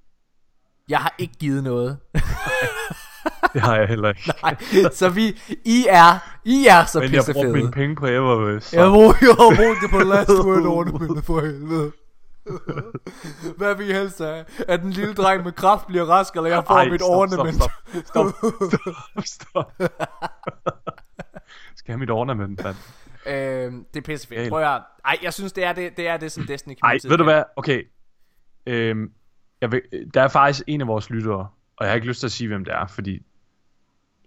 jeg 0.89 0.99
har 0.99 1.15
ikke 1.19 1.35
givet 1.35 1.65
noget. 1.65 1.99
Det 3.53 3.63
har 3.63 3.77
jeg 3.77 3.89
heller 3.89 4.09
ikke. 4.09 4.33
Nej, 4.43 4.57
så 4.93 5.09
vi... 5.09 5.41
I 5.65 5.87
er... 5.89 6.39
I 6.45 6.67
er 6.67 6.85
så 6.85 7.01
Men 7.01 7.13
jeg 7.13 7.19
brugte 7.19 7.33
pissefede. 7.33 7.53
mine 7.53 7.71
penge 7.71 7.97
på 7.97 8.07
Eververse. 8.07 8.69
så- 8.69 8.81
Jeg 8.81 8.91
bruger, 8.91 9.15
jeg 9.21 9.29
har 9.29 9.57
brugt 9.57 9.79
det 9.83 9.91
på 9.91 9.99
last 10.15 10.31
word 10.31 10.67
ornamentet 10.67 11.25
for 11.25 11.41
helvede. 11.41 11.93
Hvad 13.59 13.75
vil 13.75 13.89
I 13.91 13.93
helst 13.93 14.19
have? 14.19 14.45
At 14.69 14.81
den 14.81 14.91
lille 14.91 15.15
dreng 15.15 15.45
med 15.45 15.53
kraft 15.53 15.87
bliver 15.87 16.05
rask, 16.05 16.35
eller 16.37 16.51
jeg 16.51 16.65
får 16.67 16.75
Ej, 16.75 16.89
mit 16.89 17.01
stop, 17.01 17.17
ornament? 17.17 17.55
Stop, 17.55 17.71
stop, 18.05 18.27
stop, 19.25 19.25
stop. 19.25 19.73
Skal 21.77 21.85
jeg 21.87 21.95
have 21.95 21.99
mit 21.99 22.11
ornament, 22.11 22.65
mand? 22.65 22.77
Øhm, 23.27 23.85
det 23.95 24.01
er 24.01 24.05
pissefedt. 24.05 24.49
Prøv 24.51 24.63
at. 24.63 24.83
Ej, 25.05 25.19
jeg 25.23 25.33
synes, 25.33 25.53
det 25.53 25.65
er 25.65 25.73
det, 25.73 25.97
det, 25.97 26.09
er 26.09 26.17
det 26.17 26.33
som 26.33 26.47
Destiny 26.47 26.73
Ej, 26.73 26.79
Community 26.81 27.07
ved 27.07 27.17
du 27.19 27.25
kan. 27.25 27.33
hvad? 27.35 27.43
Okay. 27.57 27.83
Øhm, 28.67 29.11
jeg 29.61 29.73
vil, 29.73 29.81
der 30.15 30.23
er 30.23 30.29
faktisk 30.29 30.63
en 30.67 30.81
af 30.81 30.87
vores 30.87 31.11
lyttere, 31.11 31.49
og 31.77 31.85
jeg 31.85 31.89
har 31.89 31.95
ikke 31.95 32.07
lyst 32.07 32.21
til 32.21 32.27
at 32.27 32.33
sige, 32.33 32.49
hvem 32.49 32.65
det 32.65 32.75
er, 32.75 32.87
fordi 32.87 33.19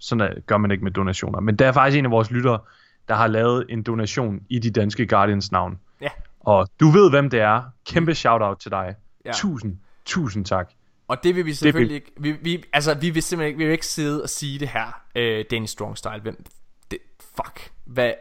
sådan 0.06 0.22
er, 0.22 0.40
gør 0.48 0.58
man 0.58 0.72
ikke 0.72 0.84
med 0.84 0.92
donationer. 0.92 1.40
Men 1.40 1.56
der 1.56 1.68
er 1.68 1.72
faktisk 1.72 2.00
en 2.00 2.06
af 2.06 2.12
vores 2.12 2.32
lyttere, 2.32 2.60
der 3.08 3.16
har 3.16 3.28
lavet 3.28 3.66
en 3.70 3.84
donation 3.84 4.40
i 4.50 4.60
de 4.60 4.72
danske 4.72 5.08
Guardians 5.08 5.52
navn. 5.52 5.80
Ja, 6.02 6.10
Og 6.40 6.68
du 6.80 6.90
ved, 6.90 7.10
hvem 7.10 7.30
det 7.30 7.40
er. 7.40 7.62
Kæmpe 7.88 8.16
shout-out 8.16 8.58
til 8.58 8.72
dig. 8.72 8.96
Ja. 9.26 9.32
Tusind, 9.32 9.78
tusind 10.06 10.46
tak. 10.46 10.70
og 11.08 11.24
det 11.24 11.36
vil 11.36 11.46
vi 11.46 11.54
selvfølgelig 11.54 11.96
ikke... 11.96 12.12
Vi, 12.18 12.32
vi, 12.32 12.64
altså, 12.74 12.94
vi 12.94 13.10
vil 13.10 13.24
simpelthen 13.24 13.48
ikke, 13.48 13.58
vi 13.58 13.64
vil 13.64 13.72
ikke 13.72 13.88
sidde 13.88 14.24
og 14.24 14.30
sige 14.30 14.60
det 14.60 14.68
her, 14.68 15.02
øh, 15.16 15.46
Danny 15.52 15.66
Strong 15.66 15.98
Style. 15.98 16.20
Hvem... 16.22 16.46
Det, 16.92 17.00
fuck. 17.20 17.72
Hvad... 17.86 18.12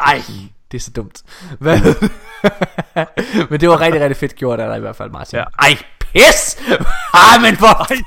Ej, 0.00 0.22
det 0.72 0.78
er 0.78 0.82
så 0.82 0.90
dumt. 0.90 1.22
Hvad? 1.58 1.78
men 3.50 3.60
det 3.60 3.68
var 3.68 3.80
rigtig, 3.80 4.00
rigtig 4.00 4.16
fedt 4.16 4.34
gjort 4.34 4.60
af 4.60 4.68
dig 4.68 4.76
i 4.76 4.80
hvert 4.80 4.96
fald, 4.96 5.10
Martin. 5.10 5.38
Ja. 5.38 5.44
Ej, 5.58 5.68
pis! 6.12 6.56
Ej, 7.14 7.38
men 7.42 7.56
fanden! 7.56 8.04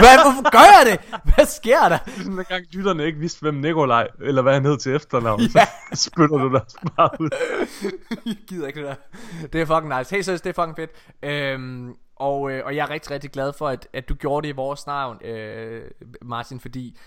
Hvad, 0.00 0.22
hvorfor 0.24 0.50
gør 0.50 0.58
jeg 0.58 0.82
det? 0.86 1.20
Hvad 1.34 1.46
sker 1.46 1.88
der? 1.88 1.98
Sådan 2.16 2.32
en 2.38 2.44
gang 2.48 2.64
lytterne 2.72 3.04
ikke 3.06 3.18
vidste, 3.18 3.40
hvem 3.40 3.54
Nikolaj, 3.54 4.08
eller 4.22 4.42
hvad 4.42 4.52
han 4.54 4.64
hed 4.64 4.78
til 4.78 4.94
efternavn, 4.94 5.40
Ja. 5.40 5.66
så 5.94 6.02
spytter 6.02 6.36
du 6.36 6.52
dig 6.52 6.62
bare 6.96 7.10
ud. 7.20 7.30
Jeg 8.26 8.36
gider 8.48 8.66
ikke 8.66 8.80
det 8.80 8.88
der. 8.88 9.46
Det 9.52 9.60
er 9.60 9.66
fucking 9.66 9.98
nice. 9.98 10.14
Hey, 10.14 10.22
seriøst, 10.22 10.44
det 10.44 10.58
er 10.58 10.62
fucking 10.62 10.76
fedt. 10.76 10.90
Øhm, 11.22 11.94
og, 12.16 12.50
øh, 12.50 12.62
og 12.66 12.76
jeg 12.76 12.82
er 12.82 12.90
rigtig, 12.90 13.10
rigtig 13.10 13.30
glad 13.30 13.52
for, 13.58 13.68
at, 13.68 13.88
at 13.92 14.08
du 14.08 14.14
gjorde 14.14 14.46
det 14.46 14.52
i 14.52 14.56
vores 14.56 14.86
navn, 14.86 15.24
øh, 15.24 15.90
Martin, 16.22 16.60
fordi 16.60 16.98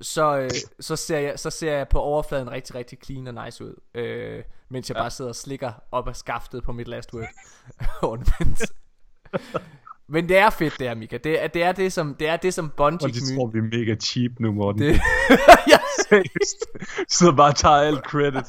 så, 0.00 0.36
øh, 0.38 0.50
så, 0.80 0.96
ser 0.96 1.18
jeg, 1.18 1.38
så 1.38 1.50
ser 1.50 1.72
jeg 1.72 1.88
på 1.88 2.00
overfladen 2.00 2.50
rigtig, 2.50 2.74
rigtig 2.74 2.98
clean 3.04 3.26
og 3.26 3.44
nice 3.44 3.64
ud. 3.64 3.74
Øh, 3.94 4.42
mens 4.70 4.88
jeg 4.90 4.96
bare 4.96 5.10
sidder 5.10 5.28
og 5.28 5.36
slikker 5.36 5.72
op 5.92 6.08
af 6.08 6.16
skaftet 6.16 6.62
på 6.62 6.72
mit 6.72 6.88
last 6.88 7.14
word. 7.14 7.26
Men 10.08 10.28
det 10.28 10.38
er 10.38 10.50
fedt 10.50 10.78
det 10.78 10.88
her, 10.88 10.94
Mika. 10.94 11.18
Det 11.24 11.42
er 11.44 11.46
det, 11.46 11.62
er 11.62 11.72
det 11.72 11.92
som, 11.92 12.14
det 12.14 12.28
er 12.28 12.36
det 12.36 12.54
som 12.54 12.70
Bungie 12.76 13.06
Og 13.08 13.14
de 13.14 13.36
tror, 13.36 13.46
vi 13.46 13.58
er 13.58 13.62
mega 13.78 13.94
cheap 13.94 14.32
nu, 14.40 14.52
Morten. 14.52 14.82
Det, 14.82 14.88
jeg 15.72 15.80
Seriøst. 16.08 16.66
Så 17.08 17.32
bare 17.32 17.52
tager 17.52 17.74
alt 17.76 18.04
credit. 18.04 18.44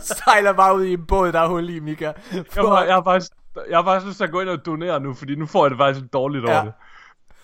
sejler 0.24 0.52
bare 0.52 0.76
ud 0.76 0.84
i 0.84 0.92
en 0.92 1.06
båd, 1.06 1.32
der 1.32 1.40
er 1.40 1.48
hul 1.48 1.68
i, 1.70 1.80
Mika. 1.80 2.12
Jeg, 2.32 2.44
har, 2.56 2.84
jeg, 2.84 2.94
har 2.94 3.02
faktisk, 3.04 3.32
jeg 3.70 3.78
har 3.78 3.84
faktisk 3.84 4.06
lyst 4.08 4.16
til 4.16 4.24
at 4.24 4.30
gå 4.30 4.40
ind 4.40 4.48
og 4.48 4.66
donere 4.66 5.00
nu, 5.00 5.14
fordi 5.14 5.34
nu 5.34 5.46
får 5.46 5.64
jeg 5.64 5.70
det 5.70 5.78
faktisk 5.78 6.12
dårligt 6.12 6.44
over 6.44 6.56
Ja. 6.56 6.64
det. 6.64 6.72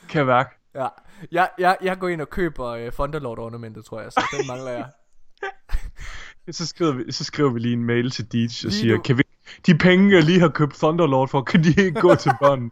Kan 0.09 0.19
jeg 0.19 0.27
mærke. 0.27 0.51
Ja, 0.75 0.87
jeg, 1.33 1.49
jeg, 1.59 1.77
jeg 1.83 1.99
går 1.99 2.09
ind 2.09 2.21
og 2.21 2.31
køber 2.31 2.67
øh, 2.67 2.93
Thunderlord 2.93 3.39
ornamentet, 3.39 3.85
tror 3.85 4.01
jeg, 4.01 4.13
så 4.13 4.23
den 4.39 4.47
mangler 4.47 4.71
jeg. 4.71 4.85
Så 6.51 6.67
skriver, 6.67 6.93
vi, 6.93 7.13
så 7.13 7.25
skriver 7.25 7.51
vi 7.51 7.59
lige 7.59 7.73
en 7.73 7.85
mail 7.85 8.11
til 8.11 8.33
Deej 8.33 8.45
og 8.45 8.51
Lige 8.63 8.73
siger, 8.73 8.95
nu. 8.97 9.03
kan 9.03 9.19
vi, 9.19 9.23
de 9.67 9.79
penge, 9.79 10.15
jeg 10.15 10.23
lige 10.23 10.41
har 10.41 10.49
købt 10.49 10.75
Thunderlord 10.75 11.29
for, 11.29 11.43
kan 11.43 11.65
de 11.65 11.69
ikke 11.69 12.01
gå 12.01 12.15
til 12.15 12.33
børn? 12.43 12.71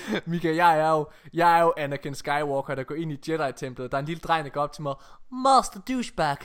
Mika, 0.26 0.54
jeg 0.54 0.78
er 0.78 0.90
jo, 0.90 1.06
jeg 1.34 1.58
er 1.58 1.62
jo 1.62 1.72
Anakin 1.76 2.14
Skywalker, 2.14 2.74
der 2.74 2.82
går 2.82 2.94
ind 2.94 3.12
i 3.12 3.18
Jedi-templet. 3.28 3.90
Der 3.90 3.96
er 3.96 4.00
en 4.00 4.06
lille 4.06 4.20
dreng, 4.20 4.44
der 4.44 4.50
går 4.50 4.60
op 4.60 4.72
til 4.72 4.82
mig. 4.82 4.94
Master 5.32 5.80
douchebag, 5.88 6.36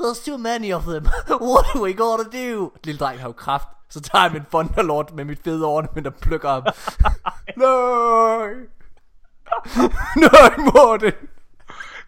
there's 0.00 0.24
too 0.26 0.38
many 0.38 0.72
of 0.72 0.82
them. 0.82 1.04
What 1.52 1.66
are 1.74 1.82
we 1.82 1.92
gonna 1.92 2.24
do? 2.24 2.72
Lille 2.84 2.98
dreng 2.98 3.20
har 3.20 3.28
jo 3.28 3.32
kraft. 3.32 3.68
Så 3.90 4.00
tager 4.00 4.22
jeg 4.24 4.32
min 4.32 4.42
Thunderlord 4.50 5.12
med 5.12 5.24
mit 5.24 5.40
fede 5.44 5.64
ornament 5.66 6.06
og 6.06 6.14
plukker 6.14 6.48
ham. 6.48 6.62
Nej! 7.66 8.48
Nej, 10.16 10.56
Morten! 10.58 11.12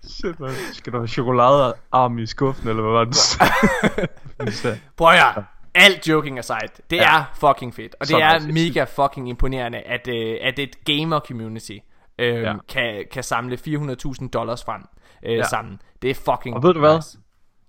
Shit, 0.08 0.40
man. 0.40 0.50
Skal 0.72 0.92
der 0.92 0.98
have 0.98 1.08
chokoladearm 1.08 2.18
i 2.18 2.26
skuffen, 2.26 2.68
eller 2.68 2.82
hvad 2.82 2.92
var 2.92 3.04
det? 3.04 4.80
Prøv 4.96 5.08
at. 5.08 5.44
Alt 5.74 6.08
joking 6.08 6.38
aside, 6.38 6.58
det 6.90 6.96
Ja. 6.96 7.18
er 7.18 7.24
fucking 7.34 7.74
fedt. 7.74 7.94
Og 7.94 8.00
det 8.00 8.08
Så 8.08 8.16
er 8.18 8.38
nice. 8.38 8.52
mega 8.52 8.84
fucking 8.84 9.28
imponerende, 9.28 9.78
at, 9.78 10.08
øh, 10.08 10.36
at 10.42 10.58
et 10.58 10.84
gamer 10.84 11.20
community 11.20 11.76
øh, 12.18 12.42
Ja. 12.42 12.54
kan, 12.68 13.04
kan 13.12 13.22
samle 13.22 13.56
400.000 13.56 14.28
dollars 14.28 14.64
frem 14.64 14.82
øh, 15.26 15.32
Ja. 15.36 15.42
sammen. 15.42 15.80
Det 16.02 16.10
er 16.10 16.14
fucking 16.14 16.56
Og 16.56 16.62
ved 16.62 16.74
du 16.74 16.80
hvad? 16.80 16.96
nice. 16.96 17.18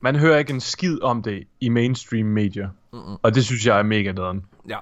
Man 0.02 0.16
hører 0.16 0.38
ikke 0.38 0.54
en 0.54 0.62
skid 0.62 1.02
om 1.02 1.24
det 1.24 1.44
i 1.62 1.70
mainstream 1.70 2.26
medier. 2.26 2.70
Mm-mm. 2.94 3.18
Og 3.24 3.36
det 3.36 3.46
synes 3.46 3.66
jeg 3.66 3.80
er 3.80 3.84
mega 3.84 4.12
nederen. 4.12 4.46
Ja. 4.70 4.78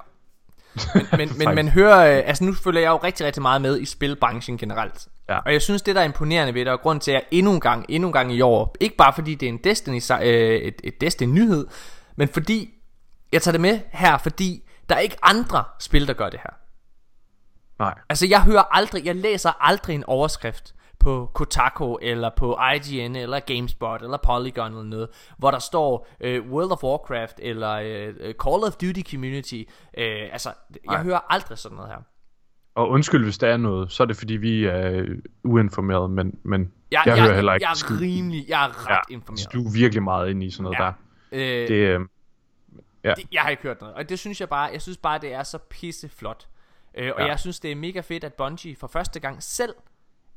Men, 0.95 1.05
men, 1.17 1.29
men 1.45 1.55
man 1.55 1.67
hører, 1.67 2.17
øh, 2.17 2.23
altså 2.27 2.43
nu 2.43 2.53
følger 2.53 2.81
jeg 2.81 2.89
jo 2.89 2.97
rigtig, 2.97 3.25
rigtig 3.25 3.41
meget 3.41 3.61
med 3.61 3.79
i 3.81 3.85
spilbranchen 3.85 4.57
generelt. 4.57 5.07
Ja. 5.29 5.37
Og 5.39 5.53
jeg 5.53 5.61
synes, 5.61 5.81
det 5.81 5.95
der 5.95 6.01
er 6.01 6.05
imponerende 6.05 6.53
ved 6.53 6.65
det, 6.65 6.73
og 6.73 6.79
grund 6.81 6.99
til, 7.01 7.11
at 7.11 7.15
jeg 7.15 7.23
endnu 7.31 7.51
en 7.53 7.59
gang, 7.59 7.85
endnu 7.89 8.07
en 8.09 8.13
gang 8.13 8.33
i 8.33 8.41
år, 8.41 8.75
ikke 8.79 8.95
bare 8.95 9.13
fordi 9.13 9.35
det 9.35 9.45
er 9.45 9.49
en 9.49 9.59
Destiny, 9.63 9.99
øh, 10.21 10.55
et, 10.55 10.81
et 10.83 11.01
Destiny-nyhed, 11.01 11.67
men 12.15 12.27
fordi, 12.27 12.69
jeg 13.31 13.41
tager 13.41 13.51
det 13.53 13.61
med 13.61 13.79
her, 13.91 14.17
fordi 14.17 14.63
der 14.89 14.95
er 14.95 14.99
ikke 14.99 15.17
andre 15.23 15.63
spil, 15.79 16.07
der 16.07 16.13
gør 16.13 16.29
det 16.29 16.39
her. 16.39 16.53
Nej. 17.79 17.93
Altså 18.09 18.27
jeg 18.27 18.43
hører 18.43 18.75
aldrig, 18.75 19.05
jeg 19.05 19.15
læser 19.15 19.51
aldrig 19.59 19.95
en 19.95 20.03
overskrift 20.03 20.75
på 20.99 21.31
Kotaku 21.33 21.95
eller 22.01 22.29
på 22.37 22.57
IGN 22.75 23.15
eller 23.15 23.39
GameSpot 23.39 24.01
eller 24.01 24.17
Polygon 24.17 24.71
eller 24.71 24.83
noget, 24.83 25.09
hvor 25.37 25.51
der 25.51 25.59
står 25.59 26.07
øh, 26.21 26.51
World 26.51 26.71
of 26.71 26.83
Warcraft 26.83 27.39
eller 27.43 27.71
øh, 27.71 28.13
Call 28.43 28.63
of 28.63 28.73
Duty 28.73 29.01
Community. 29.11 29.63
Øh, 29.97 30.29
altså, 30.31 30.49
jeg 30.73 30.79
Nej. 30.85 31.03
hører 31.03 31.19
aldrig 31.29 31.57
sådan 31.57 31.75
noget 31.75 31.91
her. 31.91 31.99
Og 32.75 32.89
undskyld, 32.89 33.23
hvis 33.23 33.37
der 33.37 33.47
er 33.47 33.57
noget, 33.57 33.91
så 33.91 34.03
er 34.03 34.07
det 34.07 34.17
fordi, 34.17 34.33
vi 34.33 34.65
er 34.65 35.05
uinformerede, 35.43 36.09
men, 36.09 36.39
men 36.43 36.71
Jeg, 36.91 37.03
jeg, 37.05 37.21
hører 37.21 37.35
heller 37.35 37.53
ikke 37.53 37.67
jeg, 37.69 37.75
jeg 37.89 37.95
er 37.95 38.01
rimelig, 38.01 38.45
jeg 38.49 38.65
er 38.65 38.89
ret 38.89 38.99
Ja, 39.09 39.13
informeret. 39.13 39.47
du 39.53 39.63
er 39.67 39.71
virkelig 39.73 40.03
meget 40.03 40.29
inde 40.29 40.45
i 40.45 40.49
sådan 40.51 40.63
noget 40.63 40.77
Ja. 40.79 40.83
der. 40.83 40.93
Øh, 41.31 41.67
Det, 41.67 41.71
øh, 41.71 41.99
ja. 43.03 43.13
det, 43.13 43.25
jeg 43.31 43.41
har 43.41 43.49
ikke 43.49 43.63
hørt 43.63 43.81
noget, 43.81 43.95
og 43.95 44.09
det 44.09 44.19
synes 44.19 44.39
jeg 44.41 44.49
bare, 44.49 44.69
jeg 44.73 44.81
synes 44.81 44.97
bare, 44.97 45.19
det 45.19 45.33
er 45.33 45.43
så 45.43 45.57
pisse 45.57 46.09
flot. 46.09 46.47
Øh, 46.97 47.11
og 47.15 47.21
Ja. 47.21 47.27
jeg 47.27 47.39
synes, 47.39 47.59
det 47.59 47.71
er 47.71 47.75
mega 47.75 47.99
fedt, 47.99 48.23
at 48.23 48.33
Bungie 48.33 48.75
for 48.75 48.87
første 48.87 49.19
gang 49.19 49.43
selv 49.43 49.73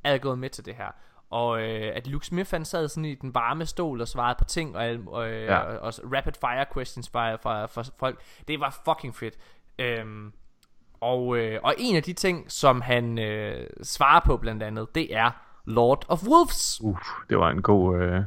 er 0.04 0.18
gået 0.18 0.38
med 0.38 0.50
til 0.50 0.64
det 0.64 0.74
her. 0.74 0.88
Og 1.30 1.62
øh, 1.62 1.92
at 1.96 2.06
Luke 2.06 2.26
Smith 2.26 2.50
han 2.50 2.64
sad 2.64 2.88
sådan 2.88 3.04
i 3.04 3.14
den 3.14 3.34
varme 3.34 3.66
stol 3.66 4.00
og 4.00 4.08
svarede 4.08 4.34
på 4.38 4.44
ting 4.44 4.76
og, 4.76 5.28
øh, 5.30 5.44
Ja. 5.44 5.58
og, 5.58 5.78
og 5.80 5.92
rapid 6.16 6.32
fire 6.40 6.64
questions 6.74 7.08
fra, 7.08 7.34
fra, 7.34 7.66
fra 7.66 7.84
folk. 7.98 8.20
Det 8.48 8.60
var 8.60 8.80
fucking 8.84 9.16
fedt. 9.16 9.34
Øhm, 9.78 10.32
og, 11.00 11.36
øh, 11.38 11.60
og 11.62 11.74
en 11.78 11.96
af 11.96 12.02
de 12.02 12.12
ting, 12.12 12.50
som 12.52 12.80
han 12.80 13.18
øh, 13.18 13.66
svarer 13.82 14.20
på 14.26 14.36
blandt 14.36 14.62
andet, 14.62 14.94
det 14.94 15.16
er 15.16 15.30
Lord 15.64 16.04
of 16.08 16.22
Wolves. 16.28 16.80
Uh, 16.82 16.98
det 17.30 17.38
var 17.38 17.50
en 17.50 17.62
god 17.62 17.98
øh, 18.00 18.20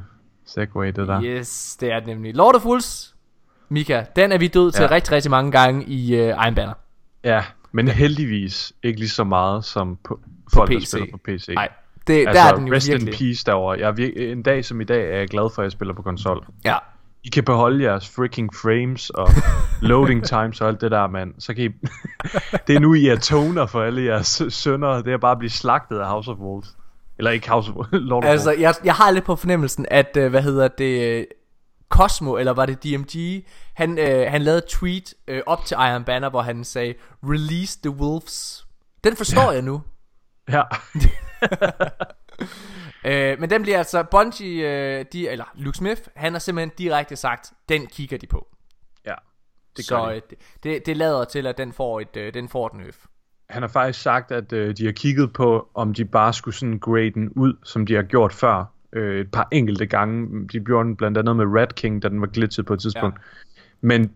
segue, 0.45 0.85
det 0.85 1.07
der. 1.07 1.21
Yes, 1.23 1.77
det 1.79 1.91
er 1.91 1.99
det 1.99 2.07
nemlig. 2.07 2.35
Lord 2.35 2.55
of 2.55 2.65
Wolves, 2.65 3.15
Mika, 3.70 4.03
den 4.15 4.32
er 4.32 4.38
vi 4.38 4.47
død 4.47 4.72
til 4.72 4.82
Ja. 4.84 4.91
rigtig, 4.91 5.11
rigtig 5.13 5.32
mange 5.32 5.51
gange 5.51 5.86
i 5.86 6.15
øh, 6.15 6.28
Iron 6.28 6.55
Banner. 6.55 6.74
Ja, 7.24 7.43
men 7.72 7.88
heldigvis 7.88 8.74
ikke 8.84 8.99
lige 8.99 9.09
så 9.09 9.24
meget 9.24 9.65
som 9.65 9.97
på, 10.03 10.20
folk, 10.53 10.72
der 10.72 10.80
PC. 10.80 10.88
spiller 10.89 11.07
på 11.11 11.18
PC. 11.26 11.47
Nej, 11.55 11.70
det, 12.07 12.28
altså, 12.28 12.43
der 12.43 12.51
er 12.51 12.55
den 12.55 12.68
jo 12.68 12.74
rest 12.74 12.88
virkelig. 12.89 13.13
in 13.13 13.18
peace 13.18 13.43
derovre. 13.45 13.80
Jeg 13.80 13.89
er 13.89 13.93
vir- 13.93 14.22
en 14.22 14.43
dag 14.43 14.65
som 14.65 14.82
i 14.82 14.84
dag 14.84 15.11
er 15.13 15.18
jeg 15.18 15.28
glad 15.28 15.49
for, 15.55 15.61
at 15.61 15.63
jeg 15.63 15.72
spiller 15.72 15.93
på 15.93 16.01
konsol. 16.01 16.45
Ja. 16.65 16.76
I 17.24 17.30
kan 17.30 17.43
beholde 17.43 17.84
jeres 17.84 18.09
freaking 18.15 18.49
frames 18.55 19.09
og 19.09 19.30
loading 19.89 20.24
times 20.26 20.61
og 20.61 20.68
alt 20.68 20.82
det 20.82 20.91
der, 20.91 21.07
mand. 21.07 21.34
Så 21.39 21.53
kan 21.53 21.63
I... 21.63 21.68
det 22.68 22.76
er 22.76 22.80
nu, 22.80 22.93
I 22.93 23.07
er 23.07 23.15
toner 23.15 23.65
for 23.65 23.82
alle 23.82 24.03
jeres 24.03 24.41
sønner. 24.49 25.01
Det 25.01 25.13
er 25.13 25.18
bare 25.18 25.32
at 25.32 25.39
blive 25.39 25.49
slagtet 25.51 25.99
af 25.99 26.07
House 26.07 26.32
of 26.32 26.38
Wolves. 26.38 26.68
Eller 27.18 27.32
ikke 27.32 27.49
House 27.49 27.72
of 27.76 27.86
Lord 27.91 28.24
of 28.24 28.30
Altså, 28.30 28.51
jeg, 28.51 28.74
jeg 28.84 28.93
har 28.93 29.11
lidt 29.11 29.26
på 29.26 29.36
fornemmelsen, 29.36 29.86
at, 29.91 30.18
øh, 30.18 30.30
hvad 30.30 30.41
hedder 30.41 30.68
det, 30.68 31.18
øh, 31.20 31.24
Cosmo, 31.89 32.38
eller 32.38 32.51
var 32.53 32.65
det 32.65 32.83
DMG, 32.83 33.45
han, 33.73 33.99
øh, 33.99 34.31
han 34.31 34.41
lavede 34.41 34.57
et 34.57 34.65
tweet 34.69 35.13
øh, 35.27 35.41
op 35.45 35.65
til 35.65 35.75
Iron 35.75 36.03
Banner, 36.03 36.29
hvor 36.29 36.41
han 36.41 36.63
sagde, 36.63 36.93
Release 37.23 37.79
the 37.83 37.89
Wolves. 37.91 38.67
Den 39.03 39.15
forstår 39.15 39.41
ja. 39.41 39.49
jeg 39.49 39.61
nu. 39.61 39.81
Ja. 40.49 40.63
Øh, 43.05 43.39
men 43.39 43.49
den 43.49 43.61
bliver 43.61 43.77
altså, 43.77 44.03
Bungie, 44.03 44.67
øh, 44.99 45.05
de, 45.13 45.29
eller 45.29 45.45
Luke 45.55 45.77
Smith, 45.77 46.01
han 46.15 46.31
har 46.33 46.39
simpelthen 46.39 46.71
direkte 46.77 47.15
sagt, 47.15 47.53
den 47.69 47.88
kigger 47.88 48.17
de 48.17 48.27
på. 48.27 48.47
ja. 49.05 49.13
Det 49.77 49.85
Så 49.85 49.95
gør 49.95 50.05
de. 50.05 50.15
øh, 50.15 50.21
det, 50.29 50.38
det, 50.63 50.85
det 50.85 50.97
lader 50.97 51.25
til, 51.25 51.47
at 51.47 51.57
den 51.57 51.73
får 51.73 51.99
et, 51.99 52.17
øh, 52.17 52.33
den 52.33 52.49
får 52.49 52.67
et 52.67 52.73
nerf. 52.73 53.05
Han 53.49 53.63
har 53.63 53.69
faktisk 53.69 54.01
sagt, 54.01 54.31
at 54.31 54.53
øh, 54.53 54.77
de 54.77 54.85
har 54.85 54.91
kigget 54.91 55.33
på, 55.33 55.69
om 55.73 55.93
de 55.93 56.05
bare 56.05 56.33
skulle 56.33 56.55
sådan 56.55 56.79
grade 56.79 57.11
den 57.11 57.29
ud, 57.29 57.53
som 57.63 57.85
de 57.85 57.93
har 57.95 58.03
gjort 58.03 58.33
før. 58.33 58.65
Øh, 58.93 59.21
et 59.21 59.31
par 59.31 59.47
enkelte 59.51 59.85
gange. 59.85 60.47
De 60.47 60.59
gjorde 60.59 60.88
den 60.88 60.95
blandt 60.95 61.17
andet 61.17 61.35
med 61.35 61.45
Red 61.45 61.67
King, 61.67 62.01
da 62.01 62.09
den 62.09 62.21
var 62.21 62.27
glitchet 62.27 62.65
på 62.65 62.73
et 62.73 62.79
tidspunkt. 62.79 63.15
Ja. 63.15 63.57
Men 63.81 64.11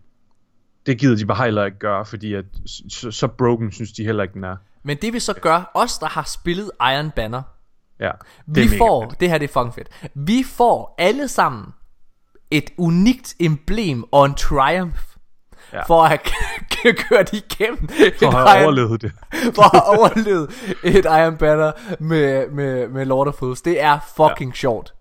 det 0.86 0.98
gider 0.98 1.16
de 1.16 1.26
bare 1.26 1.44
heller 1.44 1.64
ikke 1.64 1.78
gøre, 1.78 2.04
fordi 2.06 2.34
at, 2.34 2.44
så, 2.88 3.10
så 3.10 3.28
broken 3.28 3.72
synes 3.72 3.92
de 3.92 4.04
heller 4.04 4.22
ikke, 4.22 4.34
den 4.34 4.44
er. 4.44 4.56
Men 4.82 4.96
det 4.96 5.12
vi 5.12 5.18
så 5.18 5.34
gør, 5.40 5.70
os 5.74 5.98
der 5.98 6.06
har 6.06 6.22
spillet 6.22 6.70
Iron 6.80 7.10
Banner, 7.16 7.42
Ja, 8.00 8.10
vi 8.46 8.60
er 8.60 8.64
mega 8.64 8.78
får, 8.78 9.08
fedt. 9.10 9.20
det 9.20 9.30
her 9.30 9.38
det 9.38 9.50
er 9.50 9.52
fucking 9.52 9.74
fedt, 9.74 10.10
vi 10.14 10.42
får 10.46 10.94
alle 10.98 11.28
sammen 11.28 11.64
et 12.50 12.70
unikt 12.78 13.34
emblem 13.40 14.04
og 14.12 14.26
en 14.26 14.34
triumph. 14.34 15.11
Ja. 15.72 15.82
For 15.86 16.02
at 16.02 16.08
have 16.82 16.94
kørt 16.94 17.32
igennem 17.32 17.88
For 17.88 18.26
at 18.26 18.48
have 18.48 18.60
Iron- 18.60 18.64
overlevet 18.64 19.02
det. 19.02 19.12
For 19.54 19.62
at 19.76 19.82
have 19.84 19.98
overlevet 19.98 20.50
et 20.84 21.04
Iron 21.04 21.36
Banner 21.36 21.72
med, 22.00 22.50
med, 22.50 22.88
med 22.88 23.04
Lord 23.06 23.28
of 23.28 23.34
Fools. 23.34 23.62
Det 23.62 23.82
er 23.82 23.98
fucking 24.16 24.50
ja. 24.50 24.54
sjovt. 24.56 24.94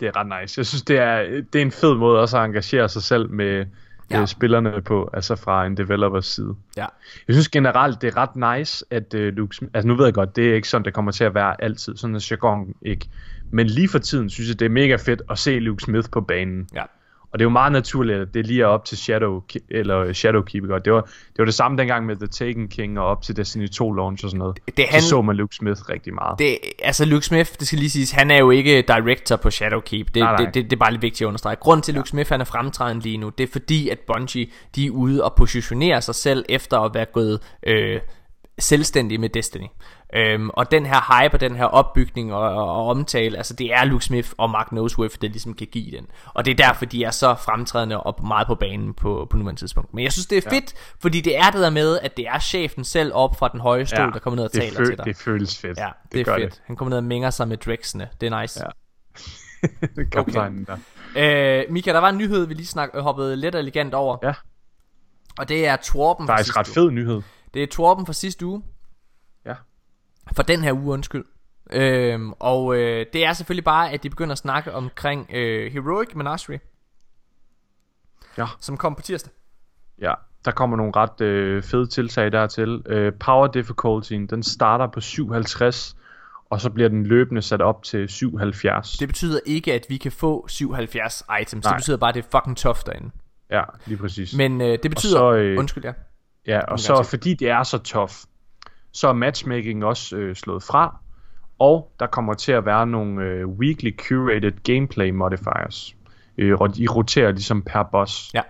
Det 0.00 0.08
er 0.08 0.16
ret 0.16 0.42
nice. 0.42 0.58
Jeg 0.58 0.66
synes, 0.66 0.82
det 0.82 0.98
er, 0.98 1.18
det 1.52 1.58
er 1.58 1.62
en 1.62 1.72
fed 1.72 1.94
måde 1.94 2.20
også 2.20 2.38
at 2.38 2.44
engagere 2.44 2.88
sig 2.88 3.02
selv 3.02 3.30
med 3.30 3.64
Ja. 4.10 4.18
ja. 4.18 4.26
spillerne 4.26 4.82
på, 4.82 5.10
altså 5.12 5.36
fra 5.36 5.66
en 5.66 5.76
developers 5.76 6.26
side. 6.26 6.54
Ja. 6.76 6.86
Jeg 7.28 7.34
synes 7.34 7.48
generelt, 7.48 8.02
det 8.02 8.14
er 8.16 8.16
ret 8.16 8.58
nice, 8.58 8.84
at 8.90 9.14
uh, 9.14 9.20
Luke 9.20 9.56
Smith, 9.56 9.70
altså 9.74 9.88
nu 9.88 9.94
ved 9.94 10.04
jeg 10.04 10.14
godt, 10.14 10.36
det 10.36 10.50
er 10.50 10.54
ikke 10.54 10.68
sådan, 10.68 10.84
det 10.84 10.94
kommer 10.94 11.12
til 11.12 11.24
at 11.24 11.34
være 11.34 11.62
altid, 11.62 11.96
sådan 11.96 12.16
er 12.16 12.26
jargon 12.30 12.74
ikke. 12.82 13.08
Men 13.50 13.66
lige 13.66 13.88
for 13.88 13.98
tiden 13.98 14.30
synes 14.30 14.48
jeg, 14.48 14.58
det 14.58 14.64
er 14.66 14.70
mega 14.70 14.96
fedt 14.96 15.22
at 15.30 15.38
se 15.38 15.58
Luke 15.58 15.82
Smith 15.82 16.10
på 16.10 16.20
banen. 16.20 16.68
Ja. 16.74 16.82
Og 17.34 17.38
det 17.38 17.42
er 17.44 17.46
jo 17.46 17.50
meget 17.50 17.72
naturligt, 17.72 18.18
at 18.18 18.34
det 18.34 18.46
lige 18.46 18.62
er 18.62 18.66
op 18.66 18.84
til 18.84 18.98
Shadow, 18.98 19.42
eller 19.70 20.12
Shadowkeep. 20.12 20.64
Og 20.70 20.84
det 20.84 20.92
var, 20.92 21.00
det 21.00 21.38
var 21.38 21.44
det 21.44 21.54
samme 21.54 21.78
dengang 21.78 22.06
med 22.06 22.16
The 22.16 22.26
Taken 22.26 22.68
King 22.68 22.98
og 22.98 23.06
op 23.06 23.22
til 23.22 23.36
Destiny 23.36 23.68
2 23.68 23.92
launch 23.92 24.24
og 24.24 24.30
sådan 24.30 24.38
noget. 24.38 24.58
Det 24.76 24.84
handl- 24.84 25.00
Så 25.00 25.08
så 25.08 25.22
man 25.22 25.36
Luke 25.36 25.54
Smith 25.56 25.80
rigtig 25.88 26.14
meget. 26.14 26.38
Det, 26.38 26.58
altså 26.82 27.04
Luke 27.04 27.26
Smith, 27.26 27.50
det 27.60 27.66
skal 27.66 27.78
lige 27.78 27.90
siges, 27.90 28.10
han 28.10 28.30
er 28.30 28.38
jo 28.38 28.50
ikke 28.50 28.82
director 28.88 29.36
på 29.36 29.50
Shadowkeep. 29.50 30.06
Det, 30.14 30.16
Nej, 30.22 30.32
nej. 30.32 30.36
det, 30.44 30.54
det, 30.54 30.64
det 30.64 30.72
er 30.72 30.80
bare 30.80 30.90
lidt 30.92 31.02
vigtigt 31.02 31.22
at 31.22 31.26
understrege. 31.26 31.56
Grunden 31.56 31.82
til, 31.82 31.92
at 31.92 31.96
Luke 31.96 32.08
Smith 32.08 32.28
han 32.28 32.40
er 32.40 32.44
fremtrædende 32.44 33.02
lige 33.02 33.16
nu, 33.16 33.28
det 33.38 33.44
er 33.48 33.52
fordi, 33.52 33.88
at 33.88 33.98
Bungie, 34.06 34.46
de 34.76 34.86
er 34.86 34.90
ude 34.90 35.24
og 35.24 35.34
positionerer 35.36 36.00
sig 36.00 36.14
selv 36.14 36.44
efter 36.48 36.78
at 36.80 36.94
være 36.94 37.04
gået 37.04 37.40
øh, 37.66 38.00
selvstændige 38.58 39.18
med 39.18 39.28
Destiny. 39.28 39.66
Øhm, 40.16 40.50
og 40.50 40.70
den 40.70 40.86
her 40.86 41.22
hype 41.22 41.34
og 41.36 41.40
den 41.40 41.56
her 41.56 41.64
opbygning 41.64 42.34
og, 42.34 42.40
og, 42.40 42.70
og 42.76 42.86
omtale, 42.88 43.36
altså 43.36 43.54
det 43.54 43.72
er 43.74 43.84
Luke 43.84 44.04
Smith 44.04 44.30
og 44.38 44.50
Mark 44.50 44.72
Nosworth, 44.72 45.14
der 45.22 45.28
ligesom 45.28 45.54
kan 45.54 45.66
give 45.66 45.90
den. 45.96 46.06
Og 46.34 46.44
det 46.44 46.50
er 46.50 46.66
derfor, 46.66 46.84
de 46.84 47.04
er 47.04 47.10
så 47.10 47.34
fremtrædende 47.34 48.00
og 48.00 48.26
meget 48.26 48.46
på 48.46 48.54
banen 48.54 48.94
på, 48.94 49.26
på 49.30 49.36
nuværende 49.36 49.60
tidspunkt. 49.60 49.94
Men 49.94 50.04
jeg 50.04 50.12
synes, 50.12 50.26
det 50.26 50.46
er 50.46 50.50
fedt, 50.50 50.74
fordi 51.00 51.20
det 51.20 51.36
er 51.38 51.50
det 51.50 51.60
der 51.60 51.70
med, 51.70 51.98
at 52.02 52.16
det 52.16 52.26
er 52.26 52.38
chefen 52.38 52.84
selv 52.84 53.12
op 53.14 53.38
fra 53.38 53.48
den 53.48 53.60
høje 53.60 53.86
stol, 53.86 54.12
der 54.12 54.18
kommer 54.18 54.36
ned 54.36 54.44
og 54.44 54.52
det 54.52 54.60
taler 54.60 54.76
føl- 54.76 54.86
til 54.86 54.96
dig. 54.96 55.04
Det 55.04 55.16
føles 55.16 55.58
fedt. 55.58 55.78
Ja, 55.78 55.88
det, 56.04 56.12
det 56.12 56.28
er 56.28 56.38
fedt. 56.38 56.62
Han 56.66 56.76
kommer 56.76 56.90
ned 56.90 56.98
og 56.98 57.04
minger 57.04 57.30
sig 57.30 57.48
med 57.48 57.56
Drexene. 57.56 58.08
Det 58.20 58.32
er 58.32 58.40
nice. 58.40 58.60
Ja. 58.64 58.68
det. 59.96 60.10
Kaptajnen 60.12 60.66
der. 60.66 60.76
Øh, 61.16 61.72
Mika, 61.72 61.92
der 61.92 61.98
var 61.98 62.08
en 62.08 62.18
nyhed, 62.18 62.46
vi 62.46 62.54
lige 62.54 62.66
snak, 62.66 62.90
hoppede 62.98 63.36
let 63.36 63.54
og 63.54 63.60
elegant 63.60 63.94
over. 63.94 64.16
Ja. 64.22 64.32
Og 65.38 65.48
det 65.48 65.66
er 65.66 65.76
Torben 65.76 66.26
fra 66.26 66.32
Faktisk 66.34 66.46
sidste 66.48 66.58
ret 66.60 66.66
fed 66.66 66.90
nyhed. 66.90 67.22
Det 67.54 67.62
er 67.62 67.66
Torben 67.66 68.06
fra 68.06 68.12
sidste 68.12 68.46
uge. 68.46 68.62
For 70.32 70.42
den 70.42 70.60
her 70.60 70.72
uge, 70.72 70.92
undskyld. 70.92 71.24
Øhm, 71.72 72.32
og 72.32 72.76
øh, 72.76 73.06
det 73.12 73.24
er 73.24 73.32
selvfølgelig 73.32 73.64
bare, 73.64 73.90
at 73.90 74.02
de 74.02 74.10
begynder 74.10 74.32
at 74.32 74.38
snakke 74.38 74.72
omkring 74.72 75.30
øh, 75.34 75.72
Heroic 75.72 76.14
Menagerie. 76.14 76.60
Ja. 78.38 78.46
Som 78.60 78.76
kom 78.76 78.94
på 78.94 79.02
tirsdag. 79.02 79.32
Ja, 80.00 80.14
der 80.44 80.50
kommer 80.50 80.76
nogle 80.76 80.92
ret 80.96 81.20
øh, 81.20 81.62
fede 81.62 81.86
tiltag 81.86 82.32
dertil. 82.32 82.82
Øh, 82.86 83.12
power 83.20 83.46
difficultyen, 83.46 84.26
den 84.26 84.42
starter 84.42 84.86
på 84.86 85.00
57, 85.00 85.96
og 86.50 86.60
så 86.60 86.70
bliver 86.70 86.88
den 86.88 87.06
løbende 87.06 87.42
sat 87.42 87.62
op 87.62 87.82
til 87.82 88.08
77. 88.08 88.96
Det 88.98 89.08
betyder 89.08 89.40
ikke, 89.46 89.72
at 89.72 89.86
vi 89.88 89.96
kan 89.96 90.12
få 90.12 90.48
77 90.48 91.22
items. 91.40 91.64
Nej. 91.64 91.72
Det 91.72 91.80
betyder 91.80 91.96
bare, 91.96 92.08
at 92.08 92.14
det 92.14 92.24
er 92.24 92.38
fucking 92.38 92.56
tough 92.56 92.78
derinde. 92.86 93.10
Ja, 93.50 93.62
lige 93.86 93.98
præcis. 93.98 94.36
Men 94.36 94.60
øh, 94.60 94.78
det 94.82 94.90
betyder... 94.90 95.18
så, 95.18 95.32
øh, 95.32 95.58
undskyld, 95.58 95.84
ja. 95.84 95.92
Ja, 96.46 96.60
og 96.60 96.80
så 96.80 97.02
fordi 97.02 97.34
det 97.34 97.48
er 97.48 97.62
så 97.62 97.78
tough, 97.78 98.12
så 98.94 99.08
er 99.08 99.12
matchmaking 99.12 99.84
også 99.84 100.16
øh, 100.16 100.34
slået 100.36 100.62
fra, 100.62 100.96
og 101.58 101.92
der 102.00 102.06
kommer 102.06 102.34
til 102.34 102.52
at 102.52 102.66
være 102.66 102.86
nogle 102.86 103.24
øh, 103.24 103.46
weekly 103.48 103.96
curated 104.08 104.52
gameplay 104.64 105.10
modifiers. 105.10 105.94
Øh, 106.38 106.58
og 106.60 106.76
de 106.76 106.86
roterer 106.94 107.30
ligesom 107.32 107.62
per 107.62 107.82
boss. 107.82 108.30
Ja. 108.34 108.42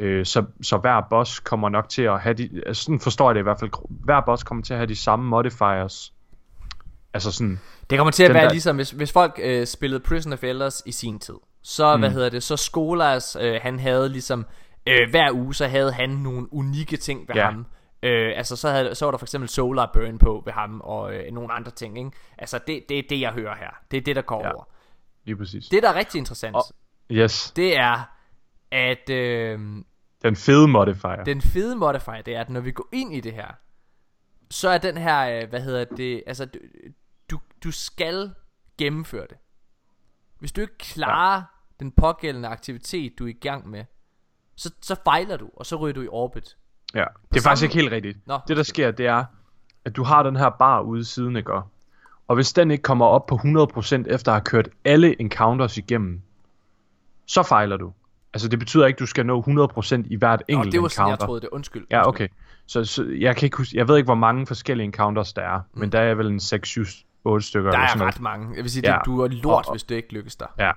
Øh, 0.00 0.26
så, 0.26 0.44
så 0.62 0.76
hver 0.76 1.00
boss 1.10 1.40
kommer 1.40 1.68
nok 1.68 1.88
til 1.88 2.02
at 2.02 2.20
have 2.20 2.34
de, 2.34 2.50
altså 2.66 2.82
sådan 2.84 3.00
forstår 3.00 3.28
jeg 3.30 3.34
det 3.34 3.40
i 3.40 3.42
hvert 3.42 3.60
fald, 3.60 3.70
hver 4.04 4.20
boss 4.26 4.42
kommer 4.44 4.62
til 4.64 4.72
at 4.74 4.78
have 4.78 4.86
de 4.86 4.96
samme 4.96 5.24
modifiers. 5.28 6.12
Altså 7.14 7.32
sådan, 7.32 7.60
Det 7.90 7.98
kommer 7.98 8.10
til 8.12 8.22
at 8.24 8.34
være 8.34 8.44
der- 8.44 8.50
ligesom, 8.50 8.76
hvis, 8.76 8.90
hvis 8.90 9.12
folk 9.12 9.40
øh, 9.42 9.66
spillede 9.66 10.00
Prison 10.00 10.32
of 10.32 10.44
Elders 10.44 10.82
i 10.86 10.92
sin 10.92 11.18
tid, 11.18 11.34
så, 11.62 11.96
mm. 11.96 12.00
hvad 12.02 12.10
hedder 12.10 12.28
det, 12.28 12.42
så 12.42 12.56
Skolas, 12.56 13.36
øh, 13.40 13.60
han 13.62 13.78
havde 13.78 14.08
ligesom, 14.08 14.46
øh, 14.88 15.10
hver 15.10 15.32
uge, 15.32 15.54
så 15.54 15.66
havde 15.66 15.92
han 15.92 16.10
nogle 16.10 16.52
unikke 16.52 16.96
ting 16.96 17.28
ved 17.28 17.34
Ja. 17.36 17.44
ham. 17.44 17.66
Øh, 18.02 18.32
altså, 18.36 18.56
så, 18.56 18.70
havde, 18.70 18.94
så 18.94 19.04
var 19.04 19.10
der 19.10 19.18
for 19.18 19.26
eksempel 19.26 19.48
Solar 19.48 19.90
Burn 19.94 20.18
på 20.18 20.42
ved 20.44 20.52
ham, 20.52 20.80
og 20.80 21.14
øh, 21.14 21.32
nogle 21.32 21.52
andre 21.52 21.70
ting, 21.70 21.98
ikke? 21.98 22.10
Altså, 22.38 22.58
det, 22.66 22.84
det 22.88 22.98
er 22.98 23.02
det, 23.10 23.20
jeg 23.20 23.32
hører 23.32 23.56
her. 23.56 23.70
Det 23.90 23.96
er 23.96 24.00
det, 24.00 24.16
der 24.16 24.22
går 24.22 24.44
Ja. 24.46 24.52
over. 24.54 24.64
lige 25.24 25.36
præcis. 25.36 25.68
Det, 25.68 25.82
der 25.82 25.88
er 25.90 25.94
rigtig 25.94 26.18
interessant, 26.18 26.56
Og- 26.56 26.62
Yes, 27.10 27.50
det 27.56 27.76
er, 27.78 28.02
at 28.70 29.10
øh, 29.10 29.58
den 30.22 30.36
fede 30.36 30.68
modifier. 30.68 31.24
den 31.24 31.40
fede 31.42 31.76
modifier, 31.76 32.22
det 32.22 32.36
er, 32.36 32.40
at 32.40 32.50
når 32.50 32.60
vi 32.60 32.72
går 32.72 32.88
ind 32.92 33.14
i 33.14 33.20
det 33.20 33.32
her, 33.32 33.48
så 34.50 34.68
er 34.68 34.78
den 34.78 34.96
her, 34.98 35.42
øh, 35.42 35.48
hvad 35.48 35.60
hedder 35.60 35.84
det, 35.84 36.22
altså, 36.26 36.44
du, 36.44 36.58
du, 37.30 37.38
du 37.64 37.70
skal 37.70 38.34
gennemføre 38.78 39.26
det. 39.30 39.36
Hvis 40.38 40.52
du 40.52 40.60
ikke 40.60 40.78
klarer 40.78 41.36
ja. 41.36 41.42
den 41.80 41.92
pågældende 41.92 42.48
aktivitet, 42.48 43.18
du 43.18 43.24
er 43.24 43.28
i 43.28 43.32
gang 43.32 43.68
med, 43.68 43.84
så, 44.56 44.70
så 44.82 44.96
fejler 45.04 45.36
du, 45.36 45.50
og 45.56 45.66
så 45.66 45.76
ryger 45.76 45.94
du 45.94 46.02
i 46.02 46.08
orbit. 46.08 46.56
Ja, 46.94 47.04
det 47.32 47.38
er 47.38 47.42
faktisk 47.42 47.62
ikke 47.62 47.74
helt 47.74 47.92
rigtigt. 47.92 48.18
Nå, 48.26 48.38
det 48.48 48.56
der 48.56 48.62
sker, 48.62 48.90
det 48.90 49.06
er, 49.06 49.24
at 49.84 49.96
du 49.96 50.02
har 50.02 50.22
den 50.22 50.36
her 50.36 50.50
bar 50.50 50.80
ude 50.80 51.04
siden, 51.04 51.36
ikke? 51.36 51.52
Og 52.28 52.34
hvis 52.34 52.52
den 52.52 52.70
ikke 52.70 52.82
kommer 52.82 53.06
op 53.06 53.26
på 53.26 53.34
100% 53.34 54.04
efter 54.06 54.32
at 54.32 54.36
have 54.36 54.44
kørt 54.44 54.68
alle 54.84 55.20
encounters 55.20 55.78
igennem, 55.78 56.20
så 57.26 57.42
fejler 57.42 57.76
du. 57.76 57.92
Altså 58.34 58.48
det 58.48 58.58
betyder 58.58 58.86
ikke, 58.86 58.96
at 58.96 59.00
du 59.00 59.06
skal 59.06 59.26
nå 59.26 59.40
100% 59.42 60.02
i 60.06 60.16
hvert 60.16 60.42
enkelt 60.48 60.72
det 60.72 60.82
var 60.82 60.88
sådan, 60.88 61.04
encounter. 61.06 61.08
jeg 61.10 61.18
troede 61.18 61.40
det. 61.40 61.48
Undskyld. 61.52 61.86
Ja, 61.90 62.08
okay. 62.08 62.28
Så, 62.66 62.84
så 62.84 63.04
jeg 63.18 63.36
kan 63.36 63.46
ikke 63.46 63.56
huske, 63.56 63.76
jeg 63.76 63.88
ved 63.88 63.96
ikke, 63.96 64.04
hvor 64.06 64.14
mange 64.14 64.46
forskellige 64.46 64.84
encounters 64.84 65.32
der 65.32 65.42
er, 65.42 65.60
men 65.74 65.92
der 65.92 66.00
er 66.00 66.14
vel 66.14 66.26
en 66.26 66.40
6, 66.40 66.68
7, 66.68 66.84
8 67.24 67.46
stykker 67.46 67.70
Der 67.70 67.76
eller 67.78 67.84
er 67.84 67.88
sådan 67.88 67.98
noget. 67.98 68.14
ret 68.14 68.20
mange. 68.22 68.54
Jeg 68.56 68.62
vil 68.62 68.70
sige, 68.70 68.90
Ja. 68.90 68.96
det, 68.98 69.06
du 69.06 69.20
er 69.20 69.28
lort, 69.28 69.66
Og- 69.66 69.72
hvis 69.72 69.84
det 69.84 69.94
ikke 69.94 70.12
lykkes 70.12 70.36
dig. 70.36 70.48
Ja. 70.58 70.70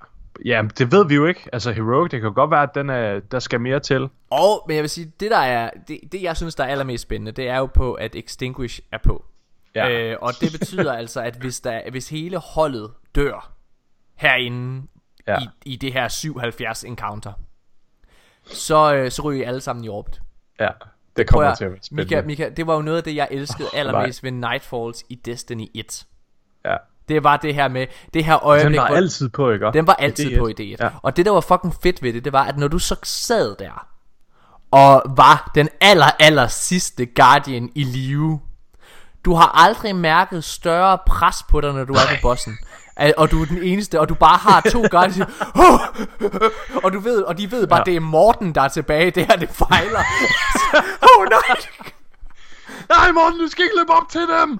Ja, 0.46 0.64
det 0.78 0.92
ved 0.92 1.08
vi 1.08 1.16
jo 1.16 1.26
ikke. 1.26 1.50
Altså 1.54 1.72
Heroic, 1.72 2.12
det 2.12 2.22
kan 2.22 2.34
godt 2.34 2.52
være, 2.52 2.64
at 2.64 2.76
den 2.76 2.90
er, 2.90 3.20
der 3.20 3.40
skal 3.40 3.62
mere 3.62 3.80
til. 3.80 4.10
Og, 4.30 4.64
men 4.68 4.76
jeg 4.76 4.82
vil 4.84 4.90
sige, 4.90 5.12
det 5.20 5.32
der 5.32 5.38
er, 5.38 5.70
det, 5.88 6.00
det 6.12 6.22
jeg 6.22 6.38
synes, 6.38 6.56
der 6.56 6.64
er 6.64 6.68
allermest 6.68 7.02
spændende, 7.02 7.32
det 7.32 7.48
er 7.48 7.58
jo 7.58 7.66
på, 7.66 7.94
at 7.94 8.16
Extinguish 8.16 8.80
er 8.92 8.98
på. 8.98 9.26
Ja. 9.76 9.90
Øh, 9.90 10.18
og 10.22 10.32
det 10.42 10.52
betyder 10.60 10.94
altså, 10.94 11.22
at 11.22 11.36
hvis, 11.36 11.60
der, 11.60 11.82
hvis 11.92 12.10
hele 12.10 12.38
holdet 12.38 12.92
dør 13.16 13.54
herinde 14.16 14.88
Ja. 15.28 15.38
i, 15.40 15.46
i 15.66 15.76
det 15.76 15.94
her 15.94 16.08
77 16.08 16.84
encounter, 16.84 17.34
så, 18.46 18.96
øh, 18.96 19.12
så 19.12 19.22
ryger 19.22 19.42
I 19.42 19.48
alle 19.48 19.62
sammen 19.62 19.86
i 19.86 19.90
orbit. 19.90 20.22
Ja, 20.60 20.68
det 21.18 21.28
Prøv 21.28 21.40
kommer 21.40 21.50
at- 21.52 21.58
til 21.58 21.66
at 21.66 21.72
være 21.72 21.80
spændende. 21.84 22.16
Mika, 22.16 22.28
Mika, 22.28 22.50
det 22.50 22.68
var 22.68 22.76
jo 22.76 22.82
noget 22.82 22.98
af 22.98 23.04
det, 23.04 23.16
jeg 23.16 23.28
elskede 23.32 23.68
allermest 23.80 24.24
ved 24.24 24.32
Nightfalls 24.32 25.04
i 25.10 25.16
Destiny 25.16 25.66
1. 25.76 26.06
Det 27.12 27.24
var 27.24 27.38
det 27.38 27.54
her 27.56 27.68
med, 27.68 27.88
det 28.14 28.26
her 28.26 28.46
øjeblik, 28.46 28.74
Den 28.74 28.82
var 28.82 28.88
hvor- 28.88 28.96
altid 28.98 29.30
på, 29.30 29.50
ikke? 29.52 29.70
den 29.74 29.88
var 29.88 29.94
altid 29.94 30.38
på 30.40 30.46
D1. 30.48 30.60
i 30.62 30.74
D1. 30.76 30.84
Ja. 30.84 30.90
Og 31.02 31.18
det 31.18 31.26
der 31.26 31.32
var 31.32 31.42
fucking 31.42 31.76
fedt 31.84 32.04
ved 32.04 32.14
det, 32.14 32.26
det 32.26 32.34
var, 32.34 32.44
at 32.44 32.58
når 32.58 32.68
du 32.68 32.80
så 32.80 32.96
sad 33.04 33.56
der, 33.60 33.88
og 34.72 35.04
var 35.18 35.52
den 35.56 35.70
aller, 35.82 36.10
aller 36.20 36.48
sidste 36.48 37.06
Guardian 37.06 37.70
i 37.76 37.84
live, 37.84 38.40
du 39.26 39.34
har 39.36 39.52
aldrig 39.66 39.96
mærket 39.96 40.44
større 40.44 40.98
pres 41.08 41.36
på 41.50 41.62
dig, 41.62 41.74
når 41.74 41.84
du 41.86 41.94
er 41.94 41.98
på 42.10 42.16
bossen. 42.22 42.58
Og 43.18 43.32
du 43.32 43.42
er 43.42 43.46
den 43.46 43.64
eneste, 43.64 44.00
og 44.00 44.10
du 44.10 44.14
bare 44.16 44.38
har 44.38 44.62
to 44.62 44.82
Guardians. 44.92 45.30
og 46.84 46.94
du 46.94 47.00
ved, 47.00 47.22
og 47.24 47.38
de 47.38 47.52
ved 47.52 47.68
bare, 47.68 47.80
Ja. 47.80 47.84
det 47.92 47.96
er 47.96 48.00
Morten, 48.00 48.56
der 48.56 48.62
er 48.62 48.68
tilbage. 48.68 49.12
Det 49.12 49.26
her, 49.26 49.36
det 49.36 49.50
fejler. 49.50 50.00
oh 51.18 51.26
nej. 51.30 51.58
Nej, 52.90 53.12
Morten, 53.12 53.40
du 53.40 53.48
skal 53.48 53.64
ikke 53.64 53.76
løbe 53.78 53.92
op 53.92 54.10
til 54.10 54.22
dem! 54.22 54.60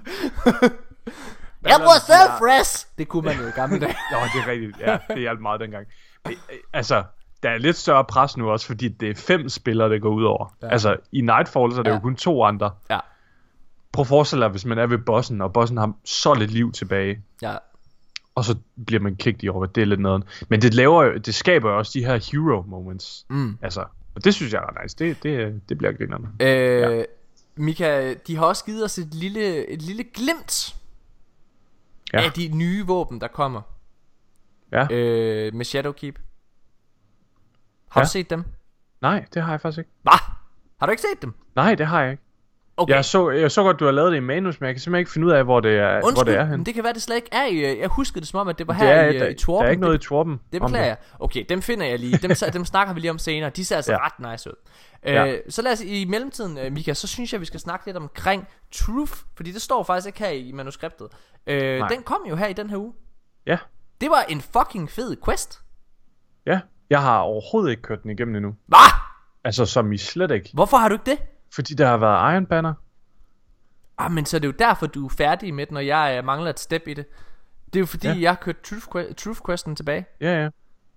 Jeg 1.66 1.80
var 1.80 1.98
selv 2.06 2.30
fresh. 2.38 2.86
Det 2.98 3.08
kunne 3.08 3.24
man 3.24 3.36
jo 3.36 3.46
i 3.46 3.50
gamle 3.50 3.80
dage. 3.80 3.94
Nå, 4.12 4.18
det 4.34 4.42
er 4.42 4.50
rigtigt. 4.50 4.80
Ja, 4.80 4.98
det 5.08 5.18
hjalp 5.18 5.40
meget 5.40 5.60
dengang. 5.60 5.86
Men, 6.24 6.32
øh, 6.52 6.58
altså, 6.72 7.02
der 7.42 7.50
er 7.50 7.58
lidt 7.58 7.76
større 7.76 8.04
pres 8.04 8.36
nu 8.36 8.50
også, 8.50 8.66
fordi 8.66 8.88
det 8.88 9.10
er 9.10 9.14
fem 9.14 9.48
spillere, 9.48 9.88
der 9.90 9.98
går 9.98 10.10
ud 10.10 10.24
over. 10.24 10.54
Ja. 10.62 10.68
Altså, 10.68 10.96
i 11.12 11.20
Nightfall, 11.20 11.72
så 11.72 11.78
er 11.78 11.82
det 11.82 11.90
Ja. 11.90 11.94
jo 11.94 12.00
kun 12.00 12.16
to 12.16 12.44
andre. 12.44 12.70
Ja, 12.90 12.98
Prøv 13.92 14.00
at 14.02 14.06
forestille 14.06 14.42
dig, 14.42 14.50
hvis 14.50 14.64
man 14.64 14.78
er 14.78 14.86
ved 14.86 14.98
bossen, 14.98 15.40
og 15.40 15.52
bossen 15.52 15.76
har 15.76 15.92
så 16.04 16.34
lidt 16.34 16.50
liv 16.50 16.72
tilbage, 16.72 17.22
ja. 17.42 17.56
og 18.34 18.44
så 18.44 18.56
bliver 18.86 19.00
man 19.02 19.16
kicked 19.16 19.44
i 19.44 19.48
over. 19.48 19.66
Det 19.66 19.80
er 19.80 19.84
lidt 19.86 20.00
noget. 20.00 20.44
Men 20.48 20.62
det 20.62 20.74
laver 20.74 21.04
jo, 21.04 21.16
det 21.18 21.34
skaber 21.34 21.70
jo 21.70 21.78
også 21.78 21.90
de 21.94 22.04
her 22.04 22.14
hero 22.32 22.62
moments. 22.66 23.26
Mm. 23.30 23.58
Altså, 23.62 23.84
og 24.14 24.24
det 24.24 24.34
synes 24.34 24.52
jeg 24.52 24.58
er 24.58 24.66
ret 24.66 24.82
nice. 24.82 24.96
Det, 24.98 25.22
det, 25.22 25.60
det 25.68 25.78
bliver 25.78 25.92
grinerne. 25.92 26.28
Øh, 26.40 26.98
ja. 26.98 27.02
Mika, 27.56 28.14
de 28.26 28.36
har 28.36 28.44
også 28.46 28.64
givet 28.64 28.84
os 28.84 28.98
et 28.98 29.14
lille, 29.14 29.66
et 29.66 29.82
lille 29.82 30.04
glimt 30.04 30.74
Ja. 32.12 32.24
af 32.24 32.32
de 32.32 32.48
nye 32.48 32.86
våben, 32.86 33.20
der 33.20 33.28
kommer 33.28 33.62
Ja. 34.72 34.86
øh, 34.90 35.54
med 35.54 35.64
Shadowkeep. 35.64 36.18
Har 37.90 38.00
Ja. 38.00 38.04
du 38.04 38.10
set 38.10 38.30
dem? 38.30 38.44
Nej, 39.00 39.24
det 39.34 39.42
har 39.42 39.50
jeg 39.52 39.60
faktisk 39.60 39.78
ikke. 39.78 39.90
Hvad? 40.02 40.18
Har 40.78 40.86
du 40.86 40.90
ikke 40.90 41.02
set 41.02 41.22
dem? 41.22 41.34
Nej, 41.56 41.74
det 41.74 41.86
har 41.86 42.02
jeg 42.02 42.10
ikke. 42.12 42.22
Okay. 42.82 42.94
Jeg 42.94 43.04
så, 43.04 43.30
jeg 43.30 43.50
så 43.50 43.62
godt, 43.62 43.80
du 43.80 43.84
har 43.84 43.92
lavet 43.92 44.10
det 44.12 44.16
i 44.16 44.20
manus, 44.20 44.60
men 44.60 44.66
jeg 44.66 44.74
kan 44.74 44.80
simpelthen 44.80 45.00
ikke 45.00 45.10
finde 45.10 45.26
ud 45.26 45.32
af, 45.32 45.44
hvor 45.44 45.60
det 45.60 45.78
er, 45.78 45.98
hvor 46.00 46.08
Undskyld, 46.08 46.26
det 46.32 46.40
er 46.40 46.44
henne. 46.44 46.64
det 46.64 46.74
kan 46.74 46.84
være, 46.84 46.92
det 46.92 47.02
slet 47.02 47.16
ikke 47.16 47.28
er 47.32 47.46
i... 47.46 47.54
øh, 47.56 47.78
Jeg 47.78 47.88
huskede 47.88 48.20
det 48.20 48.28
som 48.28 48.40
om, 48.40 48.48
at 48.48 48.58
det 48.58 48.66
var 48.66 48.72
Det 48.74 48.82
her 48.82 48.88
er, 48.94 49.08
i, 49.10 49.18
der, 49.18 49.24
øh, 49.26 49.30
i 49.32 49.34
Torben. 49.34 49.60
der 49.62 49.66
er 49.66 49.70
ikke 49.70 49.80
noget 49.80 50.00
det, 50.00 50.04
i 50.04 50.08
Torben. 50.08 50.40
det 50.52 50.60
om 50.62 50.66
beklager 50.70 50.86
jeg. 50.86 50.96
Okay, 51.20 51.44
dem 51.48 51.62
finder 51.62 51.86
jeg 51.86 51.98
lige. 51.98 52.16
Dem, 52.18 52.30
dem 52.52 52.64
snakker 52.64 52.94
vi 52.94 53.00
lige 53.00 53.10
om 53.10 53.18
senere. 53.18 53.50
De 53.50 53.64
ser 53.64 53.76
altså 53.76 53.92
Ja. 53.92 53.98
ja. 53.98 54.06
ret 54.06 54.32
nice 54.32 54.50
ud. 54.50 54.54
Ja. 55.06 55.26
Øh, 55.32 55.38
så 55.48 55.62
lad 55.62 55.72
os 55.72 55.80
i 55.80 56.04
mellemtiden, 56.04 56.58
øh, 56.58 56.72
Mika, 56.72 56.94
så 56.94 57.06
synes 57.06 57.32
jeg, 57.32 57.40
vi 57.40 57.46
skal 57.46 57.60
snakke 57.60 57.86
lidt 57.86 57.96
omkring 57.96 58.48
Truth. 58.72 59.12
Fordi 59.36 59.52
det 59.52 59.62
står 59.62 59.82
faktisk 59.82 60.06
ikke 60.06 60.18
her 60.18 60.28
i 60.28 60.52
manuskriptet. 60.54 61.08
Øh, 61.46 61.78
Nej. 61.78 61.88
den 61.88 62.02
kom 62.02 62.20
jo 62.28 62.36
her 62.36 62.46
i 62.46 62.52
den 62.52 62.70
her 62.70 62.76
uge. 62.76 62.92
Ja, 63.46 63.58
Det 64.00 64.10
var 64.10 64.24
en 64.28 64.40
fucking 64.40 64.90
fed 64.90 65.16
quest. 65.24 65.60
ja. 66.46 66.60
Jeg 66.90 67.02
har 67.02 67.18
overhovedet 67.18 67.70
ikke 67.70 67.82
kørt 67.82 68.02
den 68.02 68.10
igennem 68.10 68.36
endnu. 68.36 68.54
Hvad? 68.66 68.78
Altså, 69.44 69.66
som 69.66 69.92
I 69.92 69.98
slet 69.98 70.30
ikke. 70.30 70.50
Hvorfor 70.54 70.76
har 70.76 70.88
du 70.88 70.94
ikke 70.94 71.10
det? 71.10 71.18
Fordi 71.54 71.74
der 71.74 71.86
har 71.86 71.96
været 71.96 72.34
Iron 72.34 72.46
Banner. 72.46 72.74
Ah, 73.98 74.10
men 74.12 74.26
så 74.26 74.36
er 74.36 74.38
det 74.38 74.46
jo 74.48 74.52
derfor, 74.58 74.86
du 74.86 75.04
er 75.06 75.08
færdig 75.08 75.54
med 75.54 75.66
den, 75.66 75.76
og 75.76 75.86
jeg 75.86 76.14
øh, 76.18 76.24
mangler 76.24 76.50
et 76.50 76.60
step 76.60 76.82
i 76.88 76.94
det. 76.94 77.06
Det 77.66 77.76
er 77.76 77.80
jo 77.80 77.86
fordi, 77.86 78.08
Ja. 78.08 78.16
jeg 78.20 78.30
har 78.30 78.36
kørt 78.42 78.60
Truth, 78.62 78.86
que- 78.96 79.14
Truth 79.14 79.40
Questen 79.46 79.76
tilbage. 79.76 80.06
Ja, 80.20 80.42
ja. 80.42 80.48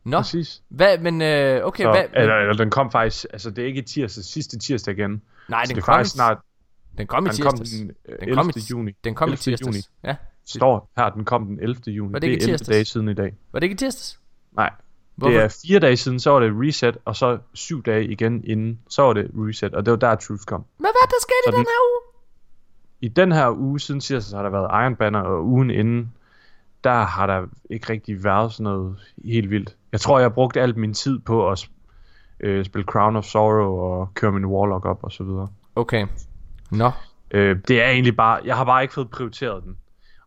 Nå, 0.04 0.18
Præcis. 0.18 0.62
hvad, 0.70 0.98
men 0.98 1.22
øh, 1.22 1.66
okay, 1.66 1.84
Så, 1.84 1.90
hvad, 1.92 2.04
eller, 2.14 2.36
eller, 2.36 2.54
den 2.54 2.70
kom 2.70 2.92
faktisk, 2.92 3.26
altså 3.34 3.50
det 3.50 3.62
er 3.62 3.66
ikke 3.68 3.80
i 3.82 3.84
tirsdag, 3.86 4.24
sidste 4.24 4.60
tirsdag 4.60 4.94
igen. 4.98 5.22
nej, 5.50 5.64
den 5.64 5.76
det 5.76 5.84
kom, 5.84 5.94
faktisk 5.94 6.16
snart, 6.16 6.38
den 6.98 7.08
kom 7.08 7.26
i 7.26 7.30
den 7.30 7.44
kom 7.44 7.58
den 7.58 7.92
øh, 8.06 8.20
Den 8.20 8.30
11. 8.30 8.36
kom 8.36 8.52
i, 8.56 8.60
juni. 8.72 8.92
Den 9.04 9.16
kom 9.16 9.30
i 9.30 9.32
11. 9.32 9.38
tirsdags. 9.38 9.68
juni. 9.68 9.78
Ja. 10.04 10.16
Står 10.46 10.92
her, 10.98 11.10
den 11.10 11.26
kom 11.26 11.46
den 11.46 11.60
11. 11.60 11.82
juni. 11.88 12.14
Var 12.14 12.20
det 12.20 12.28
det, 12.28 12.34
ikke 12.34 12.42
i 12.42 12.44
er 12.44 12.48
11 12.48 12.58
tirsdags? 12.58 12.76
dage 12.76 12.86
siden 12.86 13.10
i 13.10 13.14
dag. 13.14 13.36
Var 13.52 13.60
det 13.60 13.64
ikke 13.66 13.74
i 13.74 13.78
tirsdags? 13.78 14.20
Nej, 14.52 14.70
Hvorfor? 15.16 15.34
det 15.34 15.42
er 15.44 15.60
fire 15.68 15.80
dage 15.80 15.98
siden, 15.98 16.20
så 16.20 16.32
var 16.32 16.40
det 16.40 16.52
reset, 16.56 16.98
og 17.06 17.16
så 17.16 17.38
syv 17.54 17.84
dage 17.84 18.06
igen 18.06 18.44
inden, 18.44 18.80
så 18.90 19.02
var 19.02 19.14
det 19.14 19.32
reset, 19.36 19.74
og 19.76 19.86
det 19.86 19.92
var 19.92 19.98
der 19.98 20.16
Truth 20.16 20.44
kom. 20.48 20.66
Men 20.78 20.84
hvad 20.86 21.08
der 21.10 21.16
skete 21.22 21.36
i 21.46 21.46
Så 21.46 21.52
den 21.52 21.58
den- 21.60 21.66
her 21.66 21.92
uge? 21.92 22.02
I 23.02 23.08
den 23.08 23.32
her 23.32 23.50
uge 23.52 23.80
siden 23.80 24.00
tirsdag, 24.00 24.30
så 24.30 24.36
har 24.36 24.44
der 24.44 24.50
været 24.50 24.84
Iron 24.84 24.96
Banner, 24.96 25.20
og 25.20 25.46
ugen 25.46 25.70
inden, 25.70 26.14
der 26.84 27.04
har 27.04 27.28
der 27.28 27.46
ikke 27.70 27.90
rigtig 27.94 28.24
været 28.24 28.54
sådan 28.54 28.64
noget 28.64 28.96
helt 29.26 29.50
vildt. 29.50 29.76
Jeg 29.92 30.00
tror, 30.00 30.20
jeg 30.20 30.24
har 30.26 30.30
brugt 30.34 30.58
alt 30.58 30.78
min 30.78 30.94
tid 30.94 31.20
på 31.20 31.52
at 31.52 31.68
øh, 32.40 32.66
spille 32.66 32.86
Crown 32.86 33.16
of 33.16 33.24
Sorrow 33.26 33.72
og 33.76 34.14
køre 34.14 34.32
min 34.32 34.46
Warlock 34.46 34.86
op 34.86 35.00
og 35.04 35.12
så 35.12 35.24
videre. 35.24 35.48
Okay. 35.76 36.08
Nå. 36.72 36.92
Øh, 37.32 37.58
det 37.68 37.82
er 37.82 37.90
egentlig 37.90 38.16
bare, 38.16 38.40
jeg 38.46 38.56
har 38.58 38.64
bare 38.66 38.82
ikke 38.82 38.94
fået 38.94 39.10
prioriteret 39.10 39.64
den. 39.64 39.78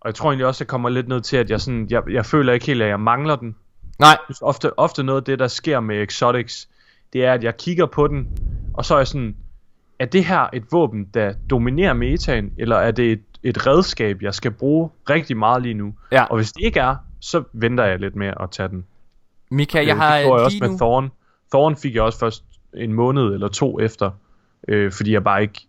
Og 0.01 0.07
jeg 0.09 0.15
tror 0.15 0.31
egentlig 0.31 0.47
også, 0.47 0.65
jeg 0.65 0.69
kommer 0.69 0.89
lidt 0.89 1.09
ned 1.09 1.21
til, 1.21 1.37
at 1.37 1.51
jeg, 1.51 1.61
sådan, 1.61 1.87
jeg, 1.91 2.03
jeg 2.11 2.27
føler 2.27 2.53
ikke 2.53 2.67
helt, 2.67 2.83
at 2.83 2.89
jeg 2.89 3.01
mangler 3.01 3.37
den. 3.37 3.57
Nej. 3.99 4.19
Jeg 4.29 4.37
Ofte, 4.43 4.79
ofte 4.79 5.03
noget 5.03 5.21
af 5.21 5.25
det, 5.25 5.39
der 5.39 5.49
sker 5.49 5.81
med 5.81 6.03
Exotics, 6.03 6.69
det 7.13 7.25
er, 7.25 7.33
at 7.33 7.45
jeg 7.45 7.57
kigger 7.57 7.87
på 7.87 8.07
den, 8.09 8.29
og 8.75 8.85
så 8.85 8.95
er 8.95 8.99
jeg 8.99 9.07
sådan, 9.07 9.37
er 9.99 10.07
det 10.07 10.25
her 10.25 10.47
et 10.53 10.65
våben, 10.73 11.05
der 11.15 11.33
dominerer 11.51 11.93
metaen, 11.93 12.53
eller 12.59 12.77
er 12.77 12.91
det 12.91 13.13
et, 13.13 13.23
et 13.43 13.67
redskab, 13.67 14.23
jeg 14.23 14.35
skal 14.35 14.51
bruge 14.51 14.91
rigtig 15.11 15.37
meget 15.37 15.63
lige 15.63 15.75
nu? 15.75 15.95
Ja. 16.13 16.25
Og 16.25 16.37
hvis 16.37 16.53
det 16.53 16.65
ikke 16.65 16.81
er, 16.81 16.97
så 17.21 17.43
venter 17.53 17.85
jeg 17.85 17.99
lidt 17.99 18.17
med 18.17 18.33
at 18.41 18.51
tage 18.51 18.69
den. 18.69 18.85
Mika, 19.51 19.79
jeg 19.79 19.89
Øh, 19.89 19.97
har 19.97 20.17
det 20.17 20.25
gjorde 20.25 20.39
jeg 20.41 20.45
også 20.45 20.59
med 20.61 20.69
nu... 20.69 20.77
Thorn. 20.77 21.11
Thorn 21.53 21.77
fik 21.77 21.95
jeg 21.95 22.03
også 22.03 22.19
først 22.19 22.45
en 22.75 22.93
måned 22.93 23.23
eller 23.35 23.49
to 23.49 23.81
efter, 23.81 24.11
øh, 24.69 24.93
fordi 24.93 25.13
jeg 25.13 25.25
bare 25.25 25.43
ikke 25.43 25.68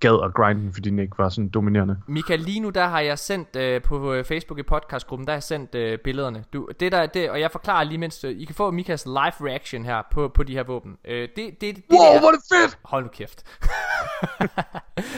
gad 0.00 0.24
at 0.24 0.34
grinde 0.34 0.62
den, 0.62 0.72
fordi 0.72 0.90
den 0.90 0.98
ikke 0.98 1.18
var 1.18 1.28
sådan 1.28 1.48
dominerende. 1.48 1.96
Mika, 2.06 2.36
lige 2.36 2.60
nu 2.60 2.70
der 2.70 2.86
har 2.86 3.00
jeg 3.00 3.18
sendt 3.18 3.56
øh, 3.56 3.82
på 3.82 4.12
øh, 4.12 4.24
Facebook 4.24 4.58
i 4.58 4.62
podcastgruppen, 4.62 5.26
der 5.26 5.32
har 5.32 5.36
jeg 5.36 5.42
sendt 5.42 5.74
øh, 5.74 5.98
billederne. 5.98 6.44
Du, 6.52 6.68
det 6.80 6.92
der, 6.92 7.06
det, 7.06 7.30
og 7.30 7.40
jeg 7.40 7.50
forklarer 7.50 7.84
lige 7.84 7.98
mens, 7.98 8.24
øh, 8.24 8.30
I 8.30 8.44
kan 8.44 8.54
få 8.54 8.70
Mikas 8.70 9.06
live 9.06 9.50
reaction 9.50 9.84
her 9.84 10.02
på, 10.12 10.28
på 10.28 10.42
de 10.42 10.52
her 10.52 10.62
våben. 10.62 10.96
Øh, 11.04 11.20
det, 11.20 11.36
det, 11.36 11.60
det, 11.60 11.76
det 11.76 11.84
der, 11.90 12.20
hvor 12.20 12.28
er 12.28 12.32
det 12.32 12.40
fedt! 12.52 12.78
Hold 12.84 13.04
nu 13.04 13.08
kæft. 13.08 13.44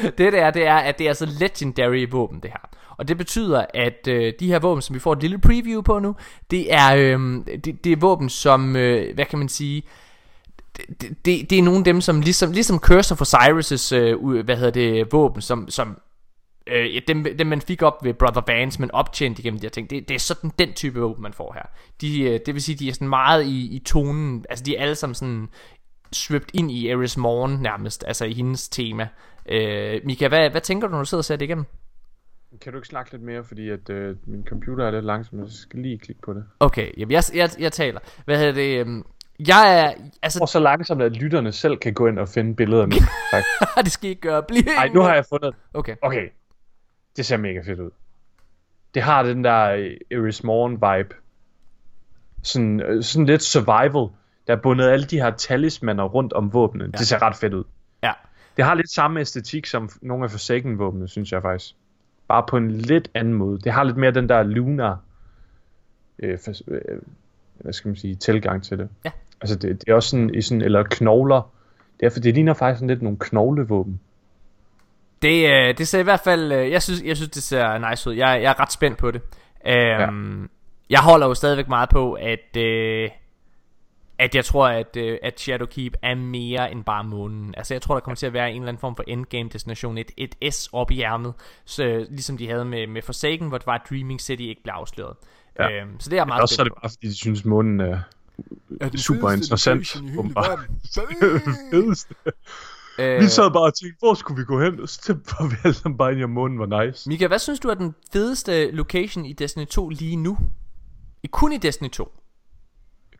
det 0.19 0.33
der, 0.33 0.51
det 0.51 0.67
er, 0.67 0.77
at 0.77 0.99
det 0.99 1.05
er 1.05 1.09
altså 1.09 1.27
legendary 1.41 2.07
våben, 2.11 2.41
det 2.41 2.51
her. 2.51 2.69
Og 2.99 3.09
det 3.09 3.19
betyder, 3.19 3.65
at 3.75 4.09
øh, 4.09 4.33
de 4.41 4.47
her 4.47 4.59
våben, 4.59 4.83
som 4.83 4.95
vi 4.95 5.01
får 5.01 5.13
et 5.13 5.21
lille 5.21 5.39
preview 5.39 5.83
på 5.83 5.99
nu, 5.99 6.17
det 6.51 6.75
er, 6.75 6.95
øh, 6.97 7.21
det, 7.65 7.85
det 7.85 7.93
er 7.93 7.97
våben, 7.97 8.29
som, 8.29 8.77
øh, 8.77 9.15
hvad 9.15 9.25
kan 9.25 9.39
man 9.39 9.49
sige, 9.49 9.83
det, 11.01 11.25
det, 11.25 11.51
det 11.51 11.59
er 11.59 11.63
nogle 11.63 11.79
af 11.79 11.85
dem, 11.85 12.01
som 12.01 12.21
ligesom, 12.21 12.53
ligesom 12.53 12.79
Curse 12.79 13.13
of 13.13 13.23
Osiris' 13.23 13.95
øh, 13.97 14.45
hvad 14.45 14.57
hedder 14.57 14.71
det, 14.71 15.13
våben, 15.13 15.43
som, 15.43 15.71
som 15.71 16.01
øh, 16.67 17.03
dem, 17.09 17.27
dem 17.39 17.47
man 17.47 17.61
fik 17.61 17.83
op 17.83 18.05
ved 18.05 18.15
Brother 18.15 18.43
Vance, 18.47 18.81
men 18.81 18.91
optjent 18.91 19.39
igennem 19.39 19.61
de 19.61 19.65
her 19.65 19.71
ting. 19.71 19.91
Det, 19.91 20.09
det 20.09 20.15
er 20.15 20.19
sådan 20.19 20.51
den 20.59 20.73
type 20.73 21.01
våben, 21.01 21.23
man 21.23 21.33
får 21.33 21.53
her. 21.53 21.63
De, 22.01 22.21
øh, 22.23 22.41
det 22.47 22.55
vil 22.55 22.63
sige, 22.63 22.77
de 22.79 22.89
er 22.89 22.93
sådan 22.93 23.09
meget 23.09 23.45
i, 23.45 23.77
i 23.77 23.79
tonen, 23.79 24.45
altså 24.49 24.65
de 24.65 24.77
er 24.77 24.83
alle 24.83 24.95
sammen 24.95 25.15
sådan 25.15 25.49
svøbt 26.13 26.51
ind 26.55 26.71
i 26.71 26.89
Eris 26.89 27.17
Morn 27.17 27.51
nærmest, 27.51 28.05
altså 28.07 28.25
i 28.25 28.33
hendes 28.33 28.69
tema. 28.69 29.09
Øh, 29.49 30.01
Mika, 30.05 30.29
hvad, 30.29 30.51
hvad 30.51 30.61
tænker 30.61 30.89
du, 30.89 30.93
når 30.93 30.99
du 30.99 31.05
sidder 31.05 31.21
og 31.21 31.25
ser 31.25 31.37
det 31.37 31.45
igennem? 31.45 31.65
Kan 32.61 32.73
du 32.73 32.79
ikke 32.79 32.89
snakke 32.89 33.13
lidt 33.13 33.23
mere, 33.23 33.45
fordi 33.45 33.69
at 33.69 33.91
øh, 33.91 34.17
min 34.27 34.45
computer 34.49 34.87
er 34.87 34.91
lidt 34.91 35.05
langsom, 35.05 35.39
jeg 35.39 35.47
skal 35.51 35.81
lige 35.81 35.99
klikke 35.99 36.23
på 36.23 36.33
det. 36.33 36.45
Okay, 36.61 36.93
jamen 36.97 37.13
jeg, 37.13 37.23
jeg, 37.35 37.51
jeg 37.59 37.73
taler. 37.73 38.01
Hvad 38.25 38.39
hedder 38.39 38.53
det? 38.53 38.81
øhm, 38.81 39.05
Jeg 39.47 39.81
er, 39.81 39.93
altså, 40.23 40.39
Og 40.43 40.49
så 40.49 40.59
langsomt, 40.59 41.03
at 41.03 41.13
lytterne 41.13 41.53
selv 41.53 41.77
kan 41.77 41.95
gå 41.95 42.07
ind 42.07 42.19
og 42.19 42.29
finde 42.29 42.55
billederne. 42.55 42.93
Tak. 43.31 43.45
det 43.85 43.93
skal 43.93 44.07
I 44.07 44.11
ikke 44.11 44.23
gøre. 44.23 44.43
Bliv 44.43 44.63
Ej, 44.79 44.89
nu 44.89 45.01
har 45.01 45.15
jeg 45.15 45.25
fundet... 45.29 45.55
Okay. 45.75 45.97
Okay, 46.03 46.29
det 47.17 47.27
ser 47.27 47.37
mega 47.37 47.61
fedt 47.61 47.81
ud. 47.81 47.91
Det 48.95 49.03
har 49.03 49.23
den 49.23 49.45
der 49.45 49.71
øh, 49.71 49.97
Iris 50.11 50.45
Morn 50.45 50.73
vibe. 50.73 51.15
Sådan, 52.43 52.81
øh, 52.81 53.03
sådan 53.03 53.27
lidt 53.27 53.43
survival. 53.43 54.09
Der 54.47 54.57
er 54.57 54.57
bundet 54.57 54.89
alle 54.89 55.07
de 55.07 55.21
her 55.21 55.31
talismaner 55.31 56.05
rundt 56.05 56.33
om 56.33 56.53
våbnene. 56.53 56.85
Ja. 56.85 56.99
Det 56.99 57.07
ser 57.07 57.23
ret 57.23 57.37
fedt 57.37 57.55
ud. 57.55 57.65
Ja. 58.03 58.13
Det 58.57 58.65
har 58.65 58.75
lidt 58.75 58.91
samme 58.91 59.21
æstetik 59.21 59.67
som 59.67 59.91
nogle 60.03 60.25
af 60.25 60.31
Forsaken 60.31 60.79
våbnene, 60.79 61.09
synes 61.09 61.33
jeg 61.33 61.43
faktisk. 61.43 61.75
Bare 62.29 62.45
på 62.49 62.57
en 62.57 62.71
lidt 62.71 63.11
anden 63.15 63.35
måde. 63.35 63.59
Det 63.59 63.73
har 63.73 63.85
lidt 63.85 63.97
mere 63.97 64.11
den 64.11 64.29
der 64.29 64.43
lunar 64.43 65.01
øh, 66.19 66.39
for, 66.39 66.53
øh, 66.69 66.99
hvad 67.55 67.73
skal 67.73 67.89
man 67.89 67.97
sige, 67.97 68.15
tilgang 68.15 68.63
til 68.63 68.79
det. 68.79 68.89
Ja. 69.05 69.11
Altså 69.41 69.57
det, 69.57 69.81
det 69.81 69.89
er 69.89 69.95
også 69.95 70.09
sådan, 70.09 70.35
i 70.35 70.43
sådan, 70.43 70.63
eller 70.63 70.83
knogler. 70.83 71.53
Det, 72.01 72.07
er, 72.07 72.11
for 72.11 72.21
det 72.21 72.35
ligner 72.35 72.55
faktisk 72.55 72.79
sådan 72.79 72.89
lidt 72.89 73.03
nogle 73.03 73.19
knoglevåben. 73.21 74.01
Det, 75.23 75.51
øh, 75.51 75.79
det 75.79 75.89
ser 75.89 76.01
i 76.01 76.03
hvert 76.03 76.21
fald, 76.21 76.53
øh, 76.53 76.71
jeg 76.71 76.83
synes, 76.83 77.03
jeg 77.03 77.17
synes 77.17 77.31
det 77.31 77.43
ser 77.43 77.91
nice 77.91 78.11
ud. 78.11 78.15
Jeg, 78.15 78.43
jeg 78.43 78.51
er 78.51 78.61
ret 78.61 78.73
spændt 78.73 78.99
på 78.99 79.11
det. 79.11 79.23
Øhm, 79.67 80.43
ja. 80.43 80.47
Jeg 80.91 81.01
holder 81.01 81.27
jo 81.27 81.35
stadigvæk 81.35 81.69
meget 81.69 81.89
på, 81.89 82.13
at, 82.13 82.57
øh, 82.57 83.11
at 84.19 84.35
jeg 84.35 84.45
tror, 84.45 84.69
at, 84.69 84.97
øh, 84.97 85.19
at 85.23 85.41
Shadowkeep 85.41 85.95
er 86.03 86.15
mere 86.15 86.73
end 86.73 86.85
bare 86.85 87.05
månen. 87.05 87.55
Altså 87.57 87.75
jeg 87.75 87.83
tror, 87.83 87.95
der 87.95 88.01
kommer 88.01 88.17
til 88.17 88.27
at 88.27 88.33
være 88.33 88.51
en 88.51 88.57
eller 88.57 88.69
anden 88.69 88.81
form 88.81 88.97
for 88.97 89.05
endgame 89.07 89.49
destination, 89.49 89.99
et, 89.99 90.11
et 90.17 90.55
S 90.55 90.69
op 90.73 90.91
i 90.91 91.03
ærmet, 91.03 91.35
så, 91.65 92.07
ligesom 92.11 92.37
de 92.39 92.49
havde 92.49 92.65
med, 92.65 92.87
med 92.87 93.03
Forsaken, 93.03 93.49
hvor 93.49 93.59
det 93.59 93.67
var, 93.67 93.75
at 93.75 93.83
Dreaming 93.91 94.21
City 94.21 94.43
ikke 94.43 94.63
blev 94.63 94.73
afsløret. 94.73 95.17
Ja. 95.59 95.71
Øhm, 95.71 96.01
så 96.01 96.11
det 96.11 96.19
er 96.19 96.25
meget 96.25 96.43
Også 96.43 96.55
så 96.55 96.63
er 96.63 96.65
det 96.65 96.73
bare, 96.83 96.91
fordi 96.91 97.07
de 97.07 97.17
synes, 97.17 97.45
månen 97.45 97.81
er 97.81 97.99
Er 98.81 98.89
den 98.89 98.99
super 98.99 99.31
interessant. 99.31 99.95
i. 99.95 99.99
Fedeste. 101.73 102.15
Øh, 102.99 103.21
Vi 103.21 103.27
sad 103.27 103.51
bare 103.51 103.63
og 103.63 103.75
tænkte, 103.75 103.99
hvor 103.99 104.15
skulle 104.15 104.39
vi 104.41 104.45
gå 104.45 104.61
hen? 104.61 104.81
Og 104.81 104.89
så 104.89 105.13
var 105.13 105.49
vi 105.49 105.55
alle 105.65 105.75
sammen 105.75 105.99
bare 105.99 106.11
enige 106.13 106.25
om 106.25 106.31
månen 106.31 106.59
var 106.59 106.85
nice. 106.87 107.09
Mika, 107.09 107.27
hvad 107.27 107.39
synes 107.39 107.61
du 107.61 107.69
er 107.69 107.75
den 107.75 107.95
fedeste 108.13 108.71
location 108.71 109.25
i 109.25 109.33
Destiny 109.33 109.67
2 109.67 109.89
lige 109.89 110.17
nu? 110.17 110.39
I 111.23 111.27
kun 111.27 111.53
i 111.53 111.57
Destiny 111.57 111.91
2. 111.91 112.13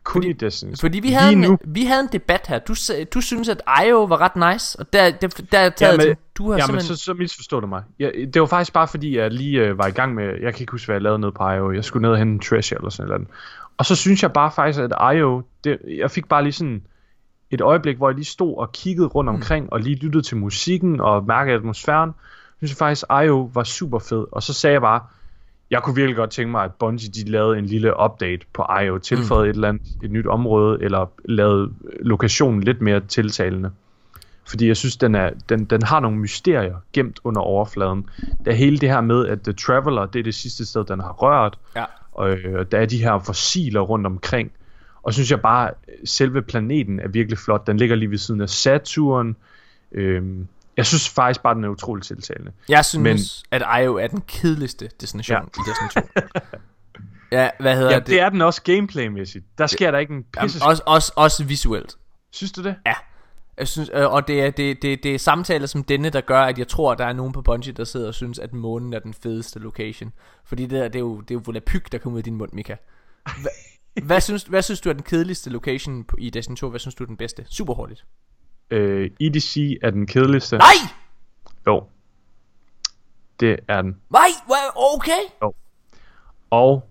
Kun 0.03 0.23
i 0.23 0.33
Destiny. 0.33 0.73
Fordi 0.81 0.99
vi 0.99 1.09
havde, 1.11 1.31
Lige 1.35 1.45
en, 1.45 1.51
nu. 1.51 1.57
vi 1.65 1.83
havde 1.85 2.01
en 2.01 2.09
debat 2.11 2.47
her. 2.47 2.59
Du, 2.59 2.73
du 3.13 3.21
synes, 3.21 3.49
at 3.49 3.61
IO 3.87 4.03
var 4.03 4.17
ret 4.21 4.53
nice, 4.53 4.79
og 4.79 4.93
der, 4.93 5.11
der, 5.11 5.27
der 5.51 5.59
er 5.59 5.69
taget 5.69 6.01
Ja, 6.01 6.07
men- 6.07 6.15
du 6.37 6.51
har 6.51 6.57
Ja, 6.57 6.63
men 6.63 6.65
simpelthen... 6.67 6.95
så, 6.97 7.03
så 7.03 7.13
misforstod 7.13 7.61
du 7.61 7.67
mig. 7.67 7.83
Jeg, 7.99 8.11
det 8.33 8.41
var 8.41 8.47
faktisk 8.47 8.73
bare 8.73 8.87
fordi, 8.87 9.17
jeg 9.17 9.31
lige 9.31 9.61
øh, 9.61 9.77
var 9.77 9.87
i 9.87 9.91
gang 9.91 10.15
med, 10.15 10.25
jeg 10.41 10.53
kan 10.53 10.61
ikke 10.61 10.71
huske, 10.71 10.85
hvad 10.87 10.95
jeg 10.95 11.01
lavede 11.01 11.19
nede 11.19 11.31
på 11.31 11.49
IO. 11.51 11.71
Jeg 11.71 11.83
skulle 11.83 12.01
ned 12.01 12.09
og 12.11 12.17
hente 12.17 12.33
en 12.33 12.39
treasure 12.39 12.77
eller 12.79 12.89
sådan 12.89 13.09
noget. 13.09 13.27
Og 13.79 13.85
så 13.85 13.95
synes 13.95 14.23
jeg 14.23 14.33
bare 14.33 14.51
faktisk, 14.51 14.79
at 14.79 15.15
IO, 15.15 15.41
det, 15.63 15.77
jeg 15.97 16.11
fik 16.11 16.27
bare 16.27 16.43
lige 16.43 16.53
sådan 16.53 16.81
et 17.51 17.61
øjeblik, 17.61 17.97
hvor 17.97 18.09
jeg 18.09 18.15
lige 18.15 18.25
stod 18.25 18.57
og 18.57 18.71
kiggede 18.71 19.07
rundt 19.07 19.29
omkring, 19.29 19.73
og 19.73 19.79
lige 19.79 19.95
lyttede 19.95 20.23
til 20.23 20.37
musikken 20.37 21.01
og 21.01 21.25
mærkede 21.25 21.55
atmosfæren. 21.55 22.09
Jeg 22.61 22.69
synes 22.69 22.77
faktisk, 22.77 23.05
IO 23.25 23.51
var 23.53 23.63
super 23.63 23.99
fed. 23.99 24.25
Og 24.31 24.43
så 24.43 24.53
sagde 24.53 24.73
jeg 24.73 24.81
bare, 24.81 25.01
jeg 25.71 25.83
kunne 25.83 25.95
virkelig 25.95 26.15
godt 26.15 26.29
tænke 26.29 26.51
mig, 26.51 26.63
at 26.63 26.73
Bungie 26.73 27.09
de 27.09 27.31
lavede 27.31 27.57
en 27.57 27.65
lille 27.65 27.99
update 28.03 28.45
på 28.53 28.65
IO, 28.83 28.97
tilføjede 28.97 29.43
mm. 29.45 29.49
et 29.49 29.53
eller 29.53 29.69
andet, 29.69 29.87
et 30.03 30.11
nyt 30.11 30.27
område, 30.27 30.77
eller 30.81 31.05
lavede 31.25 31.73
lokationen 31.99 32.63
lidt 32.63 32.81
mere 32.81 32.99
tiltalende. 32.99 33.71
Fordi 34.49 34.67
jeg 34.67 34.77
synes, 34.77 34.97
den, 34.97 35.15
er, 35.15 35.29
den, 35.49 35.65
den 35.65 35.83
har 35.83 35.99
nogle 35.99 36.17
mysterier 36.17 36.75
gemt 36.93 37.19
under 37.23 37.41
overfladen. 37.41 38.09
Der 38.45 38.51
er 38.51 38.55
hele 38.55 38.77
det 38.77 38.89
her 38.89 39.01
med, 39.01 39.27
at 39.27 39.41
The 39.41 39.53
Traveler, 39.53 40.05
det 40.05 40.19
er 40.19 40.23
det 40.23 40.35
sidste 40.35 40.65
sted, 40.65 40.85
den 40.85 40.99
har 40.99 41.11
rørt. 41.11 41.57
Ja. 41.75 41.85
Og 42.19 42.29
øh, 42.29 42.65
der 42.71 42.79
er 42.79 42.85
de 42.85 42.97
her 42.97 43.19
fossiler 43.19 43.81
rundt 43.81 44.05
omkring. 44.05 44.51
Og 45.03 45.13
synes 45.13 45.31
jeg 45.31 45.41
bare, 45.41 45.71
selve 46.05 46.41
planeten 46.41 46.99
er 46.99 47.07
virkelig 47.07 47.37
flot. 47.37 47.67
Den 47.67 47.77
ligger 47.77 47.95
lige 47.95 48.11
ved 48.11 48.17
siden 48.17 48.41
af 48.41 48.49
Saturn. 48.49 49.35
Øhm, 49.91 50.47
jeg 50.77 50.85
synes 50.85 51.09
faktisk 51.09 51.43
bare, 51.43 51.55
den 51.55 51.63
er 51.63 51.69
utroligt 51.69 52.07
tiltalende. 52.07 52.51
Jeg 52.69 52.85
synes, 52.85 53.43
men... 53.51 53.61
at 53.61 53.83
IO 53.83 53.95
er 53.95 54.07
den 54.07 54.21
kedeligste 54.27 54.89
destination 55.01 55.37
ja. 55.37 55.43
i 55.43 55.63
Destiny 55.69 56.03
2. 56.03 56.21
ja, 57.37 57.49
hvad 57.59 57.75
hedder 57.75 57.91
Ja, 57.91 57.99
det? 57.99 58.07
det 58.07 58.21
er 58.21 58.29
den 58.29 58.41
også 58.41 58.61
gameplaymæssigt. 58.63 59.45
Der 59.57 59.67
sker 59.67 59.91
der 59.91 59.97
ikke 59.97 60.13
en 60.13 60.25
Jamen, 60.35 60.45
pisse... 60.45 60.65
også, 60.65 60.83
også, 60.85 61.13
også 61.15 61.43
visuelt. 61.43 61.97
Synes 62.31 62.51
du 62.51 62.63
det? 62.63 62.75
Ja. 62.85 62.93
Jeg 63.59 63.67
synes, 63.67 63.91
øh, 63.93 64.13
og 64.13 64.27
det 64.27 64.41
er, 64.41 64.49
det, 64.51 64.81
det, 64.81 65.03
det 65.03 65.15
er 65.15 65.19
samtaler 65.19 65.67
som 65.67 65.83
denne, 65.83 66.09
der 66.09 66.21
gør, 66.21 66.41
at 66.41 66.57
jeg 66.59 66.67
tror, 66.67 66.91
at 66.91 66.97
der 66.97 67.05
er 67.05 67.13
nogen 67.13 67.33
på 67.33 67.41
Bungie, 67.41 67.73
der 67.73 67.83
sidder 67.83 68.07
og 68.07 68.13
synes, 68.13 68.39
at 68.39 68.53
månen 68.53 68.93
er 68.93 68.99
den 68.99 69.13
fedeste 69.13 69.59
location. 69.59 70.13
Fordi 70.45 70.63
det, 70.63 70.71
der, 70.71 70.87
det 70.87 70.95
er 70.95 70.99
jo, 70.99 71.21
det 71.21 71.31
er 71.31 71.35
jo 71.35 71.41
volapyk, 71.45 71.91
der 71.91 71.97
kommer 71.97 72.15
ud 72.15 72.19
af 72.19 72.23
din 72.23 72.35
mund, 72.35 72.51
Mika. 72.53 72.75
Hva, 73.23 73.49
hvad, 74.03 74.21
synes, 74.21 74.43
hvad 74.43 74.61
synes 74.61 74.81
du 74.81 74.89
er 74.89 74.93
den 74.93 75.03
kedeligste 75.03 75.49
location 75.49 76.05
i 76.17 76.29
Destiny 76.29 76.55
2? 76.55 76.69
Hvad 76.69 76.79
synes 76.79 76.95
du 76.95 77.03
er 77.03 77.07
den 77.07 77.17
bedste? 77.17 77.45
Super 77.49 77.73
hurtigt. 77.73 78.05
Øh, 78.71 79.11
EDC 79.19 79.77
er 79.81 79.89
den 79.89 80.07
kedeligste. 80.07 80.57
Nej! 80.57 80.65
Jo. 81.67 81.83
Det 83.39 83.59
er 83.67 83.81
den. 83.81 83.95
Nej! 84.09 84.29
Okay! 84.75 85.49
Og 86.49 86.89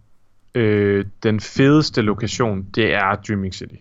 øh, 0.54 1.06
den 1.22 1.40
fedeste 1.40 2.02
lokation, 2.02 2.62
det 2.62 2.94
er 2.94 3.14
Dreaming 3.14 3.54
City. 3.54 3.74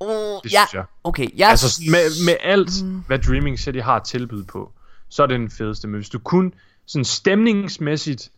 Uh, 0.00 0.08
Det 0.08 0.52
ja, 0.52 0.64
synes 0.66 0.74
jeg. 0.74 0.84
okay. 1.04 1.26
Jeg, 1.36 1.48
Altså 1.50 1.82
med, 1.90 2.24
med 2.26 2.36
alt, 2.40 2.70
hvad 3.06 3.18
Dreaming 3.18 3.58
City 3.58 3.78
har 3.78 3.98
tilbyde 3.98 4.44
på, 4.44 4.72
så 5.08 5.22
er 5.22 5.26
det 5.26 5.40
den 5.40 5.50
fedeste. 5.50 5.88
Men 5.88 5.94
hvis 6.00 6.08
du 6.08 6.18
kun 6.18 6.54
sådan 6.86 7.04
stemningsmæssigt 7.04 8.30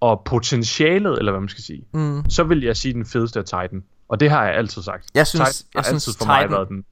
og 0.00 0.22
potentialet, 0.24 1.18
eller 1.18 1.32
hvad 1.32 1.40
man 1.40 1.48
skal 1.48 1.64
sige, 1.64 1.84
mm. 1.94 2.30
så 2.30 2.44
vil 2.44 2.62
jeg 2.64 2.76
sige 2.76 2.94
den 2.94 3.06
fedeste 3.06 3.38
af 3.38 3.44
Titan. 3.44 3.82
Og 4.08 4.20
det 4.20 4.30
har 4.30 4.44
jeg 4.44 4.54
altid 4.54 4.82
sagt. 4.82 5.06
Jeg 5.14 5.26
synes- 5.26 5.48
Titan 5.58 5.68
jeg 5.74 5.78
har 5.78 5.84
synes, 5.84 6.08
altid 6.08 6.18
for 6.18 6.26
mig 6.26 6.40
Titan- 6.44 6.50
været 6.50 6.68
den 6.68 6.84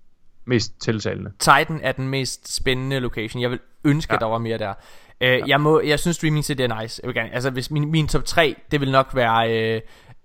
mest 0.45 0.73
tiltalende. 0.81 1.31
Titan 1.39 1.81
er 1.83 1.93
den 1.93 2.09
mest 2.09 2.55
spændende 2.55 3.01
location. 3.01 3.43
Jeg 3.43 3.51
vil 3.51 3.59
ønske, 3.85 4.13
ja. 4.13 4.17
At 4.17 4.21
der 4.21 4.27
var 4.27 4.39
mere 4.39 4.59
der. 4.59 4.71
Uh, 4.71 5.27
ja. 5.27 5.39
jeg, 5.47 5.61
må, 5.61 5.81
jeg 5.81 5.99
synes 6.01 6.19
Dreaming 6.19 6.45
City 6.45 6.63
er 6.63 6.83
nice. 6.83 7.01
Jeg 7.03 7.09
vil 7.09 7.15
gerne, 7.15 7.35
altså, 7.35 7.51
hvis 7.51 7.71
min, 7.71 7.91
min 7.91 8.09
top 8.09 8.25
3, 8.25 8.57
det 8.71 8.81
vil 8.81 8.91
nok 8.91 9.15
være 9.15 9.77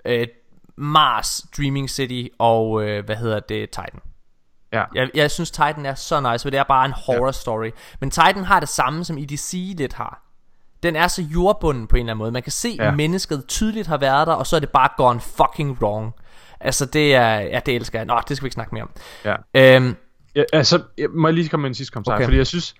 uh, 0.05 0.11
uh, 0.11 0.27
Mars, 0.77 1.45
Dreaming 1.57 1.89
City 1.89 2.27
og, 2.39 2.71
uh, 2.71 2.81
hvad 3.05 3.15
hedder 3.15 3.39
det, 3.39 3.69
Titan. 3.69 3.99
Ja. 4.73 4.83
Jeg, 4.95 5.09
jeg 5.13 5.31
synes 5.31 5.51
Titan 5.51 5.85
er 5.85 5.95
så 5.95 6.31
nice, 6.31 6.43
for 6.45 6.49
det 6.49 6.59
er 6.59 6.63
bare 6.63 6.85
en 6.85 6.91
horror 6.91 7.25
ja. 7.25 7.31
story. 7.31 7.71
Men 7.99 8.11
Titan 8.11 8.43
har 8.43 8.59
det 8.59 8.69
samme, 8.69 9.03
som 9.05 9.17
EDC 9.17 9.73
lidt 9.77 9.93
har. 9.93 10.21
Den 10.83 10.95
er 10.95 11.07
så 11.07 11.21
jordbunden 11.21 11.87
på 11.87 11.95
en 11.95 11.99
eller 11.99 12.11
anden 12.11 12.17
måde. 12.17 12.31
Man 12.31 12.43
kan 12.43 12.51
se, 12.51 12.75
ja. 12.79 12.85
Ja. 12.85 12.91
mennesket 12.91 13.43
tydeligt 13.47 13.87
har 13.87 13.97
været 13.97 14.27
der, 14.27 14.33
og 14.33 14.47
så 14.47 14.55
er 14.55 14.59
det 14.59 14.69
bare 14.69 14.89
gone 14.97 15.19
fucking 15.19 15.81
wrong. 15.81 16.13
Altså, 16.59 16.85
det 16.85 17.15
er, 17.15 17.39
ja, 17.39 17.59
det 17.65 17.75
elsker 17.75 17.99
jeg. 17.99 18.05
Nå, 18.05 18.19
det 18.27 18.37
skal 18.37 18.43
vi 18.43 18.47
ikke 18.47 18.53
snakke 18.53 18.75
mere 18.75 18.83
om. 18.83 18.89
Ja. 19.53 19.75
Øhm, 19.75 19.95
Ja, 20.35 20.43
altså, 20.53 20.81
jeg, 20.97 21.09
må 21.09 21.27
jeg 21.27 21.35
lige 21.35 21.49
komme 21.49 21.61
med 21.61 21.69
en 21.69 21.75
sidste 21.75 21.93
kommentar, 21.93 22.13
Okay. 22.13 22.23
fordi 22.23 22.37
jeg 22.37 22.47
synes, 22.47 22.75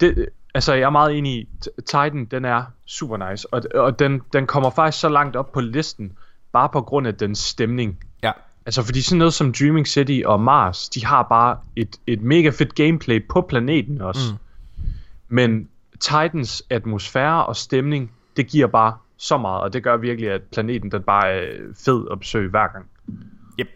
det, 0.00 0.28
altså 0.54 0.74
jeg 0.74 0.82
er 0.82 0.90
meget 0.90 1.18
enig 1.18 1.32
i, 1.32 1.48
Titan, 1.86 2.24
den 2.24 2.44
er 2.44 2.64
super 2.86 3.30
nice, 3.30 3.54
og, 3.54 3.62
og 3.74 3.98
den, 3.98 4.22
den 4.32 4.46
kommer 4.46 4.70
faktisk 4.70 5.00
så 5.00 5.08
langt 5.08 5.36
op 5.36 5.52
på 5.52 5.60
listen, 5.60 6.12
bare 6.56 6.68
på 6.68 6.80
grund 6.80 7.06
af 7.06 7.14
den 7.14 7.34
stemning. 7.34 7.98
ja. 8.22 8.32
Altså 8.66 8.82
fordi 8.82 9.02
sådan 9.02 9.18
noget 9.18 9.34
som 9.34 9.52
Dreaming 9.52 9.88
City 9.88 10.20
og 10.24 10.40
Mars, 10.40 10.88
de 10.88 11.06
har 11.06 11.22
bare 11.22 11.58
et, 11.76 11.96
et 12.06 12.22
mega 12.22 12.50
fedt 12.50 12.74
gameplay 12.74 13.28
på 13.28 13.40
planeten 13.40 14.00
også. 14.00 14.32
Mm. 14.32 14.38
Men 15.28 15.68
Titans 16.00 16.62
atmosfære 16.70 17.46
og 17.46 17.56
stemning, 17.56 18.10
det 18.36 18.46
giver 18.46 18.66
bare 18.66 18.96
så 19.16 19.38
meget, 19.38 19.60
og 19.62 19.72
det 19.72 19.82
gør 19.82 19.96
virkelig, 19.96 20.30
at 20.30 20.42
planeten 20.52 20.90
den 20.90 21.02
bare 21.02 21.28
er 21.28 21.56
fed 21.84 22.06
at 22.12 22.20
besøge 22.20 22.50
hver 22.50 22.72
gang. 22.72 22.86
Yep. 23.60 23.68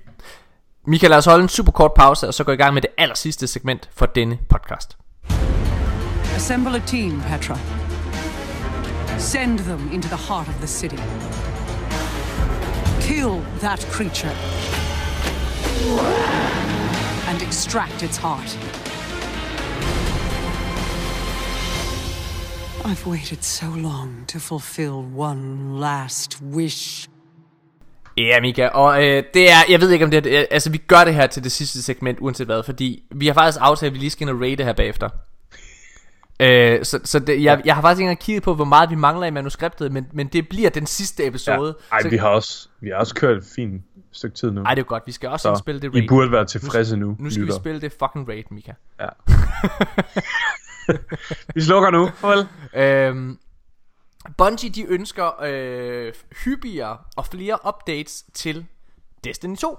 Michael, 0.87 1.11
lad 1.11 1.19
os 1.19 1.25
holde 1.25 1.43
en 1.43 1.49
super 1.49 1.73
kort 1.73 1.95
pause, 1.97 2.29
og 2.29 2.35
så 2.35 2.45
gå 2.45 2.53
i 2.53 2.57
gang 2.57 2.75
med 2.75 2.83
det 2.83 2.91
aller 2.99 3.15
sidste 3.15 3.47
segment 3.47 3.91
for 3.93 4.07
denne 4.07 4.39
podcast. 4.49 4.99
Assemble 6.35 6.77
a 6.77 6.83
team, 6.87 7.21
Petra. 7.21 7.59
Send 9.19 9.59
them 9.59 9.91
into 9.93 10.09
the 10.09 10.21
heart 10.29 10.49
of 10.49 10.55
the 10.55 10.67
city. 10.67 10.97
Kill 13.11 13.43
that 13.61 13.81
creature. 13.91 14.35
And 17.29 17.43
extract 17.43 18.03
its 18.03 18.17
heart. 18.17 18.57
I've 22.85 23.07
waited 23.07 23.43
so 23.43 23.67
long 23.67 24.25
to 24.27 24.39
fulfill 24.39 25.05
one 25.17 25.81
last 25.81 26.41
wish. 26.43 27.09
Ja, 28.17 28.41
Mika, 28.41 28.67
og 28.67 29.05
øh, 29.05 29.25
det 29.35 29.51
er, 29.51 29.59
jeg 29.69 29.81
ved 29.81 29.91
ikke 29.91 30.05
om 30.05 30.11
det 30.11 30.27
er, 30.27 30.45
altså 30.51 30.71
vi 30.71 30.79
gør 30.79 31.05
det 31.05 31.15
her 31.15 31.27
til 31.27 31.45
det 31.45 31.53
sidste 31.53 31.83
segment, 31.83 32.19
uanset 32.21 32.47
hvad, 32.47 32.63
fordi 32.63 33.03
vi 33.15 33.27
har 33.27 33.35
faktisk 33.35 33.59
aftalt, 33.61 33.91
at 33.91 33.95
vi 33.95 33.99
lige 33.99 34.11
skal 34.11 34.29
ind 34.29 34.37
og 34.37 34.43
rate 34.43 34.65
her 34.65 34.73
bagefter. 34.73 35.09
Øh, 36.41 36.85
så 36.85 37.01
så 37.05 37.19
det, 37.19 37.43
jeg, 37.43 37.63
jeg 37.65 37.75
har 37.75 37.83
faktisk 37.83 37.99
ikke 37.99 38.05
engang 38.05 38.19
kigget 38.19 38.43
på, 38.43 38.55
hvor 38.55 38.65
meget 38.65 38.91
vi 38.91 38.95
mangler 38.95 39.27
i 39.27 39.31
manuskriptet, 39.31 39.93
men, 39.93 40.07
men 40.13 40.27
det 40.27 40.49
bliver 40.49 40.71
den 40.71 40.87
sidste 40.87 41.27
episode. 41.27 41.77
Ej, 41.93 42.03
så, 42.03 42.09
vi 42.09 42.17
har 42.17 42.29
også, 42.29 42.69
vi 42.81 42.89
har 42.89 42.97
også 42.97 43.15
kørt 43.15 43.37
et 43.37 43.45
fint 43.57 43.83
stykke 44.13 44.37
tid 44.37 44.51
nu. 44.51 44.63
Ej, 44.63 44.75
det 44.75 44.83
er 44.83 44.87
godt, 44.87 45.03
vi 45.07 45.13
skal 45.13 45.29
også 45.29 45.55
så 45.55 45.59
spille 45.59 45.81
det 45.81 45.95
raid. 45.95 46.03
I 46.03 46.09
burde 46.09 46.33
være 46.33 46.45
tilfredse 46.45 46.97
nu, 46.97 47.17
nu 47.19 47.31
skal 47.31 47.41
vi 47.41 47.47
lytter. 47.47 47.59
spille 47.59 47.81
det 47.81 47.93
fucking 47.93 48.29
raid, 48.29 48.45
Mika. 48.51 48.73
Ja. 49.01 49.09
vi 51.55 51.61
slukker 51.61 51.91
nu. 51.91 52.11
Farvel. 52.15 52.47
Øhm, 52.75 53.39
Bungie 54.37 54.71
de 54.71 54.83
ønsker 54.83 55.43
øh, 55.43 56.13
hyppigere 56.45 56.99
og 57.17 57.27
flere 57.27 57.59
updates 57.69 58.25
til 58.35 58.67
Destiny 59.25 59.57
2. 59.57 59.79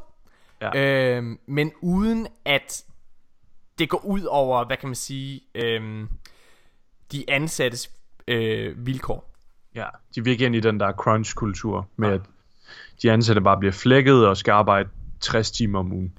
Ja. 0.62 0.80
Øhm, 1.16 1.40
men 1.48 1.72
uden 1.82 2.28
at 2.46 2.84
det 3.80 3.90
går 3.90 4.06
ud 4.06 4.24
over, 4.24 4.66
hvad 4.66 4.78
kan 4.78 4.90
man 4.90 4.96
sige, 4.96 5.42
øhm, 5.56 6.10
de 7.12 7.26
ansattes 7.28 7.90
øh, 8.28 8.86
vilkår. 8.86 9.32
Ja, 9.76 9.86
de 10.16 10.32
ikke 10.32 10.46
ind 10.46 10.56
i 10.56 10.60
den 10.60 10.80
der 10.80 10.92
crunch-kultur 10.92 11.88
med, 11.96 12.10
at 12.10 12.22
de 13.02 13.12
ansatte 13.12 13.42
bare 13.42 13.58
bliver 13.58 13.72
flækket 13.72 14.28
og 14.28 14.38
skal 14.38 14.52
arbejde 14.52 14.90
60 15.20 15.52
timer 15.52 15.80
om 15.80 15.92
ugen. 15.92 16.14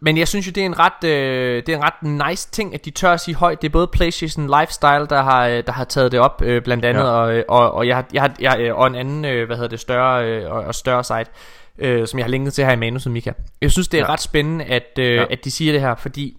Men 0.00 0.16
jeg 0.16 0.28
synes 0.28 0.46
jo, 0.46 0.52
det 0.52 0.60
er 0.60 0.66
en 0.66 0.78
ret, 0.78 1.04
øh, 1.04 1.62
det 1.66 1.68
er 1.68 1.76
en 1.76 1.82
ret 1.84 2.28
nice 2.30 2.50
ting, 2.50 2.74
at 2.74 2.84
de 2.84 2.90
tør 2.90 3.12
at 3.12 3.20
sige 3.20 3.34
højt. 3.34 3.62
Det 3.62 3.68
er 3.68 3.72
både 3.72 3.86
PlayStation 3.86 4.46
Lifestyle, 4.60 5.06
der 5.06 5.22
har, 5.22 5.46
øh, 5.46 5.62
der 5.66 5.72
har 5.72 5.84
taget 5.84 6.12
det 6.12 6.20
op, 6.20 6.42
øh, 6.42 6.62
blandt 6.62 6.84
andet, 6.84 7.02
ja. 7.02 7.06
Ja. 7.06 7.12
og, 7.12 7.34
øh, 7.34 7.44
og, 7.48 7.72
og, 7.72 7.88
jeg 7.88 7.96
har, 7.96 8.06
jeg 8.12 8.22
har, 8.22 8.34
jeg, 8.40 8.60
øh, 8.60 8.76
og 8.76 8.86
en 8.86 8.94
anden, 8.94 9.24
øh, 9.24 9.46
hvad 9.46 9.56
hedder 9.56 9.68
det, 9.68 9.80
større 9.80 10.28
øh, 10.28 10.50
og, 10.52 10.60
og 10.64 10.74
større 10.74 11.04
site, 11.04 11.30
øh, 11.78 12.06
som 12.08 12.18
jeg 12.18 12.24
har 12.24 12.30
linket 12.30 12.52
til 12.52 12.64
her 12.64 12.72
i 12.72 12.76
manuset, 12.76 13.12
Mika. 13.12 13.32
Jeg 13.60 13.70
synes, 13.70 13.88
det 13.88 13.98
er 13.98 14.02
ja. 14.02 14.06
Ja. 14.06 14.12
ret 14.12 14.20
spændende, 14.20 14.64
at, 14.64 14.98
øh, 14.98 15.04
ja. 15.04 15.12
Ja. 15.12 15.26
at 15.30 15.44
de 15.44 15.50
siger 15.50 15.72
det 15.72 15.80
her, 15.80 15.94
fordi 15.94 16.36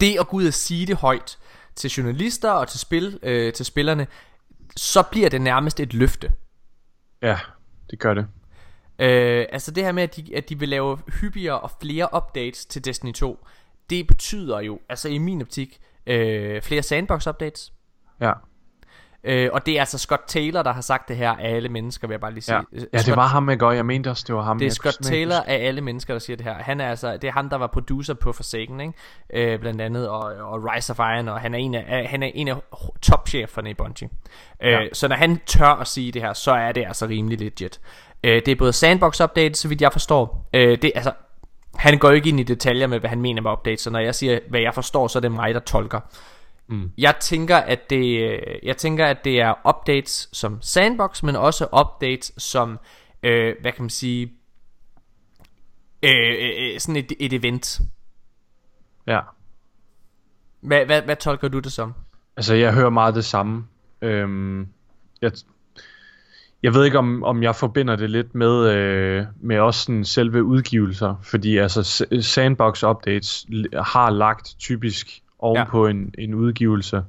det 0.00 0.16
at 0.20 0.28
gå 0.28 0.36
ud 0.36 0.46
og 0.46 0.54
sige 0.54 0.86
det 0.86 0.96
højt 0.96 1.38
til 1.76 1.90
journalister 1.90 2.50
og 2.50 2.68
til, 2.68 2.80
spil, 2.80 3.18
øh, 3.22 3.52
til 3.52 3.66
spillerne, 3.66 4.06
så 4.76 5.02
bliver 5.02 5.28
det 5.28 5.40
nærmest 5.40 5.80
et 5.80 5.94
løfte. 5.94 6.32
Ja, 7.22 7.38
det 7.90 7.98
gør 7.98 8.14
det. 8.14 8.26
Øh, 8.98 9.46
altså 9.52 9.70
det 9.70 9.84
her 9.84 9.92
med, 9.92 10.02
at 10.02 10.16
de, 10.16 10.36
at 10.36 10.48
de 10.48 10.58
vil 10.58 10.68
lave 10.68 10.98
hyppigere 11.20 11.60
og 11.60 11.70
flere 11.80 12.08
updates 12.16 12.66
til 12.66 12.84
Destiny 12.84 13.12
2, 13.12 13.46
det 13.90 14.06
betyder 14.06 14.60
jo, 14.60 14.80
altså 14.88 15.08
i 15.08 15.18
min 15.18 15.42
optik, 15.42 15.80
øh, 16.06 16.62
flere 16.62 16.82
sandbox 16.82 17.26
updates. 17.26 17.72
Ja, 18.20 18.32
Øh, 19.24 19.48
og 19.52 19.66
det 19.66 19.76
er 19.76 19.80
altså 19.80 19.98
Scott 19.98 20.22
Taylor, 20.26 20.62
der 20.62 20.72
har 20.72 20.80
sagt 20.80 21.08
det 21.08 21.16
her 21.16 21.30
af 21.30 21.54
alle 21.54 21.68
mennesker, 21.68 22.08
vil 22.08 22.14
jeg 22.14 22.20
bare 22.20 22.32
lige 22.32 22.42
sige. 22.42 22.56
ja. 22.56 22.62
Øh, 22.72 22.80
ja 22.80 22.86
det 22.98 23.00
Scott, 23.00 23.16
var 23.16 23.26
ham, 23.26 23.50
ikke? 23.50 23.66
Og 23.66 23.76
jeg 23.76 23.86
mente 23.86 24.10
også, 24.10 24.24
det 24.26 24.34
var 24.34 24.42
ham. 24.42 24.58
det 24.58 24.64
er 24.64 24.66
Jeg 24.66 24.72
Scott 24.72 24.96
Taylor 25.02 25.36
af 25.36 25.66
alle 25.66 25.80
mennesker, 25.80 26.14
der 26.14 26.18
siger 26.18 26.36
det 26.36 26.46
her. 26.46 26.54
Han 26.54 26.80
er 26.80 26.88
altså, 26.90 27.12
det 27.16 27.24
er 27.24 27.32
ham, 27.32 27.48
der 27.50 27.56
var 27.56 27.66
producer 27.66 28.14
på 28.14 28.32
Forsaken, 28.32 28.80
ikke? 28.80 29.52
Øh, 29.52 29.60
blandt 29.60 29.80
andet, 29.80 30.08
og, 30.08 30.20
og 30.20 30.64
Rise 30.64 30.90
of 30.92 30.98
Iron, 30.98 31.28
og 31.28 31.40
han 31.40 31.54
er 31.54 31.58
en 31.58 31.74
af, 31.74 32.06
han 32.08 32.22
er 32.22 32.30
en 32.34 32.48
af 32.48 32.56
topcheferne 33.02 33.70
i 33.70 33.74
Bungie. 33.74 34.08
Øh, 34.62 34.72
Ja. 34.72 34.80
Så 34.92 35.08
når 35.08 35.16
han 35.16 35.40
tør 35.46 35.66
at 35.80 35.86
sige 35.88 36.12
det 36.12 36.22
her, 36.22 36.32
så 36.32 36.52
er 36.52 36.72
det 36.72 36.84
altså 36.86 37.06
rimelig 37.06 37.40
legit. 37.40 37.80
Øh, 38.24 38.34
det 38.46 38.48
er 38.48 38.56
både 38.56 38.72
sandbox 38.72 39.20
updates, 39.20 39.58
så 39.58 39.68
vidt 39.68 39.80
jeg 39.82 39.92
forstår. 39.92 40.48
Øh, 40.54 40.78
det, 40.82 40.92
altså, 40.94 41.12
han 41.76 41.98
går 41.98 42.10
ikke 42.10 42.28
ind 42.28 42.40
i 42.40 42.42
detaljer 42.42 42.86
med, 42.86 42.98
hvad 42.98 43.10
han 43.10 43.20
mener 43.20 43.42
med 43.42 43.50
updates, 43.50 43.80
så 43.80 43.90
når 43.90 43.98
jeg 43.98 44.14
siger, 44.14 44.38
hvad 44.50 44.60
jeg 44.60 44.74
forstår, 44.74 45.08
så 45.08 45.18
er 45.18 45.20
det 45.20 45.32
mig, 45.32 45.54
der 45.54 45.60
tolker. 45.60 46.00
Mm. 46.72 46.90
Jeg 46.98 47.14
tænker, 47.20 47.56
at 47.56 47.90
det, 47.90 48.30
øh, 48.30 48.38
jeg 48.62 48.76
tænker, 48.76 49.06
at 49.06 49.24
det 49.24 49.40
er 49.40 49.68
updates 49.68 50.28
som 50.32 50.58
sandbox, 50.62 51.22
men 51.22 51.36
også 51.36 51.66
updates 51.80 52.32
som, 52.38 52.78
øh, 53.22 53.54
hvad 53.60 53.72
kan 53.72 53.82
man 53.82 53.90
sige, 53.90 54.32
øh, 56.02 56.10
øh, 56.10 56.50
øh, 56.58 56.80
sådan 56.80 56.96
et, 56.96 57.12
et 57.20 57.32
event. 57.32 57.80
Ja, 59.06 59.20
Hvad, 60.60 60.86
hvad, 60.86 61.02
hvad 61.02 61.16
tolker 61.16 61.48
du 61.48 61.58
det 61.58 61.72
som? 61.72 61.94
altså 62.36 62.54
jeg 62.54 62.74
hører 62.74 62.90
meget 62.90 63.14
det 63.14 63.24
samme. 63.24 63.64
Øhm, 64.02 64.68
jeg, 65.22 65.32
jeg 66.62 66.74
ved 66.74 66.84
ikke, 66.84 66.98
om, 66.98 67.24
om 67.24 67.42
jeg 67.42 67.56
forbinder 67.56 67.96
det 67.96 68.10
lidt 68.10 68.34
med, 68.34 68.70
øh, 68.74 69.26
med 69.40 69.58
også 69.58 69.80
sådan 69.80 70.04
selve 70.04 70.44
udgivelser, 70.44 71.14
fordi 71.22 71.56
altså 71.56 72.06
sandbox 72.20 72.84
updates 72.84 73.46
har 73.74 74.10
lagt 74.10 74.54
typisk 74.58 75.21
oven 75.42 75.56
ja. 75.56 75.64
på 75.64 75.86
en, 75.86 76.14
en 76.18 76.34
udgivelse. 76.34 77.04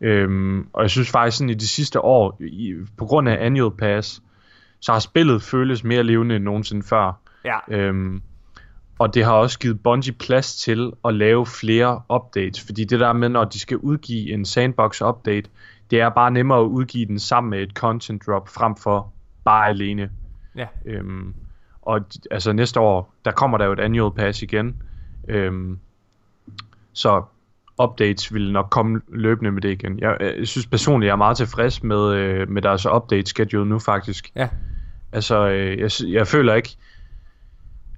Øhm, 0.00 0.68
og 0.72 0.82
jeg 0.82 0.90
synes 0.90 1.10
faktisk 1.10 1.38
sådan 1.38 1.50
i 1.50 1.54
de 1.54 1.68
sidste 1.68 2.00
år, 2.00 2.36
i, 2.40 2.74
på 2.96 3.04
grund 3.04 3.28
af 3.28 3.46
annual 3.46 3.70
pass, 3.70 4.22
så 4.80 4.92
har 4.92 4.98
spillet 4.98 5.42
føles 5.42 5.84
mere 5.84 6.02
levende 6.02 6.36
end 6.36 6.44
nogensinde 6.44 6.82
før. 6.86 7.12
Ja, 7.44 7.58
Øhm, 7.68 8.22
og 8.98 9.14
det 9.14 9.24
har 9.24 9.32
også 9.32 9.58
givet 9.58 9.82
Bungie 9.82 10.12
plads 10.12 10.56
til 10.56 10.92
at 11.04 11.14
lave 11.14 11.46
flere 11.46 12.02
updates, 12.14 12.64
fordi 12.66 12.84
det 12.84 13.00
der 13.00 13.12
med, 13.12 13.28
når 13.28 13.44
de 13.44 13.60
skal 13.60 13.76
udgive 13.76 14.32
en 14.32 14.44
sandbox 14.44 15.02
update, 15.02 15.50
det 15.90 16.00
er 16.00 16.08
bare 16.08 16.30
nemmere 16.30 16.60
at 16.60 16.64
udgive 16.64 17.06
den 17.06 17.18
sammen 17.18 17.50
med 17.50 17.62
et 17.62 17.70
content 17.70 18.26
drop, 18.26 18.48
frem 18.48 18.76
for 18.76 19.12
bare 19.44 19.68
alene. 19.68 20.10
ja, 20.56 20.66
Øhm, 20.84 21.34
og 21.82 22.00
altså 22.30 22.52
næste 22.52 22.80
år, 22.80 23.14
der 23.24 23.30
kommer 23.30 23.58
der 23.58 23.64
jo 23.64 23.72
et 23.72 23.80
annual 23.80 24.12
pass 24.12 24.42
igen, 24.42 24.82
øhm, 25.28 25.78
så 26.92 27.22
updates 27.82 28.34
vil 28.34 28.52
nok 28.52 28.66
komme 28.70 29.00
løbende 29.08 29.52
med 29.52 29.62
det 29.62 29.70
igen. 29.70 29.98
Jeg, 29.98 30.16
jeg 30.20 30.48
synes 30.48 30.66
personligt, 30.66 31.06
jeg 31.06 31.12
er 31.12 31.16
meget 31.16 31.36
tilfreds 31.36 31.82
med, 31.82 32.12
øh, 32.12 32.50
med 32.50 32.62
deres 32.62 32.86
update 32.86 33.26
schedule 33.26 33.68
nu 33.68 33.78
faktisk. 33.78 34.30
ja. 34.36 34.48
Altså, 35.12 35.48
øh, 35.48 35.78
jeg, 35.78 35.90
jeg 36.12 36.26
føler 36.26 36.54
ikke... 36.54 36.76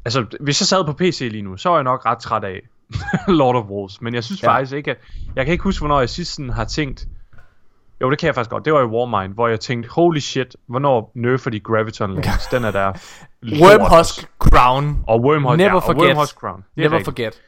Altså, 0.04 0.26
hvis 0.40 0.60
jeg 0.60 0.66
sad 0.66 0.84
på 0.84 0.92
PC 0.92 1.28
lige 1.30 1.42
nu, 1.42 1.56
så 1.56 1.70
er 1.70 1.74
jeg 1.74 1.84
nok 1.84 2.06
ret 2.06 2.18
træt 2.18 2.44
af 2.44 2.60
Lord 3.38 3.56
of 3.56 3.64
Wars. 3.64 4.00
Men 4.02 4.14
jeg 4.14 4.24
synes 4.24 4.42
Ja. 4.42 4.48
faktisk 4.48 4.72
ikke, 4.72 4.90
at... 4.90 4.96
Jeg 5.36 5.44
kan 5.44 5.52
ikke 5.52 5.64
huske, 5.64 5.80
hvornår 5.80 5.98
jeg 6.00 6.08
sidst 6.08 6.34
sådan 6.34 6.50
har 6.50 6.64
tænkt... 6.64 7.06
Jo, 8.00 8.10
det 8.10 8.18
kan 8.18 8.26
jeg 8.26 8.34
faktisk 8.34 8.50
godt. 8.50 8.64
Det 8.64 8.72
var 8.72 8.80
i 8.80 8.84
Warmind, 8.84 9.34
hvor 9.34 9.48
jeg 9.48 9.60
tænkte, 9.60 9.90
holy 9.90 10.18
shit, 10.18 10.56
hvornår 10.66 11.12
nerfer 11.14 11.50
de 11.50 11.60
Graviton 11.60 12.14
Lance? 12.14 12.48
Den 12.56 12.64
er 12.64 12.70
der... 12.70 12.92
Wormhusk 13.62 14.28
Crown. 14.38 14.98
Og 15.06 15.20
Wormhusk, 15.20 15.56
Never 15.56 15.70
ja, 15.70 15.78
forget. 15.78 16.08
Wormhusk 16.08 16.36
Crown. 16.36 16.56
Det 16.56 16.84
er 16.84 16.88
Never 16.88 16.98
rigtigt. 16.98 17.04
forget. 17.04 17.42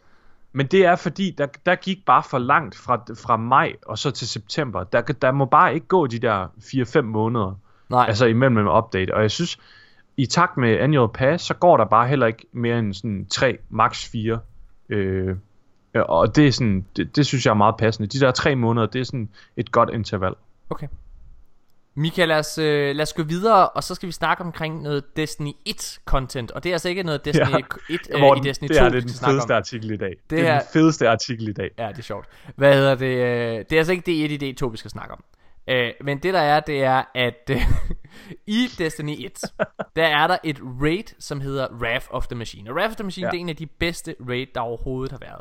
Men 0.53 0.67
det 0.67 0.85
er 0.85 0.97
fordi, 0.97 1.35
der, 1.39 1.47
der 1.67 1.75
gik 1.75 2.05
bare 2.07 2.23
for 2.23 2.39
langt 2.39 2.75
fra, 2.75 3.05
fra 3.25 3.37
maj 3.37 3.73
og 3.87 3.99
så 3.99 4.11
til 4.11 4.29
september. 4.29 4.85
Der, 4.85 5.01
der 5.01 5.33
må 5.33 5.45
bare 5.45 5.75
ikke 5.75 5.87
gå 5.87 6.07
de 6.07 6.19
der 6.19 6.47
4-5 6.59 7.01
måneder. 7.01 7.55
Nej. 7.89 8.05
Altså 8.09 8.27
imellem 8.27 8.59
en 8.59 8.69
update. 8.69 9.15
Og 9.15 9.23
jeg 9.23 9.31
synes, 9.31 9.59
i 10.17 10.27
takt 10.27 10.57
med 10.57 10.79
annual 10.79 11.09
pass, 11.15 11.45
så 11.45 11.55
går 11.55 11.77
der 11.77 11.85
bare 11.85 12.09
heller 12.09 12.27
ikke 12.27 12.47
mere 12.53 12.79
end 12.79 12.95
sådan 12.95 13.27
3, 13.27 13.59
max 13.69 14.11
4. 14.11 14.39
Øh, 14.89 15.37
og 15.95 16.37
det 16.37 16.47
er 16.47 16.53
sådan, 16.53 16.87
det, 16.97 17.17
det 17.17 17.27
synes 17.27 17.47
jeg 17.47 17.51
er 17.51 17.55
meget 17.55 17.77
passende. 17.77 18.09
De 18.09 18.21
der 18.21 18.31
3 18.31 18.57
måneder, 18.57 18.87
det 18.87 19.01
er 19.01 19.05
sådan 19.05 19.29
et 19.57 19.73
godt 19.73 19.91
interval. 19.91 20.35
Okay. 20.71 20.89
Michael, 21.99 22.29
lad 22.29 22.39
os, 22.39 22.59
øh, 22.59 22.97
lad 22.97 23.03
os 23.03 23.13
gå 23.13 23.23
videre, 23.23 23.69
og 23.69 23.85
så 23.85 23.95
skal 23.95 24.07
vi 24.07 24.13
snakke 24.13 24.45
omkring 24.45 24.83
noget 24.83 25.17
Destiny 25.17 25.51
1 25.67 26.01
content. 26.05 26.51
Og 26.51 26.63
det 26.65 26.71
er 26.71 26.75
altså 26.75 26.89
ikke 26.89 27.03
noget 27.03 27.25
Destiny 27.25 27.47
Ja. 27.51 27.95
1 27.95 28.01
øh, 28.15 28.21
Morten, 28.21 28.45
i 28.45 28.49
Destiny 28.49 28.69
2, 28.69 28.75
det 28.75 28.81
er 28.81 28.85
vi 28.91 28.95
det 28.97 29.03
den 29.03 29.09
skal 29.09 29.19
snakke 29.19 29.33
fedeste 29.35 29.53
om. 29.53 29.57
artikel 29.57 29.91
i 29.91 29.97
dag. 29.97 30.11
Det, 30.11 30.31
Det 30.31 30.41
er 30.41 30.53
er- 30.53 30.59
den 30.61 30.69
fedeste 30.73 31.09
artikel 31.09 31.49
i 31.49 31.53
dag. 31.53 31.71
Ja, 31.79 31.89
det 31.89 31.99
er 31.99 32.03
sjovt. 32.03 32.29
Hvad 32.57 32.75
hedder 32.75 32.95
det? 32.95 33.07
øh, 33.07 33.65
Det 33.71 33.73
er 33.73 33.79
altså 33.79 33.93
ikke 33.93 34.11
D1 34.11 34.45
i 34.45 34.55
D2, 34.63 34.67
vi 34.71 34.77
skal 34.77 34.91
snakke 34.91 35.13
om. 35.15 35.25
Øh, 35.69 35.93
men 36.05 36.19
det 36.19 36.35
der 36.35 36.41
er, 36.41 36.61
det 36.61 36.85
er, 36.85 37.03
at 37.15 37.51
øh, 37.51 37.61
i 38.47 38.67
Destiny 38.79 39.17
1, 39.27 39.41
der 39.97 40.07
er 40.07 40.27
der 40.27 40.37
et 40.45 40.61
raid, 40.83 41.15
som 41.19 41.41
hedder 41.41 41.69
Wrath 41.73 42.07
of 42.11 42.27
the 42.27 42.37
Machine. 42.37 42.71
Og 42.71 42.77
Wrath 42.77 42.91
of 42.91 42.97
the 42.97 43.05
Machine, 43.05 43.27
Ja. 43.27 43.31
det 43.31 43.37
er 43.37 43.41
en 43.41 43.49
af 43.49 43.57
de 43.57 43.67
bedste 43.67 44.15
raid, 44.29 44.47
der 44.55 44.61
overhovedet 44.61 45.13
har 45.13 45.19
været. 45.19 45.41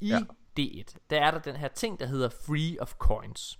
I 0.00 0.08
Ja. 0.08 0.18
D1, 0.60 0.96
der 1.10 1.16
er 1.20 1.30
der 1.30 1.38
den 1.38 1.56
her 1.56 1.68
ting, 1.68 2.00
der 2.00 2.06
hedder 2.06 2.28
Free 2.28 2.76
of 2.80 2.92
Coins. 2.98 3.58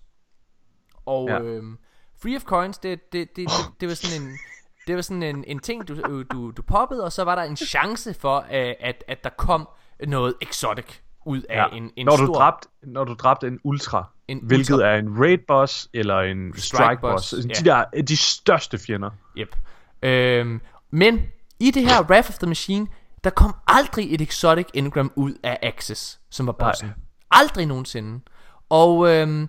Og 1.07 1.29
Ja. 1.29 1.41
øhm, 1.41 1.79
Free 2.23 2.37
of 2.37 2.43
Coins, 2.43 2.79
det, 2.79 3.13
det, 3.13 3.37
det, 3.37 3.49
det, 3.49 3.81
det 3.81 3.89
var 3.89 3.95
sådan 3.95 4.23
en... 4.23 4.39
Det 4.87 4.97
var 4.97 5.03
sådan 5.03 5.23
en, 5.23 5.45
en 5.47 5.59
ting, 5.59 5.89
du, 5.89 6.23
du, 6.33 6.51
du 6.51 6.63
poppede, 6.63 7.05
og 7.05 7.13
så 7.13 7.25
var 7.25 7.35
der 7.35 7.43
en 7.43 7.57
chance 7.57 8.15
for, 8.15 8.37
øh, 8.37 8.75
at, 8.81 9.05
at 9.09 9.25
der 9.25 9.31
kom 9.39 9.69
noget 10.07 10.35
exotic 10.43 10.85
ud 11.27 11.43
af 11.43 11.57
Ja. 11.57 11.77
en, 11.77 11.91
en 11.97 12.07
når, 12.07 12.17
stor... 12.17 12.27
du 12.27 12.33
dræbte, 12.33 12.69
når 12.83 13.05
du 13.05 13.15
dræbte 13.15 13.47
en 13.47 13.61
ultra, 13.65 14.05
En 14.29 14.41
hvilket 14.43 14.75
ultra. 14.75 14.87
er 14.89 14.99
en 14.99 15.21
raid 15.21 15.39
boss 15.49 15.89
eller 15.95 16.21
en 16.21 16.53
strike, 16.59 17.01
boss, 17.01 17.31
boss, 17.35 17.47
ja. 17.49 17.55
de 17.55 17.65
der 17.65 17.85
er 17.93 18.03
de 18.03 18.17
største 18.17 18.79
fjender. 18.79 19.11
Yep. 19.39 19.57
Øhm, 20.03 20.61
men 20.91 21.23
i 21.61 21.71
det 21.71 21.83
her 21.83 22.03
Wrath 22.03 22.31
of 22.31 22.39
the 22.39 22.47
Machine, 22.47 22.87
der 23.25 23.31
kom 23.31 23.55
aldrig 23.67 24.15
et 24.15 24.21
exotic 24.21 24.67
engram 24.75 25.13
ud 25.17 25.35
af 25.43 25.59
Axis, 25.63 26.21
som 26.31 26.47
var 26.47 26.53
bossen. 26.53 26.87
Nej. 26.89 26.97
Aldrig 27.31 27.67
nogensinde. 27.67 28.21
Og 28.69 29.09
øhm, 29.09 29.49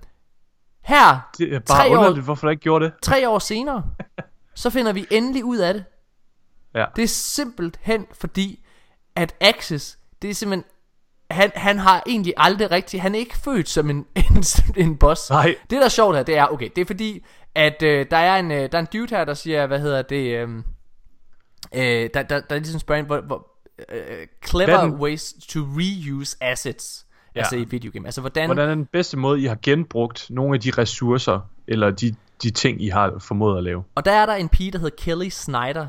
her, 0.88 1.30
Det 1.38 1.54
er 1.54 1.60
Tre 1.60 1.76
bare 1.78 1.88
år- 1.90 1.98
underligt, 1.98 2.26
hvorfor 2.26 2.48
der 2.48 2.52
ikke 2.52 2.62
gjorde 2.62 2.86
det. 2.86 2.94
tre 3.02 3.30
år 3.30 3.40
senere, 3.40 3.84
så 4.56 4.70
finder 4.70 4.94
vi 4.94 5.06
endelig 5.12 5.46
ud 5.46 5.58
af 5.58 5.74
det. 5.74 5.84
Ja. 6.76 6.86
Det 6.96 7.04
er 7.04 7.08
simpelthen 7.08 8.06
fordi, 8.20 8.66
at 9.16 9.36
Axis, 9.42 10.00
det 10.22 10.30
er 10.30 10.34
simpelthen, 10.34 10.64
han, 11.32 11.52
han 11.56 11.80
har 11.80 12.04
egentlig 12.06 12.34
aldrig 12.38 12.72
rigtig, 12.72 13.02
han 13.02 13.16
er 13.16 13.20
ikke 13.20 13.38
født 13.38 13.70
som 13.70 13.90
en, 13.90 14.06
en, 14.16 14.44
en 14.78 14.98
boss. 14.98 15.30
Nej. 15.30 15.56
Det 15.70 15.72
der 15.80 15.86
er 15.86 15.90
sjovt 15.90 16.16
her, 16.16 16.24
det 16.24 16.38
er, 16.38 16.48
okay, 16.48 16.70
det 16.76 16.82
er 16.82 16.86
fordi, 16.86 17.26
at 17.56 17.84
øh, 17.84 18.06
der, 18.12 18.18
er 18.18 18.40
en, 18.40 18.52
øh, 18.52 18.72
der 18.72 18.78
er 18.78 18.80
en 18.80 18.88
dude 18.94 19.16
her, 19.16 19.26
der 19.26 19.34
siger, 19.34 19.68
hvad 19.68 19.80
hedder 19.80 20.02
det, 20.02 20.38
øh, 20.38 20.50
øh, 21.76 22.10
der, 22.14 22.24
der, 22.24 22.40
der 22.40 22.56
ligesom 22.56 22.80
spørger 22.80 23.00
en, 23.00 23.06
hvor, 23.06 23.22
hvor 23.22 23.48
øh, 23.90 24.28
clever 24.46 24.86
Hvad 24.88 25.00
ways 25.00 25.34
to 25.50 25.60
reuse 25.60 26.38
assets, 26.42 27.06
ja. 27.38 27.42
altså 27.42 27.56
i 27.56 27.64
videogame. 27.64 28.08
Altså 28.08 28.22
hvordan, 28.22 28.46
Hvordan 28.46 28.70
er 28.70 28.76
den 28.76 28.86
bedste 28.86 29.18
måde, 29.18 29.42
I 29.42 29.46
har 29.46 29.58
genbrugt 29.62 30.28
nogle 30.30 30.54
af 30.54 30.62
de 30.62 30.72
ressourcer, 30.78 31.40
eller 31.68 31.92
de, 31.92 32.16
de 32.44 32.50
ting, 32.50 32.84
I 32.84 32.88
har 32.88 33.14
formået 33.20 33.58
at 33.58 33.64
lave? 33.64 33.84
Og 33.96 34.06
der 34.06 34.12
er 34.12 34.26
der 34.26 34.34
en 34.34 34.50
pige, 34.50 34.72
der 34.72 34.80
hedder 34.80 34.96
Kelly 34.98 35.30
Snyder, 35.30 35.88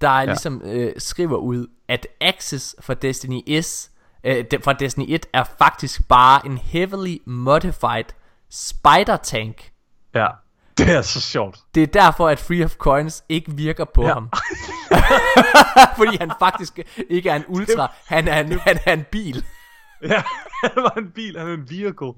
der 0.00 0.18
ja. 0.18 0.24
ligesom 0.24 0.62
øh, 0.64 0.92
skriver 0.98 1.36
ud, 1.36 1.66
at 1.88 2.06
Access 2.20 2.76
for 2.80 2.94
Destiny 2.94 3.60
S, 3.60 3.90
øh, 4.24 4.44
fra 4.64 4.72
Destiny 4.72 5.04
1 5.08 5.26
er 5.32 5.44
faktisk 5.58 6.08
bare 6.08 6.46
en 6.46 6.58
heavily 6.58 7.16
modified 7.26 8.04
spider 8.50 9.16
tank. 9.16 9.70
Ja, 10.14 10.26
det 10.78 10.90
er 10.90 11.02
så 11.02 11.20
sjovt. 11.20 11.58
Det 11.74 11.82
er 11.82 11.86
derfor, 11.86 12.28
at 12.28 12.38
Free 12.38 12.64
of 12.64 12.76
Coins 12.76 13.24
ikke 13.28 13.52
virker 13.52 13.84
på. 13.84 14.02
Ja. 14.02 14.12
ham. 14.12 14.30
Fordi 15.98 16.16
han 16.20 16.32
faktisk 16.38 16.78
ikke 17.10 17.30
er 17.30 17.36
en 17.36 17.44
ultra, 17.48 17.92
han 18.06 18.28
er 18.28 18.40
en, 18.40 18.58
han 18.58 18.78
er 18.86 18.92
en 18.92 19.04
bil. 19.10 19.44
Ja, 20.12 20.22
han 20.62 20.70
var 20.76 20.94
en 20.98 21.10
bil, 21.10 21.38
han 21.38 21.48
er 21.48 21.54
en 21.54 21.70
vehicle. 21.70 22.12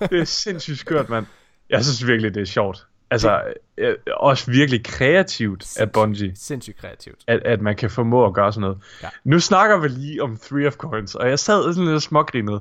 Det 0.00 0.20
er 0.20 0.24
sindssygt 0.24 0.78
skørt, 0.78 1.08
mand. 1.08 1.26
Jeg 1.70 1.84
synes 1.84 2.06
virkelig, 2.06 2.34
det 2.34 2.40
er 2.40 2.44
sjovt. 2.44 2.86
Altså, 3.10 3.42
øh, 3.78 3.94
også 4.16 4.50
virkelig 4.50 4.84
kreativt 4.84 5.76
af 5.80 5.92
Bungie. 5.92 6.32
Sindssygt 6.36 6.76
kreativt. 6.78 7.18
at, 7.26 7.40
at 7.44 7.60
man 7.60 7.76
kan 7.76 7.90
formå 7.90 8.26
at 8.26 8.34
gøre 8.34 8.52
sådan 8.52 8.60
noget. 8.60 8.78
Ja. 9.02 9.08
Nu 9.24 9.40
snakker 9.40 9.78
vi 9.78 9.88
lige 9.88 10.22
om 10.22 10.36
Three 10.36 10.66
of 10.66 10.74
Coins, 10.76 11.14
og 11.14 11.28
jeg 11.28 11.38
sad 11.38 11.74
sådan 11.74 11.92
lidt 11.92 12.02
smågrinet. 12.02 12.54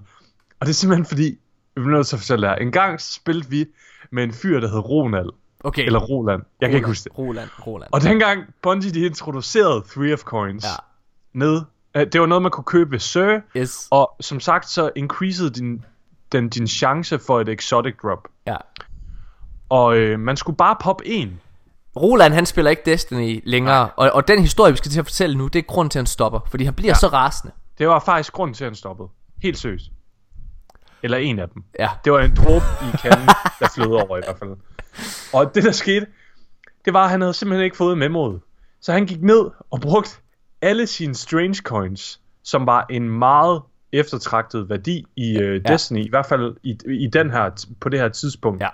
Og 0.59 0.65
det 0.65 0.69
er 0.69 0.73
simpelthen 0.73 1.05
fordi, 1.05 1.27
jeg 1.75 1.83
bliver 1.83 1.97
nødt 1.97 2.07
til 2.07 2.15
at 2.15 2.19
fortælle 2.19 2.49
jer. 2.49 2.55
En 2.55 2.71
gang 2.71 3.01
spillede 3.01 3.49
vi 3.49 3.65
med 4.11 4.23
en 4.23 4.33
fyr, 4.33 4.59
der 4.59 4.67
hed 4.67 4.79
Ronald. 4.89 5.29
Okay. 5.59 5.85
Eller 5.85 5.99
Roland. 5.99 6.41
Jeg 6.61 6.69
kan 6.69 6.75
ikke 6.75 6.87
huske 6.87 7.03
det. 7.03 7.17
Roland, 7.17 7.49
Roland. 7.67 7.89
Og 7.93 8.01
dengang 8.01 8.43
Bungie 8.61 8.91
de 8.91 9.05
introducerede 9.05 9.83
Three 9.89 10.13
of 10.13 10.19
Coins 10.19 10.63
Ja. 10.63 10.69
ned, 11.33 11.61
det 12.05 12.21
var 12.21 12.27
noget, 12.27 12.41
man 12.41 12.51
kunne 12.51 12.63
købe 12.63 12.91
ved 12.91 12.99
Sir. 12.99 13.39
Yes. 13.57 13.87
Og 13.91 14.15
som 14.19 14.39
sagt, 14.39 14.69
så 14.69 14.91
increasede 14.95 15.49
din, 15.49 15.85
den, 16.31 16.49
din 16.49 16.67
chance 16.67 17.19
for 17.19 17.41
et 17.41 17.49
exotic 17.49 17.95
drop. 18.03 18.27
Ja. 18.47 18.55
Og 19.69 19.97
øh, 19.97 20.19
man 20.19 20.37
skulle 20.37 20.57
bare 20.57 20.75
poppe 20.81 21.07
en. 21.07 21.39
Roland 21.95 22.33
han 22.33 22.45
spiller 22.45 22.71
ikke 22.71 22.81
Destiny 22.85 23.41
længere 23.45 23.89
og, 23.89 24.11
og 24.11 24.27
den 24.27 24.41
historie 24.41 24.71
vi 24.71 24.77
skal 24.77 24.91
til 24.91 24.99
at 24.99 25.05
fortælle 25.05 25.37
nu 25.37 25.47
Det 25.47 25.59
er 25.59 25.63
grund 25.63 25.89
til 25.89 25.99
at 25.99 26.01
han 26.01 26.07
stopper 26.07 26.39
Fordi 26.49 26.63
han 26.63 26.73
bliver 26.73 26.89
ja. 26.91 26.95
så 26.95 27.07
rasende 27.07 27.53
Det 27.77 27.87
var 27.87 27.99
faktisk 27.99 28.33
grund 28.33 28.55
til, 28.55 28.63
at 28.63 28.69
han 28.69 28.75
stoppede. 28.75 29.09
Helt 29.43 29.57
seriøst. 29.57 29.85
Eller 31.03 31.17
en 31.17 31.39
af 31.39 31.49
dem. 31.49 31.63
Ja 31.79 31.89
Det 32.05 32.13
var 32.13 32.19
en 32.19 32.35
dråbe 32.35 32.65
i 32.81 32.97
kanden, 32.97 33.27
der 33.59 33.67
flød 33.75 33.91
over 33.91 34.17
i 34.17 34.21
hvert 34.25 34.37
fald. 34.39 34.49
Og 35.33 35.55
det 35.55 35.63
der 35.63 35.71
skete, 35.71 36.05
det 36.85 36.93
var, 36.93 37.03
at 37.03 37.09
han 37.09 37.21
havde 37.21 37.33
simpelthen 37.33 37.65
ikke 37.65 37.77
fået 37.77 37.97
memoet. 37.97 38.41
Så 38.81 38.91
han 38.93 39.05
gik 39.05 39.21
ned 39.21 39.49
og 39.71 39.81
brugte 39.81 40.09
alle 40.61 40.87
sine 40.87 41.15
strange 41.15 41.55
coins, 41.55 42.19
som 42.43 42.65
var 42.65 42.85
en 42.89 43.09
meget 43.09 43.61
eftertragtet 43.91 44.69
værdi 44.69 45.05
i 45.15 45.37
uh, 45.37 45.43
Ja. 45.43 45.57
Destiny, 45.73 46.05
i 46.05 46.09
hvert 46.09 46.25
fald 46.25 46.55
i, 46.63 46.77
i 46.87 47.07
den 47.13 47.31
her, 47.31 47.65
på 47.79 47.89
det 47.89 47.99
her 47.99 48.09
tidspunkt. 48.09 48.61
Ja 48.61 48.67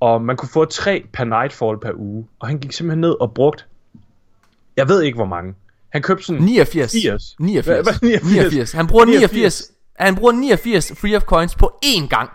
Og 0.00 0.22
man 0.22 0.36
kunne 0.36 0.48
få 0.48 0.64
tre 0.64 1.04
per 1.12 1.24
nightfall 1.24 1.78
per 1.80 1.92
uge. 1.94 2.26
Og 2.38 2.48
han 2.48 2.58
gik 2.58 2.72
simpelthen 2.72 3.00
ned 3.00 3.20
og 3.20 3.34
brugte, 3.34 3.64
jeg 4.76 4.88
ved 4.88 5.02
ikke 5.02 5.16
hvor 5.16 5.26
mange. 5.26 5.54
Han 5.92 6.02
købte 6.02 6.24
sådan 6.24 6.42
89 6.42 6.92
80. 6.92 7.36
89 7.40 7.66
Hvad- 7.66 7.82
hvad- 7.82 7.94
89? 8.02 8.32
89 8.52 8.72
Han 8.72 8.86
bruger 8.86 9.04
89, 9.04 9.30
89. 9.32 9.62
Han 9.98 10.16
bruger 10.16 10.32
89 10.32 10.92
free 11.00 11.16
of 11.16 11.22
coins 11.22 11.54
på 11.54 11.78
én 11.84 12.08
gang 12.08 12.30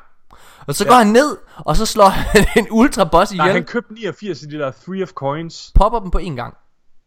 Og 0.68 0.76
så 0.76 0.88
går 0.88 0.94
han 0.96 1.08
ned 1.08 1.38
Og 1.58 1.76
så 1.78 1.86
slår 1.86 2.08
han 2.34 2.46
en 2.58 2.68
ultra 2.72 3.04
boss 3.04 3.34
Nej, 3.34 3.46
ihjel 3.46 3.54
han 3.54 3.64
købte 3.66 3.94
89 3.94 4.42
i 4.44 4.46
de 4.46 4.58
der 4.58 4.72
Three 4.86 5.04
of 5.04 5.10
Coins. 5.10 5.72
Popper 5.76 6.00
dem 6.00 6.12
på 6.12 6.18
én 6.18 6.36
gang 6.36 6.54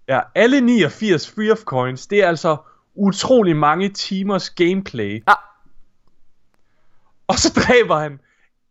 Ja, 0.09 0.21
alle 0.35 0.61
89 0.61 1.31
Free 1.31 1.53
of 1.53 1.59
Coins, 1.59 2.07
det 2.07 2.23
er 2.25 2.29
altså 2.29 2.57
utrolig 2.95 3.57
mange 3.57 3.89
timers 3.89 4.51
gameplay. 4.51 5.23
Ja 5.29 5.33
Og 7.29 7.35
så 7.39 7.53
dræber 7.67 7.99
han 8.01 8.21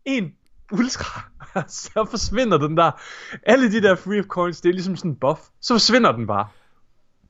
en 0.06 0.34
ultra. 0.72 1.22
så 1.68 2.08
forsvinder 2.10 2.58
den 2.58 2.78
der. 2.78 2.92
Alle 3.46 3.72
de 3.72 3.82
der 3.82 3.96
Free 3.96 4.20
of 4.20 4.26
Coins, 4.26 4.62
det 4.62 4.70
er 4.70 4.74
ligesom 4.74 4.96
sådan 4.96 5.12
en 5.12 5.18
buff. 5.20 5.40
Så 5.62 5.74
forsvinder 5.74 6.12
den 6.12 6.28
bare. 6.28 6.48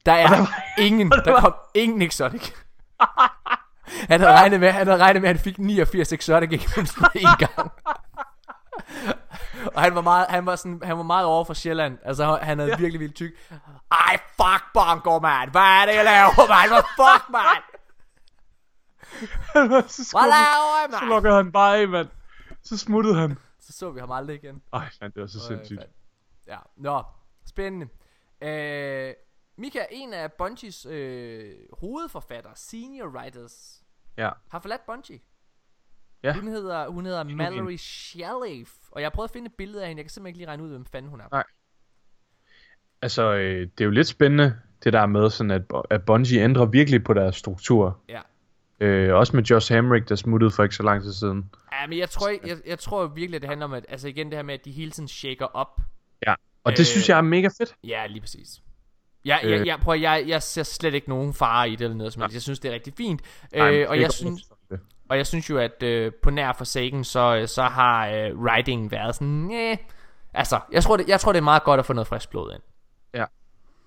Der 0.05 0.11
er 0.13 0.27
der 0.27 0.37
var- 0.37 0.63
ingen 0.85 1.13
og 1.13 1.17
der 1.17 1.23
Der 1.23 1.31
var- 1.31 1.39
kom 1.41 1.53
ingen 1.73 2.01
exotic 2.01 2.51
Han 4.09 4.19
havde 4.19 4.33
regnet 4.33 4.59
med 4.59 4.71
Han 4.71 4.87
havde 4.87 5.01
regnet 5.01 5.21
med 5.21 5.29
at 5.29 5.35
han 5.35 5.43
fik 5.43 5.59
89 5.59 6.13
exotic 6.13 6.51
items 6.63 6.93
på 6.95 7.05
én 7.17 7.37
gang 7.37 7.71
Og 9.65 9.81
han 9.81 9.95
var 9.95 10.01
meget, 10.01 10.27
han 10.29 10.45
var 10.45 10.55
sådan, 10.55 10.81
han 10.83 10.97
var 10.97 11.03
meget 11.03 11.25
over 11.25 11.43
for 11.45 11.53
Sjælland. 11.53 11.97
Altså, 12.03 12.39
han- 12.41 12.59
havde 12.59 12.71
ja. 12.71 12.77
virkelig 12.77 12.99
vildt 12.99 13.15
tyk. 13.15 13.31
Ej, 13.91 14.17
fuck 14.27 14.63
Bongo, 14.73 15.19
man. 15.19 15.49
Hvad 15.51 15.61
er 15.61 15.85
det, 15.85 15.93
jeg 15.95 16.05
laver, 16.05 16.47
man? 16.47 16.69
Hvad 16.69 16.83
fuck, 16.97 17.29
man? 17.29 17.61
så, 19.53 19.67
Hvad 19.69 19.83
skulle, 19.89 20.27
laver 20.27 20.81
jeg, 20.81 20.87
så 20.91 20.99
man? 20.99 21.09
lukkede 21.09 21.35
han 21.35 21.51
bare 21.51 21.77
af, 21.77 21.87
mand. 21.87 22.07
Så 22.63 22.77
smuttede 22.77 23.15
han. 23.15 23.37
Så 23.59 23.73
så 23.73 23.91
vi 23.91 23.99
ham 23.99 24.11
aldrig 24.11 24.43
igen. 24.43 24.61
Ej, 24.73 24.89
man, 25.01 25.11
det 25.11 25.21
var 25.21 25.27
så 25.27 25.39
sindssygt. 25.39 25.79
Øh, 25.81 25.85
Ja, 26.47 26.57
nå, 26.77 27.03
spændende. 27.47 27.87
Øh, 28.41 29.13
Mika, 29.57 29.85
en 29.91 30.13
af 30.13 30.31
Bungies 30.33 30.85
øh, 30.85 31.53
hovedforfattere, 31.79 32.53
senior 32.55 33.07
writers, 33.07 33.81
Ja. 34.17 34.29
har 34.51 34.59
forladt 34.59 34.85
Bungie. 34.85 35.19
Ja. 36.23 36.33
Hun 36.33 36.47
hedder, 36.47 36.87
hun 36.87 37.05
hedder. 37.05 37.23
Mallory 37.23 37.75
Shalev, 37.77 38.65
og 38.91 39.01
jeg 39.01 39.05
har 39.05 39.09
prøvet 39.09 39.27
at 39.29 39.33
finde 39.33 39.45
et 39.47 39.53
billede 39.57 39.81
af 39.81 39.87
hende. 39.87 39.99
Jeg 39.99 40.05
kan 40.05 40.09
simpelthen 40.09 40.27
ikke 40.29 40.37
lige 40.37 40.47
regne 40.47 40.63
ud, 40.63 40.69
hvem 40.69 40.85
fanden 40.85 41.09
hun 41.11 41.19
er. 41.21 41.25
Nej. 41.31 41.43
Altså, 43.01 43.33
øh, 43.33 43.61
det 43.61 43.81
er 43.81 43.85
jo 43.85 43.91
lidt 43.91 44.07
spændende, 44.07 44.55
det 44.83 44.93
der 44.93 45.05
med, 45.05 45.29
sådan 45.29 45.51
at, 45.51 45.61
at 45.89 46.05
Bungie 46.05 46.41
ændrer 46.41 46.65
virkelig 46.65 47.03
på 47.03 47.13
deres 47.13 47.35
struktur. 47.35 47.99
Ja. 48.09 48.21
Øh, 48.79 49.15
også 49.15 49.35
med 49.35 49.43
Josh 49.43 49.73
Hamrick, 49.73 50.09
der 50.09 50.15
smuttede 50.15 50.51
for 50.51 50.63
ikke 50.63 50.75
så 50.75 50.83
lang 50.83 51.03
tid 51.03 51.13
siden. 51.13 51.51
Ja, 51.71 51.87
men 51.87 51.97
jeg 51.99 52.09
tror, 52.09 52.27
ikke- 52.29 52.47
jeg, 52.47 52.57
jeg 52.65 52.79
tror 52.79 53.07
virkelig, 53.07 53.35
at 53.35 53.41
det 53.41 53.49
handler 53.49 53.65
om, 53.65 53.73
at, 53.73 53.85
altså 53.89 54.07
igen 54.07 54.25
det 54.27 54.35
her 54.35 54.43
med, 54.43 54.53
at 54.53 54.65
de 54.65 54.71
hele 54.71 54.91
tiden 54.91 55.07
shaker 55.07 55.45
op. 55.45 55.81
Ja. 56.27 56.35
Og 56.63 56.71
det 56.71 56.79
Øh. 56.79 56.85
synes 56.85 57.09
jeg 57.09 57.17
er 57.17 57.21
mega 57.21 57.47
fedt. 57.47 57.75
Ja, 57.83 58.05
lige 58.07 58.21
præcis. 58.21 58.47
Jeg, 59.25 59.39
jeg, 59.43 59.59
Øh. 59.59 59.67
jeg, 59.67 59.79
prøv, 59.79 59.99
jeg, 59.99 60.23
jeg 60.27 60.43
ser 60.43 60.63
slet 60.63 60.93
ikke 60.93 61.09
nogen 61.09 61.33
fare 61.33 61.69
i 61.69 61.75
det 61.75 61.81
eller 61.81 61.97
noget 61.97 62.13
som 62.13 62.21
helst. 62.21 62.33
Jeg 62.33 62.41
synes, 62.41 62.59
det 62.59 62.69
er 62.71 62.73
rigtig 62.75 62.93
fint. 62.97 63.21
Nej, 63.53 63.73
Øh, 63.73 63.89
og, 63.89 63.99
jeg 64.01 64.11
synes. 64.11 64.41
Og 65.13 65.17
jeg 65.17 65.27
synes 65.27 65.49
jo, 65.49 65.57
at 65.57 65.83
øh, 65.83 66.11
på 66.23 66.29
nær 66.29 66.53
Forsaken, 66.53 67.03
så, 67.03 67.43
så 67.47 67.63
har 67.63 68.07
øh, 68.07 68.39
writing 68.39 68.91
været 68.91 69.15
sådan, 69.15 69.27
næh. 69.27 69.77
Altså, 70.33 70.59
jeg 70.71 70.83
tror, 70.83 70.97
det, 70.97 71.07
jeg 71.07 71.19
tror, 71.19 71.31
det 71.31 71.39
er 71.39 71.43
meget 71.43 71.63
godt 71.63 71.79
at 71.79 71.85
få 71.85 71.93
noget 71.93 72.07
frisk 72.07 72.29
blod 72.29 72.53
ind. 72.53 72.61
Ja, 73.13 73.25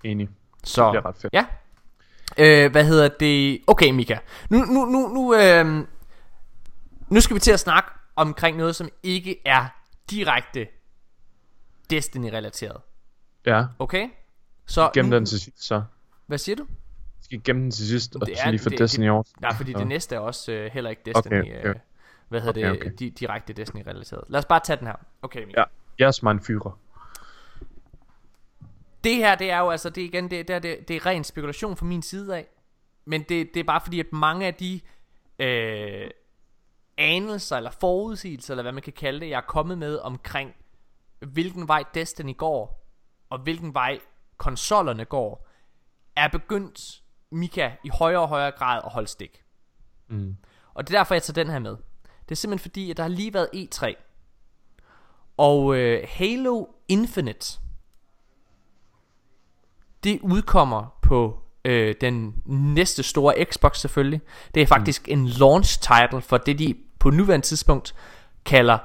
enig. 0.04 0.28
Så, 0.64 0.90
bliver 0.90 1.06
ret 1.06 1.16
fedt. 1.16 1.32
ja. 1.32 1.46
Øh, 2.38 2.70
hvad 2.72 2.84
hedder 2.84 3.08
det? 3.08 3.60
Okay, 3.66 3.90
Mika. 3.90 4.18
Nu, 4.50 4.58
nu, 4.58 4.84
nu, 4.84 5.08
nu, 5.08 5.34
øh, 5.34 5.86
nu 7.08 7.20
skal 7.20 7.34
vi 7.34 7.40
til 7.40 7.52
at 7.52 7.60
snakke 7.60 7.90
omkring 8.16 8.56
noget, 8.56 8.76
som 8.76 8.88
ikke 9.02 9.36
er 9.44 9.66
direkte 10.10 10.66
Destiny-relateret. 11.90 12.80
Ja, 13.46 13.64
Okay? 13.78 14.08
Så 14.66 14.90
gem 14.94 15.10
den 15.10 15.26
til 15.26 15.40
sidst 15.40 15.64
så. 15.64 15.82
Hvad 16.26 16.38
siger 16.38 16.56
du? 16.56 16.66
Skal 17.26 17.40
gemme 17.44 17.62
den 17.62 17.70
til 17.70 17.86
sidst, 17.88 18.16
og 18.16 18.26
Det 18.26 18.34
er- 18.44 18.50
lige 18.50 18.70
det- 18.70 18.78
Destiny 18.78 19.04
det- 19.04 19.10
over. 19.10 19.22
Nej, 19.40 19.54
fordi 19.54 19.72
Så. 19.72 19.78
det 19.78 19.86
næste 19.86 20.14
er 20.14 20.18
også 20.18 20.52
øh, 20.52 20.70
heller 20.72 20.90
ikke 20.90 21.02
Destiny. 21.06 21.40
Okay, 21.40 21.58
okay. 21.58 21.68
Øh, 21.68 21.74
hvad 22.28 22.40
hedder 22.40 22.70
Okay, 22.70 22.80
det? 22.84 22.92
okay. 22.96 23.06
Di- 23.06 23.10
direkte 23.20 23.52
Destiny-relateret. 23.52 24.24
Lad 24.28 24.38
os 24.38 24.44
bare 24.44 24.60
tage 24.64 24.76
den 24.76 24.86
her. 24.86 24.94
Okay, 25.22 25.44
Mika. 25.44 25.64
Ja, 25.98 26.06
yes, 26.08 26.22
mein 26.22 26.38
Führer. 26.40 26.70
Det 29.04 29.16
her, 29.16 29.34
det 29.34 29.50
er 29.50 29.58
jo 29.58 29.70
altså, 29.70 29.90
det 29.90 30.02
igen, 30.02 30.30
det, 30.30 30.48
det, 30.48 30.54
er, 30.56 30.58
det, 30.58 30.88
det 30.88 30.96
er 30.96 31.06
ren 31.06 31.24
spekulation 31.24 31.76
fra 31.76 31.86
min 31.86 32.02
side 32.02 32.36
af. 32.36 32.46
Men 33.04 33.20
det, 33.22 33.54
det 33.54 33.60
er 33.60 33.64
bare 33.64 33.80
fordi, 33.80 34.00
at 34.00 34.12
mange 34.12 34.46
af 34.46 34.54
de 34.54 34.80
øh, 35.38 36.10
anelser, 36.98 37.56
eller 37.56 37.70
forudsigelser, 37.70 38.54
eller 38.54 38.62
hvad 38.62 38.72
man 38.72 38.82
kan 38.82 38.92
kalde 38.92 39.20
det, 39.20 39.28
jeg 39.28 39.36
er 39.36 39.40
kommet 39.48 39.78
med 39.78 39.98
omkring, 39.98 40.54
hvilken 41.20 41.68
vej 41.68 41.84
Destiny 41.94 42.36
går, 42.36 42.86
og 43.30 43.38
hvilken 43.38 43.74
vej 43.74 43.98
konsollerne 44.36 45.04
går, 45.04 45.48
er 46.16 46.28
begyndt, 46.28 47.02
Mika, 47.36 47.70
i 47.84 47.88
højere 47.88 48.20
og 48.20 48.28
højere 48.28 48.50
grad 48.50 48.80
at 48.84 48.92
holde 48.92 49.08
stik. 49.08 49.42
Mm. 50.08 50.36
Og 50.74 50.88
det 50.88 50.94
er 50.94 50.98
derfor, 50.98 51.14
jeg 51.14 51.22
tager 51.22 51.44
den 51.44 51.50
her 51.52 51.58
med. 51.58 51.76
Det 52.28 52.30
er 52.30 52.34
simpelthen 52.34 52.70
fordi, 52.70 52.90
at 52.90 52.96
der 52.96 53.02
har 53.02 53.10
lige 53.10 53.34
været 53.34 53.48
E3. 53.54 53.94
Og 55.36 55.76
øh, 55.76 56.06
Halo 56.08 56.66
Infinite, 56.88 57.58
det 60.04 60.20
udkommer 60.20 60.98
på 61.02 61.38
øh, 61.64 61.94
den 62.00 62.42
næste 62.46 63.02
store 63.02 63.44
Xbox 63.44 63.78
selvfølgelig. 63.78 64.20
Det 64.54 64.62
er 64.62 64.66
faktisk 64.66 65.08
en 65.08 65.28
launch 65.28 65.80
title 65.80 66.20
for 66.20 66.38
det, 66.38 66.58
de 66.58 66.74
på 66.98 67.10
nuværende 67.10 67.46
tidspunkt 67.46 67.94
kalder 68.44 68.78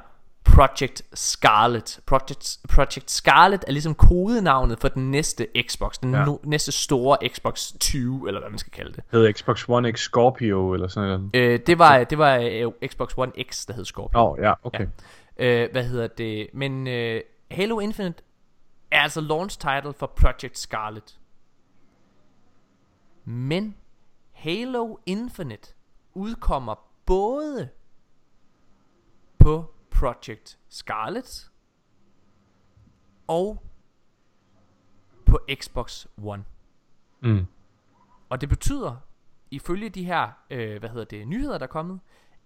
Project 0.55 1.01
Scarlet. 1.13 1.99
Project, 2.05 2.57
Project 2.69 3.11
Scarlet 3.11 3.63
er 3.67 3.71
ligesom 3.71 3.95
kodenavnet 3.95 4.79
for 4.79 4.87
den 4.87 5.11
næste 5.11 5.47
Xbox. 5.67 5.99
Den 5.99 6.11
Ja. 6.11 6.19
ja. 6.19 6.25
no, 6.25 6.37
næste 6.43 6.71
store 6.71 7.17
Xbox 7.29 7.71
20, 7.79 8.27
eller 8.27 8.41
hvad 8.41 8.49
man 8.49 8.59
skal 8.59 8.71
kalde 8.71 8.93
det. 8.93 9.03
Hed 9.11 9.33
Xbox 9.33 9.69
One 9.69 9.91
X 9.91 9.99
Scorpio, 9.99 10.73
eller 10.73 10.87
sådan 10.87 11.09
noget. 11.09 11.29
Øh, 11.33 11.59
det 11.67 11.79
var, 11.79 12.03
det 12.03 12.17
var 12.17 12.35
øh, 12.37 12.71
Xbox 12.87 13.13
One 13.17 13.31
X, 13.49 13.65
der 13.65 13.73
hed 13.73 13.85
Scorpio. 13.85 14.19
Åh, 14.19 14.31
oh, 14.31 14.39
ja, 14.41 14.53
okay. 14.63 14.87
Øh, 15.37 15.71
hvad 15.71 15.83
hedder 15.83 16.07
det? 16.07 16.47
Men 16.53 16.87
øh, 16.87 17.21
Halo 17.51 17.79
Infinite 17.79 18.23
er 18.91 19.01
altså 19.01 19.21
launch 19.21 19.59
title 19.59 19.93
for 19.93 20.13
Project 20.15 20.57
Scarlet. 20.57 21.19
Men 23.25 23.75
Halo 24.31 24.95
Infinite 25.05 25.73
udkommer 26.13 26.75
både 27.05 27.69
på 29.39 29.73
Project 30.01 30.57
Scarlet 30.69 31.51
og 33.27 33.63
på 35.25 35.39
Xbox 35.53 36.05
One. 36.23 36.43
Mm. 37.19 37.45
Og 38.29 38.41
det 38.41 38.49
betyder, 38.49 38.95
ifølge 39.51 39.89
de 39.89 40.03
her, 40.05 40.29
øh, 40.49 40.79
hvad 40.79 40.89
hedder 40.89 41.05
det, 41.05 41.27
nyheder, 41.27 41.57
der 41.57 41.65
er 41.65 41.69
kommet, 41.71 41.99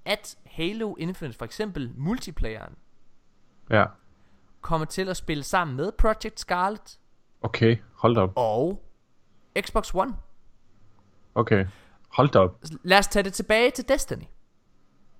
at 0.05 0.37
Halo 0.45 0.95
Infinite, 0.95 1.37
for 1.37 1.45
eksempel 1.45 1.93
multiplayeren, 1.95 2.75
Ja, 3.69 3.85
kommer 4.61 4.85
til 4.85 5.09
at 5.09 5.17
spille 5.17 5.43
sammen 5.43 5.77
med 5.77 5.91
Project 5.91 6.39
Scarlet 6.39 6.99
okay. 7.41 7.77
Hold 7.93 8.15
da 8.15 8.21
op. 8.21 8.33
og 8.35 8.83
Xbox 9.61 9.93
One. 9.95 10.15
Okay. 11.35 11.65
Hold 12.09 12.29
da 12.29 12.39
op. 12.39 12.63
Lad 12.83 12.99
os 12.99 13.07
tage 13.07 13.23
det 13.23 13.33
tilbage 13.33 13.71
til 13.71 13.89
Destiny. 13.89 14.23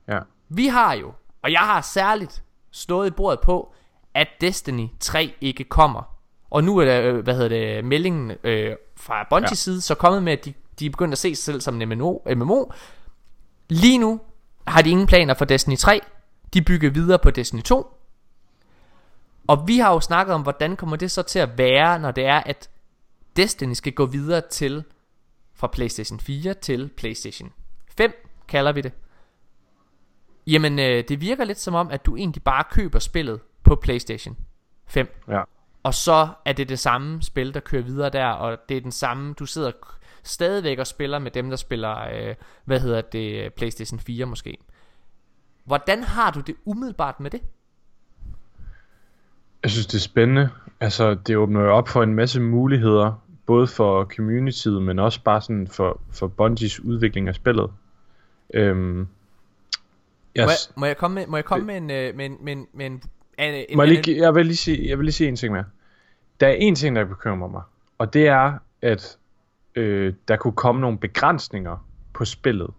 Ja. 0.07 0.19
Vi 0.49 0.67
har 0.67 0.93
jo, 0.93 1.13
og 1.45 1.51
jeg 1.51 1.59
har 1.59 1.81
særligt 1.81 2.43
stået 2.71 3.07
i 3.07 3.11
bordet 3.11 3.39
på, 3.39 3.73
at 4.13 4.27
Destiny 4.41 4.87
3 4.99 5.33
ikke 5.41 5.63
kommer. 5.63 6.17
Og 6.49 6.63
nu 6.63 6.77
er 6.77 6.85
der, 6.85 7.01
øh, 7.01 7.23
hvad 7.23 7.33
hedder 7.33 7.49
det, 7.49 7.85
meldingen 7.85 8.31
øh, 8.43 8.75
fra 8.97 9.27
Bungies 9.29 9.51
Ja. 9.51 9.55
side 9.55 9.81
så 9.81 9.95
kommet 9.95 10.23
med, 10.23 10.33
at 10.33 10.45
de, 10.45 10.53
de 10.79 10.85
er 10.85 10.89
begyndt 10.89 11.11
at 11.11 11.17
se 11.17 11.35
sig 11.35 11.43
selv 11.43 11.61
som 11.61 11.81
en 11.81 11.89
MMO, 11.89 12.17
MMO. 12.35 12.65
Lige 13.69 13.97
nu 13.97 14.19
har 14.67 14.81
de 14.81 14.89
ingen 14.89 15.07
planer 15.07 15.33
for 15.33 15.45
Destiny 15.45 15.75
3. 15.77 16.01
De 16.53 16.61
bygger 16.61 16.89
videre 16.89 17.19
på 17.19 17.31
Destiny 17.31 17.61
2. 17.61 17.87
Og 19.47 19.67
vi 19.67 19.77
har 19.77 19.93
jo 19.93 19.99
snakket 19.99 20.35
om, 20.35 20.41
hvordan 20.41 20.75
kommer 20.75 20.95
det 20.95 21.11
så 21.11 21.21
til 21.21 21.39
at 21.39 21.57
være, 21.57 21.99
når 21.99 22.11
det 22.11 22.25
er, 22.25 22.39
at 22.39 22.69
Destiny 23.35 23.73
skal 23.73 23.93
gå 23.93 24.05
videre 24.05 24.41
til 24.51 24.83
fra 25.55 25.67
PlayStation 25.67 26.19
4 26.19 26.53
til 26.53 26.89
PlayStation 26.97 27.51
5, 27.97 28.11
kalder 28.47 28.71
vi 28.71 28.81
det. 28.81 28.91
Jamen, 30.47 30.79
øh, 30.79 31.03
det 31.07 31.21
virker 31.21 31.43
lidt 31.43 31.59
som 31.59 31.73
om, 31.73 31.91
at 31.91 32.05
du 32.05 32.15
egentlig 32.15 32.43
bare 32.43 32.63
køber 32.71 32.99
spillet 32.99 33.39
på 33.63 33.75
PlayStation 33.75 34.37
5. 34.87 35.21
Ja. 35.27 35.41
Og 35.83 35.93
så 35.93 36.27
er 36.45 36.53
det 36.53 36.69
det 36.69 36.79
samme 36.79 37.21
spil, 37.21 37.53
der 37.53 37.59
kører 37.59 37.83
videre 37.83 38.09
der, 38.09 38.27
og 38.27 38.57
det 38.69 38.77
er 38.77 38.81
den 38.81 38.91
samme, 38.91 39.33
du 39.33 39.45
sidder 39.45 39.71
stadigvæk 40.23 40.79
og 40.79 40.87
spiller 40.87 41.19
med 41.19 41.31
dem, 41.31 41.49
der 41.49 41.55
spiller, 41.55 41.97
øh, 42.13 42.35
hvad 42.65 42.79
hedder 42.79 43.01
det, 43.01 43.53
PlayStation 43.53 43.99
4 43.99 44.25
måske. 44.25 44.57
Hvordan 45.65 46.03
har 46.03 46.31
du 46.31 46.39
det 46.39 46.55
umiddelbart 46.65 47.19
med 47.19 47.31
det? 47.31 47.41
Jeg 49.63 49.71
synes, 49.71 49.87
det 49.87 49.97
er 49.97 50.01
spændende. 50.01 50.49
Altså, 50.79 51.13
det 51.13 51.37
åbner 51.37 51.61
jo 51.61 51.75
op 51.75 51.87
for 51.87 52.03
en 52.03 52.13
masse 52.13 52.41
muligheder, 52.41 53.23
både 53.45 53.67
for 53.67 54.05
communityet, 54.05 54.81
men 54.81 54.99
også 54.99 55.23
bare 55.23 55.41
sådan 55.41 55.67
for, 55.67 56.01
for 56.11 56.27
Bungies 56.27 56.79
udvikling 56.79 57.27
af 57.27 57.35
spillet. 57.35 57.71
Øhm, 58.53 59.07
Må, 60.37 60.41
jeg, 60.41 60.49
må 60.77 60.85
jeg 60.85 60.97
komme 60.97 61.15
med, 61.15 61.27
må 61.27 61.37
jeg 61.37 61.45
komme 61.45 61.65
med 61.65 61.77
en, 61.77 61.91
øh, 61.91 62.15
med 62.15 62.25
en, 62.25 62.37
med 62.41 62.53
en, 62.53 62.67
med 62.73 62.85
en, 62.85 62.91
en, 63.39 63.65
en 63.69 63.77
lige, 63.87 64.21
jeg, 64.21 64.35
vil 64.35 64.45
lige 64.45 64.57
sige, 64.57 64.89
jeg 64.89 64.97
vil 64.97 65.05
lige 65.05 65.13
sige 65.13 65.27
en 65.27 65.35
ting 65.35 65.53
mere. 65.53 65.65
Der 66.39 66.47
er 66.47 66.51
en 66.51 66.75
ting, 66.75 66.95
der 66.95 67.05
bekymrer 67.05 67.47
mig, 67.49 67.61
og 67.97 68.13
det 68.13 68.27
er, 68.27 68.53
at 68.81 69.17
øh, 69.75 70.13
der 70.27 70.35
kunne 70.35 70.53
komme 70.53 70.81
nogle 70.81 70.97
begrænsninger 70.97 71.85
på 72.13 72.25
spillet, 72.25 72.69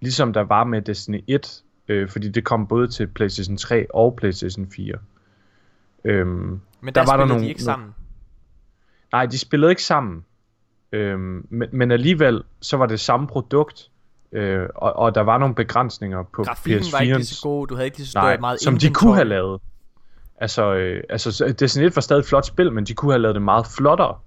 ligesom 0.00 0.32
der 0.32 0.40
var 0.40 0.64
med 0.64 0.82
Destiny 0.82 1.24
1, 1.26 1.62
øh, 1.88 2.08
fordi 2.08 2.28
det 2.28 2.44
kom 2.44 2.66
både 2.66 2.88
til 2.88 3.06
PlayStation 3.06 3.56
3 3.56 3.86
og 3.94 4.16
PlayStation 4.16 4.70
4. 4.70 4.94
Øhm, 6.04 6.28
men 6.28 6.60
der, 6.84 6.90
der 6.90 7.10
var 7.10 7.16
der 7.16 7.24
nogle- 7.26 7.42
de 7.44 7.48
ikke 7.48 7.62
sammen. 7.62 7.94
Nej, 9.12 9.26
de 9.26 9.38
spillede 9.38 9.72
ikke 9.72 9.82
sammen. 9.84 10.24
Øhm, 10.92 11.46
men, 11.50 11.68
men 11.72 11.90
alligevel, 11.90 12.42
så 12.60 12.76
var 12.76 12.86
det 12.86 13.00
samme 13.00 13.26
produkt. 13.26 13.90
Øh, 14.32 14.68
og, 14.74 14.92
og 14.92 15.14
der 15.14 15.20
var 15.20 15.38
nogle 15.38 15.54
begrænsninger 15.54 16.22
på 16.22 16.44
Grafikken 16.44 16.92
var 16.92 17.00
ikke 17.00 17.14
lige 17.14 17.22
PS4'en. 17.22 17.34
så 17.34 17.42
god, 17.42 17.66
du 17.66 17.74
havde 17.74 17.86
ikke 17.86 17.98
lige 17.98 18.06
så 18.06 18.18
Nej, 18.18 18.32
stort 18.32 18.40
meget 18.40 18.60
som 18.60 18.78
de 18.78 18.90
kunne 18.90 19.14
have 19.14 19.28
lavet. 19.28 19.60
Altså, 20.36 20.74
øh, 20.74 21.04
altså 21.08 21.32
så 21.32 21.52
Destiny 21.52 21.84
1 21.84 21.96
var 21.96 22.00
stadig 22.00 22.20
et 22.20 22.26
flot 22.26 22.46
spil, 22.46 22.72
men 22.72 22.84
de 22.84 22.94
kunne 22.94 23.12
have 23.12 23.22
lavet 23.22 23.34
det 23.34 23.42
meget 23.42 23.66
flottere. 23.66 24.18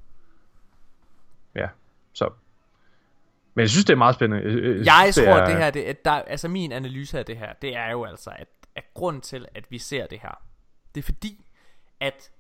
Ja, 1.55 1.67
så. 2.13 2.29
Men 3.53 3.61
jeg 3.61 3.69
synes, 3.69 3.85
det 3.85 3.93
er 3.93 3.97
meget 3.97 4.15
spændende. 4.15 4.43
Øh, 4.43 4.85
Jeg 4.85 5.13
synes, 5.13 5.27
tror, 5.27 5.35
er, 5.35 5.45
det 5.45 5.57
her, 5.57 5.71
det, 5.71 5.83
at 5.83 6.05
der, 6.05 6.11
altså 6.11 6.47
min 6.47 6.71
analyse 6.71 7.19
af 7.19 7.25
det 7.25 7.37
her, 7.37 7.53
det 7.61 7.75
er 7.75 7.91
jo 7.91 8.03
altså, 8.03 8.29
at, 8.29 8.47
at 8.75 8.83
grund 8.93 9.21
til, 9.21 9.45
at 9.55 9.65
vi 9.69 9.77
ser 9.77 10.07
det 10.07 10.19
her, 10.21 10.41
det 10.95 11.01
er 11.01 11.05
fordi, 11.05 11.45
at 11.99 12.31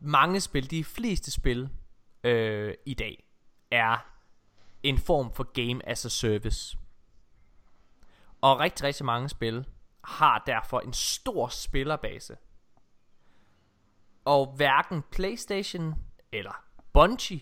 mange 0.00 0.40
spil, 0.40 0.70
de 0.70 0.84
fleste 0.84 1.30
spil 1.30 1.68
øh, 2.24 2.74
i 2.86 2.94
dag, 2.94 3.24
er 3.70 4.06
en 4.82 4.98
form 4.98 5.32
for 5.32 5.44
game 5.44 5.88
as 5.88 6.04
a 6.04 6.08
service. 6.08 6.78
Og 8.40 8.60
rigtig, 8.60 8.84
rigtig 8.84 9.06
mange 9.06 9.28
spil 9.28 9.66
har 10.04 10.42
derfor 10.46 10.80
en 10.80 10.92
stor 10.92 11.48
spillerbase. 11.48 12.36
Og 14.24 14.52
hverken 14.56 15.02
PlayStation 15.10 15.94
eller 16.32 16.64
Bungie 16.92 17.40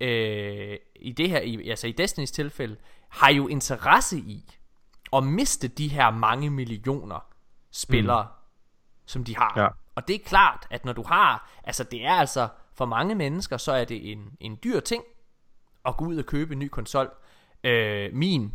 øh, 0.00 0.78
i 0.96 1.12
det 1.12 1.28
her, 1.28 1.40
i, 1.40 1.68
altså 1.68 1.86
i 1.86 1.92
Destinys 1.92 2.30
tilfælde, 2.30 2.76
har 3.08 3.30
jo 3.30 3.48
interesse 3.48 4.18
i 4.18 4.52
at 5.12 5.24
miste 5.24 5.68
de 5.68 5.88
her 5.88 6.10
mange 6.10 6.50
millioner 6.50 7.20
spillere, 7.70 8.22
mm. 8.22 8.30
som 9.06 9.24
de 9.24 9.36
har. 9.36 9.60
Ja. 9.60 9.68
Og 9.94 10.08
det 10.08 10.14
er 10.14 10.24
klart, 10.24 10.66
at 10.70 10.84
når 10.84 10.92
du 10.92 11.02
har, 11.02 11.50
altså 11.64 11.84
det 11.84 12.04
er 12.04 12.14
altså, 12.14 12.48
for 12.72 12.86
mange 12.86 13.14
mennesker, 13.14 13.56
så 13.56 13.72
er 13.72 13.84
det 13.84 14.12
en, 14.12 14.36
en 14.40 14.58
dyr 14.64 14.80
ting 14.80 15.04
at 15.86 15.96
gå 15.96 16.04
ud 16.04 16.16
og 16.16 16.26
købe 16.26 16.52
en 16.52 16.58
ny 16.58 16.68
konsol. 16.68 17.10
Øh, 17.64 18.10
min 18.12 18.52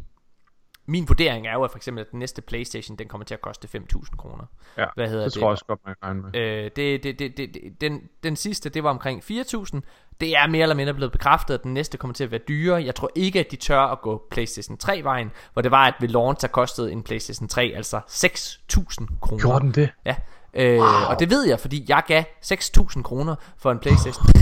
min 0.85 1.07
vurdering 1.07 1.47
er 1.47 1.53
jo, 1.53 1.63
at 1.63 1.71
for 1.71 1.77
eksempel 1.77 2.01
at 2.01 2.11
den 2.11 2.19
næste 2.19 2.41
Playstation, 2.41 2.97
den 2.97 3.07
kommer 3.07 3.25
til 3.25 3.33
at 3.33 3.41
koste 3.41 3.67
5.000 3.77 4.15
kroner. 4.15 4.45
Ja, 4.77 4.85
Hvad 4.95 5.09
hedder 5.09 5.23
det, 5.23 5.33
det? 5.33 5.39
tror 5.39 5.47
jeg 5.47 5.51
også 5.51 5.65
godt, 5.65 5.79
man 5.85 5.95
kan 6.03 6.15
med. 6.15 6.35
Øh, 6.35 6.63
det, 6.75 7.03
det, 7.03 7.19
det, 7.19 7.37
det, 7.37 7.53
det, 7.53 7.81
den, 7.81 8.01
den 8.23 8.35
sidste, 8.35 8.69
det 8.69 8.83
var 8.83 8.89
omkring 8.89 9.23
4.000. 9.23 9.79
Det 10.19 10.35
er 10.35 10.47
mere 10.47 10.61
eller 10.61 10.75
mindre 10.75 10.93
blevet 10.93 11.11
bekræftet, 11.11 11.53
at 11.53 11.63
den 11.63 11.73
næste 11.73 11.97
kommer 11.97 12.13
til 12.13 12.23
at 12.23 12.31
være 12.31 12.41
dyrere. 12.47 12.83
Jeg 12.83 12.95
tror 12.95 13.09
ikke, 13.15 13.39
at 13.39 13.51
de 13.51 13.55
tør 13.55 13.79
at 13.79 14.01
gå 14.01 14.27
PlayStation 14.31 14.77
3-vejen, 14.83 15.31
hvor 15.53 15.61
det 15.61 15.71
var, 15.71 15.85
at 15.87 15.93
ved 15.99 16.07
launch, 16.07 16.41
der 16.41 16.47
kostede 16.47 16.91
en 16.91 17.03
PlayStation 17.03 17.47
3 17.47 17.73
altså 17.75 17.99
6.000 18.07 19.19
kroner. 19.21 19.41
Gjorde 19.41 19.59
den 19.59 19.71
det? 19.71 19.89
Ja. 20.05 20.15
Øh, 20.53 20.77
wow. 20.77 20.87
Og 21.09 21.19
det 21.19 21.29
ved 21.29 21.47
jeg, 21.47 21.59
fordi 21.59 21.85
jeg 21.87 22.03
gav 22.07 22.23
6.000 22.45 23.01
kroner 23.01 23.35
for 23.57 23.71
en 23.71 23.79
Playstation. 23.79 24.25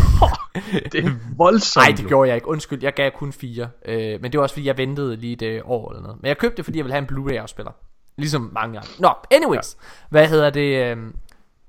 Det 0.92 1.06
er 1.06 1.12
voldsomt. 1.38 1.88
Nej, 1.88 1.96
det 1.98 2.08
gjorde 2.08 2.28
jeg 2.28 2.36
ikke. 2.36 2.48
Undskyld, 2.48 2.84
jeg 2.84 2.94
gav 2.94 3.12
kun 3.12 3.34
4. 3.34 3.70
Øh, 3.86 4.22
men 4.22 4.32
det 4.32 4.38
var 4.38 4.44
også 4.44 4.56
fordi, 4.56 4.66
jeg 4.68 4.78
ventede 4.78 5.16
lige 5.16 5.34
et 5.34 5.42
øh, 5.42 5.62
år 5.66 5.90
eller 5.90 6.02
noget. 6.02 6.22
Men 6.22 6.28
jeg 6.28 6.38
købte 6.38 6.58
det, 6.58 6.66
fordi 6.66 6.78
jeg 6.78 6.86
ville 6.86 6.94
have 6.94 7.02
en 7.02 7.08
Blu-ray-afspiller. 7.08 7.72
Ligesom 8.18 8.50
mange 8.54 8.80
andre. 8.80 8.92
Nå, 9.00 9.14
anyways. 9.32 9.78
Ja. 9.82 9.88
Hvad 10.10 10.28
hedder 10.28 10.50
det? 10.50 10.86
Øh, 10.86 10.98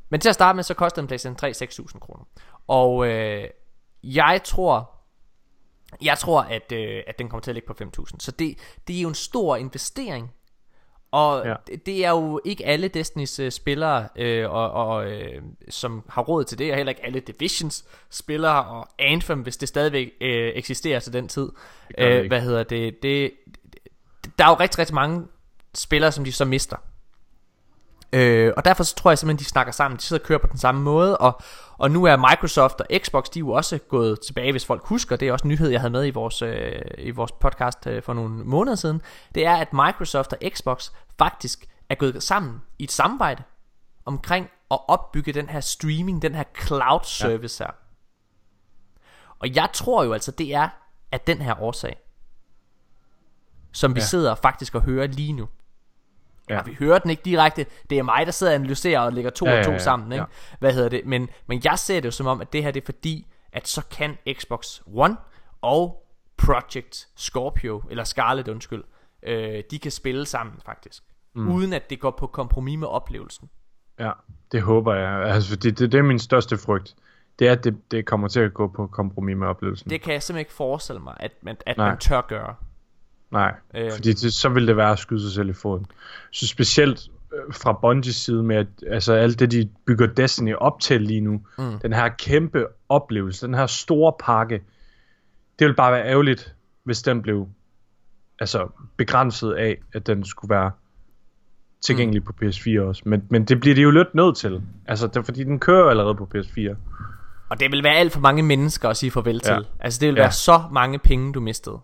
men 0.09 0.21
til 0.21 0.29
at 0.29 0.35
starte 0.35 0.57
med, 0.57 0.65
så 0.65 0.75
kostede 0.75 1.05
en 1.05 1.07
PlayStation 1.07 1.37
3 1.37 1.51
6.000 1.51 1.99
kroner. 1.99 2.25
Og 2.69 3.07
øh, 3.07 3.45
jeg 4.03 4.41
tror... 4.45 4.91
Jeg 6.03 6.19
tror, 6.19 6.41
at, 6.41 6.73
øh, 6.73 7.03
at 7.07 7.19
den 7.19 7.29
kommer 7.29 7.43
til 7.43 7.51
at 7.51 7.55
ligge 7.55 7.67
på 7.67 7.85
5.000. 8.01 8.15
Så 8.19 8.31
det, 8.31 8.59
det 8.89 8.97
er 8.97 9.01
jo 9.01 9.09
en 9.09 9.15
stor 9.15 9.57
investering. 9.57 10.31
Og 11.13 11.47
Ja. 11.47 11.55
det, 11.67 11.87
det 11.87 12.05
er 12.05 12.11
jo 12.11 12.41
ikke 12.45 12.67
alle 12.67 12.89
Destinys 12.89 13.39
øh, 13.39 13.51
spillere, 13.51 14.09
øh, 14.17 14.51
og, 14.51 14.71
og, 14.71 15.11
øh, 15.11 15.43
som 15.69 16.05
har 16.09 16.23
råd 16.23 16.45
til 16.45 16.59
det, 16.59 16.71
og 16.71 16.77
heller 16.77 16.91
ikke 16.91 17.05
alle 17.05 17.21
Divisions 17.21 17.85
spillere, 18.11 18.65
og 18.65 18.89
Anthem, 18.99 19.41
hvis 19.41 19.57
det 19.57 19.69
stadigvæk 19.69 20.13
øh, 20.21 20.53
eksisterer 20.55 21.01
til 21.01 21.13
den 21.13 21.29
tid. 21.29 21.49
det 21.89 22.23
Øh, 22.23 22.27
hvad 22.27 22.41
hedder 22.41 22.63
det, 22.63 23.03
det? 23.03 23.33
Der 24.39 24.45
er 24.45 24.49
jo 24.49 24.55
rigtig, 24.55 24.79
rigtig 24.79 24.95
mange 24.95 25.27
spillere, 25.75 26.13
som 26.13 26.25
de 26.25 26.33
så 26.33 26.45
mister. 26.45 26.77
Øh, 28.13 28.53
og 28.57 28.65
derfor 28.65 28.83
så 28.83 28.95
tror 28.95 29.11
jeg 29.11 29.19
simpelthen, 29.19 29.39
de 29.39 29.45
snakker 29.45 29.73
sammen, 29.73 29.99
de 29.99 30.03
sidder 30.03 30.23
og 30.23 30.27
kører 30.27 30.39
på 30.39 30.47
den 30.47 30.59
samme 30.59 30.81
måde, 30.81 31.19
og, 31.19 31.41
og 31.79 31.91
nu 31.91 32.05
er 32.05 32.17
Microsoft 32.17 32.81
og 32.81 32.87
Xbox, 32.99 33.25
de 33.25 33.39
er 33.39 33.41
jo 33.41 33.51
også 33.51 33.79
gået 33.79 34.21
tilbage, 34.21 34.51
hvis 34.53 34.67
folk 34.67 34.85
husker, 34.85 35.17
det 35.17 35.29
er 35.29 35.33
også 35.33 35.45
en 35.45 35.49
nyhed, 35.49 35.69
jeg 35.71 35.81
havde 35.81 35.91
med 35.91 36.07
i 36.07 36.11
vores, 36.11 36.43
øh, 36.43 36.73
i 36.99 37.11
vores 37.11 37.33
podcast 37.33 37.87
øh, 37.87 38.03
for 38.03 38.15
nogle 38.15 38.45
måneder 38.45 38.77
siden, 38.77 39.03
det 39.35 39.47
er, 39.47 39.57
at 39.57 39.73
Microsoft 39.73 40.33
og 40.33 40.39
Xbox 40.55 40.91
faktisk 41.19 41.67
er 41.89 41.95
gået 41.95 42.23
sammen 42.23 42.63
i 42.79 42.85
et 42.85 42.93
samarbejde 42.93 43.43
omkring 44.05 44.51
at 44.71 44.79
opbygge 44.89 45.33
den 45.33 45.49
her 45.49 45.61
streaming, 45.61 46.23
den 46.23 46.35
her 46.35 46.45
cloud 46.67 47.01
service 47.05 47.65
ja. 47.65 47.67
her. 47.69 47.75
Og 49.39 49.55
jeg 49.55 49.69
tror 49.73 50.05
jo 50.05 50.13
altså, 50.13 50.31
det 50.31 50.55
er 50.55 50.69
af 51.13 51.21
den 51.21 51.43
her 51.43 51.63
årsag, 51.63 51.97
som 53.73 53.95
vi 53.95 54.01
Ja. 54.01 54.07
sidder 54.07 54.35
faktisk 54.35 54.75
og 54.75 54.83
hører 54.83 55.07
lige 55.07 55.33
nu. 55.33 55.49
Ja. 56.51 56.57
Ja. 56.57 56.63
Vi 56.63 56.77
hører 56.79 56.99
den 56.99 57.11
ikke 57.11 57.23
direkte. 57.25 57.67
Det 57.91 57.99
er 57.99 58.03
mig, 58.03 58.27
der 58.27 58.33
sidder 58.33 58.53
og 58.53 58.55
analyserer 58.55 59.01
og 59.01 59.13
lægger 59.13 59.31
to 59.31 59.47
Ja, 59.47 59.51
ja, 59.51 59.57
ja, 59.57 59.61
og 59.61 59.67
to 59.67 59.73
ja, 59.73 59.79
sammen. 59.79 60.13
Ikke? 60.13 60.23
ja. 60.23 60.57
Hvad 60.59 60.73
hedder 60.73 60.89
det? 60.89 61.03
Men, 61.07 61.29
men 61.47 61.61
jeg 61.65 61.79
ser 61.79 62.01
det 62.01 62.07
jo 62.07 62.11
som 62.11 62.27
om, 62.27 62.41
at 62.41 62.53
det 62.53 62.63
her 62.63 62.71
det 62.71 62.81
er 62.81 62.85
fordi, 62.85 63.27
at 63.53 63.69
så 63.69 63.83
kan 63.91 64.19
Xbox 64.33 64.81
One 64.87 65.17
og 65.63 66.07
Project 66.37 67.09
Scorpio, 67.17 67.83
eller 67.91 68.05
Scarlet 68.05 68.49
undskyld, 68.49 68.85
øh, 69.23 69.63
de 69.71 69.79
kan 69.79 69.91
spille 69.91 70.27
sammen 70.27 70.55
faktisk. 70.67 71.03
Mm. 71.35 71.53
Uden 71.53 71.73
at 71.73 71.91
det 71.91 72.01
går 72.01 72.11
på 72.11 72.27
kompromis 72.27 72.79
med 72.79 72.89
oplevelsen. 72.89 73.51
Ja, 73.99 74.11
det 74.53 74.63
håber 74.63 74.95
jeg. 74.95 75.35
Altså, 75.35 75.57
det, 75.57 75.79
det, 75.79 75.93
det 75.93 75.99
er 75.99 76.03
min 76.03 76.19
største 76.19 76.59
frygt. 76.59 76.95
Det 77.39 77.49
er, 77.49 77.53
at 77.53 77.65
det, 77.65 77.91
det 77.91 78.07
kommer 78.07 78.29
til 78.29 78.41
at 78.41 78.55
gå 78.55 78.69
på 78.69 78.87
kompromis 78.87 79.37
med 79.37 79.47
oplevelsen. 79.47 79.91
Det 79.91 80.03
kan 80.03 80.13
jeg 80.13 80.23
simpelthen 80.23 80.41
ikke 80.41 80.53
forestille 80.53 81.01
mig, 81.01 81.17
at 81.21 81.33
man, 81.43 81.57
at 81.67 81.77
Nej. 81.77 81.89
man 81.89 81.99
tør 81.99 82.21
gøre. 82.21 82.55
Nej, 83.31 83.55
Øhm. 83.77 83.91
fordi 83.91 84.13
det, 84.13 84.35
så 84.35 84.49
vil 84.49 84.67
det 84.67 84.77
være 84.77 84.93
at 84.93 84.99
skyde 84.99 85.23
sig 85.23 85.33
selv 85.33 85.49
i 85.49 85.53
foden. 85.53 85.87
Så 86.31 86.47
specielt 86.47 87.09
øh, 87.35 87.55
fra 87.55 87.73
Bungies 87.73 88.17
side 88.17 88.43
med, 88.43 88.57
at 88.57 88.67
altså, 88.87 89.13
alt 89.13 89.41
det, 89.41 89.51
de 89.51 89.69
bygger 89.87 90.07
Destiny 90.07 90.55
op 90.55 90.81
til 90.81 91.01
lige 91.03 91.21
nu, 91.21 91.41
mm. 91.59 91.79
den 91.83 91.93
her 91.93 92.09
kæmpe 92.09 92.67
oplevelse, 92.89 93.47
den 93.47 93.55
her 93.55 93.67
store 93.67 94.13
pakke, 94.21 94.61
det 95.59 95.67
vil 95.67 95.75
bare 95.75 95.93
være 95.93 96.05
ærgerligt, 96.07 96.55
hvis 96.85 97.03
den 97.03 97.23
blev 97.23 97.49
altså, 98.41 98.69
begrænset 98.97 99.53
af, 99.53 99.79
at 99.93 100.07
den 100.07 100.25
skulle 100.25 100.55
være 100.55 100.71
tilgængelig 101.83 102.23
mm. 102.23 102.27
på 102.27 102.33
PS4 102.45 102.81
også. 102.81 103.03
Men, 103.07 103.23
men 103.29 103.45
det 103.45 103.61
bliver 103.61 103.75
de 103.75 103.81
jo 103.83 103.91
lidt 103.91 104.15
nødt 104.15 104.37
til. 104.37 104.63
Altså, 104.87 105.07
det, 105.07 105.25
fordi 105.25 105.45
den 105.45 105.59
kører 105.59 105.91
allerede 105.91 106.15
på 106.15 106.29
PS4. 106.35 106.77
Og 107.51 107.61
det 107.61 107.73
vil 107.73 107.85
være 107.85 107.95
alt 107.97 108.13
for 108.13 108.21
mange 108.21 108.43
mennesker 108.43 108.89
at 108.89 108.97
sige 108.97 109.11
farvel 109.11 109.41
til. 109.41 109.53
Ja. 109.53 109.61
Altså 109.81 110.01
det 110.01 110.09
vil 110.09 110.15
Ja. 110.17 110.23
være 110.23 110.33
så 110.33 110.63
mange 110.73 110.99
penge, 110.99 111.33
du 111.33 111.41
mistede. 111.41 111.79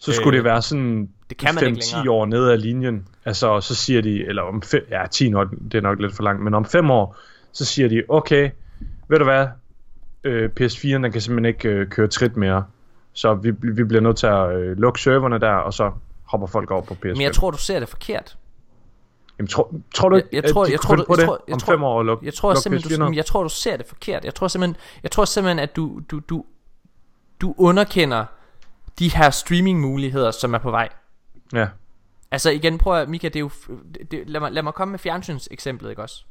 Så 0.00 0.12
skulle 0.12 0.28
Øh, 0.28 0.36
det 0.36 0.44
være 0.44 0.62
sådan 0.62 1.08
det 1.30 1.38
kan 1.38 1.54
man 1.54 1.66
ikke 1.66 1.80
5-10 1.80 1.96
længere. 1.96 2.14
år 2.14 2.26
nede 2.26 2.52
af 2.52 2.62
linjen. 2.62 3.08
Altså, 3.24 3.60
så 3.60 3.74
siger 3.74 4.02
de, 4.02 4.26
eller 4.26 4.42
om 4.42 4.62
fem, 4.62 4.86
ja, 4.90 5.06
10 5.10 5.34
år, 5.34 5.44
det 5.44 5.74
er 5.74 5.80
nok 5.80 6.00
lidt 6.00 6.14
for 6.14 6.22
langt, 6.22 6.42
men 6.42 6.54
om 6.54 6.64
5 6.64 6.90
år, 6.90 7.16
så 7.52 7.64
siger 7.64 7.88
de, 7.88 8.02
okay, 8.08 8.50
ved 9.08 9.18
du 9.18 9.24
hvad, 9.24 9.46
øh, 10.24 10.50
PS4'en, 10.60 11.02
den 11.02 11.12
kan 11.12 11.20
simpelthen 11.20 11.44
ikke 11.44 11.68
øh, 11.68 11.88
køre 11.88 12.06
trit 12.06 12.36
mere. 12.36 12.64
Så 13.12 13.34
vi, 13.34 13.50
vi 13.62 13.84
bliver 13.84 14.00
nødt 14.00 14.16
til 14.16 14.26
at 14.26 14.56
øh, 14.56 14.78
lukke 14.78 15.00
serverne 15.00 15.38
der, 15.38 15.52
og 15.52 15.74
så 15.74 15.90
hopper 16.24 16.46
folk 16.46 16.70
over 16.70 16.82
på 16.82 16.94
PS5. 16.94 17.06
Men 17.06 17.20
jeg 17.20 17.32
tror, 17.32 17.50
du 17.50 17.58
ser 17.58 17.78
det 17.80 17.88
forkert. 17.88 18.36
Jamen, 19.38 19.48
tror, 19.48 19.74
tror 19.94 20.08
du 20.08 20.16
Jeg, 20.16 20.24
ikke, 20.24 20.36
jeg 20.36 20.44
at 20.44 20.50
tror, 20.50 20.66
jeg 20.66 20.80
tror, 20.80 20.94
jeg 20.94 20.98
det 21.18 21.24
tror, 21.26 21.44
jeg 21.48 21.54
om 21.54 21.60
tror, 21.60 21.72
5 21.72 21.82
år 21.82 22.00
at 22.00 22.06
lukke 22.06 22.26
jeg 22.26 22.34
tror 22.34 22.48
lukke 22.50 22.60
simpelthen, 22.60 23.02
PS4'erne? 23.02 23.06
du, 23.06 23.12
jeg 23.16 23.26
tror, 23.26 23.42
du 23.42 23.48
ser 23.48 23.76
det 23.76 23.86
forkert. 23.86 24.24
Jeg 24.24 24.34
tror 24.34 24.48
simpelthen, 24.48 24.76
jeg 25.02 25.10
tror 25.10 25.24
simpelthen 25.24 25.58
at 25.58 25.76
du, 25.76 26.00
du, 26.10 26.20
du, 26.28 26.44
du 27.40 27.54
underkender 27.58 28.24
de 28.98 29.16
her 29.16 29.30
streaming 29.30 29.80
muligheder, 29.80 30.30
som 30.30 30.54
er 30.54 30.58
på 30.58 30.70
vej. 30.70 30.88
Ja, 31.52 31.66
Altså 32.30 32.50
igen, 32.50 32.78
prøv 32.78 33.00
at, 33.00 33.08
Mika, 33.08 33.28
det 33.28 33.36
er 33.36 33.40
jo, 33.40 33.50
det, 34.10 34.30
lad, 34.30 34.40
mig, 34.40 34.52
lad 34.52 34.62
mig 34.62 34.74
komme 34.74 34.90
med 34.90 34.98
fjernsyns 34.98 35.48
eksemplet, 35.50 35.90
ikke 35.90 36.02
også? 36.02 36.24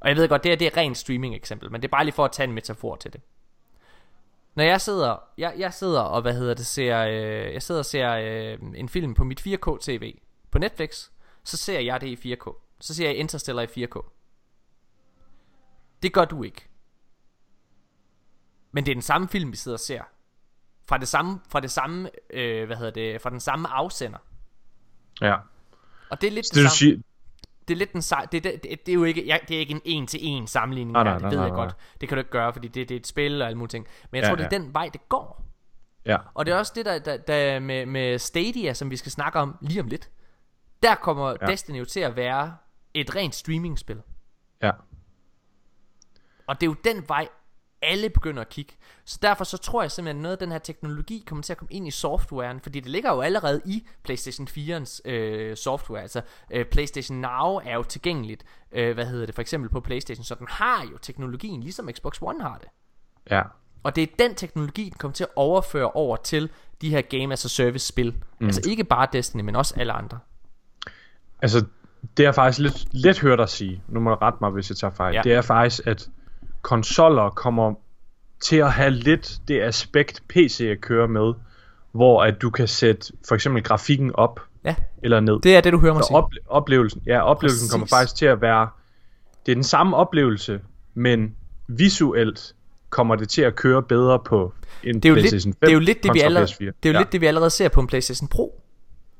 Og 0.00 0.08
jeg 0.08 0.16
ved 0.16 0.28
godt, 0.28 0.42
det 0.42 0.50
her 0.50 0.56
det 0.56 0.66
er 0.66 0.76
rent 0.76 0.98
streaming 0.98 1.34
eksempel, 1.34 1.72
men 1.72 1.82
det 1.82 1.88
er 1.88 1.90
bare 1.90 2.04
lige 2.04 2.14
for 2.14 2.24
at 2.24 2.32
tage 2.32 2.44
en 2.44 2.52
metafor 2.52 2.96
til 2.96 3.12
det. 3.12 3.20
Når 4.54 4.64
jeg 4.64 4.80
sidder, 4.80 5.16
jeg, 5.38 5.54
jeg 5.58 5.74
sidder 5.74 6.00
og 6.00 6.22
hvad 6.22 6.34
hedder 6.34 6.54
det, 6.54 6.66
ser, 6.66 6.98
øh, 6.98 7.54
jeg 7.54 7.62
sidder 7.62 7.78
og 7.78 7.84
ser 7.84 8.12
øh, 8.12 8.58
en 8.74 8.88
film 8.88 9.14
på 9.14 9.24
mit 9.24 9.46
4K 9.46 9.78
TV 9.80 10.18
på 10.50 10.58
Netflix, 10.58 11.08
så 11.44 11.56
ser 11.56 11.80
jeg 11.80 12.00
det 12.00 12.24
i 12.24 12.34
4K. 12.34 12.76
Så 12.80 12.94
ser 12.94 13.06
jeg 13.06 13.16
Interstellar 13.16 13.62
i 13.62 13.84
4K. 13.84 14.10
Det 16.02 16.12
gør 16.12 16.24
du 16.24 16.42
ikke. 16.42 16.68
Men 18.72 18.86
det 18.86 18.92
er 18.92 18.94
den 18.94 19.02
samme 19.02 19.28
film, 19.28 19.52
vi 19.52 19.56
sidder 19.56 19.76
og 19.76 19.80
ser. 19.80 20.02
Fra 20.92 20.98
det 20.98 21.08
samme, 21.08 21.40
fra 21.48 21.60
det 21.60 21.70
samme, 21.70 22.10
øh, 22.32 22.66
hvad 22.66 22.76
hedder 22.76 22.90
det, 22.92 23.20
fra 23.20 23.30
den 23.30 23.40
samme 23.40 23.68
afsender. 23.68 24.18
ja. 25.20 25.36
Og 26.10 26.20
det 26.20 26.26
er 26.26 26.30
lidt 26.30 26.46
Så 26.46 26.50
det, 26.54 26.62
det, 26.62 26.70
samme, 26.70 26.76
siger, 26.76 27.02
det 27.68 27.74
er 27.74 27.78
lidt 27.78 27.92
den 27.92 28.00
sa- 28.00 28.26
det, 28.32 28.44
det, 28.44 28.62
det, 28.62 28.86
det 28.86 28.92
er 28.92 28.94
jo 28.94 29.04
ikke 29.04 29.26
jeg, 29.28 29.40
det 29.48 29.54
er 29.56 29.60
ikke 29.60 29.72
en 29.74 29.80
en 29.84 30.06
til 30.06 30.20
en 30.22 30.46
sammenligning 30.46 30.92
Nej, 30.92 31.02
her, 31.02 31.10
nej, 31.10 31.14
det 31.14 31.22
nej, 31.22 31.30
ved 31.30 31.36
nej, 31.38 31.44
jeg 31.46 31.52
nej. 31.56 31.64
godt. 31.64 31.76
Det 32.00 32.08
kan 32.08 32.16
du 32.16 32.20
ikke 32.20 32.30
gøre, 32.30 32.52
fordi 32.52 32.68
det, 32.68 32.88
det 32.88 32.94
er 32.94 32.98
et 33.00 33.06
spil 33.06 33.42
og 33.42 33.48
alle 33.48 33.58
mulige 33.58 33.68
ting. 33.70 33.86
Men 34.10 34.16
jeg 34.16 34.22
Ja, 34.24 34.28
tror 34.28 34.36
det 34.36 34.44
er 34.44 34.48
ja. 34.52 34.58
den 34.58 34.74
vej 34.74 34.90
det 34.92 35.08
går. 35.08 35.44
ja, 36.06 36.16
Og 36.34 36.46
det 36.46 36.54
er 36.54 36.58
også 36.58 36.72
det 36.76 36.84
der, 36.86 36.98
der, 36.98 37.16
der 37.16 37.58
med, 37.60 37.86
med 37.86 38.18
Stadia, 38.18 38.72
som 38.74 38.90
vi 38.90 38.96
skal 38.96 39.12
snakke 39.12 39.38
om 39.38 39.56
lige 39.60 39.80
om 39.80 39.86
lidt. 39.86 40.10
Der 40.82 40.94
kommer 40.94 41.34
ja. 41.40 41.46
Destiny 41.46 41.78
jo 41.78 41.84
til 41.84 42.00
at 42.00 42.16
være 42.16 42.56
et 42.94 43.16
rent 43.16 43.34
streamingspil. 43.34 44.02
ja. 44.62 44.70
Og 46.46 46.60
det 46.60 46.66
er 46.66 46.70
jo 46.70 46.76
den 46.84 47.04
vej, 47.08 47.28
alle 47.82 48.10
begynder 48.10 48.40
at 48.40 48.48
kigge. 48.48 48.72
Så 49.04 49.18
derfor 49.22 49.44
så 49.44 49.56
tror 49.56 49.82
jeg 49.82 49.90
simpelthen, 49.90 50.16
at 50.16 50.22
noget 50.22 50.32
af 50.32 50.38
den 50.38 50.52
her 50.52 50.58
teknologi 50.58 51.24
kommer 51.26 51.42
til 51.42 51.52
at 51.52 51.56
komme 51.56 51.72
ind 51.72 51.88
i 51.88 51.90
softwaren, 51.90 52.60
fordi 52.60 52.80
det 52.80 52.90
ligger 52.90 53.12
jo 53.12 53.20
allerede 53.20 53.60
i 53.64 53.86
PlayStation 54.02 54.48
4'ens 54.48 55.10
øh, 55.10 55.56
software. 55.56 56.02
Altså 56.02 56.22
øh, 56.50 56.64
PlayStation 56.64 57.18
Now 57.18 57.60
er 57.64 57.74
jo 57.74 57.82
tilgængeligt, 57.82 58.44
øh, 58.72 58.94
hvad 58.94 59.06
hedder 59.06 59.26
det, 59.26 59.34
for 59.34 59.42
eksempel 59.42 59.70
på 59.70 59.80
PlayStation, 59.80 60.24
så 60.24 60.34
den 60.34 60.46
har 60.50 60.84
jo 60.92 60.98
teknologien, 60.98 61.62
ligesom 61.62 61.88
Xbox 61.92 62.18
One 62.20 62.42
har 62.42 62.58
det. 62.58 62.68
ja. 63.30 63.42
Og 63.84 63.96
det 63.96 64.02
er 64.02 64.06
den 64.18 64.34
teknologi, 64.34 64.84
den 64.84 64.92
kommer 64.98 65.12
til 65.14 65.24
at 65.24 65.30
overføre 65.36 65.90
over 65.90 66.16
til 66.16 66.50
de 66.80 66.90
her 66.90 67.00
Game 67.00 67.32
as 67.32 67.44
a 67.44 67.48
Service 67.48 67.86
spil. 67.86 68.14
Mm. 68.38 68.46
Altså 68.46 68.70
ikke 68.70 68.84
bare 68.84 69.06
Destiny, 69.12 69.40
men 69.42 69.56
også 69.56 69.74
alle 69.76 69.92
andre. 69.92 70.18
Altså, 71.42 71.64
det 72.16 72.26
er 72.26 72.32
faktisk 72.32 72.58
lidt, 72.58 72.94
lidt 72.94 73.20
hørt 73.20 73.40
at 73.40 73.50
sige, 73.50 73.82
nu 73.88 74.00
må 74.00 74.10
du 74.10 74.16
rette 74.16 74.38
mig, 74.40 74.50
hvis 74.50 74.70
jeg 74.70 74.76
tager 74.76 74.90
fejl. 74.90 75.14
Ja. 75.14 75.22
det 75.22 75.32
er 75.34 75.42
faktisk, 75.42 75.86
at 75.86 76.08
konsoller 76.62 77.30
kommer 77.30 77.74
til 78.42 78.56
at 78.56 78.72
have 78.72 78.90
lidt 78.90 79.38
det 79.48 79.60
aspekt, 79.62 80.22
PC 80.28 80.80
kører 80.80 81.06
med, 81.06 81.32
hvor 81.92 82.22
at 82.22 82.42
du 82.42 82.50
kan 82.50 82.68
sætte 82.68 83.12
for 83.28 83.34
eksempel 83.34 83.62
grafikken 83.62 84.10
op 84.14 84.40
Ja, 84.64 84.74
eller 85.02 85.20
ned. 85.20 85.40
det 85.40 85.56
er 85.56 85.60
det, 85.60 85.72
du 85.72 85.78
hører 85.78 85.94
mig 85.94 86.02
Så 86.02 86.06
sige. 86.06 86.16
op, 86.16 86.30
oplevelsen, 86.48 87.02
ja, 87.06 87.20
oplevelsen 87.22 87.58
Præcis. 87.58 87.70
kommer 87.70 87.86
faktisk 87.86 88.16
til 88.16 88.26
at 88.26 88.40
være, 88.40 88.68
det 89.46 89.52
er 89.52 89.56
den 89.56 89.64
samme 89.64 89.96
oplevelse, 89.96 90.60
men 90.94 91.34
visuelt 91.68 92.54
kommer 92.90 93.16
det 93.16 93.28
til 93.28 93.42
at 93.42 93.56
køre 93.56 93.82
bedre 93.82 94.18
på 94.18 94.52
en 94.84 94.94
det 94.94 95.04
er 95.04 95.08
jo 95.08 95.14
lidt, 95.14 95.22
PlayStation 95.22 95.52
5 95.52 95.58
det 95.60 95.68
er 95.68 95.72
jo 95.72 95.78
lidt 95.78 96.02
det, 96.02 96.14
vi 96.14 96.20
allerede, 96.20 96.46
PS4. 96.46 96.58
det 96.58 96.66
er 96.66 96.72
jo 96.84 96.92
ja. 96.92 96.98
lidt 96.98 97.12
det, 97.12 97.20
vi 97.20 97.26
allerede 97.26 97.50
ser 97.50 97.68
på 97.68 97.80
en 97.80 97.86
PlayStation 97.86 98.28
Pro. 98.28 98.62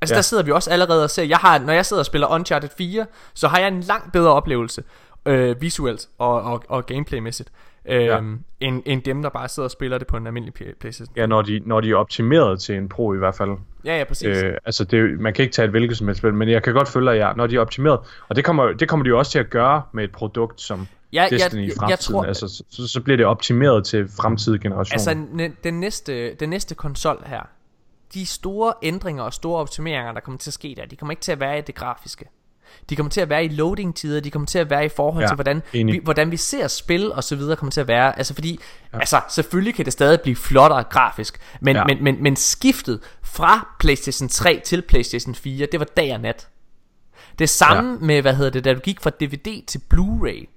Altså 0.01 0.13
ja. 0.13 0.17
der 0.17 0.21
sidder 0.21 0.43
vi 0.43 0.51
også 0.51 0.69
allerede 0.69 1.03
og 1.03 1.09
ser, 1.09 1.23
jeg 1.23 1.37
har, 1.37 1.59
når 1.59 1.73
jeg 1.73 1.85
sidder 1.85 2.01
og 2.01 2.05
spiller 2.05 2.27
Uncharted 2.27 2.69
4, 2.77 3.05
så 3.33 3.47
har 3.47 3.59
jeg 3.59 3.67
en 3.67 3.81
langt 3.81 4.11
bedre 4.11 4.31
oplevelse, 4.33 4.83
øh, 5.25 5.61
visuelt 5.61 6.07
og, 6.17 6.41
og, 6.41 6.63
og 6.69 6.85
gameplaymæssigt, 6.85 7.51
øh, 7.85 8.01
Ja. 8.05 8.19
end, 8.59 8.81
end 8.85 9.01
dem, 9.03 9.21
der 9.21 9.29
bare 9.29 9.47
sidder 9.49 9.67
og 9.67 9.71
spiller 9.71 9.97
det 9.97 10.07
på 10.07 10.17
en 10.17 10.27
almindelig 10.27 10.53
PlayStation. 10.79 11.13
Ja, 11.17 11.25
når 11.25 11.41
de, 11.41 11.61
når 11.65 11.81
de 11.81 11.91
er 11.91 11.95
optimeret 11.95 12.59
til 12.59 12.75
en 12.75 12.89
Pro 12.89 13.13
i 13.13 13.17
hvert 13.17 13.35
fald. 13.35 13.51
Ja, 13.85 13.97
ja, 13.97 14.03
præcis. 14.03 14.27
Øh, 14.43 14.53
altså, 14.65 14.83
det, 14.83 15.19
man 15.19 15.33
kan 15.33 15.43
ikke 15.43 15.53
tage 15.53 15.63
et 15.65 15.71
hvilket 15.71 15.97
som 15.97 16.07
helst 16.07 16.17
spil, 16.17 16.33
men 16.33 16.49
jeg 16.49 16.63
kan 16.63 16.73
godt 16.73 16.87
følge 16.89 17.11
dig, 17.11 17.17
ja, 17.17 17.33
når 17.35 17.47
de 17.47 17.55
er 17.55 17.59
optimeret. 17.59 17.99
Og 18.29 18.35
det 18.35 18.45
kommer, 18.45 18.73
det 18.73 18.89
kommer 18.89 19.03
de 19.03 19.07
jo 19.09 19.17
også 19.17 19.31
til 19.31 19.39
at 19.39 19.49
gøre 19.49 19.81
med 19.91 20.03
et 20.03 20.11
produkt 20.11 20.61
som 20.61 20.87
Ja, 21.13 21.21
jeg- 21.21 21.31
Destiny 21.31 21.59
jeg- 21.61 21.65
i 21.65 21.67
jeg 21.67 21.75
fremtiden. 21.79 22.13
tror- 22.13 22.23
altså, 22.23 22.47
så- 22.71 22.87
så, 22.87 23.01
bliver 23.01 23.17
det 23.17 23.25
optimeret 23.25 23.85
til 23.85 24.07
fremtidige 24.07 24.61
generationer. 24.61 25.11
Altså, 25.27 25.53
den 25.63 25.79
næste, 25.79 26.33
den 26.35 26.49
næste 26.49 26.75
konsol 26.75 27.23
her, 27.25 27.41
de 28.13 28.25
store 28.25 28.73
ændringer 28.83 29.23
og 29.23 29.33
store 29.33 29.59
optimeringer, 29.59 30.11
der 30.11 30.19
kommer 30.19 30.37
til 30.37 30.49
at 30.49 30.53
ske 30.53 30.73
der, 30.77 30.85
de 30.85 30.95
kommer 30.95 31.11
ikke 31.11 31.21
til 31.21 31.31
at 31.31 31.39
være 31.39 31.57
i 31.57 31.61
det 31.61 31.75
grafiske. 31.75 32.25
De 32.89 32.95
kommer 32.95 33.09
til 33.09 33.21
at 33.21 33.29
være 33.29 33.45
i 33.45 33.47
loading-tider, 33.47 34.19
de 34.19 34.31
kommer 34.31 34.45
til 34.45 34.59
at 34.59 34.69
være 34.69 34.85
i 34.85 34.89
forhold 34.89 35.23
Ja, 35.23 35.27
til, 35.27 35.35
hvordan 35.35 35.61
enig. 35.73 35.93
vi, 35.93 35.99
hvordan 36.03 36.31
vi 36.31 36.37
ser 36.37 36.67
spil 36.67 37.11
og 37.11 37.23
så 37.23 37.35
videre 37.35 37.55
kommer 37.55 37.71
til 37.71 37.81
at 37.81 37.87
være. 37.87 38.17
Altså 38.17 38.33
fordi, 38.33 38.59
ja. 38.93 38.99
altså 38.99 39.21
selvfølgelig 39.29 39.75
kan 39.75 39.85
det 39.85 39.93
stadig 39.93 40.21
blive 40.21 40.35
flottere 40.35 40.83
grafisk, 40.83 41.37
men, 41.61 41.75
Ja. 41.75 41.79
ja. 41.81 41.85
men, 41.85 42.03
men, 42.03 42.23
men 42.23 42.35
skiftet 42.35 42.99
fra 43.23 43.75
PlayStation 43.79 44.29
3 44.29 44.61
til 44.65 44.81
PlayStation 44.81 45.35
4, 45.35 45.67
det 45.71 45.79
var 45.79 45.85
dag 45.97 46.13
og 46.13 46.19
nat. 46.19 46.47
Det 47.39 47.49
samme 47.49 47.91
ja. 47.91 47.97
med, 48.05 48.21
hvad 48.21 48.33
hedder 48.35 48.51
det, 48.51 48.65
da 48.65 48.73
du 48.73 48.79
gik 48.79 49.01
fra 49.01 49.09
DVD 49.09 49.65
til 49.67 49.81
Blu-ray. 49.93 50.49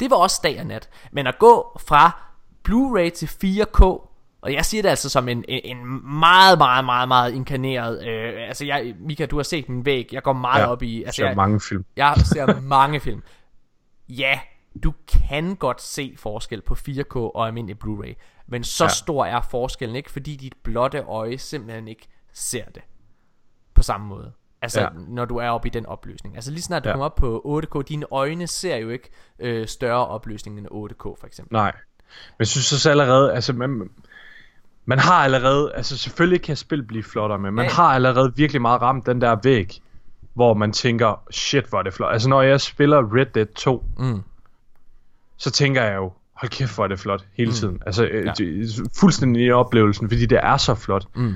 Det 0.00 0.10
var 0.10 0.16
også 0.16 0.40
dag 0.44 0.60
og 0.60 0.66
nat. 0.66 0.88
Men 1.12 1.26
at 1.26 1.38
gå 1.38 1.80
fra 1.86 2.22
Blu-ray 2.68 3.08
til 3.10 3.26
4K, 3.44 4.08
og 4.42 4.52
jeg 4.52 4.64
siger 4.64 4.82
det 4.82 4.88
altså 4.88 5.08
som 5.08 5.28
en, 5.28 5.44
en, 5.48 5.60
en 5.76 6.10
meget, 6.20 6.58
meget, 6.58 6.84
meget, 6.84 7.08
meget 7.08 7.32
inkarneret, 7.32 8.06
øh, 8.06 8.48
altså 8.48 8.64
jeg, 8.64 8.94
Mika, 9.00 9.26
du 9.26 9.36
har 9.36 9.42
set 9.42 9.68
min 9.68 9.84
væg, 9.84 10.08
jeg 10.12 10.22
går 10.22 10.32
meget 10.32 10.62
ja, 10.62 10.66
op 10.66 10.82
i, 10.82 11.02
altså 11.02 11.16
ser 11.16 11.26
jeg, 11.26 11.36
mange 11.36 11.60
film. 11.60 11.84
jeg 11.96 12.14
ser 12.16 12.60
mange 12.60 13.00
film. 13.00 13.22
Ja, 14.08 14.40
du 14.84 14.94
kan 15.08 15.56
godt 15.56 15.82
se 15.82 16.14
forskel 16.18 16.62
på 16.62 16.74
4K 16.74 17.16
og 17.16 17.46
almindelig 17.46 17.76
Blu-ray, 17.84 18.14
men 18.46 18.64
så 18.64 18.84
ja. 18.84 18.88
Stor 18.88 19.24
er 19.24 19.40
forskellen 19.40 19.96
ikke, 19.96 20.10
fordi 20.10 20.36
dit 20.36 20.54
blotte 20.62 20.98
øje 20.98 21.38
simpelthen 21.38 21.88
ikke 21.88 22.08
ser 22.32 22.64
det 22.64 22.82
på 23.74 23.82
samme 23.82 24.06
måde. 24.06 24.32
Altså, 24.62 24.80
ja. 24.80 24.88
Når 25.08 25.24
du 25.24 25.36
er 25.36 25.48
oppe 25.48 25.68
i 25.68 25.70
den 25.70 25.86
opløsning. 25.86 26.34
Altså, 26.34 26.50
lige 26.50 26.62
snart 26.62 26.84
du. 26.84 26.88
Ja. 26.88 26.92
kommer 26.92 27.06
op 27.06 27.14
på 27.14 27.62
8K, 27.64 27.82
dine 27.82 28.06
øjne 28.10 28.46
ser 28.46 28.76
jo 28.76 28.90
ikke 28.90 29.10
øh, 29.38 29.66
større 29.66 30.06
opløsning 30.06 30.58
end 30.58 30.66
8K, 30.66 31.02
for 31.20 31.26
eksempel. 31.26 31.52
Nej. 31.52 31.72
Men 32.12 32.36
jeg 32.38 32.46
synes 32.46 32.72
også 32.72 32.90
allerede, 32.90 33.34
altså 33.34 33.52
man, 33.52 33.90
man 34.84 34.98
har 34.98 35.12
allerede, 35.24 35.72
altså 35.74 35.96
selvfølgelig 35.98 36.42
kan 36.42 36.56
spil 36.56 36.82
blive 36.82 37.02
flottere, 37.02 37.38
men 37.38 37.54
man 37.54 37.64
Ja. 37.64 37.70
har 37.70 37.84
allerede 37.94 38.32
virkelig 38.36 38.62
meget 38.62 38.82
ramt 38.82 39.06
den 39.06 39.20
der 39.20 39.36
væg, 39.42 39.80
hvor 40.34 40.54
man 40.54 40.72
tænker, 40.72 41.22
shit 41.30 41.64
hvor 41.68 41.78
er 41.78 41.82
det 41.82 41.94
flot. 41.94 42.12
Altså 42.12 42.28
når 42.28 42.42
jeg 42.42 42.60
spiller 42.60 43.14
Red 43.16 43.26
Dead 43.26 43.46
2, 43.46 43.84
Mm. 43.98 44.22
så 45.36 45.50
tænker 45.50 45.82
jeg 45.82 45.96
jo, 45.96 46.12
hold 46.34 46.50
kæft 46.50 46.74
hvor 46.74 46.84
er 46.84 46.88
det 46.88 47.00
flot 47.00 47.24
hele 47.36 47.48
Mm. 47.50 47.54
tiden. 47.54 47.82
Altså 47.86 48.04
Ja. 48.04 48.16
ja. 48.18 48.32
det, 48.38 48.70
fuldstændig 49.00 49.42
i 49.46 49.50
oplevelsen, 49.50 50.08
fordi 50.08 50.26
det 50.26 50.38
er 50.42 50.56
så 50.56 50.74
flot. 50.74 51.04
Mm. 51.14 51.34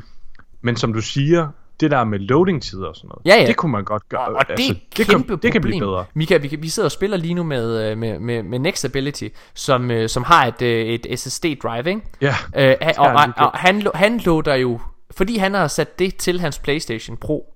Men 0.61 0.77
som 0.77 0.93
du 0.93 1.01
siger, 1.01 1.49
det 1.81 1.91
der 1.91 2.05
med 2.05 2.19
loading-tider 2.19 2.87
og 2.87 2.97
sådan 2.97 3.09
noget, 3.09 3.27
Ja, 3.27 3.41
ja. 3.41 3.47
det 3.47 3.57
kunne 3.57 3.73
man 3.73 3.85
godt 3.85 4.09
gøre. 4.09 4.21
Og, 4.21 4.35
og 4.35 4.43
det 4.47 4.51
altså, 4.51 4.73
et 4.73 4.97
det, 4.97 5.07
kæmpe 5.07 5.29
kan, 5.29 5.39
det 5.43 5.53
kan 5.53 5.61
blive 5.63 5.73
problem. 5.73 5.89
bedre. 5.89 6.05
Mika, 6.15 6.37
vi, 6.37 6.57
vi 6.59 6.69
sidder 6.69 6.87
og 6.87 6.93
spiller 6.93 7.17
lige 7.17 7.35
nu 7.35 7.43
med, 7.43 7.91
øh, 7.91 7.99
med, 7.99 8.19
med, 8.19 8.43
med 8.43 8.59
Nextability, 8.59 9.29
som, 9.55 9.91
øh, 9.91 10.09
som 10.09 10.23
har 10.25 10.47
et, 10.47 10.63
øh, 10.63 10.87
et 10.87 11.07
SSD-drive, 11.21 11.89
ikke? 11.89 12.01
Ja, 12.21 12.35
Øh, 12.57 12.77
og, 12.99 13.07
og, 13.07 13.33
og 13.37 13.51
han, 13.55 13.87
han 13.95 14.19
loader 14.19 14.55
jo, 14.55 14.81
fordi 15.11 15.37
han 15.37 15.55
har 15.55 15.69
sat 15.69 15.99
det 15.99 16.17
til 16.17 16.41
hans 16.41 16.59
Playstation 16.59 17.17
Pro, 17.17 17.53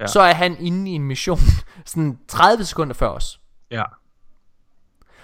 ja. 0.00 0.06
Så 0.06 0.20
er 0.20 0.32
han 0.34 0.56
inde 0.60 0.90
i 0.90 0.94
en 0.94 1.02
mission 1.02 1.38
sådan 1.86 2.18
30 2.28 2.64
sekunder 2.64 2.94
før 2.94 3.08
os. 3.08 3.40
ja. 3.70 3.82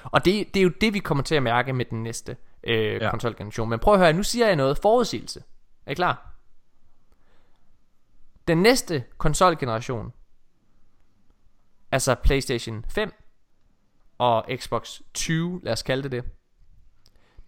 Og 0.05 0.25
det, 0.25 0.47
det 0.55 0.61
er 0.61 0.65
jo 0.65 0.71
det, 0.81 0.95
vi 0.95 0.99
kommer 0.99 1.25
til 1.25 1.35
at 1.35 1.43
mærke 1.43 1.73
med 1.73 1.85
den 1.85 2.03
næste 2.03 2.37
øh. 2.65 2.95
Ja. 3.03 3.11
konsolgeneration. 3.11 3.69
Men 3.71 3.79
prøv 3.79 3.95
at 3.95 4.01
høre, 4.01 4.13
nu 4.13 4.23
siger 4.23 4.47
jeg 4.47 4.57
noget 4.57 4.79
forudsigelse. 4.83 5.43
Er 5.87 5.91
I 5.91 5.95
klar? 5.95 6.30
Den 8.51 8.63
næste 8.63 9.05
konsolgeneration, 9.19 10.13
altså 11.93 12.15
PlayStation 12.15 12.85
5 12.89 13.13
og 14.19 14.45
Xbox 14.57 15.01
20, 15.15 15.61
lad 15.63 15.73
os 15.73 15.83
kalde 15.83 16.03
det 16.03 16.13
det, 16.13 16.25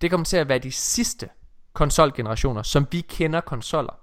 det 0.00 0.10
kommer 0.10 0.24
til 0.24 0.36
at 0.36 0.48
være 0.48 0.58
de 0.58 0.72
sidste 0.72 1.28
konsolgenerationer, 1.72 2.62
som 2.62 2.86
vi 2.90 3.00
kender 3.00 3.40
konsoller. 3.40 4.00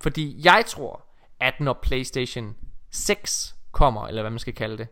Fordi 0.00 0.40
jeg 0.44 0.64
tror, 0.66 1.04
at 1.40 1.60
når 1.60 1.78
PlayStation 1.82 2.56
6 2.90 3.56
kommer, 3.72 4.06
eller 4.06 4.22
hvad 4.22 4.30
man 4.30 4.38
skal 4.38 4.54
kalde 4.54 4.78
det, 4.78 4.88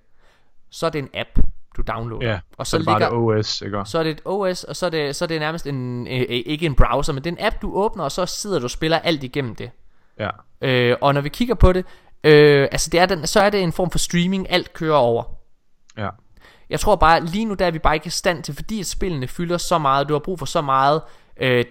så 0.71 0.87
er 0.87 0.91
det 0.91 0.99
en 0.99 1.11
app, 1.15 1.39
du 1.77 1.83
downloader. 1.83 2.31
Ja, 2.31 2.41
og 2.57 2.67
så 2.67 2.71
så, 2.71 2.77
er 2.77 2.79
det 2.79 2.87
bare 2.87 2.99
ligger, 2.99 3.33
det 3.33 3.39
OS, 3.39 3.63
ikke? 3.63 3.83
så 3.85 3.99
er 3.99 4.03
det 4.03 4.11
et 4.11 4.23
OS, 4.25 4.65
og 4.65 4.77
så 4.77 4.87
er 4.87 4.91
det, 4.91 5.17
så 5.17 5.25
er 5.25 5.27
det 5.27 5.41
nærmest 5.41 5.67
en, 5.67 6.07
øh, 6.07 6.21
øh, 6.21 6.27
ikke 6.29 6.67
en 6.67 6.75
browser, 6.75 7.13
men 7.13 7.25
det 7.25 7.31
er 7.31 7.37
en 7.37 7.45
app, 7.45 7.63
du 7.63 7.75
åbner, 7.75 8.05
og 8.05 8.13
så 8.13 8.27
sidder 8.27 8.59
du 8.59 8.65
og 8.65 8.71
spiller 8.71 8.99
alt 8.99 9.23
igennem 9.25 9.55
det. 9.55 9.71
Ja. 10.21 10.31
Øh, 10.61 10.97
og 11.01 11.15
når 11.15 11.21
vi 11.21 11.29
kigger 11.29 11.55
på 11.55 11.73
det, 11.73 11.85
øh, 12.25 12.69
altså 12.73 12.91
det 12.91 13.01
er 13.01 13.07
den, 13.07 13.27
så 13.27 13.41
er 13.41 13.51
det 13.51 13.63
en 13.63 13.73
form 13.73 13.91
for 13.91 13.99
streaming, 13.99 14.51
alt 14.51 14.73
kører 14.73 14.97
over. 14.97 15.23
Ja. 15.99 16.09
Jeg 16.71 16.81
tror 16.81 16.97
bare, 16.97 17.25
lige 17.25 17.45
nu 17.45 17.55
der 17.55 17.67
er 17.67 17.71
vi 17.71 17.79
bare 17.79 17.95
ikke 17.95 18.07
i 18.07 18.11
stand 18.11 18.43
til, 18.43 18.55
fordi 18.55 18.83
spillene 18.83 19.27
fylder 19.27 19.59
så 19.59 19.79
meget, 19.79 20.09
du 20.09 20.15
har 20.15 20.19
brug 20.19 20.39
for 20.39 20.47
så 20.47 20.61
meget 20.61 21.03
øh, 21.41 21.65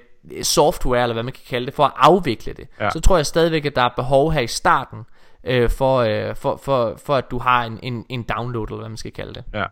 software, 0.44 1.04
eller 1.04 1.14
hvad 1.14 1.24
man 1.24 1.34
kan 1.34 1.44
kalde 1.50 1.66
det, 1.66 1.74
for 1.74 1.86
at 1.86 1.92
afvikle 1.96 2.54
det. 2.54 2.68
Ja. 2.80 2.90
Så 2.90 3.00
tror 3.00 3.16
jeg 3.18 3.26
stadigvæk, 3.26 3.66
at 3.66 3.76
der 3.76 3.82
er 3.82 3.90
behov 3.96 4.32
her 4.32 4.42
i 4.42 4.48
starten, 4.48 5.00
øh, 5.44 5.70
for, 5.70 5.98
øh, 5.98 6.36
for, 6.36 6.60
for, 6.64 7.00
for 7.06 7.16
at 7.16 7.32
du 7.32 7.38
har 7.38 7.64
en, 7.64 7.80
en, 7.84 8.06
en 8.10 8.24
download, 8.24 8.68
eller 8.68 8.78
hvad 8.78 8.90
man 8.90 8.98
skal 8.98 9.12
kalde 9.12 9.34
det. 9.34 9.44
Ja. 9.54 9.66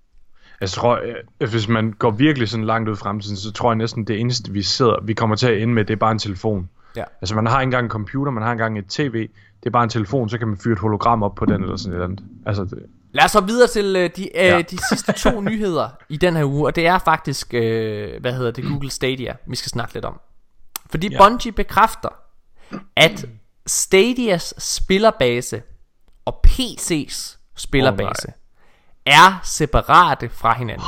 Jeg 0.62 0.70
tror, 0.70 1.00
øh, 1.40 1.50
hvis 1.50 1.68
man 1.68 1.94
går 1.94 2.12
virkelig 2.12 2.50
sådan 2.50 2.66
langt 2.66 2.90
ud 2.90 2.94
i 2.94 2.98
fremtiden, 2.98 3.38
så 3.38 3.52
tror 3.52 3.72
jeg 3.72 3.76
næsten 3.76 4.08
det 4.08 4.20
eneste, 4.20 4.52
vi 4.52 4.62
sidder, 4.62 4.96
vi 5.04 5.14
kommer 5.14 5.36
til 5.36 5.48
at 5.48 5.62
ende 5.62 5.74
med, 5.74 5.86
det 5.86 5.94
er 5.94 5.98
bare 5.98 6.12
en 6.12 6.20
telefon. 6.20 6.70
Ja. 6.98 7.04
Altså 7.22 7.36
man 7.36 7.46
har 7.46 7.60
ikke 7.62 7.68
engang 7.68 7.84
en 7.84 7.90
computer, 7.90 8.32
man 8.32 8.44
har 8.44 8.52
engang 8.52 8.80
et 8.80 8.88
tv, 8.88 9.14
det 9.60 9.66
er 9.66 9.70
bare 9.70 9.84
en 9.84 9.90
telefon, 9.90 10.30
så 10.30 10.38
kan 10.38 10.48
man 10.48 10.58
fyre 10.58 10.74
et 10.74 10.80
hologram 10.80 11.24
op 11.24 11.36
på 11.36 11.46
den 11.46 11.64
eller 11.64 11.76
sådan 11.78 11.92
et 11.92 11.96
eller 11.96 12.06
andet. 12.06 12.24
Altså, 12.46 12.64
det, 12.64 12.86
Lad 13.12 13.26
os 13.26 13.32
så 13.32 13.42
videre 13.42 13.68
til 13.68 13.96
øh, 13.96 14.10
de, 14.16 14.24
øh, 14.24 14.46
Ja. 14.46 14.62
de 14.62 14.78
sidste 14.90 15.12
to 15.12 15.42
nyheder 15.52 15.90
i 16.10 16.18
den 16.18 16.36
her 16.36 16.46
uge, 16.46 16.66
og 16.68 16.76
det 16.76 16.88
er 16.88 16.98
faktisk, 17.00 17.54
øh, 17.54 18.22
hvad 18.22 18.34
hedder 18.34 18.52
det, 18.52 18.64
Google 18.66 18.90
Stadia, 18.92 19.36
vi 19.48 19.56
skal 19.56 19.70
snakke 19.70 19.94
lidt 19.94 20.06
om. 20.06 20.20
Fordi 20.90 21.10
Ja. 21.12 21.18
Bungie 21.18 21.52
bekræfter, 21.52 22.10
at 22.96 23.26
Stadias 23.68 24.54
spillerbase 24.58 25.62
og 26.26 26.42
PC's 26.48 27.38
spillerbase 27.56 28.28
er 29.06 29.40
separate 29.44 30.30
fra 30.30 30.54
hinanden. 30.58 30.88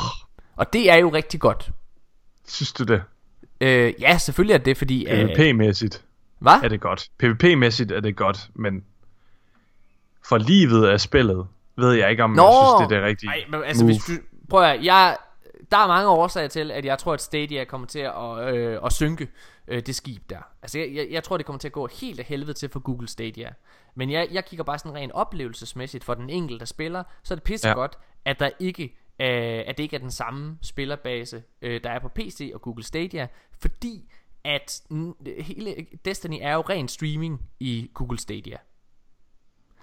Og 0.56 0.72
det 0.72 0.90
er 0.90 0.96
jo 0.96 1.08
rigtig 1.08 1.40
godt. 1.40 1.70
synes 2.48 2.72
du 2.72 2.84
det? 2.84 3.02
Øh, 3.60 3.94
ja, 4.00 4.18
selvfølgelig 4.18 4.54
er 4.54 4.58
det, 4.58 4.76
fordi... 4.76 5.06
Øh, 5.06 5.28
PvP-mæssigt 5.28 6.04
hvad? 6.38 6.52
er 6.62 6.68
det 6.68 6.80
godt. 6.80 7.10
PvP-mæssigt 7.18 7.92
er 7.92 8.00
det 8.00 8.16
godt, 8.16 8.50
men 8.54 8.84
for 10.28 10.38
livet 10.38 10.86
af 10.86 11.00
spillet, 11.00 11.46
ved 11.76 11.92
jeg 11.92 12.10
ikke, 12.10 12.24
om 12.24 12.30
Nå! 12.30 12.42
jeg 12.42 12.52
synes, 12.52 12.88
det 12.88 12.96
er 12.96 13.00
det 13.00 13.08
rigtige 13.08 13.28
Nej, 13.28 13.44
men 13.50 13.62
altså, 13.64 13.84
move. 13.84 13.92
hvis 13.92 14.04
du, 14.04 14.12
prøv 14.50 14.62
at, 14.62 14.84
jeg, 14.84 15.16
der 15.70 15.76
er 15.76 15.86
mange 15.86 16.08
årsager 16.08 16.48
til, 16.48 16.70
at 16.70 16.84
jeg 16.84 16.98
tror, 16.98 17.12
at 17.12 17.22
Stadia 17.22 17.64
kommer 17.64 17.86
til 17.86 17.98
at, 17.98 18.54
øh, 18.54 18.78
at 18.84 18.92
synke 18.92 19.28
øh, 19.68 19.82
det 19.86 19.94
skib 19.94 20.22
der. 20.30 20.38
Altså, 20.62 20.78
jeg, 20.78 20.88
jeg, 20.94 21.06
jeg 21.10 21.24
tror, 21.24 21.36
det 21.36 21.46
kommer 21.46 21.58
til 21.58 21.68
at 21.68 21.72
gå 21.72 21.88
helt 22.00 22.20
af 22.20 22.26
helvede 22.26 22.52
til 22.52 22.68
for 22.68 22.80
Google 22.80 23.08
Stadia. 23.08 23.52
Men 23.94 24.10
jeg, 24.10 24.28
jeg 24.32 24.44
kigger 24.44 24.64
bare 24.64 24.78
sådan 24.78 24.94
rent 24.94 25.12
oplevelsesmæssigt 25.12 26.04
for 26.04 26.14
den 26.14 26.30
enkelte 26.30 26.66
spiller, 26.66 27.02
så 27.22 27.34
er 27.34 27.36
det 27.36 27.42
pisse 27.42 27.68
Ja. 27.68 27.74
godt, 27.74 27.98
at 28.24 28.40
der 28.40 28.50
ikke 28.60 28.96
øh, 29.20 29.62
at 29.66 29.78
det 29.78 29.82
ikke 29.82 29.96
er 29.96 30.00
den 30.00 30.10
samme 30.10 30.58
spillerbase, 30.62 31.42
øh, 31.62 31.80
der 31.84 31.90
er 31.90 31.98
på 31.98 32.08
PC 32.08 32.50
og 32.54 32.62
Google 32.62 32.84
Stadia, 32.84 33.28
fordi 33.60 34.12
at 34.44 34.82
hele 35.38 35.86
Destiny 36.04 36.38
er 36.40 36.54
jo 36.54 36.60
ren 36.60 36.88
streaming 36.88 37.42
i 37.60 37.90
Google 37.94 38.18
Stadia. 38.18 38.56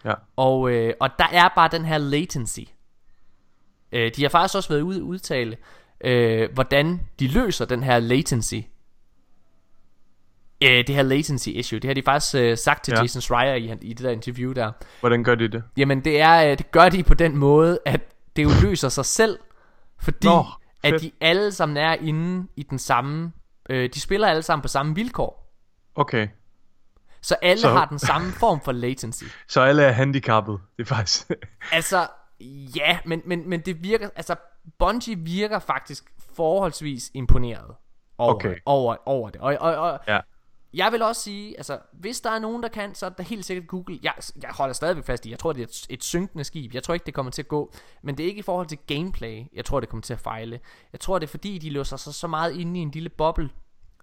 Ja. 0.06 0.14
Og, 0.36 0.72
øh, 0.72 0.94
og 1.00 1.10
der 1.20 1.28
er 1.32 1.50
bare 1.56 1.70
den 1.72 1.86
her 1.86 1.98
latency. 1.98 2.60
Øh, 3.92 4.12
de 4.16 4.22
har 4.22 4.30
faktisk 4.30 4.56
også 4.56 4.70
været 4.70 4.82
ude 4.82 4.98
at 4.98 5.02
udtale, 5.02 5.58
øh, 6.02 6.54
hvordan 6.54 7.00
de 7.20 7.28
løser 7.28 7.66
den 7.66 7.84
her 7.84 8.00
latency. 8.00 8.56
Øh, 10.64 10.88
det 10.88 10.90
her 10.90 11.04
latency 11.04 11.50
issue. 11.50 11.80
Det 11.80 11.88
har 11.88 11.94
de 11.94 12.04
faktisk 12.04 12.36
øh, 12.36 12.58
sagt 12.58 12.86
til. 12.86 12.92
Ja. 12.92 13.02
Jason 13.02 13.22
Schreier 13.22 13.56
i, 13.56 13.78
i 13.82 13.94
det 13.94 14.04
der 14.04 14.12
interview 14.12 14.54
der. 14.54 14.72
Hvordan 15.00 15.24
gør 15.24 15.36
de 15.36 15.48
det? 15.48 15.64
Jamen 15.78 16.04
det 16.04 16.22
er, 16.22 16.52
øh, 16.52 16.58
det 16.58 16.72
gør 16.72 16.90
de 16.90 17.04
på 17.04 17.14
den 17.14 17.38
måde, 17.38 17.80
at 17.86 18.02
det 18.38 18.44
jo 18.44 18.50
løser 18.62 18.90
sig 18.90 19.06
selv. 19.06 19.40
Fordi 20.00 20.28
Nå, 20.28 20.46
at 20.84 21.02
de 21.02 21.12
alle 21.22 21.52
sammen 21.52 21.78
er 21.78 21.94
inde 21.94 22.48
i 22.56 22.64
den 22.64 22.80
samme, 22.80 23.32
øh, 23.70 23.90
de 23.94 24.02
spiller 24.02 24.28
alle 24.28 24.42
sammen 24.42 24.62
på 24.62 24.68
samme 24.68 24.96
vilkår. 24.96 25.54
Okay. 25.96 26.28
Så 27.22 27.36
alle 27.42 27.62
Så- 27.62 27.70
har 27.70 27.86
den 27.86 28.00
samme 28.00 28.32
form 28.32 28.62
for 28.62 28.72
latency. 28.72 29.24
Så 29.48 29.62
alle 29.62 29.84
er 29.84 29.92
handicappet. 29.92 30.60
Det 30.78 30.84
er 30.84 30.88
faktisk... 30.96 31.32
Altså, 31.72 32.08
ja, 32.76 33.00
men, 33.06 33.22
men, 33.26 33.50
men 33.50 33.60
det 33.62 33.84
virker, 33.84 34.10
altså, 34.16 34.36
Bungie 34.80 35.18
virker 35.20 35.60
faktisk 35.60 36.04
forholdsvis 36.36 37.12
imponeret 37.14 37.72
over, 38.18 38.34
Okay. 38.34 38.56
over, 38.66 38.96
over 39.06 39.30
det. 39.30 39.42
Og, 39.42 39.58
og, 39.60 39.76
og 39.76 40.00
ja. 40.08 40.20
Jeg 40.78 40.92
vil 40.92 41.02
også 41.02 41.22
sige, 41.22 41.58
altså, 41.58 41.80
hvis 41.94 42.22
der 42.22 42.30
er 42.30 42.40
nogen, 42.40 42.64
der 42.64 42.70
kan, 42.70 42.96
så 42.96 43.06
er 43.06 43.10
det 43.10 43.26
helt 43.26 43.46
sikkert 43.46 43.68
Google. 43.68 44.00
Jeg, 44.04 44.14
jeg 44.42 44.50
holder 44.50 44.74
stadigvæk 44.74 45.06
fast 45.06 45.26
i, 45.26 45.32
jeg 45.32 45.40
tror, 45.40 45.54
det 45.54 45.62
er 45.62 45.66
et, 45.66 45.86
et 45.90 46.04
synkende 46.04 46.44
skib. 46.44 46.74
Jeg 46.74 46.84
tror 46.84 46.94
ikke, 46.94 47.06
det 47.06 47.14
kommer 47.14 47.32
til 47.32 47.42
at 47.42 47.48
gå. 47.48 47.74
Men 48.04 48.18
det 48.18 48.24
er 48.24 48.28
ikke 48.28 48.40
i 48.40 48.44
forhold 48.44 48.68
til 48.68 48.78
gameplay, 48.88 49.44
jeg 49.54 49.66
tror, 49.66 49.80
det 49.80 49.90
kommer 49.90 50.02
til 50.02 50.14
at 50.14 50.20
fejle. 50.20 50.60
Jeg 50.92 51.00
tror, 51.00 51.20
det 51.20 51.28
er 51.28 51.32
fordi, 51.32 51.58
de 51.58 51.70
låser 51.70 51.98
sig 51.98 52.14
så 52.14 52.28
meget 52.28 52.56
inde 52.56 52.80
i 52.80 52.82
en 52.82 52.92
lille 52.92 53.10
boble, 53.10 53.50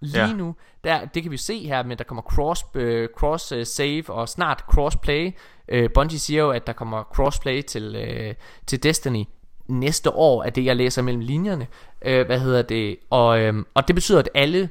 Lige 0.01 0.25
ja. 0.25 0.33
nu, 0.33 0.55
der, 0.83 1.05
det 1.05 1.23
kan 1.23 1.31
vi 1.31 1.37
se 1.37 1.67
her, 1.67 1.83
men 1.83 1.97
der 1.97 2.03
kommer 2.03 2.21
cross, 2.21 2.65
øh, 2.73 3.09
cross 3.17 3.51
øh, 3.51 3.65
save 3.65 4.09
og 4.09 4.29
snart 4.29 4.59
crossplay. 4.59 5.31
Øh, 5.67 5.89
Bungie 5.93 6.19
siger 6.19 6.43
jo, 6.43 6.51
at 6.51 6.67
der 6.67 6.73
kommer 6.73 7.03
crossplay 7.03 7.61
til, 7.61 7.95
øh, 7.95 8.35
til 8.67 8.83
Destiny 8.83 9.23
næste 9.67 10.11
år, 10.11 10.43
af 10.43 10.53
det 10.53 10.65
jeg 10.65 10.75
læser 10.75 11.01
mellem 11.01 11.21
linjerne. 11.21 11.67
Øh, 12.01 12.25
hvad 12.25 12.39
hedder 12.39 12.61
det? 12.61 12.97
Og, 13.09 13.39
øh, 13.39 13.65
og 13.73 13.87
det 13.87 13.95
betyder, 13.95 14.19
at 14.19 14.29
alle 14.33 14.69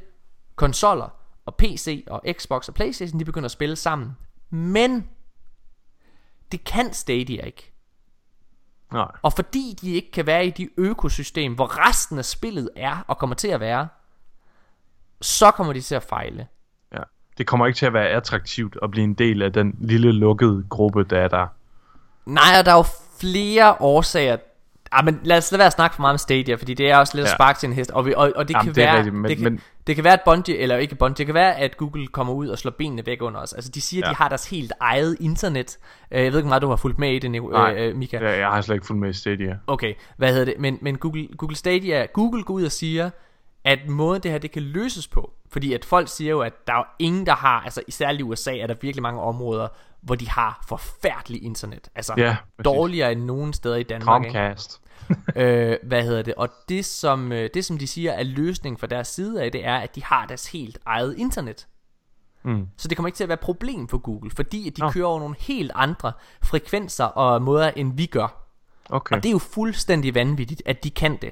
konsoller 0.56 1.23
og 1.46 1.54
PC 1.54 2.04
og 2.06 2.22
Xbox 2.32 2.68
og 2.68 2.74
Playstation, 2.74 3.20
de 3.20 3.24
begynder 3.24 3.44
at 3.44 3.50
spille 3.50 3.76
sammen. 3.76 4.16
Men 4.50 5.08
det 6.52 6.64
kan 6.64 6.92
Stadia 6.92 7.44
ikke. 7.44 7.72
Nej. 8.92 9.08
Og 9.22 9.32
fordi 9.32 9.76
de 9.80 9.94
ikke 9.94 10.10
kan 10.10 10.26
være 10.26 10.46
i 10.46 10.50
de 10.50 10.68
økosystem, 10.76 11.54
hvor 11.54 11.88
resten 11.88 12.18
af 12.18 12.24
spillet 12.24 12.70
er 12.76 13.04
og 13.08 13.18
kommer 13.18 13.36
til 13.36 13.48
at 13.48 13.60
være, 13.60 13.88
så 15.20 15.50
kommer 15.50 15.72
de 15.72 15.80
til 15.80 15.94
at 15.94 16.02
fejle. 16.02 16.46
Ja. 16.92 17.02
Det 17.38 17.46
kommer 17.46 17.66
ikke 17.66 17.76
til 17.76 17.86
at 17.86 17.92
være 17.92 18.08
attraktivt 18.08 18.76
at 18.82 18.90
blive 18.90 19.04
en 19.04 19.14
del 19.14 19.42
af 19.42 19.52
den 19.52 19.76
lille 19.80 20.12
lukkede 20.12 20.66
gruppe, 20.70 21.04
der 21.04 21.20
er 21.20 21.28
der. 21.28 21.46
Nej, 22.26 22.58
og 22.58 22.64
der 22.64 22.72
er 22.72 22.76
jo 22.76 22.84
flere 23.20 23.76
årsager. 23.80 24.36
Ah, 24.92 25.04
men 25.04 25.20
lad 25.24 25.38
os 25.38 25.52
lade 25.52 25.58
være 25.58 25.66
at 25.66 25.72
snakke 25.72 25.94
for 25.94 26.00
meget 26.00 26.12
om 26.14 26.18
Stadia, 26.18 26.54
fordi 26.54 26.74
det 26.74 26.90
er 26.90 26.96
også 26.96 27.16
lidt 27.16 27.24
Ja. 27.24 27.30
ja. 27.30 27.34
spark 27.36 27.58
til 27.58 27.66
en 27.66 27.72
hest. 27.72 27.90
Og, 27.90 28.06
vi, 28.06 28.14
og, 28.16 28.32
og 28.36 28.48
det, 28.48 28.54
Jamen, 28.54 28.64
kan 28.64 28.74
det 28.74 28.82
være, 28.82 28.96
rigtigt, 28.96 29.14
men- 29.14 29.28
det, 29.30 29.36
kan, 29.38 29.44
men- 29.52 29.60
det 29.86 29.94
kan 29.94 30.04
være, 30.04 30.12
at 30.12 30.20
Bungie, 30.24 30.58
eller 30.58 30.76
ikke 30.76 30.94
Bungie, 30.94 31.14
det 31.16 31.26
kan 31.26 31.34
være, 31.34 31.56
at 31.58 31.76
Google 31.76 32.06
kommer 32.06 32.32
ud 32.32 32.48
og 32.48 32.58
slår 32.58 32.70
benene 32.70 33.06
væk 33.06 33.22
under 33.22 33.40
os. 33.40 33.52
Altså, 33.52 33.70
de 33.70 33.80
siger, 33.80 34.02
at 34.04 34.06
Ja. 34.06 34.10
de 34.10 34.16
har 34.16 34.28
deres 34.28 34.50
helt 34.50 34.72
eget 34.80 35.16
internet. 35.20 35.78
Øh, 36.10 36.24
Jeg 36.24 36.32
ved 36.32 36.38
ikke, 36.38 36.44
hvor 36.44 36.48
meget 36.48 36.62
du 36.62 36.68
har 36.68 36.76
fulgt 36.76 36.98
med 36.98 37.10
i 37.12 37.18
det, 37.18 37.30
Nej, 37.30 37.74
øh, 37.78 37.96
Mika. 37.96 38.18
Jeg, 38.18 38.38
jeg 38.38 38.48
har 38.48 38.60
slet 38.60 38.74
ikke 38.76 38.86
fulgt 38.86 39.00
med 39.00 39.10
i 39.10 39.12
Stadia. 39.12 39.56
Okay, 39.66 39.94
hvad 40.16 40.28
hedder 40.32 40.44
det? 40.44 40.54
Men, 40.58 40.78
men 40.80 40.98
Google, 40.98 41.28
Google 41.36 41.56
Stadia, 41.56 42.06
Google 42.12 42.42
går 42.42 42.54
ud 42.54 42.64
og 42.64 42.72
siger, 42.72 43.10
at 43.64 43.78
måden 43.88 44.22
det 44.22 44.30
her 44.30 44.38
det 44.38 44.50
kan 44.50 44.62
løses 44.62 45.08
på, 45.08 45.32
fordi 45.52 45.72
at 45.72 45.84
folk 45.84 46.08
siger 46.08 46.30
jo, 46.30 46.40
at 46.40 46.52
der 46.66 46.72
er 46.74 46.84
ingen, 46.98 47.26
der 47.26 47.34
har, 47.34 47.60
altså 47.60 47.82
særligt 47.88 48.20
i 48.20 48.22
USA 48.22 48.56
er 48.58 48.66
der 48.66 48.74
virkelig 48.80 49.02
mange 49.02 49.20
områder, 49.20 49.68
hvor 50.04 50.14
de 50.14 50.28
har 50.28 50.64
forfærdelig 50.68 51.42
internet. 51.42 51.88
Altså 51.94 52.14
Ja, 52.16 52.36
præcis. 52.56 52.64
dårligere 52.64 53.12
end 53.12 53.24
nogen 53.24 53.52
steder 53.52 53.76
i 53.76 53.82
Danmark. 53.82 54.22
Comcast. 54.22 54.80
øh, 55.36 55.76
hvad 55.82 56.02
hedder 56.02 56.22
det? 56.22 56.34
Og 56.34 56.48
det 56.68 56.84
som, 56.84 57.32
øh, 57.32 57.50
det 57.54 57.64
som 57.64 57.78
de 57.78 57.86
siger 57.86 58.12
er 58.12 58.22
løsningen 58.22 58.78
fra 58.78 58.86
deres 58.86 59.08
side 59.08 59.42
af, 59.42 59.52
det 59.52 59.66
er, 59.66 59.76
at 59.76 59.94
de 59.94 60.04
har 60.04 60.26
deres 60.26 60.46
helt 60.46 60.78
eget 60.86 61.18
internet. 61.18 61.66
Mm. 62.42 62.68
Så 62.76 62.88
det 62.88 62.96
kommer 62.96 63.08
ikke 63.08 63.16
til 63.16 63.24
at 63.24 63.28
være 63.28 63.34
et 63.34 63.40
problem 63.40 63.88
for 63.88 63.98
Google, 63.98 64.30
fordi 64.30 64.68
at 64.68 64.76
de 64.76 64.80
Nå. 64.80 64.90
kører 64.90 65.06
over 65.06 65.18
nogle 65.18 65.36
helt 65.38 65.72
andre 65.74 66.12
frekvenser 66.42 67.04
og 67.04 67.42
måder, 67.42 67.70
end 67.76 67.96
vi 67.96 68.06
gør. 68.06 68.44
Okay. 68.90 69.16
Og 69.16 69.22
det 69.22 69.28
er 69.28 69.32
jo 69.32 69.38
fuldstændig 69.38 70.14
vanvittigt, 70.14 70.62
at 70.66 70.84
de 70.84 70.90
kan 70.90 71.16
det. 71.16 71.30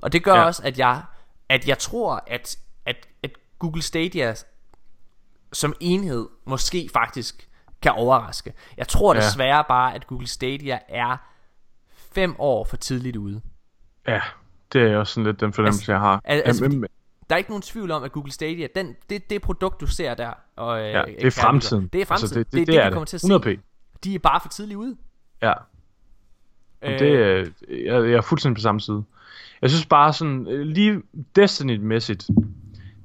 Og 0.00 0.12
det 0.12 0.24
gør 0.24 0.34
ja. 0.34 0.44
også, 0.44 0.62
at 0.62 0.78
jeg, 0.78 1.02
at 1.48 1.68
jeg 1.68 1.78
tror, 1.78 2.24
at, 2.26 2.58
at, 2.86 3.08
at 3.22 3.30
Google 3.58 3.82
Stadia 3.82 4.34
som 5.52 5.74
enhed 5.80 6.28
måske 6.44 6.90
faktisk 6.92 7.48
kan 7.82 7.92
overraske. 7.92 8.52
Jeg 8.76 8.88
tror 8.88 9.14
Ja. 9.14 9.20
desværre 9.20 9.64
bare, 9.68 9.94
at 9.94 10.06
Google 10.06 10.26
Stadia 10.26 10.78
er 10.88 11.16
fem 12.12 12.34
år 12.38 12.64
for 12.64 12.76
tidligt 12.76 13.16
ude. 13.16 13.40
Ja, 14.08 14.20
det 14.72 14.82
er 14.82 14.96
også 14.96 15.12
sådan 15.14 15.26
lidt 15.26 15.40
den 15.40 15.52
fornemmelse, 15.52 15.80
Altså- 15.80 15.92
jeg 15.92 16.00
har. 16.00 16.20
al- 16.24 16.42
altså, 16.44 16.64
fordi- 16.64 16.76
Der 17.30 17.36
er 17.36 17.38
ikke 17.38 17.50
nogen 17.50 17.62
tvivl 17.62 17.90
om, 17.90 18.02
at 18.02 18.12
Google 18.12 18.32
Stadia, 18.32 18.66
den, 18.74 18.96
det, 19.10 19.30
det 19.30 19.42
produkt, 19.42 19.80
du 19.80 19.86
ser 19.86 20.14
der, 20.14 20.30
og, 20.56 20.80
øh, 20.80 20.90
ja, 20.92 21.02
det 21.18 21.26
er 21.26 21.30
fremtiden. 21.30 21.86
Det 21.92 22.00
er 22.00 22.04
fremtiden. 22.06 22.24
Altså, 22.24 22.38
det, 22.38 22.46
det, 22.46 22.52
det, 22.52 22.60
er 22.60 22.64
det, 22.64 22.74
det, 22.74 22.80
er 22.84 22.88
vi 22.88 22.92
kommer 22.92 23.04
til 23.06 23.16
at 23.16 23.20
se. 23.20 23.26
100p. 23.26 23.58
De 24.04 24.14
er 24.14 24.18
bare 24.18 24.40
for 24.40 24.48
tidligt 24.48 24.76
ude. 24.76 24.96
Ja. 25.42 25.52
Øh, 26.82 26.98
det, 26.98 27.10
jeg, 27.68 27.84
jeg 27.86 28.12
er 28.12 28.20
fuldstændig 28.20 28.56
på 28.56 28.60
samme 28.60 28.80
side. 28.80 29.04
Jeg 29.62 29.70
synes 29.70 29.86
bare 29.86 30.12
sådan, 30.12 30.46
øh, 30.46 30.60
lige 30.66 31.02
Destiny-mæssigt, 31.38 32.28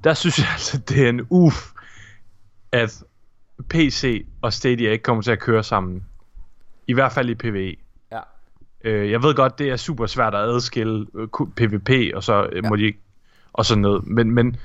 der 0.04 0.14
synes 0.14 0.38
jeg 0.38 0.46
altså, 0.52 0.78
det 0.78 1.04
er 1.04 1.08
en 1.08 1.26
uf, 1.30 1.72
at 2.72 3.02
PC 3.68 4.26
og 4.42 4.52
Stadia 4.52 4.90
ikke 4.92 5.02
kommer 5.02 5.22
til 5.22 5.30
at 5.30 5.38
køre 5.38 5.62
sammen. 5.62 6.04
I 6.86 6.92
hvert 6.92 7.12
fald 7.12 7.30
i 7.30 7.34
PvE. 7.34 7.76
Ja. 8.12 8.20
Øh, 8.84 9.10
jeg 9.10 9.22
ved 9.22 9.34
godt, 9.34 9.58
det 9.58 9.68
er 9.68 9.76
super 9.76 10.06
svært 10.06 10.34
at 10.34 10.40
adskille 10.40 11.06
øh, 11.14 11.28
PvP, 11.56 11.90
og 12.14 12.24
så 12.24 12.48
øh, 12.52 12.64
må 12.64 12.76
de 12.76 12.84
ikke, 12.84 12.98
og 13.52 13.64
sådan 13.64 13.82
noget. 13.82 14.06
Men, 14.06 14.30
men, 14.30 14.56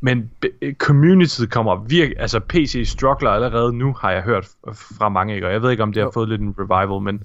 men 0.00 0.30
øh, 0.62 0.74
communityet 0.74 1.50
kommer 1.50 1.76
virkelig, 1.76 2.20
altså 2.20 2.40
PC 2.40 2.82
struggler 2.86 3.30
allerede 3.30 3.72
nu, 3.72 3.92
har 3.92 4.10
jeg 4.10 4.22
hørt 4.22 4.48
fra 4.72 5.08
mange, 5.08 5.34
ikke? 5.34 5.46
og 5.46 5.52
jeg 5.52 5.62
ved 5.62 5.70
ikke, 5.70 5.82
om 5.82 5.92
det 5.92 6.00
har 6.00 6.06
Jo. 6.06 6.10
fået 6.14 6.28
lidt 6.28 6.40
en 6.40 6.54
revival, 6.58 7.02
men 7.02 7.22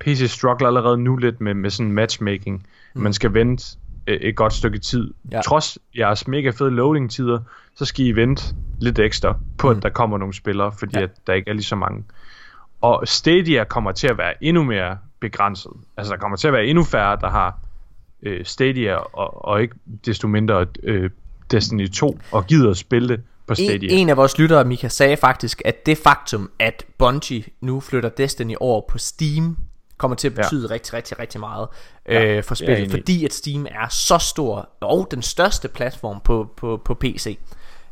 PC 0.00 0.30
struggler 0.30 0.68
allerede 0.68 0.98
nu 0.98 1.16
lidt 1.16 1.40
med, 1.40 1.54
med 1.54 1.70
sådan 1.70 1.92
matchmaking. 1.92 2.66
Mm. 2.94 3.02
Man 3.02 3.12
skal 3.12 3.34
vente 3.34 3.64
øh, 3.76 3.81
et 4.06 4.36
godt 4.36 4.52
stykke 4.52 4.78
tid. 4.78 5.14
Ja. 5.32 5.40
Trods 5.40 5.78
jeres 5.98 6.28
mega 6.28 6.50
fede 6.50 6.70
loading-tider, 6.70 7.38
så 7.76 7.84
skal 7.84 8.06
I 8.06 8.12
vente 8.12 8.54
lidt 8.80 8.98
ekstra 8.98 9.36
på, 9.58 9.70
mm. 9.70 9.76
at 9.76 9.82
der 9.82 9.88
kommer 9.88 10.18
nogle 10.18 10.34
spillere, 10.34 10.72
fordi 10.78 10.98
Ja. 10.98 11.02
at 11.02 11.10
der 11.26 11.32
ikke 11.32 11.50
er 11.50 11.54
lige 11.54 11.64
så 11.64 11.76
mange. 11.76 12.04
Og 12.80 13.02
Stadia 13.08 13.64
kommer 13.64 13.92
til 13.92 14.06
at 14.08 14.18
være 14.18 14.44
endnu 14.44 14.62
mere 14.62 14.98
begrænset. 15.20 15.72
Altså 15.96 16.12
der 16.12 16.18
kommer 16.18 16.36
til 16.36 16.46
at 16.48 16.52
være 16.52 16.66
endnu 16.66 16.84
færre, 16.84 17.16
der 17.20 17.30
har 17.30 17.58
øh, 18.22 18.44
Stadia, 18.44 18.94
og, 18.96 19.44
og 19.44 19.62
ikke 19.62 19.74
desto 20.06 20.28
mindre 20.28 20.66
øh, 20.82 21.10
Destiny 21.50 21.88
2, 21.90 22.18
og 22.32 22.46
gider 22.46 22.70
at 22.70 22.76
spille 22.76 23.08
det 23.08 23.20
på 23.46 23.52
En, 23.52 23.56
Stadia. 23.56 23.88
en 23.92 24.08
af 24.08 24.16
vores 24.16 24.38
lyttere, 24.38 24.64
Mika, 24.64 24.88
sagde 24.88 25.16
faktisk, 25.16 25.62
at 25.64 25.86
det 25.86 25.98
faktum, 25.98 26.50
at 26.58 26.84
Bungie 26.98 27.44
nu 27.60 27.80
flytter 27.80 28.08
Destiny 28.08 28.54
over 28.60 28.80
på 28.88 28.98
Steam, 28.98 29.56
kommer 30.02 30.16
til 30.16 30.28
at 30.28 30.34
betyde 30.34 30.66
ja. 30.68 30.74
rigtig, 30.74 30.94
rigtig, 30.94 31.18
rigtig 31.18 31.40
meget 31.40 31.68
Ja, 32.08 32.24
øh, 32.24 32.44
for 32.44 32.54
spillet, 32.54 32.90
fordi 32.90 33.24
at 33.24 33.32
Steam 33.32 33.66
er 33.70 33.88
så 33.88 34.18
stor, 34.18 34.68
og 34.80 35.08
den 35.10 35.22
største 35.22 35.68
platform 35.68 36.20
på, 36.24 36.48
på, 36.56 36.82
på 36.84 36.94
PC. 36.94 37.38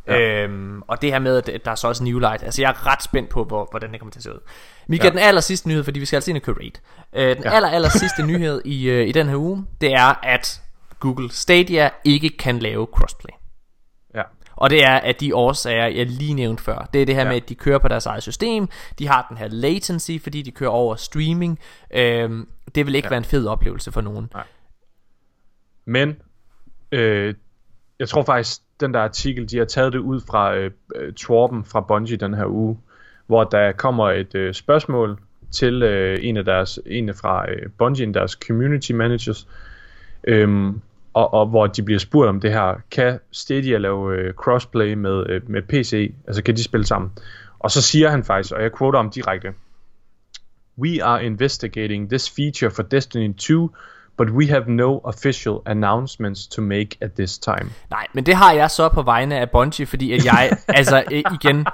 Ja. 0.07 0.19
Øhm, 0.19 0.82
og 0.82 1.03
det 1.03 1.12
her 1.12 1.19
med, 1.19 1.37
at 1.37 1.65
der 1.65 1.70
er 1.70 1.74
så 1.74 1.89
også 1.89 2.05
New 2.05 2.19
Light. 2.19 2.43
Altså 2.43 2.62
jeg 2.62 2.69
er 2.69 2.87
ret 2.87 3.03
spændt 3.03 3.28
på, 3.28 3.45
hvor, 3.45 3.69
hvordan 3.70 3.93
det 3.93 4.01
kommer 4.01 4.12
til 4.12 4.19
at 4.19 4.23
se 4.23 4.32
ud. 4.32 4.39
Mika, 4.87 5.05
ja. 5.05 5.11
Den 5.11 5.19
aller 5.19 5.41
sidste 5.41 5.69
nyhed, 5.69 5.85
fordi 5.85 6.01
vi 6.01 6.07
skal 6.07 6.16
altså 6.16 6.31
ind 6.31 6.39
og 6.39 6.43
køre 6.43 6.57
raid. 6.57 6.73
Øh, 7.12 7.37
den. 7.37 7.45
Ja. 7.45 7.55
aller, 7.55 7.69
aller 7.69 7.89
sidste 7.89 8.23
nyhed 8.31 8.62
i, 8.65 8.89
øh, 8.89 9.09
i 9.09 9.12
den 9.12 9.28
her 9.28 9.37
uge, 9.37 9.66
det 9.81 9.95
er, 9.95 10.24
at 10.24 10.61
Google 11.01 11.32
Stadia 11.32 11.91
ikke 12.05 12.31
kan 12.39 12.59
lave 12.59 12.87
crossplay. 12.93 13.40
Og 14.61 14.70
det 14.70 14.85
er 14.85 14.97
at 14.97 15.20
de 15.20 15.35
årsager, 15.35 15.87
jeg 15.87 16.07
lige 16.07 16.35
nævnte 16.35 16.62
før. 16.62 16.89
Det 16.93 17.03
er 17.03 17.07
det 17.07 17.15
her 17.15 17.23
ja. 17.23 17.28
Med, 17.28 17.37
at 17.37 17.49
de 17.49 17.55
kører 17.55 17.78
på 17.78 17.89
deres 17.89 18.07
eget 18.07 18.23
system. 18.23 18.69
De 18.99 19.09
har 19.09 19.27
den 19.28 19.37
her 19.37 19.49
latency, 19.49 20.11
fordi 20.23 20.43
de 20.43 20.51
kører 20.51 20.70
over 20.70 20.95
streaming. 20.95 21.59
Øhm, 21.91 22.49
det 22.74 22.87
vil 22.87 22.95
ikke 22.95 23.07
ja. 23.07 23.11
Være 23.11 23.19
en 23.19 23.24
fed 23.24 23.47
oplevelse 23.47 23.93
for 23.93 24.01
nogen. 24.01 24.32
Men 25.85 26.16
øh, 26.93 27.35
jeg 27.99 28.09
tror 28.09 28.23
faktisk, 28.23 28.61
den 28.81 28.95
der 28.95 29.01
artikel, 29.01 29.51
de 29.51 29.59
har 29.59 29.65
taget 29.65 29.93
det 29.93 29.99
ud 29.99 30.20
fra 30.31 30.55
øh, 30.55 30.70
øh, 30.97 31.12
Torben 31.12 31.65
fra 31.65 31.81
Bungie 31.81 32.16
den 32.16 32.35
her 32.35 32.47
uge, 32.47 32.78
hvor 33.27 33.45
der 33.45 33.73
kommer 33.73 34.11
et 34.11 34.35
øh, 34.35 34.55
spørgsmål 34.55 35.19
til 35.51 35.82
øh, 35.82 36.19
en 36.23 36.37
af 36.37 36.45
deres, 36.45 36.78
en 36.87 37.09
af 37.09 37.15
fra 37.15 37.51
øh, 37.51 37.70
Bungie, 37.78 38.03
en 38.03 38.09
af 38.09 38.15
deres 38.15 38.32
community 38.32 38.93
managers, 38.93 39.49
øhm, 40.24 40.81
og, 41.15 41.35
og 41.35 41.47
hvor 41.47 41.66
de 41.66 41.82
bliver 41.82 41.99
spurgt 41.99 42.28
om 42.28 42.41
det 42.41 42.53
her, 42.53 42.74
kan 42.91 43.19
Stadia 43.32 43.78
lave 43.78 44.16
øh, 44.16 44.35
crossplay 44.35 44.95
med, 44.95 45.27
øh, 45.28 45.51
med 45.51 45.62
PC, 45.62 46.15
altså 46.27 46.43
kan 46.43 46.57
de 46.57 46.65
spille 46.65 46.87
sammen? 46.87 47.11
Og 47.59 47.70
så 47.70 47.82
siger 47.82 48.11
han 48.11 48.24
faktisk, 48.24 48.55
og 48.55 48.62
jeg 48.62 48.70
quoter 48.78 48.99
om 48.99 49.11
direkte, 49.11 49.53
We 50.78 51.05
are 51.05 51.24
investigating 51.24 52.09
this 52.09 52.31
feature 52.31 52.70
for 52.70 52.82
Destiny 52.82 53.35
2, 53.35 53.70
but 54.16 54.31
we 54.31 54.49
have 54.49 54.69
no 54.69 55.01
official 55.05 55.62
announcements 55.66 56.47
to 56.47 56.62
make 56.62 56.97
at 57.01 57.12
this 57.12 57.39
time. 57.39 57.70
Nej, 57.91 58.07
men 58.12 58.27
det 58.27 58.35
har 58.35 58.53
jeg 58.53 58.70
så 58.70 58.89
på 58.89 59.03
vegne 59.03 59.39
af 59.39 59.51
Bungie, 59.51 59.87
fordi 59.87 60.12
at 60.12 60.24
jeg, 60.24 60.51
altså 60.69 61.05
igen, 61.11 61.66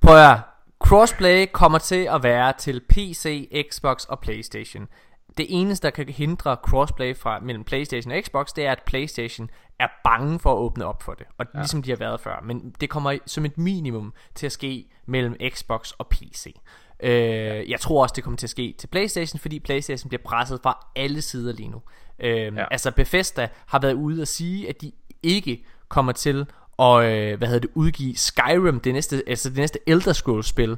prøv 0.00 0.16
at 0.16 0.38
crossplay 0.84 1.46
kommer 1.52 1.78
til 1.78 2.08
at 2.10 2.22
være 2.22 2.52
til 2.58 2.80
PC, 2.88 3.48
Xbox 3.70 4.04
og 4.04 4.20
Playstation. 4.20 4.88
Det 5.36 5.46
eneste, 5.48 5.86
der 5.86 5.90
kan 5.90 6.08
hindre 6.08 6.56
crossplay 6.62 7.16
fra 7.16 7.40
mellem 7.40 7.64
Playstation 7.64 8.12
og 8.12 8.22
Xbox, 8.24 8.46
det 8.56 8.66
er, 8.66 8.72
at 8.72 8.82
Playstation 8.86 9.50
er 9.78 9.88
bange 10.04 10.38
for 10.38 10.52
at 10.52 10.58
åbne 10.58 10.84
op 10.84 11.02
for 11.02 11.14
det. 11.14 11.26
Og 11.38 11.46
ja. 11.54 11.58
ligesom 11.58 11.82
de 11.82 11.90
har 11.90 11.96
været 11.96 12.20
før. 12.20 12.40
Men 12.44 12.74
det 12.80 12.90
kommer 12.90 13.18
som 13.26 13.44
et 13.44 13.58
minimum 13.58 14.14
til 14.34 14.46
at 14.46 14.52
ske 14.52 14.88
mellem 15.06 15.36
Xbox 15.50 15.90
og 15.90 16.08
PC. 16.08 16.56
Øh, 17.02 17.70
jeg 17.70 17.80
tror 17.80 18.02
også, 18.02 18.12
det 18.16 18.24
kommer 18.24 18.36
til 18.36 18.46
at 18.46 18.50
ske 18.50 18.74
til 18.78 18.86
Playstation, 18.86 19.38
fordi 19.38 19.58
Playstation 19.60 20.08
bliver 20.08 20.22
presset 20.24 20.60
fra 20.62 20.86
alle 20.96 21.22
sider 21.22 21.52
lige 21.52 21.68
nu. 21.68 21.82
Øh, 22.18 22.54
ja. 22.56 22.64
Altså 22.70 22.90
Bethesda 22.90 23.48
har 23.66 23.78
været 23.78 23.94
ude 23.94 24.22
og 24.22 24.28
sige, 24.28 24.68
at 24.68 24.80
de 24.80 24.92
ikke 25.22 25.64
kommer 25.88 26.12
til 26.12 26.46
at 26.78 27.04
øh, 27.04 27.38
hvad 27.38 27.48
hedder 27.48 27.60
det, 27.60 27.70
udgive 27.74 28.16
Skyrim, 28.16 28.80
det 28.80 28.94
næste, 28.94 29.22
altså 29.26 29.48
det 29.48 29.58
næste 29.58 29.78
Elder 29.86 30.12
Scrolls 30.12 30.46
spil, 30.46 30.76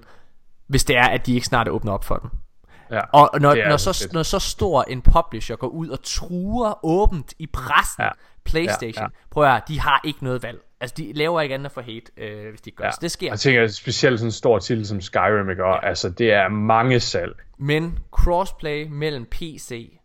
hvis 0.67 0.85
det 0.85 0.97
er, 0.97 1.09
at 1.09 1.27
de 1.27 1.35
ikke 1.35 1.47
snart 1.47 1.69
åbner 1.69 1.93
op 1.93 2.05
for 2.05 2.17
den. 2.17 2.31
Ja, 2.95 3.01
Og 3.12 3.31
når, 3.41 3.55
når, 3.55 3.62
altså 3.62 3.93
så, 3.93 4.05
fedt. 4.05 4.12
når 4.12 4.23
så 4.23 4.39
stor 4.39 4.83
en 4.83 5.03
publisher 5.03 5.57
går 5.57 5.66
ud 5.69 5.89
og 5.89 5.99
truer 6.03 6.85
åbent 6.85 7.35
i 7.39 7.47
pressen 7.47 8.03
ja. 8.03 8.05
Ja. 8.05 8.11
Playstation, 8.45 8.93
ja, 8.95 9.01
Ja, 9.01 9.05
ja. 9.05 9.27
prøv 9.31 9.45
at 9.45 9.51
høre, 9.51 9.61
de 9.69 9.81
har 9.81 10.01
ikke 10.05 10.25
noget 10.25 10.43
valg. 10.43 10.59
Altså, 10.81 10.95
de 10.99 11.12
laver 11.12 11.41
ikke 11.41 11.55
andet 11.55 11.73
for 11.73 11.81
hate, 11.81 12.12
øh, 12.16 12.49
hvis 12.51 12.61
de 12.61 12.71
gør 12.71 12.85
Ja. 12.85 12.89
ja. 12.89 12.93
Så 12.93 12.99
det 13.03 13.11
sker. 13.11 13.29
Jeg 13.31 13.41
tænker 13.41 13.66
specielt 13.69 14.19
sådan 14.19 14.29
en 14.29 14.33
stor 14.33 14.59
titel 14.59 14.87
som 14.87 15.01
Skyrim, 15.01 15.51
ikke? 15.51 15.65
Og, 15.65 15.87
altså 15.89 16.09
det 16.11 16.33
er 16.33 16.49
mange 16.49 17.01
salg. 17.01 17.33
Men 17.59 17.99
crossplay 18.12 18.87
mellem 18.91 19.27
PC, 19.31 19.99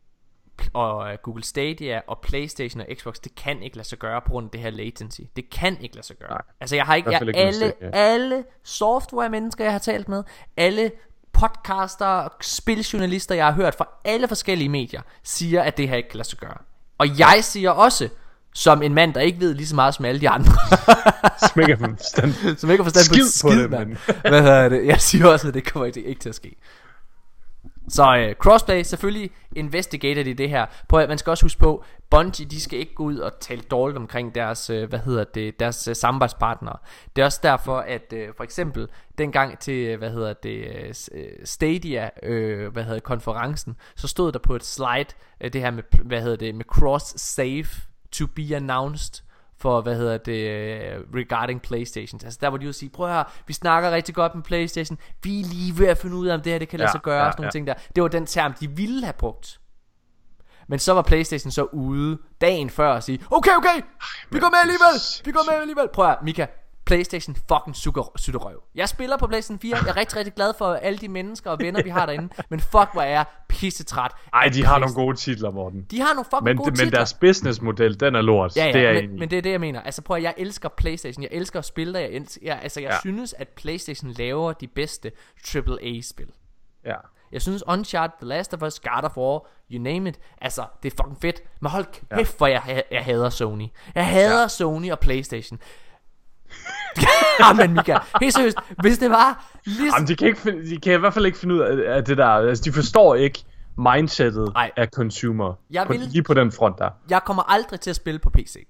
og 0.73 1.11
øh, 1.11 1.17
Google 1.23 1.43
Stadia 1.43 2.01
og 2.07 2.19
Playstation 2.23 2.81
og 2.81 2.87
Xbox, 2.95 3.15
det 3.23 3.35
kan 3.35 3.63
ikke 3.63 3.77
lade 3.77 3.87
sig 3.87 3.97
gøre 3.97 4.21
på 4.21 4.29
grund 4.31 4.45
af 4.45 4.51
det 4.51 4.59
her 4.61 4.69
latency. 4.69 5.21
Det 5.35 5.49
kan 5.49 5.77
ikke 5.81 5.95
lade 5.95 6.05
sig 6.05 6.15
gøre. 6.17 6.29
Nej. 6.29 6.41
Altså 6.61 6.75
jeg 6.75 6.85
har 6.85 6.95
ikke, 6.95 7.11
jeg, 7.11 7.21
ikke 7.27 7.39
alle, 7.39 7.73
alle 7.95 8.43
software-mennesker, 8.63 9.63
jeg 9.63 9.71
har 9.73 9.79
talt 9.79 10.09
med, 10.09 10.23
alle 10.57 10.91
podcaster, 11.39 12.27
spiljournalister, 12.41 13.35
jeg 13.35 13.45
har 13.45 13.51
hørt 13.53 13.75
fra 13.75 13.87
alle 14.05 14.27
forskellige 14.27 14.69
medier, 14.69 15.01
siger, 15.23 15.61
at 15.61 15.77
det 15.77 15.89
her 15.89 15.95
ikke 15.95 16.09
kan 16.09 16.17
lade 16.17 16.27
sig 16.29 16.39
gøre. 16.39 16.57
Og 16.97 17.19
jeg 17.19 17.39
siger 17.41 17.69
også, 17.71 18.09
som 18.55 18.81
en 18.81 18.93
mand, 18.93 19.13
der 19.13 19.19
ikke 19.21 19.39
ved 19.39 19.53
lige 19.53 19.67
så 19.67 19.75
meget 19.75 19.95
som 19.95 20.05
alle 20.05 20.21
de 20.21 20.29
andre, 20.29 20.51
forstand. 21.97 22.57
som 22.57 22.71
ikke 22.71 22.83
har 22.83 22.89
forstand 22.91 23.09
på 23.09 23.13
Skid 23.13 23.23
et 23.23 23.41
på 23.41 23.49
skid, 23.49 23.63
det, 23.63 23.69
men- 23.71 23.97
Hvad 24.29 24.41
hedder 24.41 24.69
det? 24.69 24.85
Jeg 24.85 25.01
siger 25.01 25.27
også, 25.27 25.47
at 25.47 25.53
det 25.53 25.71
kommer 25.73 25.85
ikke, 25.85 26.03
ikke 26.03 26.21
til 26.21 26.29
at 26.29 26.35
ske. 26.35 26.55
Så 27.89 28.17
øh, 28.17 28.35
crossplay, 28.35 28.83
selvfølgelig 28.83 29.31
investigator 29.55 30.21
i 30.21 30.33
det 30.33 30.49
her. 30.49 30.65
På 30.89 30.97
at 30.97 31.09
man 31.09 31.17
skal 31.17 31.31
også 31.31 31.45
huske 31.45 31.59
på, 31.59 31.83
Bungie, 32.09 32.45
de 32.45 32.61
skal 32.61 32.79
ikke 32.79 32.93
gå 32.93 33.03
ud 33.03 33.17
og 33.17 33.31
tale 33.39 33.61
dårligt 33.61 33.97
omkring 33.97 34.35
deres, 34.35 34.69
øh, 34.69 34.89
hvad 34.89 34.99
hedder 34.99 35.23
det, 35.23 35.59
deres 35.59 35.87
øh, 35.87 35.95
samarbejdspartnere. 35.95 36.77
Det 37.15 37.21
er 37.21 37.25
også 37.25 37.39
derfor, 37.43 37.77
at 37.77 38.13
øh, 38.13 38.29
for 38.37 38.43
eksempel 38.43 38.87
dengang 39.17 39.59
til, 39.59 39.87
øh, 39.87 39.97
hvad 39.97 40.11
hedder 40.11 40.33
det, 40.33 40.65
øh, 40.65 40.93
øh, 41.11 41.31
Stadia, 41.43 42.09
øh, 42.23 42.73
hvad 42.73 42.83
hedder 42.83 42.99
konferencen, 42.99 43.75
så 43.95 44.07
stod 44.07 44.31
der 44.31 44.39
på 44.39 44.55
et 44.55 44.65
slide, 44.65 45.09
øh, 45.41 45.53
det 45.53 45.61
her 45.61 45.71
med, 45.71 45.83
hvad 46.03 46.21
hedder 46.21 46.37
det, 46.37 46.55
med 46.55 46.65
cross 46.65 47.21
save 47.21 47.65
to 48.11 48.25
be 48.35 48.55
announced 48.55 49.23
for, 49.61 49.81
hvad 49.81 49.95
hedder 49.95 50.17
det, 50.17 50.49
øh, 50.49 50.99
regarding 51.15 51.61
Playstation. 51.61 52.21
Altså 52.23 52.39
der 52.41 52.49
hvor 52.49 52.57
de 52.57 52.67
at 52.69 52.75
sige, 52.75 52.89
prøv 52.89 53.07
høre, 53.07 53.23
vi 53.47 53.53
snakker 53.53 53.91
rigtig 53.91 54.15
godt 54.15 54.35
med 54.35 54.43
Playstation, 54.43 54.97
vi 55.23 55.39
er 55.39 55.45
lige 55.45 55.79
ved 55.79 55.87
at 55.87 55.97
finde 55.97 56.15
ud 56.15 56.27
af, 56.27 56.33
om 56.33 56.41
det 56.41 56.51
her 56.51 56.59
det 56.59 56.69
kan 56.69 56.79
lade 56.79 56.89
Ja, 56.89 56.91
sig 56.91 57.01
gøre, 57.01 57.19
ja, 57.21 57.25
og 57.25 57.33
sådan 57.33 57.41
nogle 57.41 57.47
ja. 57.47 57.51
ting 57.51 57.67
der. 57.67 57.73
Det 57.95 58.03
var 58.03 58.09
den 58.09 58.25
term, 58.25 58.53
de 58.53 58.69
ville 58.69 59.03
have 59.03 59.13
brugt. 59.13 59.59
Men 60.67 60.79
så 60.79 60.93
var 60.93 61.01
Playstation 61.01 61.51
så 61.51 61.63
ude 61.63 62.17
dagen 62.41 62.69
før 62.69 62.93
og 62.93 63.03
sige, 63.03 63.19
okay, 63.31 63.51
okay, 63.57 63.81
vi 64.31 64.39
går 64.39 64.49
med 64.49 64.57
alligevel, 64.63 65.01
vi 65.25 65.31
går 65.31 65.51
med 65.51 65.61
alligevel. 65.61 65.87
Prøv 65.93 66.09
at 66.09 66.17
Mika, 66.23 66.45
Playstation 66.89 67.35
fucking 67.35 67.75
sukker, 67.75 68.01
røv. 68.39 68.63
Jeg 68.75 68.89
spiller 68.89 69.17
på 69.17 69.27
Playstation 69.27 69.59
4, 69.59 69.77
jeg 69.77 69.89
er 69.89 69.97
rigtig, 69.97 70.17
rigtig 70.17 70.33
glad 70.33 70.53
for 70.57 70.73
alle 70.73 70.99
de 70.99 71.07
mennesker 71.07 71.51
og 71.51 71.59
venner, 71.59 71.83
vi 71.83 71.89
har 71.89 72.05
derinde, 72.05 72.29
men 72.49 72.59
fuck, 72.59 72.89
hvor 72.93 73.01
er 73.01 73.09
jeg 73.09 73.25
pissetræt. 73.49 74.11
Ej, 74.33 74.49
de 74.53 74.65
har 74.65 74.79
nogle 74.79 74.93
gode 74.95 75.15
titler, 75.17 75.51
Morten. 75.51 75.85
De 75.91 75.99
har 76.01 76.13
nogle 76.13 76.25
fucking 76.25 76.43
Men, 76.43 76.57
gode 76.57 76.69
men 76.69 76.75
titler. 76.75 76.91
deres 76.91 77.13
businessmodel, 77.13 77.99
den 77.99 78.15
er 78.15 78.21
lort. 78.21 78.55
Ja, 78.57 78.65
ja, 78.65 78.71
det 78.71 78.85
er 78.87 78.93
men, 79.01 79.19
men 79.19 79.29
det 79.29 79.37
er 79.37 79.41
det, 79.41 79.51
jeg 79.51 79.59
mener. 79.59 79.81
Altså 79.81 80.01
prøv 80.01 80.17
at, 80.17 80.23
jeg 80.23 80.33
elsker 80.37 80.69
Playstation. 80.69 81.23
Jeg 81.23 81.29
elsker 81.31 81.59
at 81.59 81.65
spille 81.65 81.93
der. 81.93 81.99
Jeg, 81.99 82.09
elsker, 82.09 82.39
jeg, 82.43 82.59
altså, 82.63 82.79
jeg 82.79 82.87
Ja. 82.89 82.93
ja. 82.93 82.99
synes, 82.99 83.33
at 83.33 83.47
Playstation 83.47 84.11
laver 84.11 84.53
de 84.53 84.67
bedste 84.67 85.11
AAA-spil. 85.55 86.27
Ja. 86.85 86.95
Jeg 87.31 87.41
synes 87.41 87.63
Uncharted, 87.67 88.15
The 88.21 88.27
Last 88.27 88.53
of 88.53 88.61
Us, 88.63 88.79
God 88.79 89.03
of 89.03 89.17
War, 89.17 89.45
you 89.71 89.81
name 89.83 90.09
it. 90.09 90.19
Altså, 90.41 90.63
det 90.83 90.93
er 90.93 90.95
fucking 91.03 91.21
fedt. 91.21 91.41
Men 91.61 91.71
hold 91.71 91.85
kæft, 92.17 92.37
hvor 92.37 92.47
jeg, 92.47 92.61
jeg, 92.67 92.83
jeg 92.91 93.03
hader 93.05 93.29
Sony. 93.29 93.67
Jeg 93.95 94.05
hader 94.07 94.41
ja. 94.41 94.47
Sony 94.47 94.91
og 94.91 94.99
Playstation. 94.99 95.59
Jamen 97.39 97.73
Mika, 97.73 97.97
helt 98.21 98.33
seriøst, 98.33 98.57
hvis 98.81 98.97
det 98.97 99.09
var 99.09 99.45
lige 99.65 99.93
Jamen, 99.95 100.07
de 100.07 100.15
kan, 100.15 100.27
ikke 100.27 100.39
finde, 100.39 100.69
de 100.69 100.77
kan 100.77 100.93
i 100.93 100.97
hvert 100.97 101.13
fald 101.13 101.25
ikke 101.25 101.37
finde 101.37 101.55
ud 101.55 101.59
af, 101.59 101.95
af 101.95 102.05
det 102.05 102.17
der. 102.17 102.25
Altså, 102.27 102.63
de 102.63 102.73
forstår 102.73 103.15
ikke 103.15 103.43
mindsetet 103.77 104.51
Nej. 104.53 104.71
af 104.77 104.87
consumer. 104.87 105.53
Jeg 105.71 105.85
på, 105.87 105.93
vil- 105.93 106.01
Lige 106.01 106.23
på 106.23 106.33
den 106.33 106.51
front 106.51 106.77
der. 106.77 106.89
Jeg 107.09 107.21
kommer 107.25 107.43
aldrig 107.51 107.79
til 107.79 107.89
at 107.89 107.95
spille 107.95 108.19
på 108.19 108.29
PC. 108.29 108.67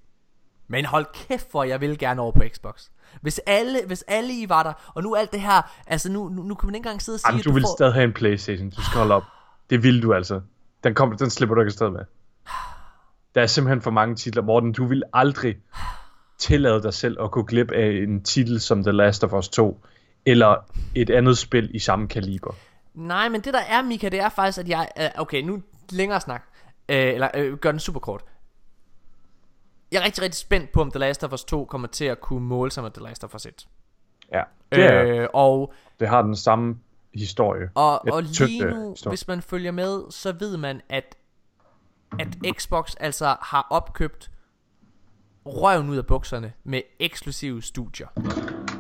Men 0.68 0.86
hold 0.86 1.06
kæft 1.14 1.52
for, 1.52 1.64
jeg 1.64 1.82
vil 1.82 1.98
gerne 1.98 2.22
over 2.22 2.32
på 2.32 2.44
Xbox. 2.54 2.84
Hvis 3.22 3.42
alle, 3.48 3.80
hvis 3.88 4.04
alle 4.08 4.34
I 4.34 4.46
var 4.50 4.64
der, 4.64 4.74
og 4.96 5.04
nu 5.04 5.16
alt 5.16 5.32
det 5.32 5.42
her, 5.42 5.62
altså 5.88 6.12
nu, 6.12 6.30
nu, 6.30 6.44
nu 6.44 6.56
kan 6.56 6.68
man 6.68 6.76
ikke 6.76 6.88
engang 6.88 7.02
sidde 7.02 7.16
og 7.16 7.20
sige, 7.20 7.28
Jamen, 7.30 7.40
at 7.40 7.46
du 7.46 7.52
vil 7.52 7.62
får... 7.64 7.76
stadig 7.78 7.94
have 7.94 8.04
en 8.04 8.14
Playstation. 8.14 8.70
Du 8.70 8.82
skal 8.82 8.98
holde 8.98 9.14
op. 9.16 9.24
Det 9.70 9.84
vil 9.84 10.04
du 10.04 10.14
altså. 10.14 10.42
Den, 10.84 10.94
kommer, 10.96 11.18
den 11.18 11.30
slipper 11.30 11.56
du 11.56 11.62
ikke 11.62 11.70
afsted 11.70 11.90
med. 11.90 12.00
Der 13.36 13.42
er 13.42 13.46
simpelthen 13.48 13.82
for 13.82 13.92
mange 13.92 14.16
titler. 14.16 14.42
Morten, 14.42 14.72
du 14.74 14.86
vil 14.86 15.04
aldrig 15.14 15.56
tillade 16.40 16.84
dig 16.84 16.94
selv 16.94 17.18
at 17.22 17.32
gå 17.32 17.44
glip 17.44 17.72
af 17.72 17.88
en 17.88 18.24
titel 18.24 18.60
som 18.60 18.84
The 18.84 18.92
Last 18.92 19.24
of 19.24 19.34
Us 19.34 19.50
2, 19.50 19.82
eller 20.26 20.56
et 20.96 21.10
andet 21.10 21.38
spil 21.38 21.76
i 21.76 21.80
samme 21.80 22.08
kaliber. 22.08 22.56
Nej, 22.94 23.30
men 23.30 23.42
det 23.42 23.54
der 23.54 23.60
er, 23.60 23.82
Mika, 23.82 24.10
det 24.10 24.20
er 24.20 24.30
faktisk, 24.30 24.60
at 24.60 24.70
jeg... 24.70 25.12
Okay, 25.18 25.42
nu 25.42 25.62
længere 25.92 26.22
snak. 26.22 26.44
Øh, 26.90 27.14
eller 27.14 27.30
øh, 27.34 27.58
gør 27.58 27.72
den 27.72 27.80
super 27.80 28.00
kort. 28.00 28.22
Jeg 29.92 30.00
er 30.00 30.06
rigtig, 30.06 30.24
rigtig 30.24 30.38
spændt 30.38 30.72
på, 30.72 30.82
om 30.82 30.92
The 30.92 31.00
Last 31.00 31.24
of 31.24 31.34
Us 31.34 31.44
2 31.44 31.66
kommer 31.66 31.88
til 31.88 32.06
at 32.06 32.22
kunne 32.22 32.46
måle 32.46 32.72
sig 32.72 32.84
med 32.84 32.92
The 32.92 33.04
Last 33.04 33.24
of 33.24 33.36
Us 33.36 33.46
1. 33.46 33.68
Ja, 34.34 34.44
det, 34.72 34.84
er, 34.84 35.04
Øh, 35.04 35.28
og 35.34 35.74
det 36.00 36.08
har 36.08 36.22
den 36.22 36.36
samme 36.36 36.78
historie. 37.14 37.70
og, 37.76 38.06
og 38.12 38.24
lige 38.24 38.66
nu, 38.66 38.90
historie. 38.90 39.12
hvis 39.12 39.28
man 39.28 39.42
følger 39.42 39.72
med, 39.72 40.12
så 40.12 40.36
ved 40.40 40.58
man, 40.58 40.82
at, 40.90 41.16
at 42.20 42.28
Xbox 42.58 42.96
altså 43.00 43.26
har 43.42 43.68
opkøbt 43.70 44.32
røven 45.46 45.90
ud 45.90 45.98
af 45.98 46.06
bukserne 46.06 46.54
med 46.64 46.82
eksklusive 47.00 47.62
studier. 47.64 48.08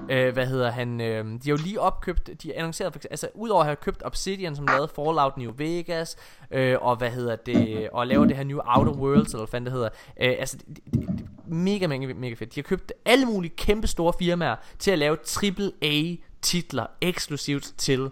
Øh, 0.09 0.33
hvad 0.33 0.47
hedder 0.47 0.71
han? 0.71 1.01
Øh, 1.01 1.25
de 1.25 1.39
har 1.43 1.49
jo 1.49 1.57
lige 1.63 1.81
opkøbt, 1.81 2.29
de 2.43 2.47
har 2.47 2.55
annonceret, 2.55 2.93
for 2.93 2.99
altså 3.11 3.29
udover 3.33 3.59
at 3.61 3.65
have 3.65 3.75
købt 3.75 4.01
Obsidian, 4.05 4.55
som 4.55 4.65
lavede 4.67 4.87
Fallout 4.95 5.37
New 5.37 5.51
Vegas, 5.57 6.15
øh, 6.51 6.77
og 6.81 6.95
hvad 6.95 7.11
hedder 7.11 7.35
det, 7.35 7.89
og 7.89 8.07
laver 8.07 8.25
det 8.25 8.37
her 8.37 8.43
New 8.43 8.59
Outer 8.65 8.91
Worlds, 8.93 9.27
eller 9.27 9.37
hvad 9.39 9.47
fanden 9.47 9.65
det 9.65 9.73
hedder. 9.73 9.89
Øh, 10.21 10.35
altså, 10.39 10.57
det, 10.57 10.79
det, 10.85 10.93
det, 10.93 11.25
mega, 11.47 11.87
mega, 11.87 12.13
mega 12.13 12.33
fedt. 12.33 12.55
De 12.55 12.59
har 12.59 12.63
købt 12.67 12.93
alle 13.05 13.25
mulige 13.25 13.55
kæmpe 13.55 13.87
store 13.87 14.13
firmaer 14.19 14.55
til 14.79 14.91
at 14.91 14.99
lave 14.99 15.17
AAA 15.43 16.15
titler 16.41 16.85
eksklusivt 17.01 17.73
til 17.77 18.11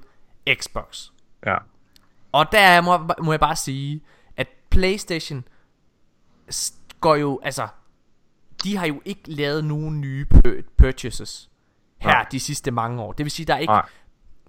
Xbox. 0.54 1.10
Ja. 1.46 1.56
Og 2.32 2.46
der 2.52 2.60
er- 2.60 2.82
må, 2.82 2.98
må 3.24 3.32
jeg 3.34 3.40
bare 3.40 3.56
sige, 3.56 4.02
at 4.38 4.48
PlayStation 4.70 5.44
går 7.02 7.16
jo, 7.16 7.40
altså, 7.44 7.68
de 8.64 8.78
har 8.78 8.86
jo 8.88 9.02
ikke 9.06 9.22
lavet 9.26 9.66
nogen 9.66 10.02
nye 10.02 10.26
pur- 10.34 10.64
purchases 10.78 11.50
her 11.98 12.10
Nej. 12.12 12.26
de 12.32 12.40
sidste 12.40 12.72
mange 12.72 13.02
år. 13.02 13.12
Det 13.12 13.24
vil 13.24 13.32
sige, 13.32 13.46
der 13.46 13.54
er 13.54 13.58
ikke, 13.58 13.72
Nej. 13.74 13.86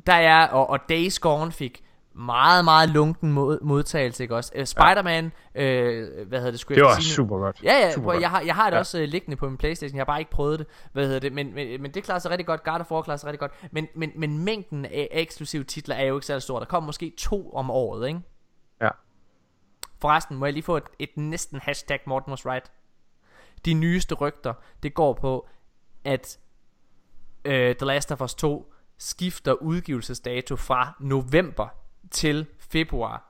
der 0.06 0.12
er, 0.14 0.46
og, 0.48 0.70
og 0.70 0.78
Days 0.88 1.18
Gone 1.18 1.52
fik 1.52 1.84
meget, 2.14 2.64
meget 2.64 2.88
lunken 2.90 3.32
mod, 3.32 3.58
modtagelse, 3.62 4.22
ikke 4.24 4.36
også? 4.36 4.52
Uh, 4.58 4.64
Spider-Man, 4.64 5.32
øh, 5.54 6.26
hvad 6.28 6.38
hedder 6.38 6.50
det, 6.50 6.60
skulle 6.60 6.76
Det 6.76 6.84
var 6.84 6.94
sige 6.94 7.14
super 7.14 7.38
godt. 7.38 7.60
Ja, 7.62 7.72
ja, 7.72 7.92
super 7.92 8.10
prøv, 8.10 8.20
jeg 8.20 8.30
har, 8.30 8.40
jeg 8.40 8.54
har 8.54 8.70
det 8.70 8.74
Ja. 8.74 8.78
også 8.78 8.98
uh, 8.98 9.04
liggende 9.04 9.36
på 9.36 9.48
min 9.48 9.56
Playstation, 9.58 9.96
jeg 9.96 10.00
har 10.00 10.04
bare 10.04 10.18
ikke 10.18 10.30
prøvet 10.30 10.58
det, 10.58 10.66
hvad 10.92 11.04
hedder 11.06 11.20
det, 11.20 11.32
men, 11.32 11.54
men, 11.54 11.82
men 11.82 11.90
det 11.94 12.04
klarer 12.04 12.18
sig 12.18 12.30
rigtig 12.30 12.46
godt, 12.46 12.64
God 12.64 12.80
of 12.80 12.90
War 12.90 13.02
klarer 13.02 13.16
sig 13.18 13.26
rigtig 13.26 13.40
godt, 13.40 13.52
men, 13.72 13.88
men, 13.94 14.12
men 14.16 14.38
mængden 14.38 14.84
af, 14.84 15.08
af 15.12 15.20
eksklusive 15.20 15.64
titler 15.64 15.94
er 15.94 16.04
jo 16.04 16.16
ikke 16.16 16.26
særlig 16.26 16.42
stor, 16.42 16.58
der 16.58 16.66
kommer 16.66 16.86
måske 16.86 17.12
to 17.18 17.50
om 17.50 17.70
året, 17.70 18.08
ikke? 18.08 18.20
Ja. 18.82 18.88
Forresten, 20.00 20.36
må 20.36 20.46
jeg 20.46 20.52
lige 20.52 20.62
få 20.62 20.76
et, 20.76 20.84
et 20.98 21.10
næsten 21.16 21.60
hashtag 21.62 22.00
Morten 22.06 22.30
was 22.32 22.46
right. 22.46 22.70
De 23.64 23.74
nyeste 23.74 24.14
rygter, 24.14 24.52
det 24.82 24.94
går 24.94 25.12
på, 25.12 25.48
at 26.04 26.38
øh, 27.44 27.74
The 27.76 27.86
Last 27.86 28.12
of 28.12 28.20
Us 28.20 28.34
2 28.34 28.72
skifter 28.98 29.52
udgivelsesdato 29.52 30.56
fra 30.56 30.96
november 31.00 31.66
til 32.10 32.46
februar. 32.58 33.24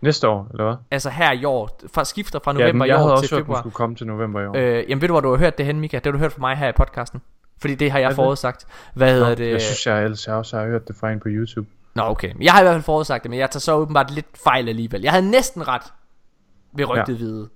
Næste 0.00 0.28
år, 0.28 0.48
eller 0.50 0.64
hvad? 0.64 0.74
Altså 0.90 1.10
her 1.10 1.32
i 1.32 1.44
år, 1.44 1.80
fra, 1.94 2.04
skifter 2.04 2.38
fra 2.38 2.52
Ja, 2.52 2.58
november 2.58 2.84
den, 2.84 2.88
i 2.88 2.88
jeg 2.88 2.98
havde 2.98 3.10
år 3.10 3.16
også 3.16 3.28
til 3.28 3.36
den 3.36 3.44
februar. 3.44 3.60
skulle 3.60 3.74
komme 3.74 3.96
til 3.96 4.06
november 4.06 4.40
i 4.40 4.46
år. 4.46 4.56
Øh, 4.56 4.84
jamen 4.88 5.00
ved 5.00 5.08
du 5.08 5.12
hvor 5.12 5.20
du 5.20 5.30
har 5.30 5.36
hørt 5.36 5.58
det 5.58 5.66
hen, 5.66 5.80
Mika? 5.80 5.96
Det 5.96 6.06
har 6.06 6.12
du 6.12 6.18
hørt 6.18 6.32
fra 6.32 6.40
mig 6.40 6.56
her 6.56 6.68
i 6.68 6.72
podcasten. 6.72 7.22
Fordi 7.58 7.74
det 7.74 7.90
har 7.90 7.98
jeg 7.98 8.14
forudsagt. 8.14 8.66
Hvad 8.94 9.12
hedder 9.14 9.34
det? 9.34 9.50
Jeg 9.50 9.60
synes, 9.62 9.86
jeg 9.86 10.04
ellers 10.04 10.26
jeg 10.26 10.34
også 10.34 10.58
har 10.58 10.66
hørt 10.66 10.88
det 10.88 10.96
fra 10.96 11.10
en 11.12 11.20
på 11.20 11.28
YouTube. 11.28 11.68
Nå 11.94 12.02
okay, 12.02 12.32
jeg 12.40 12.52
har 12.52 12.60
i 12.60 12.62
hvert 12.64 12.74
fald 12.74 12.82
forudsagt 12.82 13.22
det, 13.22 13.30
men 13.30 13.38
jeg 13.38 13.50
tager 13.50 13.60
så 13.60 13.74
åbenbart 13.74 14.10
lidt 14.10 14.26
fejl 14.44 14.68
alligevel. 14.68 15.02
Jeg 15.02 15.12
havde 15.12 15.30
næsten 15.30 15.68
ret 15.68 15.82
ved 16.72 16.88
rygtet 16.88 17.12
ja. 17.12 17.18
vide. 17.18 17.48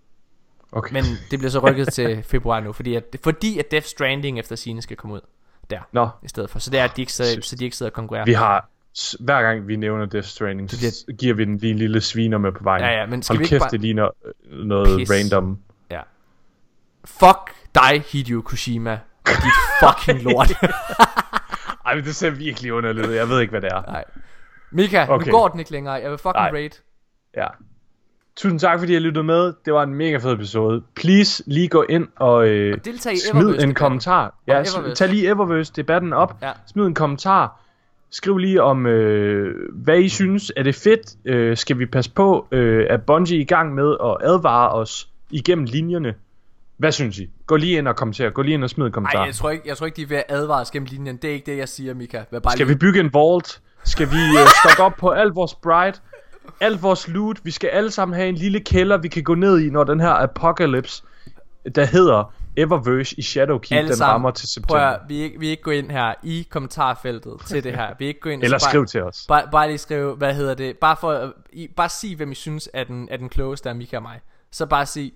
Okay. 0.77 0.93
Men 0.93 1.05
det 1.31 1.39
bliver 1.39 1.51
så 1.51 1.59
rykket 1.59 1.89
til 1.93 2.23
februar 2.33 2.61
nu, 2.61 2.73
fordi 2.73 2.95
at, 2.95 3.05
fordi 3.25 3.59
at 3.59 3.71
Death 3.71 3.87
Stranding 3.87 4.39
efter 4.39 4.57
sine 4.57 4.83
skal 4.83 4.97
komme 4.97 5.15
ud 5.17 5.21
der 5.71 5.81
Nå, 5.93 6.09
i 6.23 6.29
stedet 6.29 6.51
for. 6.51 6.59
Så 6.59 6.71
det 6.71 6.81
er, 6.81 6.85
at 6.85 6.97
de 6.97 7.03
ikke 7.03 7.13
sidder, 7.13 7.41
så 7.41 7.57
de 7.57 7.65
ikke 7.65 7.77
sidder 7.77 7.91
og 7.91 7.95
konkurrerer. 7.95 8.25
vi 8.25 8.33
har... 8.33 8.69
Hver 9.21 9.43
gang 9.43 9.69
vi 9.69 9.77
nævner 9.77 10.07
Death 10.07 10.27
Stranding, 10.29 10.71
så 10.71 11.05
giver 11.19 11.35
vi 11.35 11.45
den 11.45 11.59
lige 11.59 11.71
en 11.71 11.79
lille 11.79 12.01
sviner 12.01 12.39
med 12.39 12.53
på 12.53 12.65
vejen. 12.65 12.85
Ja, 12.85 13.01
ja, 13.01 13.07
men 13.07 13.23
skal 13.23 13.33
Hold 13.35 13.39
vi 13.39 13.45
ikke 13.45 13.51
kæft, 13.51 13.61
bare- 13.61 13.71
det 13.71 13.81
ligner 13.81 14.09
øh, 14.51 14.59
noget 14.67 14.99
Pis. 14.99 15.11
random. 15.11 15.59
Ja. 15.91 16.01
Fuck 17.05 17.55
dig, 17.75 18.03
Hideo 18.13 18.41
Kojima. 18.43 18.93
Og 19.25 19.31
dit 19.43 19.53
fucking 19.83 20.23
lort. 20.23 20.53
Ej, 21.87 21.95
men 21.95 22.05
det 22.05 22.17
ser 22.17 22.31
virkelig 22.31 22.73
underligt. 22.73 23.11
Jeg 23.11 23.29
ved 23.29 23.41
ikke, 23.41 23.51
hvad 23.51 23.61
det 23.61 23.73
er. 23.73 23.83
Nej. 23.83 24.05
Mika. 24.71 25.07
Okay. 25.09 25.27
nu 25.27 25.33
går 25.33 25.49
den 25.49 25.59
ikke 25.61 25.73
længere. 25.73 25.95
Jeg 25.95 26.11
vil 26.11 26.19
fucking 26.19 26.35
Nej. 26.35 26.51
raid. 26.53 26.71
Ja. 27.37 27.47
Tusind 28.37 28.61
tak, 28.61 28.79
fordi 28.79 28.95
I 28.95 28.99
lyttede 28.99 29.25
med. 29.25 29.53
Det 29.65 29.73
var 29.73 29.83
en 29.83 29.95
mega 29.95 30.17
fed 30.17 30.33
episode. 30.33 30.83
Please 30.97 31.43
lige 31.47 31.69
gå 31.69 31.85
ind 31.89 32.09
og, 32.17 32.49
øh, 32.49 32.75
Og 32.79 32.85
deltag 32.85 33.13
i 33.13 33.17
smid 33.17 33.31
Eververse-debatten. 33.43 33.69
en 33.69 33.75
kommentar. 33.75 34.35
Ja, 34.47 34.53
Eververse. 34.53 34.95
tag 34.95 35.09
lige 35.09 35.29
Eververse-debatten 35.29 36.13
op. 36.13 36.37
Ja. 36.43 36.53
Smid 36.73 36.87
en 36.87 36.95
kommentar. 36.95 37.61
Skriv 38.11 38.39
lige 38.39 38.63
om, 38.63 38.87
øh, 38.87 39.55
hvad 39.73 39.99
I 39.99 40.09
synes. 40.09 40.53
Er 40.57 40.63
det 40.63 40.75
fedt? 40.75 41.15
Øh, 41.25 41.57
skal 41.57 41.79
vi 41.79 41.87
passe 41.87 42.11
på, 42.11 42.47
øh, 42.53 42.87
at 42.91 43.03
Bungie 43.03 43.37
er 43.37 43.41
i 43.41 43.45
gang 43.45 43.75
med 43.75 43.97
at 44.05 44.17
advare 44.31 44.71
os 44.71 45.09
igennem 45.31 45.65
linjerne? 45.65 46.15
Hvad 46.77 46.93
synes 46.93 47.19
I? 47.19 47.31
Gå 47.47 47.57
lige 47.57 47.79
ind 47.79 47.89
og 47.89 47.97
kommenter. 47.97 48.31
Gå 48.31 48.43
lige 48.43 48.55
ind 48.55 48.65
og 48.65 48.71
smid 48.71 48.87
en 48.87 48.93
kommentar. 48.93 49.19
Nej, 49.19 49.27
jeg 49.27 49.35
tror, 49.35 49.51
ikke, 49.51 49.69
jeg 49.69 49.77
tror 49.77 49.87
ikke, 49.87 49.97
de 49.97 50.03
er 50.03 50.07
ved 50.07 50.17
at 50.17 50.25
advare 50.29 50.61
os 50.61 50.71
gennem 50.71 50.87
linjen. 50.91 51.17
Det 51.17 51.31
er 51.31 51.35
ikke 51.35 51.51
det, 51.51 51.59
jeg 51.59 51.69
siger, 51.69 51.95
Mika. 51.95 52.23
Vær 52.31 52.39
bare 52.39 52.53
Skal 52.53 52.67
lige... 52.67 52.75
vi 52.75 52.79
bygge 52.79 53.01
en 53.01 53.11
vault? 53.15 53.61
Skal 53.85 54.07
vi 54.07 54.17
øh, 54.17 54.47
stokke 54.65 54.83
op 54.83 54.93
på 54.99 55.09
al 55.11 55.29
vores 55.29 55.51
Sprite? 55.51 56.01
Alt 56.61 56.83
vores 56.83 57.09
loot, 57.09 57.45
vi 57.45 57.51
skal 57.51 57.69
alle 57.69 57.91
sammen 57.91 58.15
have 58.15 58.29
en 58.29 58.35
lille 58.35 58.61
kælder, 58.61 58.97
vi 58.97 59.09
kan 59.09 59.23
gå 59.23 59.35
ned 59.35 59.59
i, 59.59 59.71
når 59.71 59.85
den 59.85 60.01
her 60.01 60.11
apocalypse, 60.11 61.03
der 61.75 61.85
hedder 61.85 62.33
Eververse 62.57 63.19
i 63.19 63.23
Shadowkeep, 63.23 63.79
Alle 63.79 63.89
den 63.89 63.97
sammen, 63.97 64.13
rammer 64.13 64.31
til 64.31 64.47
prøv 64.47 64.79
september. 64.79 64.87
at, 64.87 65.01
vi, 65.09 65.17
ikke, 65.17 65.41
vi 65.41 65.49
ikke 65.49 65.63
gå 65.63 65.71
ind 65.71 65.91
her 65.91 66.15
i 66.23 66.47
kommentarfeltet 66.51 67.41
til 67.47 67.65
det 67.65 67.75
her. 67.75 67.95
Vi 67.99 68.07
ikke 68.07 68.21
gå 68.21 68.31
ind 68.31 68.43
Eller 68.43 68.55
bare, 68.55 68.71
skriv 68.71 68.87
til 68.87 69.03
os. 69.03 69.25
Bare, 69.29 69.49
bare 69.53 69.67
lige 69.69 69.79
skrive, 69.79 70.15
hvad 70.15 70.35
hedder 70.35 70.55
det, 70.55 70.79
bare 70.79 70.97
for, 70.97 71.33
I, 71.53 71.69
bare 71.77 71.89
sig, 71.89 72.17
hvem 72.17 72.33
I 72.33 72.35
synes 72.35 72.69
er 72.73 72.85
den, 72.85 73.09
er 73.11 73.17
den 73.17 73.29
klogeste 73.29 73.69
af 73.69 73.77
Mika 73.77 73.97
og 73.97 74.03
mig. 74.03 74.21
Så 74.53 74.67
bare 74.67 74.87
sig, 74.87 75.13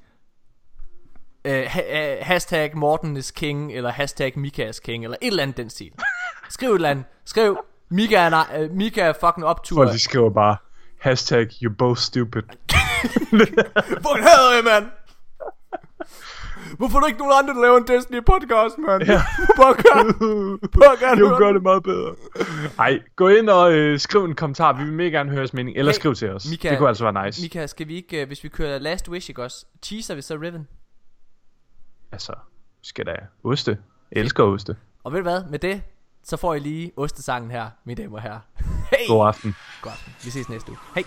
uh, 1.49 1.53
ha, 1.67 2.23
hashtag 2.23 2.77
Morten 2.77 3.17
is 3.17 3.31
king, 3.31 3.73
eller 3.73 3.91
hashtag 3.91 4.33
Mika 4.37 4.69
is 4.69 4.81
king, 4.81 5.05
eller 5.05 5.17
et 5.23 5.27
eller 5.27 5.43
andet 5.43 5.57
den 5.57 5.71
stil. 5.71 5.93
Skriv 6.49 6.71
et 6.71 6.75
eller 6.75 6.89
andet. 6.89 7.05
Skriv, 7.25 7.59
Mika 7.91 8.17
er, 8.17 8.65
uh, 8.65 8.77
Mika 8.77 9.01
er 9.01 9.13
fucking 9.13 9.47
optur. 9.47 9.77
Folk 9.77 9.93
de 9.93 9.99
skriver 9.99 10.31
bare, 10.31 10.57
hashtag 11.01 11.49
you're 11.63 11.77
both 11.79 11.99
stupid. 11.99 12.43
Hvor 14.05 14.17
hader 14.23 14.55
jeg, 14.55 14.65
mand? 14.65 14.87
Hvorfor 16.77 16.97
er 16.97 17.01
der 17.01 17.07
ikke 17.07 17.19
nogen 17.19 17.35
andre, 17.43 17.55
der 17.55 17.61
laver 17.63 17.79
en 17.79 17.87
Destiny 17.87 18.25
podcast, 18.27 18.79
mand? 18.79 19.03
Ja. 19.03 19.23
Pokker. 19.57 19.95
Pokker. 20.79 21.15
Du 21.19 21.37
gør 21.39 21.53
det 21.53 21.63
meget 21.63 21.83
bedre. 21.83 22.15
Ej, 22.79 23.01
gå 23.17 23.29
ind 23.29 23.49
og 23.51 23.73
øh, 23.73 23.99
skriv 23.99 24.25
en 24.25 24.35
kommentar. 24.35 24.73
Vi 24.73 24.85
vil 24.85 24.93
mega 24.93 25.09
gerne 25.09 25.31
høre 25.31 25.39
jeres 25.39 25.53
mening. 25.53 25.77
Eller 25.77 25.93
Hey, 25.93 25.97
skriv 25.99 26.15
til 26.15 26.31
os. 26.31 26.45
Mika- 26.47 26.71
det 26.71 26.79
kunne 26.79 26.89
altså 26.89 27.11
være 27.11 27.27
nice. 27.27 27.43
Mika, 27.43 27.67
skal 27.67 27.89
vi 27.89 27.95
ikke, 27.97 28.23
uh, 28.23 28.27
hvis 28.27 28.45
vi 28.45 28.49
kører 28.49 28.79
Last 28.79 29.09
Wish, 29.09 29.31
ikke 29.31 29.43
også? 29.43 29.67
Teaser 29.83 30.15
vi 30.15 30.23
så 30.23 30.35
Riven? 30.37 30.69
Altså, 32.13 32.33
skal 32.83 33.07
da 33.07 33.13
oste. 33.45 33.79
Jeg 34.13 34.21
elsker 34.21 34.45
oste. 34.45 34.77
Og 35.05 35.13
ved 35.13 35.19
du 35.19 35.23
hvad, 35.23 35.45
med 35.51 35.59
det, 35.59 35.83
så 36.25 36.37
får 36.37 36.55
I 36.55 36.59
lige 36.59 36.93
ostesangen 36.97 37.51
her, 37.51 37.71
mine 37.85 38.03
damer 38.03 38.17
og 38.17 38.23
herrer. 38.23 38.41
Hey! 38.91 39.07
God 39.09 39.27
aften. 39.27 39.55
God 39.83 39.93
aften. 39.93 40.13
Vi 40.25 40.31
ses 40.31 40.49
næste 40.49 40.71
uge. 40.71 40.79
Hej! 40.95 41.05